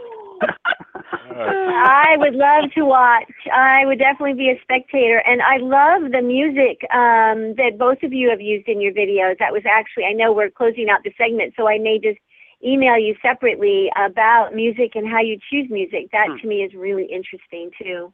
I 1.35 2.15
would 2.17 2.35
love 2.35 2.71
to 2.75 2.85
watch. 2.85 3.31
I 3.53 3.85
would 3.85 3.99
definitely 3.99 4.35
be 4.35 4.49
a 4.49 4.61
spectator, 4.61 5.21
and 5.25 5.41
I 5.41 5.57
love 5.57 6.11
the 6.11 6.21
music 6.21 6.79
um, 6.93 7.55
that 7.57 7.77
both 7.77 8.03
of 8.03 8.13
you 8.13 8.29
have 8.29 8.41
used 8.41 8.67
in 8.67 8.79
your 8.81 8.93
videos. 8.93 9.37
That 9.39 9.51
was 9.51 9.63
actually, 9.67 10.05
I 10.05 10.13
know 10.13 10.31
we're 10.31 10.49
closing 10.49 10.87
out 10.89 11.03
the 11.03 11.11
segment, 11.17 11.53
so 11.57 11.67
I 11.67 11.77
may 11.79 11.99
just 11.99 12.19
email 12.65 12.97
you 12.97 13.15
separately 13.21 13.91
about 13.97 14.55
music 14.55 14.91
and 14.95 15.07
how 15.07 15.21
you 15.21 15.37
choose 15.51 15.69
music. 15.69 16.09
That 16.11 16.29
Hmm. 16.29 16.37
to 16.37 16.47
me 16.47 16.63
is 16.63 16.73
really 16.73 17.05
interesting 17.05 17.71
too. 17.81 18.13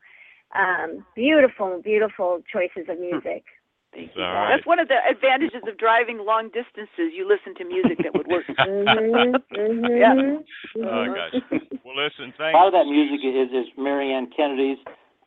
Um, 0.55 1.05
beautiful, 1.15 1.81
beautiful 1.83 2.41
choices 2.51 2.89
of 2.89 2.99
music. 2.99 3.43
Thank 3.93 4.11
All 4.17 4.21
you. 4.21 4.27
right. 4.27 4.55
That's 4.55 4.65
one 4.65 4.79
of 4.79 4.87
the 4.87 4.97
advantages 5.09 5.61
of 5.67 5.77
driving 5.77 6.19
long 6.25 6.49
distances. 6.49 7.13
You 7.13 7.27
listen 7.27 7.53
to 7.55 7.63
music 7.65 7.99
that 8.03 8.13
would 8.13 8.27
work. 8.27 8.45
hmm 8.47 9.37
hmm 9.53 9.85
Yeah. 9.95 10.13
oh 10.83 11.05
gosh. 11.13 11.41
Well, 11.85 11.97
listen, 11.99 12.33
A 12.33 12.37
thanks. 12.37 12.55
lot 12.55 12.67
of 12.67 12.73
that 12.73 12.85
music 12.87 13.19
is 13.25 13.51
is 13.51 13.67
Marianne 13.77 14.31
Kennedy's 14.35 14.77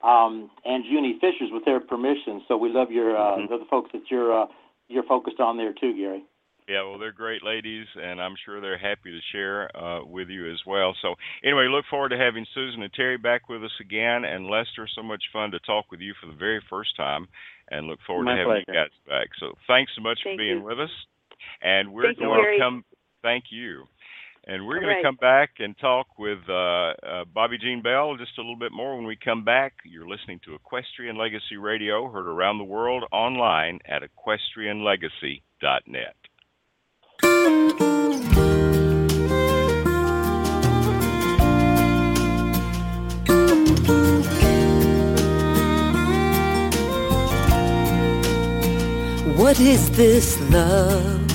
um, 0.03 0.51
and 0.65 0.85
Juni 0.85 1.21
Fisher's 1.21 1.51
with 1.53 1.65
their 1.65 1.81
permission. 1.81 2.43
So 2.49 2.57
we 2.57 2.71
love 2.71 2.91
your 2.91 3.17
uh, 3.17 3.37
Mhm. 3.37 3.49
the 3.49 3.65
folks 3.71 3.91
that 3.93 4.11
you're 4.11 4.33
uh, 4.33 4.47
you're 4.89 5.03
focused 5.05 5.39
on 5.41 5.57
there 5.59 5.73
too, 5.73 5.95
Gary. 5.95 6.25
Yeah, 6.69 6.83
well, 6.83 6.99
they're 6.99 7.13
great 7.13 7.45
ladies, 7.45 7.87
and 7.95 8.21
I'm 8.21 8.35
sure 8.45 8.61
they're 8.61 8.77
happy 8.79 9.13
to 9.13 9.21
share 9.31 9.71
uh, 9.77 10.03
with 10.05 10.29
you 10.29 10.51
as 10.51 10.59
well. 10.67 10.97
So, 11.01 11.15
anyway, 11.45 11.69
look 11.71 11.85
forward 11.89 12.09
to 12.09 12.19
having 12.19 12.45
Susan 12.55 12.83
and 12.83 12.93
Terry 12.93 13.17
back 13.17 13.49
with 13.49 13.63
us 13.63 13.71
again. 13.81 14.25
And 14.25 14.49
Lester, 14.49 14.89
so 14.93 15.01
much 15.01 15.23
fun 15.33 15.53
to 15.53 15.61
talk 15.61 15.93
with 15.93 16.01
you 16.01 16.13
for 16.21 16.27
the 16.27 16.33
very 16.37 16.61
first 16.69 16.97
time, 16.97 17.29
and 17.71 17.87
look 17.87 17.99
forward 18.07 18.25
My 18.25 18.35
to 18.37 18.41
having 18.41 18.65
you 18.69 18.75
guys 18.75 18.91
back. 19.07 19.29
So, 19.39 19.53
thanks 19.67 19.93
so 19.97 20.03
much 20.03 20.21
Thank 20.25 20.35
for 20.35 20.39
being 20.43 20.59
you. 20.59 20.65
with 20.65 20.81
us. 20.81 20.91
And 21.63 21.93
we're 21.93 22.05
Thank 22.05 22.19
going 22.19 22.41
Gary. 22.41 22.59
to 22.59 22.65
come. 22.65 22.85
Thank 23.23 23.45
you. 23.51 23.85
And 24.49 24.65
we're 24.67 24.77
All 24.77 24.83
going 24.83 24.97
to 24.97 25.03
come 25.03 25.17
back 25.17 25.51
and 25.59 25.77
talk 25.79 26.07
with 26.19 26.39
uh, 26.49 26.53
uh, 26.53 27.25
Bobbi 27.35 27.61
Jean 27.61 27.83
Bell 27.83 28.17
just 28.17 28.39
a 28.39 28.41
little 28.41 28.57
bit 28.57 28.71
more 28.73 28.97
when 28.97 29.05
we 29.05 29.17
come 29.17 29.45
back. 29.45 29.75
You're 29.85 30.09
listening 30.09 30.39
to 30.45 30.55
Equestrian 30.55 31.19
Legacy 31.19 31.57
Radio, 31.61 32.09
heard 32.09 32.29
around 32.29 32.59
the 32.59 32.65
world 32.65 33.05
online 33.11 33.81
at 33.87 34.03
equestrianlegacy.net. 34.03 36.17
What 49.47 49.61
is 49.61 49.89
this 49.93 50.41
love 50.51 51.29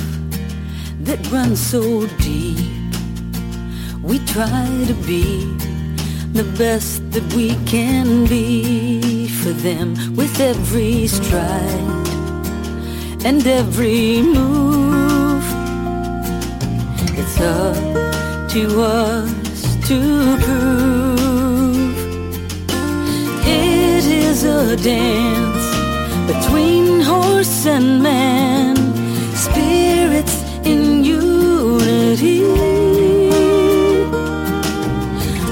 that 1.06 1.32
runs 1.32 1.62
so 1.62 2.08
deep? 2.18 2.94
We 4.04 4.20
try 4.26 4.68
to 4.86 4.94
be 5.08 5.46
the 6.34 6.44
best 6.58 7.10
that 7.14 7.24
we 7.34 7.56
can 7.66 8.26
be 8.26 9.30
for 9.30 9.54
them 9.54 9.96
with 10.18 10.42
every 10.42 11.08
stride 11.08 12.08
and 13.24 13.48
every 13.48 14.22
move. 14.22 15.48
It's 17.18 17.40
up 17.40 18.52
to 18.52 18.82
us 18.82 19.62
to 19.88 20.38
prove 20.44 21.96
it 23.48 24.06
is 24.06 24.44
a 24.44 24.76
dance 24.76 25.61
between 26.28 27.02
horse 27.02 27.66
and 27.66 28.02
man, 28.02 28.76
spirits 29.36 30.36
in 30.66 31.04
unity. 31.04 32.44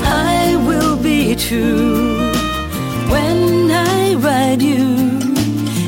I 0.04 0.56
will 0.68 0.96
be 0.98 1.36
true 1.36 2.32
when 3.14 3.72
I 3.72 4.16
ride 4.16 4.62
you 4.62 4.86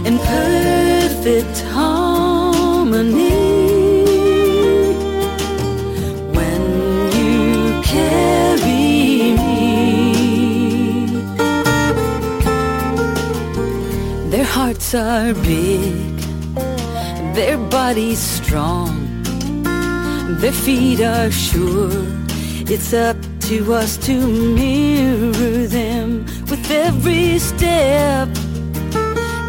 in 0.07 0.17
perfect 0.19 1.50
Are 14.93 15.33
big, 15.35 16.17
their 17.33 17.57
bodies 17.57 18.19
strong, 18.19 19.23
their 20.41 20.51
feet 20.51 20.99
are 20.99 21.31
sure. 21.31 22.05
It's 22.67 22.93
up 22.93 23.15
to 23.47 23.73
us 23.73 23.95
to 24.07 24.27
mirror 24.27 25.65
them 25.67 26.25
with 26.49 26.69
every 26.69 27.39
step 27.39 28.27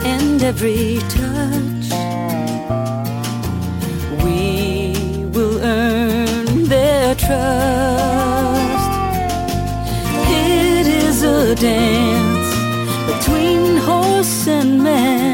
and 0.04 0.40
every 0.44 1.00
touch. 1.08 1.90
We 4.22 5.26
will 5.32 5.58
earn 5.60 6.68
their 6.68 7.16
trust. 7.16 8.92
It 10.30 10.86
is 10.86 11.24
a 11.24 11.56
dance 11.56 12.32
between 13.10 13.76
horse 13.78 14.46
and 14.46 14.82
man, 14.84 15.31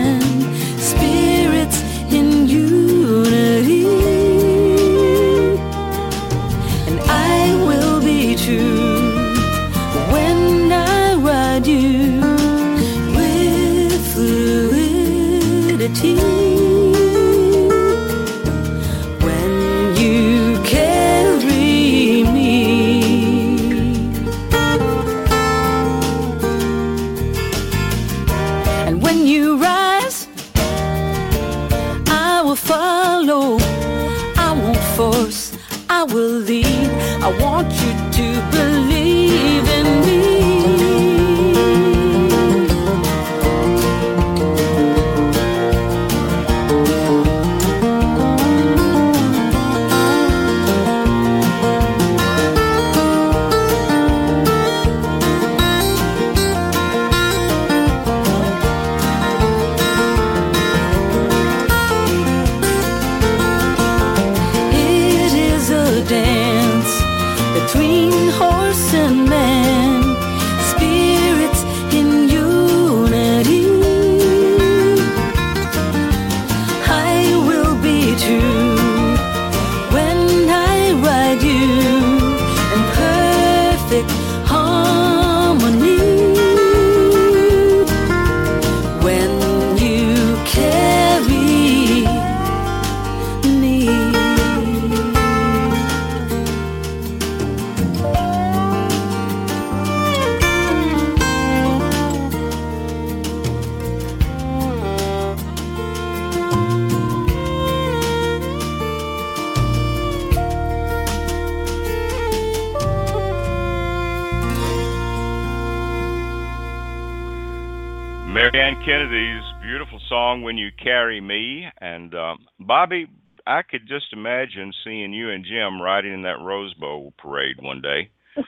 Kennedy's 118.88 119.44
beautiful 119.60 120.00
song 120.08 120.40
"When 120.40 120.56
You 120.56 120.70
Carry 120.82 121.20
Me," 121.20 121.66
and 121.78 122.14
um, 122.14 122.38
Bobbi, 122.58 123.04
I 123.46 123.60
could 123.60 123.86
just 123.86 124.06
imagine 124.14 124.72
seeing 124.82 125.12
you 125.12 125.28
and 125.30 125.44
Jim 125.44 125.78
riding 125.82 126.14
in 126.14 126.22
that 126.22 126.40
Rose 126.40 126.72
Bowl 126.72 127.12
parade 127.18 127.56
one 127.60 127.82
day. 127.82 128.08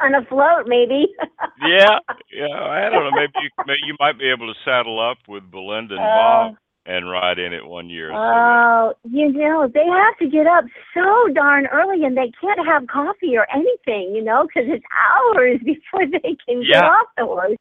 On 0.00 0.14
a 0.14 0.24
float, 0.24 0.64
maybe. 0.66 1.04
yeah, 1.68 1.98
yeah. 2.32 2.56
I 2.58 2.88
don't 2.88 3.04
know. 3.04 3.10
Maybe 3.10 3.32
you, 3.42 3.50
maybe 3.66 3.80
you 3.86 3.94
might 4.00 4.18
be 4.18 4.30
able 4.30 4.46
to 4.46 4.58
saddle 4.64 5.06
up 5.06 5.18
with 5.28 5.50
Belinda 5.50 5.96
and 5.96 6.02
Uh, 6.02 6.06
Bob 6.06 6.56
and 6.86 7.10
ride 7.10 7.38
in 7.38 7.52
it 7.52 7.66
one 7.66 7.90
year. 7.90 8.10
Oh, 8.14 8.94
you 9.04 9.32
know, 9.32 9.68
they 9.72 9.84
have 9.84 10.16
to 10.18 10.28
get 10.28 10.46
up 10.46 10.64
so 10.94 11.28
darn 11.34 11.66
early 11.66 12.04
and 12.06 12.16
they 12.16 12.32
can't 12.40 12.64
have 12.66 12.86
coffee 12.86 13.36
or 13.36 13.46
anything, 13.52 14.14
you 14.14 14.24
know, 14.24 14.46
because 14.46 14.70
it's 14.72 14.84
hours 14.96 15.60
before 15.64 16.06
they 16.06 16.36
can 16.46 16.62
get 16.62 16.84
off 16.84 17.08
the 17.18 17.24
horse. 17.26 17.58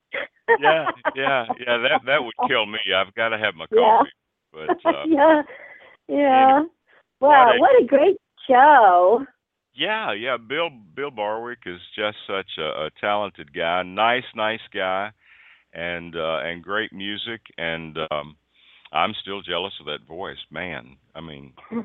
Yeah, 0.60 0.86
yeah, 1.16 1.46
yeah. 1.60 1.78
That 1.78 2.02
that 2.06 2.24
would 2.24 2.34
kill 2.48 2.66
me. 2.66 2.80
I've 2.96 3.14
got 3.16 3.30
to 3.30 3.38
have 3.38 3.56
my 3.56 3.66
Yeah. 3.72 3.98
coffee. 4.00 4.10
But 4.54 4.70
uh, 4.86 5.04
yeah, 5.08 5.42
yeah. 6.08 6.62
Wow, 7.20 7.48
what 7.48 7.56
a- 7.56 7.60
what 7.60 7.84
a 7.84 7.86
great 7.86 8.18
show. 8.48 9.26
Yeah, 9.74 10.14
yeah. 10.14 10.38
Bill 10.38 10.70
Bill 10.96 11.12
Barwick 11.12 11.60
is 11.66 11.82
just 11.96 12.18
such 12.28 12.58
a, 12.58 12.86
a 12.86 12.90
talented 13.02 13.54
guy. 13.54 13.84
Nice, 13.84 14.24
nice 14.36 14.62
guy, 14.74 15.12
and 15.74 16.16
uh, 16.16 16.40
and 16.44 16.64
great 16.64 16.94
music. 16.94 17.42
And 17.58 17.98
um, 18.12 18.38
I'm 18.94 19.14
still 19.22 19.42
jealous 19.42 19.74
of 19.82 19.86
that 19.88 20.06
voice, 20.08 20.38
man. 20.50 20.96
I 21.14 21.20
mean, 21.22 21.52
we 21.72 21.78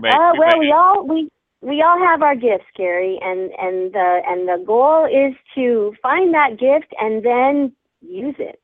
made, 0.00 0.12
Uh, 0.12 0.32
we 0.32 0.38
well, 0.38 0.58
we 0.58 0.72
all 0.72 1.06
we 1.06 1.28
we 1.64 1.82
all 1.82 1.98
have 1.98 2.22
our 2.22 2.36
gifts, 2.36 2.66
Gary, 2.76 3.18
and 3.22 3.50
and 3.58 3.92
the 3.92 4.20
and 4.26 4.46
the 4.46 4.62
goal 4.64 5.06
is 5.06 5.34
to 5.54 5.94
find 6.02 6.34
that 6.34 6.58
gift 6.58 6.92
and 7.00 7.24
then 7.24 7.72
use 8.02 8.36
it, 8.38 8.60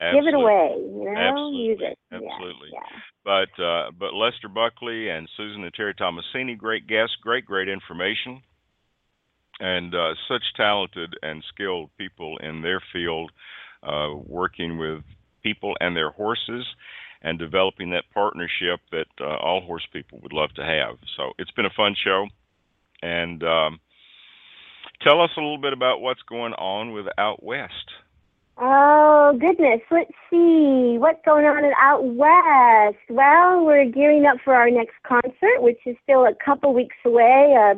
give 0.00 0.26
it 0.26 0.34
away, 0.34 0.76
you 0.78 1.04
know, 1.04 1.16
Absolutely. 1.16 1.62
use 1.62 1.80
it. 1.82 1.98
Yeah, 2.12 2.18
Absolutely. 2.18 2.68
Yeah. 2.72 2.98
But 3.24 3.62
uh, 3.62 3.90
but 3.98 4.14
Lester 4.14 4.48
Buckley 4.48 5.08
and 5.10 5.28
Susan 5.36 5.64
and 5.64 5.74
Terry 5.74 5.94
Tomasini, 5.94 6.56
great 6.56 6.86
guests, 6.86 7.16
great 7.20 7.44
great 7.44 7.68
information, 7.68 8.40
and 9.58 9.94
uh, 9.94 10.14
such 10.28 10.42
talented 10.56 11.14
and 11.22 11.42
skilled 11.52 11.90
people 11.98 12.38
in 12.38 12.62
their 12.62 12.80
field, 12.92 13.32
uh, 13.82 14.10
working 14.14 14.78
with 14.78 15.02
people 15.42 15.74
and 15.80 15.96
their 15.96 16.10
horses, 16.10 16.64
and 17.22 17.38
developing 17.38 17.90
that 17.90 18.04
partnership 18.12 18.78
that 18.92 19.08
uh, 19.20 19.36
all 19.38 19.60
horse 19.62 19.86
people 19.92 20.20
would 20.22 20.32
love 20.32 20.50
to 20.54 20.62
have. 20.62 20.98
So 21.16 21.32
it's 21.38 21.50
been 21.50 21.66
a 21.66 21.76
fun 21.76 21.96
show, 22.04 22.28
and 23.04 23.42
um, 23.42 23.80
tell 25.02 25.20
us 25.20 25.30
a 25.36 25.40
little 25.40 25.60
bit 25.60 25.74
about 25.74 26.00
what's 26.00 26.22
going 26.22 26.54
on 26.54 26.92
with 26.92 27.06
Out 27.18 27.42
West. 27.42 27.90
Oh 28.56 29.36
goodness, 29.38 29.80
let's 29.90 30.12
see 30.30 30.96
what's 30.98 31.18
going 31.24 31.44
on 31.44 31.64
at 31.64 31.72
Out 31.78 32.04
West. 32.04 33.02
Well, 33.10 33.64
we're 33.64 33.84
gearing 33.84 34.24
up 34.26 34.38
for 34.44 34.54
our 34.54 34.70
next 34.70 34.94
concert, 35.06 35.60
which 35.60 35.80
is 35.86 35.96
still 36.02 36.24
a 36.24 36.34
couple 36.42 36.72
weeks 36.72 36.96
away. 37.04 37.54
A 37.58 37.74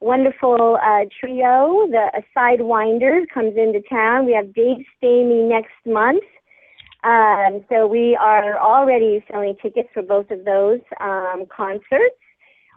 wonderful 0.00 0.78
uh, 0.82 1.04
trio, 1.18 1.88
the 1.90 2.22
Sidewinder, 2.34 3.22
comes 3.34 3.54
into 3.56 3.82
town. 3.90 4.24
We 4.24 4.32
have 4.32 4.54
Dave 4.54 4.86
Stamey 5.02 5.48
next 5.48 5.74
month. 5.84 6.22
Um, 7.02 7.64
so 7.68 7.86
we 7.86 8.16
are 8.20 8.58
already 8.58 9.24
selling 9.30 9.56
tickets 9.60 9.88
for 9.92 10.02
both 10.02 10.30
of 10.30 10.44
those 10.44 10.80
um, 11.00 11.44
concerts. 11.54 12.16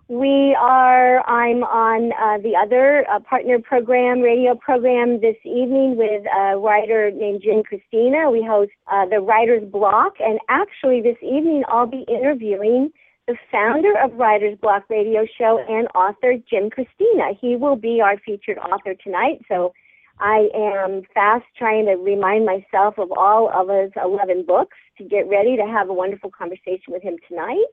We 0.09 0.53
are, 0.59 1.25
I'm 1.29 1.63
on 1.63 2.11
uh, 2.11 2.37
the 2.43 2.57
other 2.61 3.05
uh, 3.09 3.21
partner 3.21 3.57
program, 3.59 4.19
radio 4.19 4.53
program 4.53 5.21
this 5.21 5.37
evening 5.45 5.95
with 5.95 6.25
a 6.27 6.57
writer 6.57 7.09
named 7.09 7.41
Jen 7.41 7.63
Christina. 7.63 8.29
We 8.29 8.45
host 8.45 8.71
uh, 8.91 9.05
the 9.05 9.21
Writer's 9.21 9.63
Block, 9.63 10.15
and 10.19 10.39
actually 10.49 11.01
this 11.01 11.15
evening 11.21 11.63
I'll 11.69 11.87
be 11.87 12.05
interviewing 12.09 12.91
the 13.27 13.37
founder 13.49 13.93
of 14.03 14.13
Writer's 14.15 14.57
Block 14.59 14.83
Radio 14.89 15.25
Show 15.37 15.63
and 15.69 15.87
author 15.95 16.33
Jim 16.49 16.69
Christina. 16.69 17.31
He 17.39 17.55
will 17.55 17.77
be 17.77 18.01
our 18.01 18.17
featured 18.17 18.57
author 18.57 18.95
tonight, 19.01 19.39
so 19.47 19.73
I 20.19 20.49
am 20.53 21.03
fast 21.13 21.45
trying 21.57 21.85
to 21.85 21.93
remind 21.93 22.45
myself 22.45 22.99
of 22.99 23.09
all 23.13 23.49
of 23.49 23.69
his 23.69 23.93
11 24.03 24.45
books 24.45 24.77
to 24.97 25.05
get 25.05 25.29
ready 25.29 25.55
to 25.55 25.63
have 25.63 25.89
a 25.89 25.93
wonderful 25.93 26.29
conversation 26.29 26.91
with 26.91 27.03
him 27.03 27.15
tonight. 27.29 27.71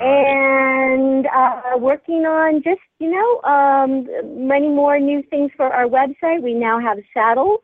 And 0.00 1.26
uh, 1.26 1.78
working 1.78 2.24
on 2.26 2.62
just 2.62 2.80
you 2.98 3.10
know 3.10 3.40
um, 3.48 4.06
many 4.46 4.68
more 4.68 4.98
new 4.98 5.22
things 5.30 5.50
for 5.56 5.66
our 5.66 5.86
website. 5.86 6.42
We 6.42 6.54
now 6.54 6.80
have 6.80 6.98
saddles 7.12 7.60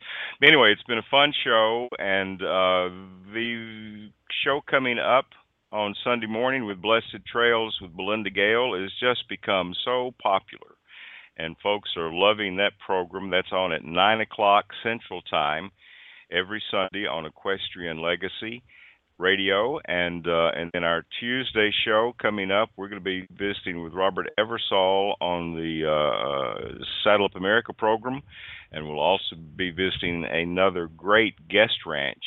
Anyway, 0.41 0.71
it's 0.71 0.83
been 0.83 0.97
a 0.97 1.05
fun 1.11 1.31
show, 1.43 1.87
and 1.99 2.41
uh, 2.41 2.89
the 3.31 4.09
show 4.43 4.61
coming 4.67 4.97
up 4.97 5.27
on 5.71 5.93
Sunday 6.03 6.25
morning 6.25 6.65
with 6.65 6.81
Blessed 6.81 7.23
Trails 7.31 7.77
with 7.79 7.95
Belinda 7.95 8.31
Gale 8.31 8.73
has 8.73 8.91
just 8.99 9.29
become 9.29 9.75
so 9.85 10.15
popular 10.19 10.78
and 11.39 11.55
folks 11.63 11.89
are 11.97 12.13
loving 12.13 12.57
that 12.57 12.73
program. 12.85 13.31
That's 13.31 13.51
on 13.51 13.73
at 13.73 13.83
nine 13.83 14.21
o'clock 14.21 14.65
Central 14.83 15.21
Time 15.23 15.71
every 16.31 16.61
Sunday 16.69 17.07
on 17.07 17.25
Equestrian 17.25 18.01
Legacy 18.01 18.61
Radio, 19.17 19.79
and 19.85 20.25
uh, 20.27 20.51
and 20.55 20.69
then 20.73 20.83
our 20.83 21.03
Tuesday 21.19 21.71
show 21.85 22.13
coming 22.21 22.51
up, 22.51 22.69
we're 22.77 22.87
going 22.87 23.01
to 23.01 23.03
be 23.03 23.27
visiting 23.31 23.83
with 23.83 23.93
Robert 23.93 24.29
Eversole 24.39 25.15
on 25.19 25.55
the 25.55 25.89
uh, 25.89 26.83
Saddle 27.03 27.25
Up 27.25 27.35
America 27.35 27.73
program, 27.73 28.21
and 28.71 28.87
we'll 28.87 28.99
also 28.99 29.35
be 29.57 29.71
visiting 29.71 30.23
another 30.23 30.87
great 30.95 31.35
guest 31.49 31.85
ranch 31.85 32.23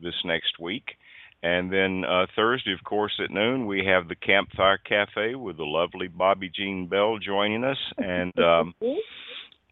this 0.00 0.14
next 0.24 0.58
week. 0.58 0.96
And 1.42 1.72
then 1.72 2.04
uh, 2.04 2.26
Thursday, 2.36 2.72
of 2.72 2.84
course, 2.84 3.18
at 3.22 3.30
noon, 3.30 3.66
we 3.66 3.84
have 3.84 4.06
the 4.06 4.14
Campfire 4.14 4.78
Cafe 4.78 5.34
with 5.34 5.56
the 5.56 5.64
lovely 5.64 6.08
Bobbi 6.08 6.54
Jean 6.54 6.86
Bell 6.86 7.18
joining 7.18 7.64
us. 7.64 7.78
And 7.98 8.32
um, 8.38 8.74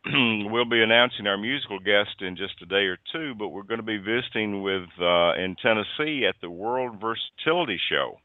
we'll 0.51 0.65
be 0.65 0.83
announcing 0.83 1.27
our 1.27 1.37
musical 1.37 1.79
guest 1.79 2.21
in 2.21 2.37
just 2.37 2.63
a 2.63 2.67
day 2.67 2.87
or 2.87 2.99
two, 3.13 3.35
but 3.39 3.49
we're 3.49 3.63
going 3.63 3.81
to 3.81 3.87
be 3.87 3.99
visiting 3.99 4.63
with 4.63 4.89
uh, 5.01 5.35
in 5.35 5.57
Tennessee 5.63 6.27
at 6.29 6.37
the 6.41 6.51
World 6.51 7.01
Versatility 7.01 7.79
Show. 7.91 8.19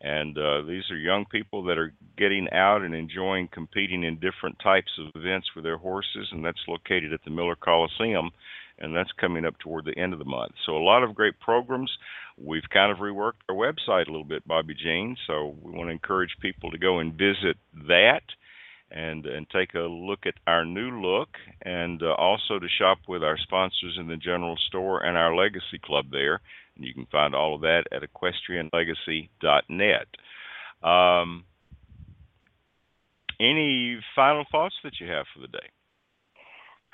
And 0.00 0.36
uh, 0.36 0.62
these 0.62 0.82
are 0.90 0.96
young 0.96 1.24
people 1.30 1.64
that 1.64 1.78
are 1.78 1.94
getting 2.18 2.48
out 2.52 2.82
and 2.82 2.94
enjoying 2.94 3.48
competing 3.52 4.02
in 4.02 4.16
different 4.16 4.58
types 4.62 4.90
of 4.98 5.18
events 5.18 5.46
with 5.54 5.64
their 5.64 5.78
horses, 5.78 6.28
and 6.32 6.44
that's 6.44 6.58
located 6.68 7.12
at 7.12 7.20
the 7.24 7.30
Miller 7.30 7.56
Coliseum, 7.56 8.30
and 8.78 8.94
that's 8.94 9.12
coming 9.12 9.44
up 9.44 9.58
toward 9.58 9.84
the 9.84 9.98
end 9.98 10.12
of 10.12 10.18
the 10.18 10.24
month. 10.24 10.52
So 10.66 10.76
a 10.76 10.78
lot 10.78 11.02
of 11.02 11.14
great 11.14 11.38
programs. 11.40 11.90
We've 12.36 12.68
kind 12.72 12.90
of 12.90 12.98
reworked 12.98 13.42
our 13.48 13.54
website 13.54 14.08
a 14.08 14.10
little 14.10 14.24
bit, 14.24 14.46
Bobbi 14.48 14.76
Jean, 14.76 15.16
so 15.26 15.54
we 15.62 15.72
want 15.72 15.88
to 15.88 15.92
encourage 15.92 16.36
people 16.40 16.70
to 16.70 16.78
go 16.78 16.98
and 16.98 17.12
visit 17.12 17.56
that 17.88 18.22
and 18.90 19.26
and 19.26 19.48
take 19.50 19.74
a 19.74 19.80
look 19.80 20.26
at 20.26 20.34
our 20.46 20.64
new 20.64 21.00
look 21.00 21.30
and 21.62 22.02
uh, 22.02 22.12
also 22.14 22.58
to 22.58 22.68
shop 22.78 22.98
with 23.08 23.24
our 23.24 23.38
sponsors 23.38 23.96
in 23.98 24.08
the 24.08 24.16
general 24.16 24.56
store 24.68 25.04
and 25.04 25.16
our 25.16 25.34
legacy 25.34 25.78
club 25.82 26.06
there 26.10 26.40
And 26.76 26.84
you 26.84 26.94
can 26.94 27.06
find 27.06 27.34
all 27.34 27.54
of 27.54 27.62
that 27.62 27.84
at 27.92 28.02
equestrianlegacy.net. 28.02 30.06
Um, 30.82 31.44
any 33.40 33.98
final 34.14 34.44
thoughts 34.50 34.74
that 34.84 35.00
you 35.00 35.08
have 35.08 35.24
for 35.34 35.40
the 35.40 35.48
day? 35.48 35.70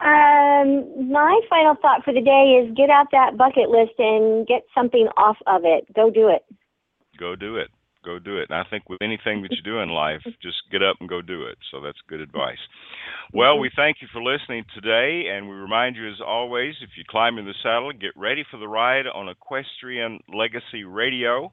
Um, 0.00 1.12
my 1.12 1.40
final 1.50 1.74
thought 1.80 2.04
for 2.04 2.14
the 2.14 2.22
day 2.22 2.56
is 2.56 2.74
get 2.74 2.88
out 2.88 3.08
that 3.12 3.36
bucket 3.36 3.68
list 3.68 3.92
and 3.98 4.46
get 4.46 4.62
something 4.74 5.08
off 5.16 5.36
of 5.46 5.62
it. 5.64 5.92
Go 5.94 6.10
do 6.10 6.28
it. 6.28 6.42
Go 7.18 7.36
do 7.36 7.56
it. 7.56 7.68
Go 8.02 8.18
do 8.18 8.38
it. 8.38 8.48
And 8.48 8.58
I 8.58 8.64
think 8.70 8.88
with 8.88 9.02
anything 9.02 9.42
that 9.42 9.50
you 9.50 9.62
do 9.62 9.80
in 9.80 9.90
life, 9.90 10.22
just 10.42 10.56
get 10.72 10.82
up 10.82 10.96
and 11.00 11.08
go 11.08 11.20
do 11.20 11.44
it. 11.44 11.58
So 11.70 11.82
that's 11.82 11.98
good 12.08 12.20
advice. 12.20 12.58
Well, 13.34 13.58
we 13.58 13.70
thank 13.76 13.98
you 14.00 14.08
for 14.10 14.22
listening 14.22 14.64
today, 14.74 15.28
and 15.30 15.48
we 15.48 15.54
remind 15.54 15.96
you, 15.96 16.08
as 16.08 16.20
always, 16.26 16.74
if 16.80 16.90
you 16.96 17.04
climb 17.06 17.36
in 17.36 17.44
the 17.44 17.54
saddle, 17.62 17.92
get 17.92 18.16
ready 18.16 18.44
for 18.50 18.56
the 18.56 18.68
ride 18.68 19.06
on 19.06 19.28
Equestrian 19.28 20.20
Legacy 20.34 20.84
Radio, 20.84 21.52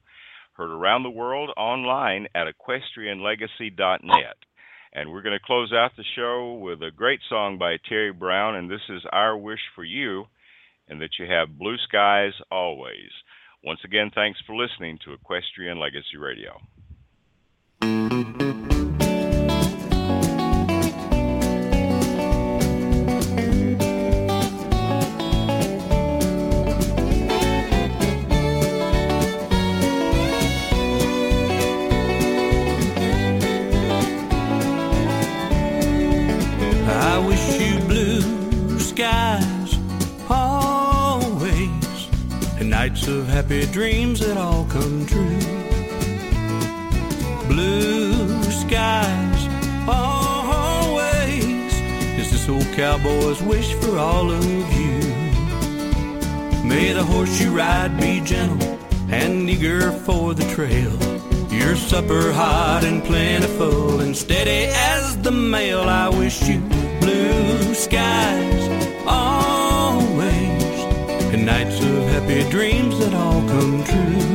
heard 0.53 0.71
around 0.71 1.03
the 1.03 1.09
world 1.09 1.51
online 1.57 2.27
at 2.33 2.47
equestrianlegacy.net. 2.47 4.37
And 4.93 5.11
we're 5.11 5.22
going 5.22 5.38
to 5.38 5.45
close 5.45 5.72
out 5.73 5.91
the 5.95 6.03
show 6.15 6.53
with 6.53 6.81
a 6.81 6.91
great 6.95 7.19
song 7.30 7.57
by 7.57 7.77
Terry 7.88 8.11
Brown, 8.11 8.55
and 8.55 8.69
this 8.69 8.81
is 8.89 9.01
Our 9.11 9.38
Wish 9.38 9.59
for 9.76 9.84
You, 9.84 10.26
and 10.88 11.01
that 11.01 11.19
you 11.19 11.26
have 11.26 11.57
blue 11.57 11.77
skies 11.88 12.34
always. 12.51 13.11
Once 13.64 13.80
again, 13.84 14.11
thanks 14.14 14.39
for 14.47 14.55
listening 14.55 14.97
to 15.03 15.14
Equestrian 15.14 15.80
Legacy 15.80 16.18
Radio. 16.18 16.61
All 53.97 54.29
of 54.29 54.45
you. 54.45 54.99
May 56.63 56.93
the 56.93 57.03
horse 57.03 57.41
you 57.41 57.55
ride 57.55 57.99
be 57.99 58.21
gentle 58.21 58.77
and 59.09 59.49
eager 59.49 59.91
for 59.91 60.33
the 60.33 60.45
trail. 60.53 60.93
Your 61.51 61.75
supper 61.75 62.31
hot 62.31 62.83
and 62.83 63.03
plentiful 63.03 64.01
and 64.01 64.15
steady 64.15 64.71
as 64.71 65.17
the 65.21 65.31
mail. 65.31 65.81
I 65.81 66.09
wish 66.09 66.47
you 66.47 66.59
blue 66.99 67.73
skies 67.73 68.63
always 69.05 70.63
and 71.33 71.45
nights 71.45 71.79
of 71.79 72.03
happy 72.13 72.47
dreams 72.49 72.99
that 72.99 73.13
all 73.13 73.41
come 73.53 73.83
true. 73.83 74.27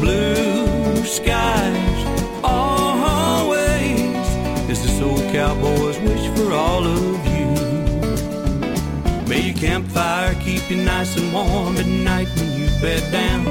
Blue 0.00 1.04
skies 1.04 2.00
always 2.42 4.00
is 4.68 4.82
this 4.82 5.00
old 5.00 5.22
cowboy's 5.32 5.81
campfire 9.62 10.34
keep 10.42 10.68
you 10.68 10.76
nice 10.76 11.16
and 11.16 11.32
warm 11.32 11.76
at 11.76 11.86
night 11.86 12.26
when 12.34 12.50
you 12.58 12.66
bed 12.80 13.12
down. 13.12 13.46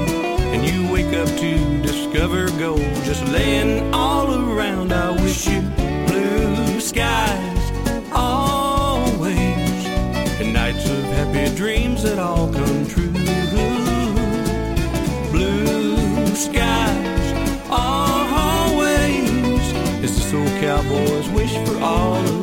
And 0.52 0.62
you 0.68 0.92
wake 0.92 1.14
up 1.14 1.26
to 1.26 1.80
discover 1.80 2.50
gold 2.58 2.94
just 3.02 3.24
laying 3.28 3.94
all 3.94 4.28
around. 4.30 4.92
I 4.92 5.12
wish 5.22 5.46
you 5.46 5.62
blue 6.06 6.80
skies 6.80 7.64
always. 8.12 9.38
And 10.38 10.52
nights 10.52 10.84
of 10.84 11.02
happy 11.16 11.56
dreams 11.56 12.02
that 12.02 12.18
all 12.18 12.52
come 12.52 12.86
true. 12.86 13.10
Blue 15.30 16.26
skies 16.36 17.32
always. 17.70 19.24
Is 20.04 20.34
old 20.34 20.46
cowboy's 20.60 21.28
wish 21.30 21.56
for 21.66 21.78
all 21.82 22.41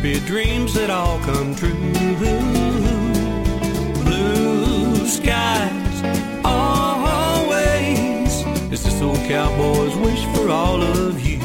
happy 0.00 0.20
dreams 0.20 0.72
that 0.72 0.88
all 0.88 1.18
come 1.20 1.54
true. 1.54 1.74
Blue 4.02 5.06
skies 5.06 6.02
always 6.42 8.32
is 8.72 8.82
this 8.82 9.02
old 9.02 9.18
cowboy's 9.28 9.94
wish 9.96 10.24
for 10.34 10.48
all 10.48 10.80
of 10.80 11.20
you. 11.20 11.38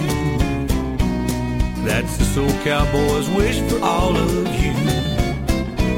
That's 1.83 2.15
this 2.17 2.37
old 2.37 2.57
cowboy's 2.63 3.29
wish 3.31 3.59
for 3.69 3.83
all 3.83 4.15
of 4.15 4.47
you. 4.63 4.71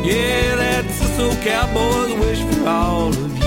Yeah, 0.03 0.55
that's 0.55 0.99
this 0.99 1.19
old 1.19 1.39
cowboy's 1.43 2.13
wish 2.19 2.41
for 2.55 2.67
all 2.67 3.09
of 3.09 3.38
you. 3.38 3.47